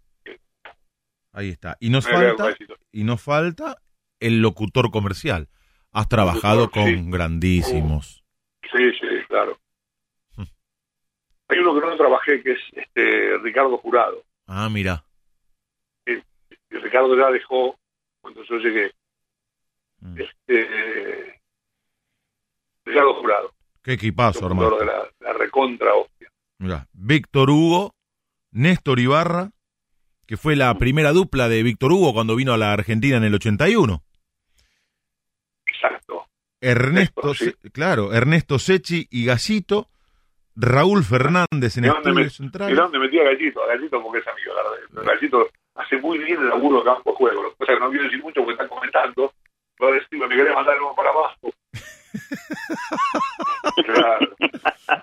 Ahí 1.33 1.51
está. 1.51 1.77
Y 1.81 1.91
nos 1.91 2.07
Me 2.07 2.13
falta, 2.13 2.57
y 2.93 3.05
nos 3.05 3.23
falta 3.23 3.77
el 4.21 4.41
locutor 4.43 4.91
comercial. 4.91 5.49
Has 5.93 6.09
trabajado 6.09 6.63
Locutor, 6.63 6.85
con 6.85 7.05
sí. 7.05 7.11
grandísimos. 7.11 8.25
Sí, 8.63 8.91
sí, 9.01 9.07
claro. 9.29 9.59
Hay 11.51 11.59
uno 11.59 11.75
que 11.75 11.87
no 11.87 11.97
trabajé 11.97 12.43
que 12.43 12.53
es 12.53 12.61
este 12.73 13.39
Ricardo 13.39 13.77
Jurado. 13.79 14.23
Ah, 14.47 14.69
mira. 14.71 15.05
Ricardo 16.71 17.17
ya 17.17 17.31
dejó, 17.31 17.77
cuando 18.21 18.43
yo 18.45 18.57
llegué, 18.59 18.93
Mm. 20.03 20.19
este, 20.19 21.41
Ricardo 22.87 23.15
Jurado, 23.21 23.53
Qué 23.83 23.93
equipazo, 23.95 24.47
hermano. 24.47 24.79
de 24.79 24.87
la, 24.87 25.09
la 25.21 25.33
recontra 25.35 25.93
hostia. 25.95 26.31
Mira, 26.59 26.87
Víctor 26.93 27.51
Hugo, 27.51 27.95
Néstor 28.53 28.99
Ibarra, 29.01 29.51
que 30.27 30.37
fue 30.37 30.57
la 30.57 30.73
primera 30.79 31.13
dupla 31.13 31.49
de 31.49 31.63
Víctor 31.63 31.93
Hugo 31.93 32.15
cuando 32.15 32.35
vino 32.37 32.53
a 32.55 32.57
la 32.59 32.73
Argentina 32.73 33.17
en 33.19 33.25
el 33.25 33.35
81. 33.35 34.03
Exacto. 35.67 36.27
Ernesto, 36.61 37.21
Néstor, 37.33 37.37
sí. 37.37 37.55
Se- 37.61 37.71
claro, 37.71 38.13
Ernesto 38.13 38.59
Sechi 38.59 39.07
y 39.11 39.25
Gallito, 39.27 39.89
Raúl 40.57 41.05
Fernández 41.05 41.77
en 41.79 41.85
¿Y 41.85 41.89
dónde, 41.89 42.13
me, 42.13 42.23
Estudios 42.23 42.33
¿Y 42.33 42.37
Centrales. 42.37 42.77
dónde 42.77 42.99
metí 42.99 43.19
a 43.19 43.25
Gallito? 43.25 43.63
A 43.63 43.67
Gallito 43.69 44.03
porque 44.03 44.19
es 44.19 44.27
amigo. 44.29 44.53
la. 44.55 45.03
Gallito 45.15 45.49
hace 45.77 45.97
muy 45.99 46.19
bien 46.19 46.41
el 46.41 46.49
laburo 46.49 46.79
de 46.79 46.85
campo 46.85 47.15
juego. 47.15 47.43
Lo 47.43 47.67
que 47.67 47.79
no 47.79 47.89
quiero 47.91 48.05
decir 48.05 48.23
mucho 48.23 48.41
porque 48.41 48.53
están 48.53 48.69
comentando. 48.69 49.33
Pero 49.79 49.93
decir, 49.93 50.19
me 50.19 50.29
querés 50.29 50.55
mandar 50.55 50.75
algo 50.75 50.95
para 50.95 51.11
abajo. 51.11 51.51
claro, 53.85 54.29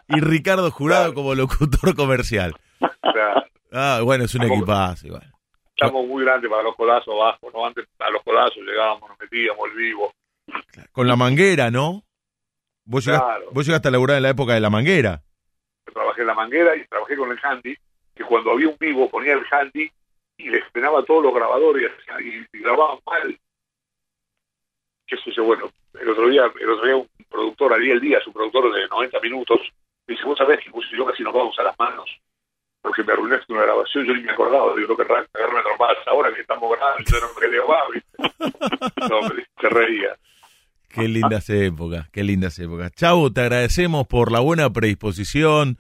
Y 0.10 0.20
Ricardo 0.20 0.70
Jurado 0.72 1.04
Claro. 1.06 1.14
como 1.16 1.36
locutor 1.36 1.96
comercial. 1.96 2.54
claro. 3.02 3.44
Ah, 3.72 4.02
bueno, 4.04 4.26
es 4.26 4.34
un 4.36 4.42
Tampoco- 4.42 4.60
equipazo 4.62 5.08
igual. 5.08 5.34
Estamos 5.76 6.08
muy 6.08 6.24
grandes 6.24 6.50
para 6.50 6.64
los 6.64 6.76
codazos 6.76 7.14
abajo. 7.14 7.52
¿no? 7.54 7.66
Antes 7.66 7.86
a 8.00 8.10
los 8.10 8.24
codazos 8.24 8.58
llegábamos, 8.66 9.10
nos 9.10 9.20
metíamos 9.20 9.60
el 9.72 9.78
vivo. 9.78 10.12
Con 10.92 11.08
la 11.08 11.16
manguera, 11.16 11.70
¿no? 11.72 12.04
Vos 12.86 13.06
llegaste, 13.06 13.28
vos 13.52 13.66
llegaste 13.66 13.88
a 13.90 13.92
laburar 13.92 14.18
en 14.18 14.24
la 14.24 14.30
época 14.30 14.54
de 14.54 14.60
la 14.62 14.70
manguera. 14.70 15.22
Trabajé 16.18 16.22
en 16.22 16.28
la 16.28 16.34
manguera 16.34 16.76
y 16.76 16.88
trabajé 16.88 17.16
con 17.16 17.32
el 17.32 17.40
handy. 17.42 17.78
Que 18.16 18.24
cuando 18.24 18.52
había 18.52 18.70
un 18.70 18.78
vivo 18.80 19.10
ponía 19.10 19.34
el 19.34 19.46
handy 19.50 19.90
y 20.38 20.50
les 20.50 20.64
frenaba 20.72 21.04
todos 21.04 21.24
los 21.24 21.34
grabadores 21.34 21.92
y, 22.20 22.58
y 22.58 22.62
grababan 22.62 23.00
mal. 23.06 23.40
Qué 25.06 25.18
sé 25.18 25.32
yo, 25.32 25.44
bueno, 25.44 25.72
el 26.00 26.10
otro 26.10 26.28
día, 26.28 26.52
el 26.60 26.70
otro 26.70 26.86
día 26.86 26.96
un 26.96 27.08
productor, 27.30 27.74
Ariel 27.74 28.02
Díaz, 28.02 28.26
un 28.28 28.34
productor 28.34 28.74
de 28.74 28.88
90 28.88 29.20
minutos, 29.22 29.60
me 30.06 30.16
dice, 30.16 30.26
vos 30.26 30.38
sabés 30.38 30.60
que 30.60 30.72
yo 30.96 31.06
casi 31.06 31.24
no 31.24 31.32
vamos 31.32 31.58
a 31.60 31.64
las 31.64 31.80
manos 31.80 32.10
porque 32.82 33.04
me 33.04 33.14
arruinaste 33.14 33.52
una 33.52 33.64
grabación, 33.64 34.06
yo 34.06 34.14
ni 34.14 34.22
me 34.24 34.32
acordaba, 34.32 34.74
digo, 34.76 34.88
no 34.90 34.98
querrás 34.98 35.28
agarrarme 35.34 35.62
trompadas 35.62 36.08
ahora 36.08 36.34
que 36.34 36.42
estamos 36.42 36.72
grabando, 36.72 37.04
yo 37.06 37.20
no 37.20 37.28
me 37.40 37.48
no, 39.10 39.44
se 39.62 39.70
reía. 39.70 40.18
Qué 40.88 41.08
lindas 41.08 41.50
épocas, 41.50 42.10
qué 42.12 42.24
lindas 42.24 42.58
épocas. 42.60 42.92
Chavo, 42.94 43.32
te 43.32 43.42
agradecemos 43.42 44.08
por 44.08 44.32
la 44.32 44.40
buena 44.40 44.72
predisposición, 44.72 45.78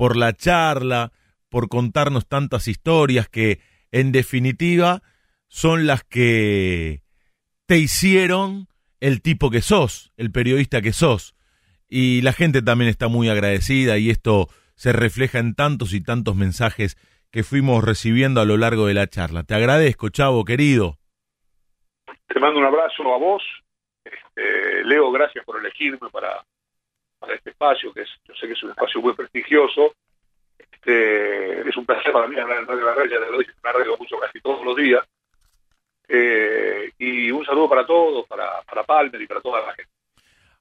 por 0.00 0.16
la 0.16 0.32
charla, 0.32 1.12
por 1.50 1.68
contarnos 1.68 2.26
tantas 2.26 2.68
historias 2.68 3.28
que, 3.28 3.60
en 3.92 4.12
definitiva, 4.12 5.02
son 5.46 5.86
las 5.86 6.04
que 6.04 7.02
te 7.66 7.76
hicieron 7.76 8.68
el 9.00 9.20
tipo 9.20 9.50
que 9.50 9.60
sos, 9.60 10.10
el 10.16 10.32
periodista 10.32 10.80
que 10.80 10.94
sos. 10.94 11.34
Y 11.86 12.22
la 12.22 12.32
gente 12.32 12.62
también 12.62 12.88
está 12.88 13.08
muy 13.08 13.28
agradecida 13.28 13.98
y 13.98 14.08
esto 14.08 14.48
se 14.74 14.94
refleja 14.94 15.38
en 15.38 15.54
tantos 15.54 15.92
y 15.92 16.02
tantos 16.02 16.34
mensajes 16.34 16.96
que 17.30 17.42
fuimos 17.42 17.84
recibiendo 17.84 18.40
a 18.40 18.46
lo 18.46 18.56
largo 18.56 18.86
de 18.86 18.94
la 18.94 19.06
charla. 19.06 19.42
Te 19.42 19.54
agradezco, 19.54 20.08
Chavo, 20.08 20.46
querido. 20.46 20.96
Te 22.26 22.40
mando 22.40 22.58
un 22.58 22.64
abrazo 22.64 23.02
a 23.02 23.18
vos. 23.18 23.42
Este, 24.02 24.82
Leo, 24.84 25.12
gracias 25.12 25.44
por 25.44 25.60
elegirme 25.60 26.08
para, 26.10 26.42
para 27.20 27.34
este 27.34 27.50
espacio, 27.50 27.92
que 27.92 28.02
es, 28.02 28.08
yo 28.26 28.34
sé 28.34 28.46
que 28.46 28.54
es 28.54 28.62
un 28.62 28.70
espacio 28.70 29.00
muy 29.00 29.12
prestigioso. 29.12 29.92
Este, 30.58 31.68
es 31.68 31.76
un 31.76 31.86
placer 31.86 32.12
para 32.12 32.26
mí 32.26 32.38
hablar 32.38 32.58
en 32.58 32.66
Radio 32.66 32.84
La 32.86 32.94
Raya, 32.94 33.20
te 33.20 33.30
lo 33.30 33.38
dije, 33.38 33.52
me 33.62 33.70
arreglo 33.70 33.96
mucho 33.98 34.18
casi 34.18 34.40
todos 34.40 34.64
los 34.64 34.74
días. 34.74 35.06
Eh, 36.08 36.90
y 36.98 37.30
un 37.30 37.44
saludo 37.44 37.68
para 37.68 37.86
todos, 37.86 38.26
para, 38.26 38.62
para 38.62 38.82
Palmer 38.82 39.20
y 39.20 39.26
para 39.26 39.40
toda 39.40 39.60
la 39.60 39.74
gente. 39.74 39.92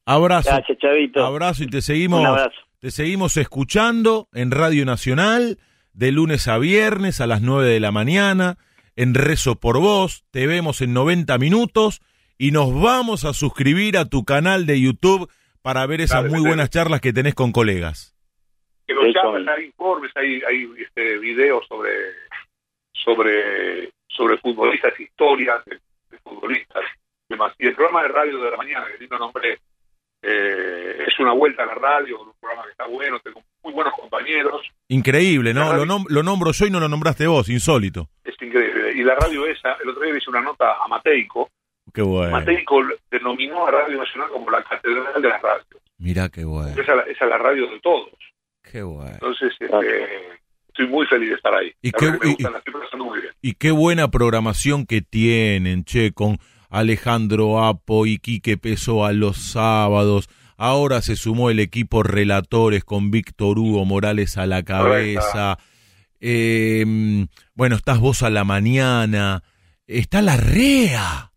Abrazo. 0.06 0.50
Gracias, 0.52 0.78
Chavito. 0.78 1.26
Abrazo 1.26 1.64
y 1.64 1.68
te 1.68 1.82
seguimos. 1.82 2.20
Un 2.20 2.28
abrazo. 2.28 2.60
Te 2.80 2.92
seguimos 2.92 3.38
escuchando 3.38 4.28
en 4.34 4.52
Radio 4.52 4.86
Nacional 4.86 5.58
de 5.94 6.12
lunes 6.12 6.48
a 6.48 6.58
viernes 6.58 7.20
a 7.20 7.28
las 7.28 7.42
9 7.42 7.68
de 7.68 7.80
la 7.80 7.92
mañana, 7.92 8.58
en 8.96 9.14
Rezo 9.14 9.56
por 9.56 9.80
Vos, 9.80 10.24
te 10.32 10.48
vemos 10.48 10.82
en 10.82 10.94
90 10.94 11.38
minutos 11.38 12.02
y 12.38 12.52
nos 12.52 12.74
vamos 12.74 13.26
a 13.26 13.34
suscribir 13.34 13.98
a 13.98 14.06
tu 14.06 14.24
canal 14.24 14.66
de 14.66 14.80
YouTube 14.80 15.30
para 15.62 15.86
ver 15.86 16.02
esas 16.02 16.26
muy 16.26 16.40
buenas 16.42 16.70
charlas 16.70 17.02
que 17.02 17.14
tenés 17.14 17.36
con 17.36 17.52
colegas. 17.52 18.16
que 18.88 18.94
los 18.94 19.14
con- 19.22 19.48
hay 19.50 19.66
informes, 19.66 20.12
hay, 20.16 20.42
hay 20.48 20.70
este, 20.80 21.18
videos 21.20 21.66
sobre, 21.68 21.92
sobre, 22.94 23.92
sobre 24.08 24.38
futbolistas, 24.38 25.00
historias 25.00 25.64
de, 25.66 25.80
de 26.10 26.18
futbolistas, 26.20 26.84
demás. 27.30 27.54
Y 27.60 27.68
el 27.68 27.76
programa 27.76 28.04
de 28.04 28.08
radio 28.10 28.40
de 28.42 28.52
la 28.52 28.58
mañana, 28.58 28.86
que 28.92 28.98
lindo 29.00 29.18
nombre, 29.18 29.60
eh, 30.22 31.06
es 31.08 31.20
una 31.20 31.34
vuelta 31.34 31.64
a 31.64 31.68
la 31.68 31.76
radio, 31.76 32.22
un 32.22 32.34
programa 32.40 32.64
que 32.66 32.72
está 32.72 32.88
bueno, 32.88 33.20
tengo 33.20 33.42
muy 33.64 33.74
buenos 33.74 33.94
compañeros, 33.94 34.66
Increíble, 34.92 35.54
¿no? 35.54 35.72
Lo, 35.74 35.86
nom- 35.86 36.08
lo 36.10 36.24
nombro 36.24 36.52
yo 36.52 36.66
y 36.66 36.72
no 36.72 36.80
lo 36.80 36.90
nombraste 36.90 37.28
vos, 37.28 37.48
insólito. 37.50 38.10
es 38.24 38.34
increíble. 38.42 38.92
Y 38.96 39.04
la 39.04 39.14
radio 39.16 39.46
esa, 39.46 39.74
el 39.84 39.90
otro 39.90 40.02
día 40.04 40.18
hice 40.18 40.30
una 40.32 40.42
nota 40.42 40.78
a 40.84 40.88
Mateico, 40.88 41.50
Qué 41.94 42.02
bueno. 42.02 42.32
Mateico 42.32 42.82
denominó 43.12 43.68
a 43.68 43.72
Radio 43.72 43.98
Nacional 43.98 44.30
como 44.30 44.50
la 44.52 44.64
catedral 44.64 45.22
de 45.22 45.30
las 45.30 45.42
radios. 45.42 45.66
Mirá 45.98 46.30
qué 46.30 46.46
bueno. 46.46 46.70
Esa, 46.72 46.82
es 46.82 46.88
la- 46.88 47.04
esa 47.04 47.26
es 47.26 47.30
la 47.30 47.38
radio 47.38 47.70
de 47.70 47.80
todos. 47.82 48.10
Qué 48.64 48.82
bueno. 48.84 49.12
Entonces, 49.14 49.52
este, 49.60 49.78
estoy 50.68 50.88
muy 50.88 51.06
feliz 51.08 51.30
de 51.30 51.36
estar 51.36 51.54
ahí. 51.54 51.72
¿Y 51.82 51.92
qué- 51.92 52.12
me 52.12 52.18
y- 52.24 52.30
gusta, 52.34 52.50
la 52.52 52.58
estoy 52.60 52.74
pasando 52.74 53.06
muy 53.06 53.20
bien. 53.22 53.34
Y 53.42 53.54
qué 53.54 53.72
buena 53.72 54.10
programación 54.10 54.86
que 54.86 55.02
tienen, 55.02 55.84
che, 55.84 56.12
con 56.14 56.38
Alejandro 56.70 57.64
Apo 57.64 58.06
y 58.06 58.20
Quique 58.20 58.58
Peso 58.58 59.06
a 59.06 59.12
los 59.14 59.38
sábados. 59.38 60.30
Ahora 60.56 61.02
se 61.02 61.16
sumó 61.16 61.50
el 61.50 61.60
equipo 61.60 62.04
relatores 62.04 62.84
con 62.84 63.12
Víctor 63.12 63.58
Hugo 63.60 63.86
Morales 63.86 64.38
a 64.38 64.46
la 64.46 64.64
cabeza. 64.64 65.58
Eh, 66.22 66.86
bueno, 67.56 67.76
estás 67.76 68.00
vos 68.00 68.24
a 68.24 68.30
la 68.30 68.44
mañana. 68.44 69.42
Está 69.88 70.22
la 70.22 70.38
REA. 70.38 71.29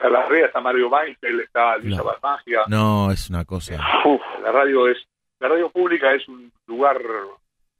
Está 0.00 0.08
la 0.08 0.24
red, 0.24 0.44
está 0.46 0.62
Mario 0.62 0.88
Weinfeld, 0.88 1.40
está 1.40 1.76
Luisa 1.76 1.98
No. 1.98 2.04
Balmagia. 2.04 2.62
No, 2.68 3.12
es 3.12 3.28
una 3.28 3.44
cosa. 3.44 3.74
Uf, 4.06 4.22
La 4.42 4.50
radio 4.50 4.88
es, 4.88 4.96
la 5.38 5.48
radio 5.48 5.68
pública 5.68 6.14
es 6.14 6.26
un 6.26 6.50
lugar 6.66 6.98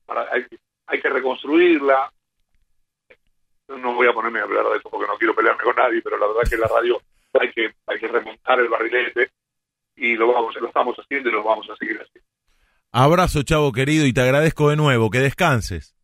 para, 0.05 0.31
hay, 0.31 0.45
hay 0.87 1.01
que 1.01 1.09
reconstruirla. 1.09 2.13
No 3.69 3.95
voy 3.95 4.07
a 4.07 4.13
ponerme 4.13 4.41
a 4.41 4.43
hablar 4.43 4.67
de 4.67 4.77
esto 4.77 4.91
porque 4.91 5.07
no 5.07 5.17
quiero 5.17 5.35
pelearme 5.35 5.63
con 5.63 5.75
nadie, 5.75 6.03
pero 6.03 6.19
la 6.19 6.27
verdad 6.27 6.43
que 6.51 6.59
la 6.59 6.67
radio 6.69 7.01
hay 7.41 7.51
que, 7.53 7.73
hay 7.87 7.99
que 7.99 8.09
remontar 8.09 8.61
el 8.61 8.69
barrilete 8.69 9.31
y 9.97 10.15
lo 10.15 10.31
vamos, 10.31 10.55
lo 10.61 10.67
estamos 10.69 10.97
haciendo 10.99 11.31
y 11.31 11.33
lo 11.33 11.43
vamos 11.43 11.71
a 11.71 11.77
seguir 11.77 12.03
haciendo. 12.03 12.29
Abrazo, 12.93 13.45
chavo 13.45 13.73
querido, 13.73 14.05
y 14.05 14.13
te 14.13 14.21
agradezco 14.21 14.69
de 14.69 14.77
nuevo. 14.77 15.09
Que 15.09 15.21
descanses. 15.21 15.97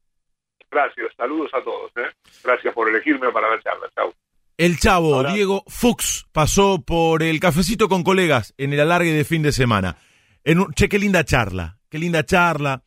Gracias, 0.71 1.13
saludos 1.15 1.53
a 1.53 1.63
todos. 1.63 1.93
¿eh? 1.97 2.11
Gracias 2.43 2.73
por 2.73 2.89
elegirme 2.89 3.31
para 3.33 3.51
la 3.51 3.61
charla. 3.61 3.87
Chao. 3.95 4.15
El 4.59 4.79
chavo 4.79 5.15
Ahora- 5.17 5.33
Diego 5.35 5.65
Fuchs 5.67 6.27
pasó 6.33 6.83
por 6.83 7.23
el 7.23 7.41
cafecito 7.41 7.89
con 7.89 8.03
colegas 8.03 8.55
en 8.57 8.73
el 8.73 8.81
alargue 8.81 9.13
de 9.13 9.25
fin 9.25 9.43
de 9.43 9.53
semana. 9.53 9.99
En 10.45 10.61
un- 10.61 10.73
che, 10.73 10.89
qué 10.89 10.99
linda 10.99 11.25
charla, 11.25 11.79
qué 11.91 11.99
linda 11.99 12.25
charla, 12.25 12.85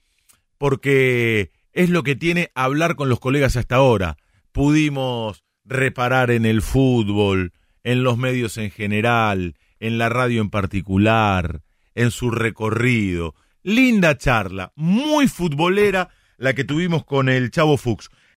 porque 0.57 1.51
es 1.73 1.89
lo 1.89 2.03
que 2.03 2.15
tiene 2.15 2.51
hablar 2.55 2.95
con 2.95 3.09
los 3.09 3.19
colegas 3.19 3.55
hasta 3.55 3.75
ahora. 3.75 4.17
Pudimos 4.51 5.43
reparar 5.63 6.31
en 6.31 6.45
el 6.45 6.61
fútbol, 6.61 7.53
en 7.83 8.03
los 8.03 8.17
medios 8.17 8.57
en 8.57 8.71
general, 8.71 9.55
en 9.79 9.97
la 9.97 10.09
radio 10.09 10.41
en 10.41 10.49
particular, 10.49 11.61
en 11.95 12.11
su 12.11 12.31
recorrido. 12.31 13.35
Linda 13.61 14.17
charla, 14.17 14.71
muy 14.75 15.27
futbolera 15.27 16.09
la 16.37 16.53
que 16.53 16.63
tuvimos 16.63 17.05
con 17.05 17.29
el 17.29 17.51
Chavo 17.51 17.77
Fuchs. 17.77 18.09